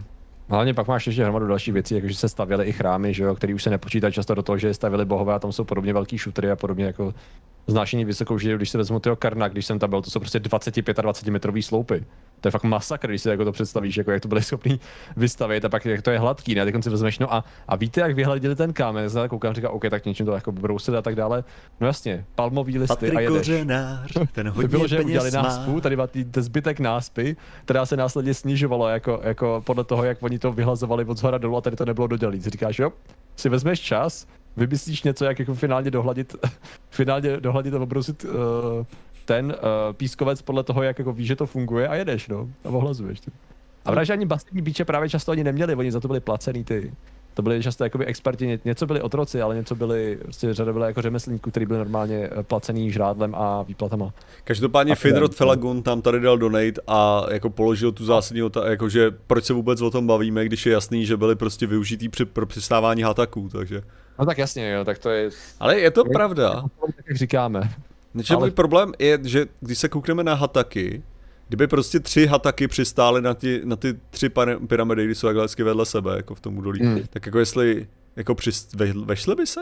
Hlavně 0.50 0.74
pak 0.74 0.88
máš 0.88 1.08
ještě 1.08 1.24
hromadu 1.24 1.48
dalších 1.48 1.74
věcí, 1.74 1.96
jakože 1.96 2.16
se 2.16 2.30
stavěly 2.30 2.66
i 2.66 2.72
chrámy, 2.72 3.14
že 3.14 3.24
jo, 3.24 3.36
který 3.36 3.54
už 3.54 3.64
se 3.64 3.70
nepočítají 3.70 4.14
často 4.14 4.36
do 4.36 4.44
toho, 4.44 4.58
že 4.58 4.74
stavili 4.74 5.06
bohové 5.06 5.34
a 5.34 5.40
tam 5.40 5.52
jsou 5.52 5.64
podobně 5.64 5.94
velký 5.94 6.18
šutry 6.18 6.52
a 6.52 6.56
podobně 6.56 6.86
jako 6.86 7.14
znášení 7.68 8.06
vysokou, 8.06 8.38
že 8.38 8.56
když 8.56 8.70
se 8.70 8.78
vezmu 8.78 9.00
toho 9.00 9.16
Karna, 9.16 9.48
když 9.48 9.66
jsem 9.66 9.80
tam 9.80 9.90
byl, 9.90 10.02
to 10.02 10.10
jsou 10.10 10.20
prostě 10.20 10.40
20-25 10.40 11.32
metrový 11.32 11.62
sloupy. 11.62 12.06
To 12.42 12.48
je 12.48 12.52
fakt 12.52 12.64
masakr, 12.64 13.08
když 13.08 13.22
si 13.22 13.30
jako 13.30 13.46
to 13.46 13.52
představíš, 13.52 13.98
jako 13.98 14.12
jak 14.12 14.22
to 14.22 14.28
byli 14.28 14.44
schopni 14.44 14.80
vystavit 15.18 15.66
a 15.66 15.70
pak 15.70 15.86
jak 15.86 16.02
to 16.02 16.12
je 16.12 16.20
hladký, 16.20 16.56
ne? 16.56 16.72
Tak 16.72 16.84
si 16.84 16.90
vezmeš, 16.90 17.20
no 17.20 17.34
a, 17.34 17.44
a 17.68 17.76
víte, 17.76 18.02
jak 18.02 18.16
vyhladili 18.16 18.56
ten 18.56 18.74
kámen, 18.74 19.10
já 19.16 19.28
koukám, 19.28 19.54
říkám, 19.54 19.72
OK, 19.72 19.84
tak 19.90 20.06
něčím 20.06 20.26
to 20.26 20.32
jako 20.32 20.52
brousili 20.52 20.98
a 20.98 21.02
tak 21.02 21.16
dále. 21.16 21.44
No 21.80 21.88
jasně, 21.88 22.26
palmový 22.36 22.78
listy 22.78 22.88
Patrik 22.88 23.16
a 23.16 23.20
jedeš. 23.20 23.38
Kořenář, 23.38 24.12
ten 24.32 24.50
hodně 24.50 24.68
bylo, 24.68 24.88
že 24.88 25.02
udělali 25.02 25.32
má. 25.32 25.42
náspu, 25.42 25.82
tady 25.82 25.96
má 25.96 26.08
ten 26.08 26.44
zbytek 26.44 26.80
náspy, 26.80 27.36
která 27.66 27.86
se 27.86 27.98
následně 27.98 28.34
snižovalo 28.34 28.90
jako, 28.90 29.20
jako 29.24 29.64
podle 29.66 29.84
toho, 29.84 30.04
jak 30.04 30.24
oni 30.24 30.40
to 30.40 30.52
vyhlazovali 30.52 31.06
od 31.06 31.18
zhora 31.18 31.38
dolů 31.38 31.58
a 31.58 31.62
tady 31.62 31.76
to 31.76 31.86
nebylo 31.86 32.08
dodělit. 32.08 32.46
Říkáš, 32.46 32.80
jo, 32.80 32.92
si 33.36 33.50
vezmeš 33.50 33.80
čas, 33.80 34.28
vymyslíš 34.58 35.04
něco, 35.04 35.26
jak 35.26 35.40
jako 35.40 35.56
finálně 35.56 35.92
dohladit, 35.92 36.36
finálně 36.90 37.38
dohladit 37.38 37.74
a 37.74 37.80
obrousit 37.80 38.24
uh, 38.24 38.32
ten 39.26 39.46
uh, 39.46 39.94
pískovec 39.94 40.42
podle 40.42 40.64
toho, 40.64 40.84
jak 40.84 41.00
jako 41.00 41.14
víš, 41.14 41.28
že 41.28 41.36
to 41.36 41.46
funguje 41.46 41.88
a 41.88 41.96
jedeš, 41.96 42.28
no, 42.28 42.50
a 42.66 42.70
ohlazuješ. 42.70 43.20
Ty. 43.20 43.32
A 43.86 43.92
právě 43.92 44.14
ani 44.14 44.26
bastivní 44.26 44.62
bíče 44.62 44.86
právě 44.86 45.10
často 45.10 45.32
ani 45.32 45.44
neměli, 45.44 45.76
oni 45.76 45.92
za 45.92 46.00
to 46.00 46.08
byli 46.08 46.20
placený 46.20 46.64
ty. 46.64 46.94
To 47.36 47.42
byli 47.42 47.64
často 47.64 47.84
jakoby 47.84 48.06
experti, 48.06 48.60
něco 48.66 48.86
byli 48.86 49.02
otroci, 49.02 49.42
ale 49.42 49.56
něco 49.56 49.76
byli, 49.76 50.18
prostě 50.22 50.54
řada 50.54 50.74
byly 50.74 50.86
jako 50.86 51.02
řemeslníků, 51.02 51.52
kteří 51.52 51.66
byli 51.66 51.80
normálně 51.80 52.30
eh, 52.32 52.44
placený 52.44 52.92
žrádlem 52.92 53.36
a 53.36 53.64
výplatama. 53.64 54.14
Každopádně 54.44 54.96
Finrod 54.96 55.36
Felagun 55.36 55.84
tam 55.84 56.02
tady 56.02 56.20
dal 56.20 56.38
donate 56.38 56.82
a 56.88 57.26
jako 57.32 57.50
položil 57.50 57.92
tu 57.92 58.06
zásadní 58.06 58.44
otázku, 58.44 58.70
jako 58.70 58.90
že 58.90 59.12
proč 59.28 59.46
se 59.46 59.54
vůbec 59.54 59.82
o 59.82 59.92
tom 59.92 60.08
bavíme, 60.08 60.46
když 60.46 60.66
je 60.66 60.72
jasný, 60.72 61.06
že 61.06 61.18
byli 61.18 61.36
prostě 61.36 61.68
využitý 61.68 62.10
při, 62.10 62.26
pro 62.26 62.46
přistávání 62.46 63.02
hataků, 63.02 63.50
takže. 63.52 63.82
No 64.20 64.26
tak 64.26 64.38
jasně, 64.38 64.72
jo, 64.72 64.86
tak 64.86 64.98
to 64.98 65.10
je... 65.10 65.30
Ale 65.60 65.80
je 65.80 65.92
to 65.92 66.04
je, 66.08 66.14
pravda. 66.14 66.64
Tak 66.96 67.06
jak 67.08 67.18
říkáme. 67.18 67.72
Něčem 68.14 68.38
ale... 68.38 68.46
můj 68.46 68.52
problém 68.52 68.94
je, 69.00 69.20
že 69.24 69.46
když 69.60 69.78
se 69.78 69.90
koukneme 69.90 70.24
na 70.24 70.34
hataky, 70.34 71.04
Kdyby 71.48 71.68
prostě 71.68 72.00
tři 72.00 72.26
hataky 72.26 72.68
přistály 72.68 73.22
na 73.22 73.34
ty, 73.34 73.62
na 73.64 73.76
ty 73.76 74.00
tři 74.10 74.30
pyramidy, 74.68 75.06
když 75.06 75.18
jsou 75.18 75.28
takhle 75.28 75.48
vedle 75.64 75.86
sebe, 75.86 76.16
jako 76.16 76.36
v 76.36 76.40
tom 76.40 76.58
údolí, 76.58 76.80
hmm. 76.80 77.04
tak 77.10 77.26
jako 77.26 77.40
jestli, 77.40 77.88
jako 78.16 78.36
přist, 78.36 78.74
ve, 78.74 78.94
vešly 78.94 79.36
by 79.36 79.48
se? 79.48 79.62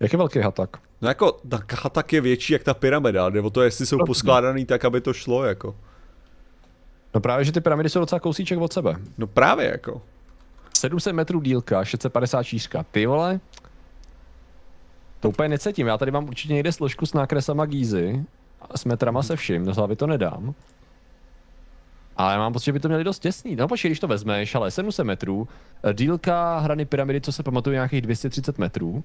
Jak 0.00 0.12
je 0.12 0.16
velký 0.16 0.38
hatak? 0.38 0.76
No 1.00 1.08
jako, 1.08 1.40
tak 1.48 1.82
hatak 1.82 2.12
je 2.12 2.20
větší 2.20 2.52
jak 2.52 2.62
ta 2.62 2.74
pyramida, 2.74 3.30
nebo 3.30 3.50
to 3.50 3.62
jestli 3.62 3.86
jsou 3.86 3.98
poskládaný 4.06 4.64
tak, 4.64 4.84
aby 4.84 5.00
to 5.00 5.12
šlo, 5.12 5.44
jako. 5.44 5.76
No 7.14 7.20
právě, 7.20 7.44
že 7.44 7.52
ty 7.52 7.60
pyramidy 7.60 7.88
jsou 7.88 8.00
docela 8.00 8.20
kousíček 8.20 8.58
od 8.58 8.72
sebe. 8.72 8.96
No 9.18 9.26
právě, 9.26 9.66
jako. 9.66 10.02
700 10.78 11.14
metrů 11.14 11.40
dílka, 11.40 11.84
650 11.84 12.42
šířka. 12.42 12.82
Ty 12.90 13.06
vole, 13.06 13.40
to 15.20 15.28
úplně 15.28 15.48
necítím. 15.48 15.86
Já 15.86 15.98
tady 15.98 16.10
mám 16.10 16.28
určitě 16.28 16.54
někde 16.54 16.72
složku 16.72 17.06
s 17.06 17.14
nákresama 17.14 17.66
Gízy, 17.66 18.24
s 18.76 18.84
metrama 18.84 19.22
se 19.22 19.36
vším, 19.36 19.64
do 19.64 19.74
hlavy 19.74 19.96
to 19.96 20.06
nedám. 20.06 20.54
Ale 22.16 22.38
mám 22.38 22.52
pocit, 22.52 22.64
že 22.64 22.72
by 22.72 22.80
to 22.80 22.88
měli 22.88 23.04
dost 23.04 23.18
těsný. 23.18 23.56
No 23.56 23.68
počkej, 23.68 23.88
když 23.88 24.00
to 24.00 24.08
vezmeš, 24.08 24.54
ale 24.54 24.70
700 24.70 25.06
metrů, 25.06 25.48
dílka 25.92 26.58
hrany 26.58 26.84
pyramidy, 26.84 27.20
co 27.20 27.32
se 27.32 27.42
pamatuje, 27.42 27.74
nějakých 27.74 28.00
230 28.00 28.58
metrů. 28.58 29.04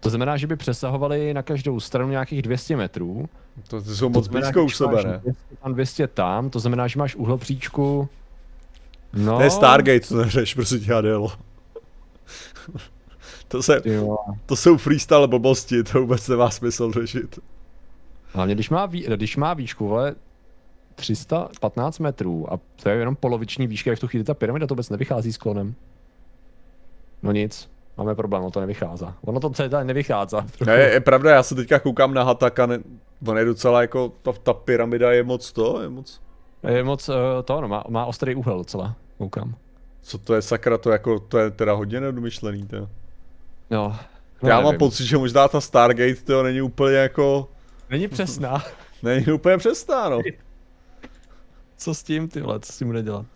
To 0.00 0.10
znamená, 0.10 0.36
že 0.36 0.46
by 0.46 0.56
přesahovali 0.56 1.34
na 1.34 1.42
každou 1.42 1.80
stranu 1.80 2.10
nějakých 2.10 2.42
200 2.42 2.76
metrů. 2.76 3.28
To, 3.68 3.82
to 3.82 3.94
jsou 3.94 4.08
moc 4.08 4.28
blízko 4.28 4.64
u 4.64 4.70
sebe, 4.70 5.02
ne? 5.02 5.20
200 5.22 5.56
tam, 5.62 5.74
200 5.74 6.06
tam, 6.06 6.50
to 6.50 6.60
znamená, 6.60 6.86
že 6.86 6.98
máš 6.98 7.14
uhlopříčku. 7.14 8.08
No. 9.12 9.36
To 9.36 9.42
je 9.42 9.50
Stargate, 9.50 10.08
to 10.08 10.16
neřeš, 10.16 10.54
prostě 10.54 10.78
tě 10.78 10.94
ADL. 10.94 11.28
to, 13.48 13.62
se, 13.62 13.82
to 14.46 14.56
jsou 14.56 14.76
freestyle 14.76 15.28
blbosti, 15.28 15.84
to 15.84 16.00
vůbec 16.00 16.28
nemá 16.28 16.50
smysl 16.50 16.92
řešit. 16.92 17.38
Hlavně 18.34 18.54
když 18.54 18.70
má, 18.70 18.86
vý, 18.86 19.06
když 19.16 19.36
má 19.36 19.54
výšku, 19.54 19.88
vole, 19.88 20.14
315 20.94 21.98
metrů 21.98 22.52
a 22.52 22.60
to 22.82 22.88
je 22.88 22.96
jenom 22.96 23.16
poloviční 23.16 23.66
výška, 23.66 23.90
jak 23.90 23.98
v 23.98 24.00
tu 24.00 24.08
chvíli 24.08 24.24
ta 24.24 24.34
pyramida 24.34 24.66
to 24.66 24.74
vůbec 24.74 24.90
nevychází 24.90 25.32
s 25.32 25.36
klonem. 25.36 25.74
No 27.22 27.32
nic, 27.32 27.70
máme 27.96 28.14
problém, 28.14 28.42
ono 28.42 28.50
to 28.50 28.60
nevychází. 28.60 29.06
Ono 29.24 29.40
to 29.40 29.50
celé 29.50 29.84
nevychází. 29.84 30.36
Je, 30.66 30.90
je, 30.92 31.00
pravda, 31.00 31.30
já 31.30 31.42
se 31.42 31.54
teďka 31.54 31.78
koukám 31.78 32.14
na 32.14 32.22
Hataka, 32.22 32.66
ne, 32.66 32.78
on 33.26 33.38
je 33.38 33.44
docela 33.44 33.80
jako, 33.80 34.12
ta, 34.22 34.32
ta 34.32 34.52
pyramida 34.52 35.12
je 35.12 35.22
moc 35.22 35.52
to, 35.52 35.82
je 35.82 35.88
moc... 35.88 36.20
Je 36.68 36.84
moc 36.84 37.08
uh, 37.08 37.14
to, 37.44 37.60
no, 37.60 37.68
má, 37.68 37.84
má 37.88 38.06
ostrý 38.06 38.34
úhel 38.34 38.58
docela, 38.58 38.96
koukám. 39.18 39.54
Co 40.02 40.18
to 40.18 40.34
je 40.34 40.42
sakra, 40.42 40.78
to 40.78 40.90
jako, 40.90 41.20
to 41.20 41.38
je 41.38 41.50
teda 41.50 41.72
hodně 41.72 42.00
nedomyšlený, 42.00 42.66
to. 42.66 42.76
No, 43.70 43.96
no 44.42 44.48
Já 44.48 44.56
nevím. 44.56 44.64
mám 44.64 44.78
pocit, 44.78 45.04
že 45.04 45.18
možná 45.18 45.48
ta 45.48 45.60
Stargate, 45.60 46.22
to 46.24 46.42
není 46.42 46.62
úplně 46.62 46.96
jako... 46.96 47.48
Není 47.94 48.08
přesná. 48.08 48.64
není 49.02 49.26
úplně 49.26 49.56
přesná, 49.56 50.08
no. 50.08 50.20
Co 51.76 51.94
s 51.94 52.02
tím, 52.02 52.28
ty 52.28 52.40
vole, 52.40 52.60
co 52.60 52.72
s 52.72 52.78
tím 52.78 52.86
bude 52.86 53.02
dělat? 53.02 53.26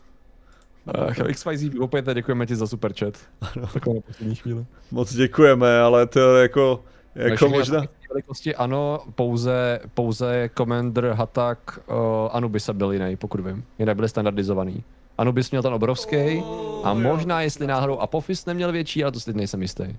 Uh, 1.18 1.32
XYZ, 1.32 1.70
opět 1.80 2.06
děkujeme 2.14 2.46
ti 2.46 2.56
za 2.56 2.66
super 2.66 2.92
chat. 2.92 3.14
Takové 3.72 3.96
na 3.96 4.00
poslední 4.00 4.34
chvíli. 4.34 4.66
Moc 4.90 5.14
děkujeme, 5.14 5.80
ale 5.80 6.06
to 6.06 6.36
je 6.36 6.42
jako, 6.42 6.84
jako 7.14 7.48
možná... 7.48 7.82
Velikosti 8.10 8.54
ano, 8.54 9.00
pouze, 9.14 9.80
pouze 9.94 10.50
Commander, 10.56 11.04
Hatak, 11.04 11.78
uh, 11.86 11.96
Anubis 12.32 12.70
byl 12.70 12.92
jiný, 12.92 13.16
pokud 13.16 13.40
vím. 13.40 13.64
Jinak 13.78 13.96
byly 13.96 14.08
standardizovaný. 14.08 14.84
Anubis 15.18 15.50
měl 15.50 15.62
ten 15.62 15.74
obrovský 15.74 16.42
a 16.84 16.94
možná, 16.94 17.42
jestli 17.42 17.66
náhodou 17.66 17.98
Apophis 17.98 18.46
neměl 18.46 18.72
větší, 18.72 19.04
ale 19.04 19.12
to 19.12 19.20
si 19.20 19.32
nejsem 19.32 19.62
jistý. 19.62 19.96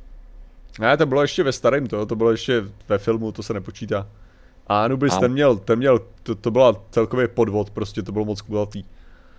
Ne, 0.80 0.98
to 0.98 1.06
bylo 1.06 1.22
ještě 1.22 1.44
ve 1.44 1.52
starém 1.52 1.88
to, 1.88 2.06
to 2.06 2.16
bylo 2.16 2.32
ještě 2.32 2.64
ve 2.88 2.98
filmu, 2.98 3.32
to 3.32 3.44
se 3.44 3.54
nepočítá. 3.54 4.08
A 4.70 4.84
Anubis, 4.84 5.14
a... 5.14 5.20
ten 5.20 5.32
měl, 5.32 5.58
ten 5.58 5.80
měl, 5.80 6.00
to, 6.24 6.36
to 6.36 6.52
byla 6.52 6.76
celkově 6.92 7.28
podvod, 7.28 7.70
prostě 7.70 8.04
to 8.04 8.12
bylo 8.12 8.26
moc 8.26 8.42
kulatý. 8.42 8.84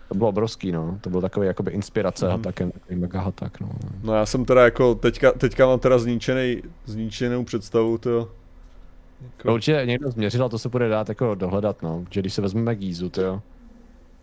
To 0.09 0.15
bylo 0.15 0.28
obrovský, 0.28 0.73
no. 0.73 0.98
To 1.01 1.11
byl 1.11 1.20
takový 1.20 1.47
jakoby 1.47 1.70
inspirace 1.70 2.27
mm. 2.27 2.32
hatakem, 2.32 2.70
takový 2.70 3.01
mega 3.01 3.20
hatak, 3.20 3.61
no. 3.61 3.70
No 4.02 4.15
já 4.15 4.27
jsem 4.27 4.44
teda 4.44 4.65
jako, 4.65 4.94
teďka, 4.94 5.32
teďka 5.32 5.66
mám 5.66 5.78
teda 5.78 5.98
zničený, 5.98 6.62
zničenou 6.85 7.44
představu, 7.44 7.98
to. 7.98 8.11
Jako... 8.11 9.48
No, 9.48 9.55
určitě 9.55 9.82
někdo 9.85 10.11
změřil 10.11 10.44
a 10.44 10.48
to 10.48 10.59
se 10.59 10.69
bude 10.69 10.89
dát 10.89 11.09
jako 11.09 11.35
dohledat, 11.35 11.82
no. 11.82 12.05
Že 12.11 12.20
když 12.20 12.35
se 12.35 12.43
vezmeme 12.43 12.77
Gízu, 12.77 13.11
to 13.11 13.23
jo. 13.23 13.43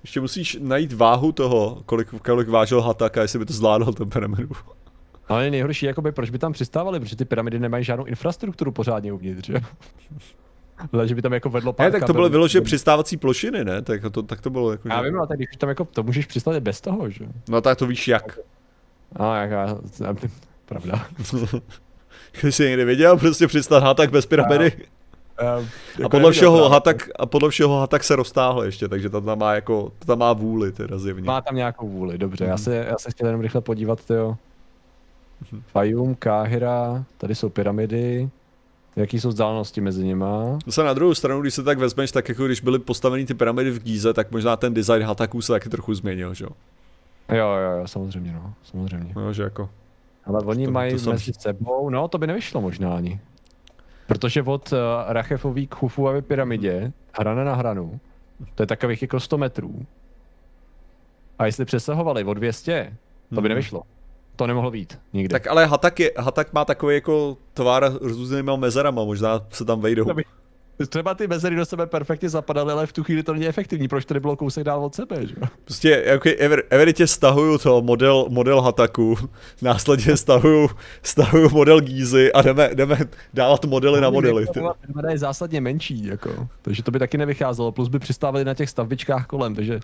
Ještě 0.04 0.22
musíš 0.22 0.58
najít 0.62 0.94
váhu 0.94 1.32
toho, 1.32 1.84
kolik, 1.86 2.08
kolik 2.22 2.50
vážil 2.50 2.82
hatak 2.82 3.18
a 3.18 3.22
jestli 3.22 3.40
by 3.40 3.46
to 3.46 3.54
zvládl 3.54 3.94
ten 3.94 4.10
pyramidu. 4.10 4.50
Ale 5.28 5.50
nejhorší, 5.52 5.86
jakoby, 5.86 6.12
proč 6.12 6.30
by 6.30 6.40
tam 6.40 6.54
přistávali, 6.54 7.00
protože 7.00 7.16
ty 7.16 7.26
pyramidy 7.26 7.60
nemají 7.60 7.84
žádnou 7.84 8.06
infrastrukturu 8.06 8.72
pořádně 8.72 9.14
uvnitř, 9.14 9.48
že? 9.48 9.54
že 11.06 11.16
by 11.16 11.22
tam 11.22 11.34
jako 11.34 11.50
vedlo 11.50 11.74
pár 11.74 11.86
Ne, 11.86 11.92
tak 11.92 12.08
to 12.08 12.14
bylo 12.14 12.30
vyloženě 12.30 12.62
přistávací 12.62 13.18
plošiny, 13.18 13.66
ne? 13.66 13.82
Tak 13.82 14.02
to, 14.12 14.24
tak 14.24 14.42
to 14.42 14.50
bylo 14.50 14.72
jako, 14.72 14.90
Já 14.90 15.04
že... 15.04 15.10
vím, 15.10 15.18
ale 15.18 15.28
tak 15.28 15.38
když 15.38 15.50
tam 15.58 15.70
jako, 15.70 15.86
to 15.86 16.04
můžeš 16.04 16.26
přistat 16.26 16.60
bez 16.60 16.82
toho, 16.82 17.10
že? 17.10 17.26
No 17.50 17.62
tak 17.62 17.78
to 17.78 17.88
víš 17.88 18.08
jak. 18.08 18.40
No, 19.20 19.36
jak 19.36 19.52
já, 19.52 19.78
pravda. 20.66 21.08
Když 22.42 22.56
jsi 22.56 22.64
někdy 22.64 22.86
viděl 22.86 23.18
prostě 23.18 23.48
přistat 23.48 23.84
hatak 23.84 24.12
bez 24.12 24.26
pyramidy? 24.26 24.72
Já, 25.42 25.60
jako 25.60 26.06
a 26.06 26.10
podle 26.10 26.32
všeho 26.32 26.70
hatak, 26.70 27.10
a 27.20 27.26
podle 27.26 27.50
všeho 27.50 27.80
hatak 27.80 28.04
se 28.04 28.16
roztáhl 28.16 28.64
ještě, 28.64 28.88
takže 28.88 29.10
to 29.10 29.22
tam 29.22 29.40
má 29.40 29.54
jako, 29.54 29.92
to 30.00 30.06
tam 30.06 30.20
má 30.20 30.34
vůli 30.34 30.72
teda 30.72 30.98
zjevně. 30.98 31.24
Má 31.24 31.42
tam 31.42 31.56
nějakou 31.56 31.90
vůli, 31.90 32.18
dobře, 32.18 32.44
mm. 32.44 32.50
já, 32.50 32.58
se, 32.58 32.76
já 32.76 32.98
se 32.98 33.12
chtěl 33.12 33.28
jenom 33.28 33.42
rychle 33.42 33.62
podívat, 33.62 34.00
jo. 34.10 34.38
Mm. 35.52 35.62
Fayum, 35.68 36.16
Káhira, 36.16 37.04
tady 37.18 37.36
jsou 37.36 37.50
pyramidy. 37.50 38.30
Jaký 38.98 39.20
jsou 39.20 39.30
vzdálenosti 39.30 39.82
mezi 39.82 40.04
nima? 40.04 40.60
Zase 40.66 40.84
na 40.84 40.94
druhou 40.94 41.16
stranu, 41.16 41.42
když 41.42 41.54
se 41.54 41.64
tak 41.64 41.78
vezmeš, 41.78 42.12
tak 42.12 42.30
jako 42.30 42.46
když 42.46 42.62
byly 42.62 42.80
postaveny 42.80 43.26
ty 43.26 43.34
pyramidy 43.34 43.72
v 43.72 43.84
Gíze, 43.84 44.14
tak 44.14 44.32
možná 44.32 44.56
ten 44.56 44.74
design 44.74 45.04
hataků 45.04 45.42
se 45.42 45.54
taky 45.54 45.70
trochu 45.70 45.94
změnil, 45.94 46.34
že 46.34 46.46
jo? 46.46 46.50
Jo, 47.30 47.48
jo, 47.48 47.80
jo, 47.80 47.88
samozřejmě, 47.88 48.32
no, 48.34 48.54
samozřejmě. 48.64 49.14
No, 49.16 49.34
že 49.34 49.44
jako. 49.44 49.70
Ale 50.26 50.40
oni 50.40 50.66
to, 50.66 50.72
mají 50.72 51.04
to 51.04 51.12
mezi 51.12 51.34
sebou, 51.34 51.90
no 51.90 52.08
to 52.08 52.18
by 52.18 52.28
nevyšlo 52.28 52.62
možná 52.62 52.96
ani. 52.96 53.20
Protože 54.08 54.44
od 54.44 54.72
uh, 54.72 54.78
Rachefový 55.08 55.68
k 55.68 55.76
Chufuavy 55.76 56.22
pyramidě, 56.22 56.92
hrana 57.20 57.44
na 57.44 57.56
hranu, 57.56 58.00
to 58.56 58.64
je 58.64 58.68
takových 58.68 59.02
jako 59.02 59.20
100 59.20 59.38
metrů. 59.38 59.86
A 61.40 61.46
jestli 61.46 61.66
přesahovali 61.66 62.24
o 62.24 62.34
200, 62.34 62.98
to 63.36 63.42
by 63.42 63.50
hmm. 63.50 63.56
To 64.38 64.48
nemohlo 64.48 64.72
být 64.72 65.00
nikdy. 65.14 65.32
Tak 65.32 65.48
ale 65.48 65.66
Hatak, 65.66 66.00
je, 66.00 66.12
Hatak 66.18 66.54
má 66.54 66.66
takový 66.66 66.96
jako 66.96 67.38
tvár 67.54 67.92
s 67.92 68.02
různýma 68.02 68.56
mezerama, 68.56 69.04
možná 69.04 69.46
se 69.50 69.66
tam 69.66 69.82
vejdou. 69.82 70.06
Třeba 70.86 71.14
ty 71.14 71.28
mezery 71.28 71.56
do 71.56 71.66
sebe 71.66 71.88
perfektně 71.88 72.30
zapadaly, 72.30 72.72
ale 72.72 72.88
v 72.88 72.94
tu 72.94 73.04
chvíli 73.04 73.24
to 73.24 73.34
není 73.34 73.48
efektivní, 73.48 73.88
proč 73.88 74.06
to 74.06 74.14
nebylo 74.14 74.36
kousek 74.36 74.64
dál 74.64 74.86
od 74.86 74.96
sebe, 74.96 75.28
že? 75.28 75.36
Prostě 75.64 76.04
jako 76.06 76.30
ever, 76.38 76.64
evidentně 76.70 77.08
stahuju 77.08 77.58
to 77.58 77.82
model, 77.82 78.26
model 78.30 78.62
Hataku, 78.62 79.16
následně 79.62 80.18
stahuju, 80.18 80.70
stahuju 81.04 81.50
model 81.50 81.82
Gízy 81.82 82.34
a 82.34 82.42
jdeme, 82.42 82.70
jdeme 82.74 82.98
dávat 83.34 83.66
modely 83.66 84.02
na 84.02 84.10
modely. 84.10 84.46
Ten 84.54 84.66
je 85.10 85.18
zásadně 85.18 85.62
menší, 85.62 86.06
jako, 86.06 86.48
takže 86.62 86.84
to 86.84 86.92
by 86.92 87.00
taky 87.00 87.18
nevycházelo, 87.18 87.72
plus 87.72 87.88
by 87.88 88.00
přistávali 88.00 88.46
na 88.46 88.54
těch 88.54 88.70
stavbičkách 88.70 89.28
kolem, 89.28 89.56
takže 89.56 89.80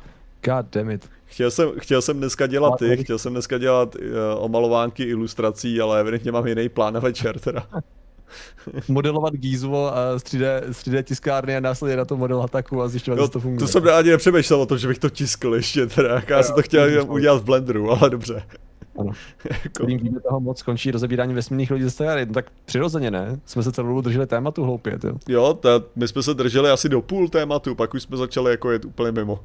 God 0.46 0.66
damn 0.72 0.90
it. 0.90 1.10
Chtěl 1.26 1.52
jsem, 1.52 1.72
chtěl 1.80 2.02
jsem 2.02 2.18
dneska 2.18 2.48
dělat 2.48 2.80
ty, 2.80 2.98
chtěl 2.98 3.18
jsem 3.18 3.34
dneska 3.34 3.58
dělat 3.58 3.96
uh, 3.96 4.02
omalovánky 4.38 5.04
ilustrací, 5.04 5.82
ale 5.82 6.00
evidentně 6.00 6.32
mám 6.32 6.48
jiný 6.48 6.70
plán 6.70 6.94
na 6.94 7.00
večer 7.00 7.40
teda. 7.40 7.68
modelovat 8.88 9.34
Gízu 9.34 9.76
a 9.76 10.16
3D, 10.16 10.62
3D 10.70 11.04
tiskárny 11.04 11.58
a 11.58 11.60
následně 11.60 11.98
na 11.98 12.06
to 12.06 12.18
model 12.18 12.42
ataku 12.42 12.82
a 12.82 12.88
zjišťovat, 12.88 13.20
no, 13.20 13.28
to 13.28 13.40
funguje. 13.40 13.60
To 13.60 13.68
jsem 13.68 13.90
ani 13.90 14.10
nepřemýšlel 14.10 14.62
o 14.62 14.66
tom, 14.66 14.78
že 14.78 14.88
bych 14.88 15.00
to 15.00 15.10
tiskl 15.10 15.56
ještě 15.56 15.88
teda, 15.88 16.22
já 16.28 16.44
jsem 16.44 16.56
to 16.56 16.62
chtěl 16.62 16.86
jenom 16.86 17.10
udělat 17.10 17.42
v 17.42 17.44
Blenderu, 17.44 17.92
ale 17.92 18.10
dobře. 18.10 18.44
Ano. 19.00 19.12
jako... 19.64 19.86
Tím 19.86 20.20
toho 20.30 20.40
moc 20.40 20.60
skončí 20.60 20.92
rozebírání 20.92 21.34
vesmírných 21.34 21.72
lidí 21.72 21.84
ze 21.84 21.92
Stajary. 21.92 22.26
No 22.26 22.34
tak 22.34 22.46
přirozeně 22.66 23.12
ne, 23.12 23.40
jsme 23.46 23.64
se 23.64 23.72
celou 23.72 23.88
dobu 23.88 24.02
drželi 24.02 24.28
tématu 24.28 24.64
hloupě. 24.64 25.00
Jo, 25.04 25.14
jo 25.28 25.54
ta, 25.54 25.70
my 25.96 26.08
jsme 26.08 26.24
se 26.24 26.34
drželi 26.34 26.70
asi 26.70 26.90
do 26.90 27.02
půl 27.02 27.30
tématu, 27.30 27.76
pak 27.76 27.94
už 27.94 28.04
jsme 28.04 28.18
začali 28.18 28.52
jako 28.52 28.72
jet 28.72 28.86
úplně 28.86 29.12
mimo. 29.12 29.40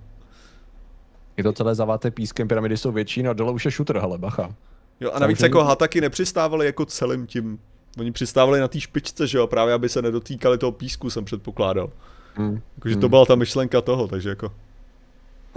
Je 1.37 1.45
to 1.45 1.53
celé 1.53 1.75
zaváté 1.75 2.11
pískem, 2.11 2.49
pyramidy 2.49 2.77
jsou 2.77 2.93
větší, 2.93 3.23
no 3.23 3.35
dole 3.35 3.53
už 3.53 3.65
je 3.65 3.71
shooter, 3.71 3.99
hele, 3.99 4.19
bacha. 4.19 4.55
Jo 5.01 5.11
a 5.13 5.19
navíc 5.19 5.41
jako 5.41 5.65
hataky 5.65 6.01
nepřistávali 6.01 6.67
jako 6.67 6.85
celým 6.85 7.27
tím, 7.27 7.59
oni 7.99 8.13
přistávali 8.13 8.61
na 8.61 8.69
té 8.69 8.81
špičce, 8.81 9.27
že 9.27 9.39
jo, 9.39 9.47
právě 9.47 9.75
aby 9.75 9.89
se 9.89 10.03
nedotýkali 10.03 10.59
toho 10.59 10.73
písku, 10.73 11.11
jsem 11.11 11.25
předpokládal. 11.25 11.91
Hmm. 12.35 12.61
Jakože 12.77 12.95
hmm. 12.95 13.01
to 13.01 13.09
byla 13.09 13.27
ta 13.27 13.35
myšlenka 13.35 13.81
toho, 13.81 14.09
takže 14.09 14.29
jako. 14.29 14.53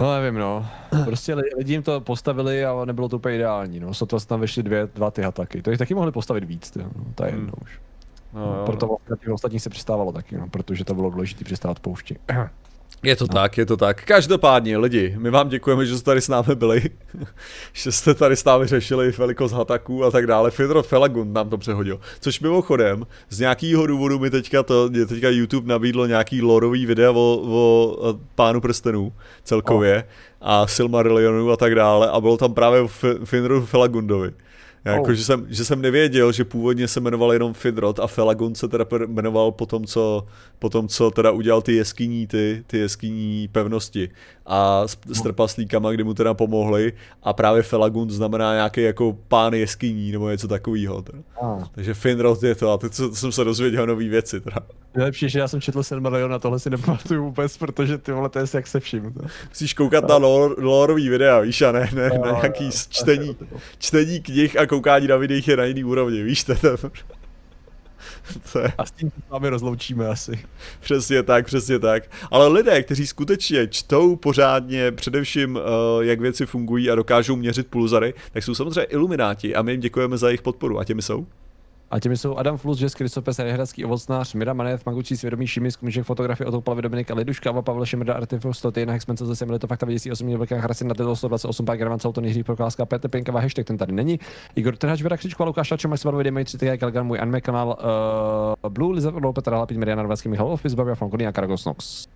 No 0.00 0.14
nevím, 0.14 0.40
no. 0.40 0.66
Prostě 1.04 1.34
lidi 1.34 1.72
jim 1.72 1.82
to 1.82 2.00
postavili 2.00 2.64
a 2.64 2.84
nebylo 2.84 3.08
to 3.08 3.16
úplně 3.16 3.36
ideální, 3.36 3.80
no. 3.80 3.94
Sotva 3.94 4.20
tam 4.20 4.40
vyšly 4.40 4.62
dvě, 4.62 4.88
dva 4.94 5.10
ty 5.10 5.22
hataky. 5.22 5.62
To 5.62 5.70
jich 5.70 5.78
taky 5.78 5.94
mohli 5.94 6.12
postavit 6.12 6.44
víc, 6.44 6.70
ty, 6.70 6.78
no. 6.78 6.90
To 7.14 7.24
je 7.24 7.30
jedno 7.30 7.42
hmm. 7.42 7.52
už. 7.62 7.80
No, 8.34 8.40
no, 8.40 8.64
proto 8.66 8.98
vlastně 9.08 9.32
ostatní 9.32 9.60
se 9.60 9.70
přistávalo 9.70 10.12
taky, 10.12 10.36
no, 10.36 10.48
protože 10.48 10.84
to 10.84 10.94
bylo 10.94 11.10
důležité 11.10 11.44
přistávat 11.44 11.80
poušti. 11.80 12.16
Je 13.02 13.16
to 13.16 13.24
no. 13.24 13.34
tak, 13.34 13.58
je 13.58 13.66
to 13.66 13.76
tak. 13.76 14.04
Každopádně, 14.04 14.78
lidi, 14.78 15.14
my 15.18 15.30
vám 15.30 15.48
děkujeme, 15.48 15.86
že 15.86 15.98
jste 15.98 16.04
tady 16.04 16.20
s 16.20 16.28
námi 16.28 16.54
byli, 16.54 16.82
že 17.72 17.92
jste 17.92 18.14
tady 18.14 18.36
s 18.36 18.44
námi 18.44 18.66
řešili 18.66 19.10
velikost 19.10 19.52
hataků 19.52 20.04
a 20.04 20.10
tak 20.10 20.26
dále. 20.26 20.50
Fedor 20.50 20.82
Felagund 20.82 21.32
nám 21.32 21.50
to 21.50 21.58
přehodil. 21.58 22.00
Což 22.20 22.40
mimochodem, 22.40 23.06
z 23.28 23.40
nějakého 23.40 23.86
důvodu 23.86 24.18
mi 24.18 24.30
teďka 24.30 24.62
to, 24.62 24.88
mě 24.88 25.06
teďka 25.06 25.28
YouTube 25.28 25.68
nabídlo 25.68 26.06
nějaký 26.06 26.42
lorový 26.42 26.86
video 26.86 27.14
o, 27.14 27.36
o 27.98 28.18
pánu 28.34 28.60
prstenů 28.60 29.12
celkově 29.44 29.96
oh. 29.96 30.48
a 30.48 30.66
Silmarillionu 30.66 31.50
a 31.50 31.56
tak 31.56 31.74
dále 31.74 32.10
a 32.10 32.20
bylo 32.20 32.36
tam 32.36 32.54
právě 32.54 32.80
o 32.80 32.88
Finoru 33.24 33.66
Felagundovi. 33.66 34.32
Jako, 34.84 35.02
oh. 35.02 35.12
že, 35.12 35.24
jsem, 35.24 35.46
že 35.48 35.64
jsem 35.64 35.82
nevěděl, 35.82 36.32
že 36.32 36.44
původně 36.44 36.88
se 36.88 37.00
jmenoval 37.00 37.32
jenom 37.32 37.54
Fidrot 37.54 38.00
a 38.00 38.06
Felagun 38.06 38.54
se 38.54 38.68
teda 38.68 38.86
jmenoval 39.06 39.52
po 39.52 39.66
tom, 39.66 39.84
co, 39.84 40.26
po 40.58 40.70
tom, 40.70 40.88
co 40.88 41.10
teda 41.10 41.30
udělal 41.30 41.62
ty 41.62 41.72
jeskyní, 41.72 42.26
ty, 42.26 42.64
ty 42.66 42.78
jeskyní 42.78 43.48
pevnosti 43.52 44.10
a 44.46 44.88
s, 44.88 44.98
s 45.06 45.22
trpaslíkama, 45.22 45.90
kdy 45.90 46.04
mu 46.04 46.14
teda 46.14 46.34
pomohli 46.34 46.92
a 47.22 47.32
právě 47.32 47.62
Felagund 47.62 48.10
znamená 48.10 48.54
nějaký 48.54 48.82
jako 48.82 49.16
pán 49.28 49.54
jeskyní 49.54 50.12
nebo 50.12 50.30
něco 50.30 50.48
takového. 50.48 51.04
Ah. 51.42 51.64
Takže 51.74 51.94
Finrod 51.94 52.42
je 52.42 52.54
to 52.54 52.72
a 52.72 52.78
teď 52.78 52.92
jsem 53.12 53.32
se 53.32 53.44
dozvěděl 53.44 53.86
nové 53.86 54.08
věci. 54.08 54.40
Teda. 54.40 54.56
Nejlepší, 54.94 55.28
že 55.28 55.38
já 55.38 55.48
jsem 55.48 55.60
četl 55.60 55.82
Silmarillion 55.82 56.34
a 56.34 56.38
tohle 56.38 56.58
si 56.58 56.70
nepamatuju 56.70 57.24
vůbec, 57.24 57.56
protože 57.56 57.98
ty 57.98 58.12
vole, 58.12 58.28
to 58.28 58.38
je 58.38 58.44
jak 58.54 58.66
se 58.66 58.80
vším. 58.80 59.12
To. 59.12 59.20
Musíš 59.48 59.74
koukat 59.74 60.08
na 60.08 60.16
lorový 60.58 61.08
videa, 61.08 61.40
víš, 61.40 61.62
a 61.62 61.72
ne, 61.72 61.90
ne 61.94 62.10
no, 62.14 62.24
na 62.26 62.32
nějaký 62.32 62.70
čtení, 62.88 63.36
čtení 63.78 64.20
knih 64.20 64.58
a 64.58 64.66
koukání 64.66 65.06
na 65.06 65.16
videích 65.16 65.48
je 65.48 65.56
na 65.56 65.64
jiný 65.64 65.84
úrovni, 65.84 66.22
víš, 66.22 66.44
to 66.44 66.54
je 68.62 68.72
a 68.78 68.86
s 68.86 68.90
tím 68.90 69.10
se 69.10 69.20
s 69.26 69.30
vámi 69.30 69.48
rozloučíme 69.48 70.08
asi. 70.08 70.44
Přesně 70.80 71.22
tak, 71.22 71.46
přesně 71.46 71.78
tak. 71.78 72.02
Ale 72.30 72.48
lidé, 72.48 72.82
kteří 72.82 73.06
skutečně 73.06 73.66
čtou 73.68 74.16
pořádně, 74.16 74.92
především 74.92 75.56
uh, 75.56 75.62
jak 76.04 76.20
věci 76.20 76.46
fungují 76.46 76.90
a 76.90 76.94
dokážou 76.94 77.36
měřit 77.36 77.66
pulzary, 77.66 78.14
tak 78.32 78.44
jsou 78.44 78.54
samozřejmě 78.54 78.82
ilumináti 78.82 79.54
a 79.54 79.62
my 79.62 79.72
jim 79.72 79.80
děkujeme 79.80 80.18
za 80.18 80.28
jejich 80.28 80.42
podporu. 80.42 80.78
A 80.78 80.84
těmi 80.84 81.02
jsou? 81.02 81.26
A 81.92 82.00
těmi 82.00 82.16
jsou 82.16 82.36
Adam 82.36 82.56
Flus, 82.56 82.80
Jess 82.80 82.94
Kristopes, 82.94 83.36
Hradský 83.36 83.84
ovocnář, 83.84 84.34
Mira 84.34 84.52
Manev, 84.52 84.86
Magučí 84.86 85.16
svědomí 85.16 85.46
Šimis, 85.46 85.76
Kumíšek, 85.76 86.04
fotografie 86.04 86.46
od 86.46 86.54
Oplavy 86.54 86.82
Dominika 86.82 87.14
Liduška, 87.14 87.50
Ava 87.50 87.62
Pavel 87.62 87.86
Šimrda, 87.86 88.14
Artifo, 88.14 88.54
Stoty, 88.54 88.86
na 88.86 88.92
Hexmen, 88.92 89.16
zase 89.16 89.46
to 89.58 89.66
fakta 89.66 89.86
vědící 89.86 90.12
osobní 90.12 90.36
velká 90.36 90.60
hrasy 90.60 90.84
na 90.84 90.94
128, 91.14 91.66
pár 91.66 91.76
Gravan, 91.76 91.98
Tony 91.98 92.30
Hří, 92.30 92.42
Prokláska, 92.42 92.86
Petr 92.86 93.08
Pěnkava, 93.08 93.40
hashtag 93.40 93.66
ten 93.66 93.76
tady 93.76 93.92
není. 93.92 94.20
Igor 94.54 94.76
Trhač, 94.76 95.02
Vera 95.02 95.16
Křičko, 95.16 95.44
Lukáš 95.44 95.68
Čačo, 95.68 95.88
Max 95.88 96.04
Barvoj, 96.04 96.24
Demají 96.24 96.44
3 96.44 96.78
Kalgan, 96.78 97.06
můj 97.06 97.20
anime 97.20 97.40
kanál, 97.40 97.78
uh, 98.64 98.70
Blue, 98.70 98.94
Liza, 98.94 99.12
Petra 99.34 99.56
Hlapit, 99.56 99.78
Mariana 99.78 100.02
Rvacký, 100.02 100.28
Michal 100.28 100.46
Office, 100.46 100.76
Barbara 100.76 100.94
Frankony 100.94 101.26
a 101.26 101.32
Karagos 101.32 101.64
Nox. 101.64 102.08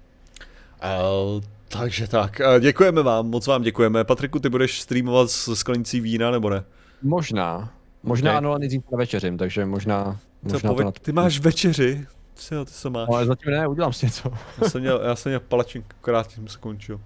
Uh, 0.82 1.42
takže 1.68 2.08
tak, 2.08 2.40
uh, 2.54 2.60
děkujeme 2.60 3.02
vám, 3.02 3.26
moc 3.30 3.46
vám 3.46 3.62
děkujeme. 3.62 4.04
Patriku, 4.04 4.38
ty 4.38 4.48
budeš 4.48 4.80
streamovat 4.80 5.30
s 5.30 5.54
sklenicí 5.54 6.00
vína, 6.00 6.30
nebo 6.30 6.50
ne? 6.50 6.64
Možná. 7.02 7.72
Možná 8.02 8.30
okay. 8.30 8.38
ano, 8.38 8.50
ale 8.50 8.58
nejdřív 8.58 8.82
na 8.92 8.98
večeřím, 8.98 9.38
takže 9.38 9.66
možná 9.66 10.18
Možná 10.42 10.70
pově- 10.70 10.92
ty 10.92 11.12
máš 11.12 11.38
večeři? 11.40 12.06
Co, 12.34 12.64
ty 12.64 12.70
co 12.70 12.90
máš? 12.90 13.08
No, 13.08 13.14
ale 13.14 13.26
zatím 13.26 13.52
ne, 13.52 13.68
udělám 13.68 13.92
si 13.92 14.06
něco. 14.06 14.32
já 14.62 14.68
jsem 14.68 14.80
měl, 14.80 15.00
já 15.04 15.16
jsem 15.16 15.30
měl 15.30 15.40
palačink, 15.40 15.94
akorát 16.00 16.30
jsem 16.30 16.48
se 16.48 16.58
končil. 16.58 17.00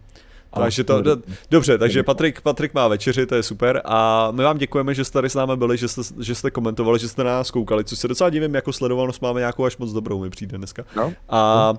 Takže 0.55 0.85
to, 0.85 1.03
do, 1.03 1.17
dobře, 1.51 1.79
takže 1.79 2.03
Patrik, 2.03 2.41
Patrik 2.41 2.75
má 2.75 2.89
večeři, 2.89 3.27
to 3.27 3.35
je 3.35 3.43
super 3.43 3.83
a 3.85 4.31
my 4.31 4.43
vám 4.43 4.59
děkujeme, 4.59 4.95
že 4.95 5.05
jste 5.05 5.13
tady 5.13 5.31
s 5.31 5.35
námi 5.35 5.53
byli, 5.57 5.77
že 5.77 5.89
jste, 5.89 6.03
že 6.21 6.35
jste 6.35 6.51
komentovali, 6.51 6.99
že 6.99 7.09
jste 7.09 7.25
na 7.25 7.31
nás 7.31 7.51
koukali, 7.51 7.85
což 7.85 7.99
se 7.99 8.09
docela 8.09 8.31
divím, 8.31 8.55
jako 8.55 8.73
sledovanost 8.73 9.23
máme 9.23 9.41
nějakou 9.41 9.65
až 9.65 9.77
moc 9.77 9.93
dobrou, 9.93 10.21
mi 10.21 10.31
přijde 10.31 10.59
dneska. 10.59 10.85
No. 10.97 11.13
A 11.29 11.73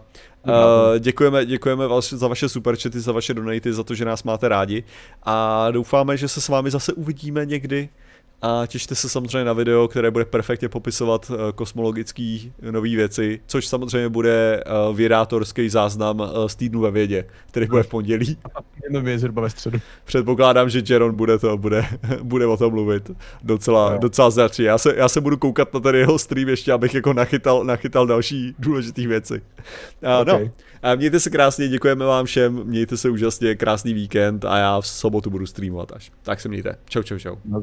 no. 0.46 0.54
Uh, 0.54 1.00
děkujeme, 1.00 1.46
děkujeme 1.46 1.88
vás 1.88 2.14
za 2.14 2.28
vaše 2.28 2.50
superčety, 2.50 3.00
za 3.00 3.12
vaše 3.12 3.34
donaty, 3.34 3.74
za 3.74 3.84
to, 3.84 3.96
že 3.96 4.06
nás 4.06 4.24
máte 4.24 4.50
rádi 4.50 4.84
a 5.24 5.68
doufáme, 5.72 6.18
že 6.18 6.28
se 6.28 6.42
s 6.42 6.50
vámi 6.50 6.72
zase 6.72 6.94
uvidíme 6.94 7.46
někdy 7.46 7.90
a 8.42 8.66
těšte 8.68 8.96
se 8.96 9.10
samozřejmě 9.10 9.46
na 9.46 9.54
video, 9.54 9.88
které 9.88 10.12
bude 10.12 10.26
perfektně 10.26 10.70
popisovat 10.70 11.32
eh, 11.34 11.52
kosmologický 11.52 12.54
nové 12.72 12.90
věci, 12.90 13.40
což 13.46 13.68
samozřejmě 13.68 14.10
bude 14.10 14.64
eh, 14.66 14.94
vědátorský 14.94 15.70
záznam 15.70 16.22
eh, 16.22 16.50
z 16.50 16.56
týdnu 16.56 16.82
ve 16.82 16.92
vědě, 16.92 17.26
který 17.48 17.66
bude 17.66 17.84
v 17.84 17.88
pondělí. 17.88 18.38
Jenom 18.84 19.20
zhruba 19.20 19.42
ve 19.42 19.50
středu. 19.50 19.80
Předpokládám, 20.06 20.70
že 20.70 20.82
Jeron 20.90 21.16
bude 21.16 21.40
to, 21.40 21.58
bude, 21.58 21.86
bude 22.24 22.46
o 22.46 22.58
tom 22.58 22.74
mluvit 22.74 23.12
docela, 23.44 23.98
docela 23.98 24.30
značně. 24.30 24.66
Já 24.66 24.78
se, 24.78 24.96
já 24.96 25.10
se 25.10 25.22
budu 25.22 25.38
koukat 25.38 25.74
na 25.74 25.80
ten 25.80 25.96
jeho 25.96 26.20
stream 26.20 26.50
ještě, 26.50 26.72
abych 26.72 26.94
jako 26.94 27.14
nachytal, 27.14 27.64
nachytal 27.64 28.08
další 28.08 28.56
důležité 28.60 29.08
věci. 29.08 29.42
A, 30.04 30.24
no, 30.24 30.34
okay. 30.34 30.46
no, 30.46 30.52
a 30.82 30.96
mějte 30.96 31.20
se 31.20 31.30
krásně, 31.30 31.68
děkujeme 31.68 32.06
vám 32.06 32.26
všem, 32.26 32.64
mějte 32.64 32.98
se 32.98 33.10
úžasně, 33.10 33.56
krásný 33.56 33.94
víkend 33.94 34.46
a 34.46 34.58
já 34.58 34.82
v 34.82 34.88
sobotu 34.88 35.30
budu 35.30 35.46
streamovat 35.46 35.92
až. 35.92 36.12
Tak 36.24 36.42
se 36.42 36.50
mějte. 36.50 36.76
Čau, 36.86 37.04
čau, 37.04 37.18
čau. 37.18 37.36
No, 37.46 37.62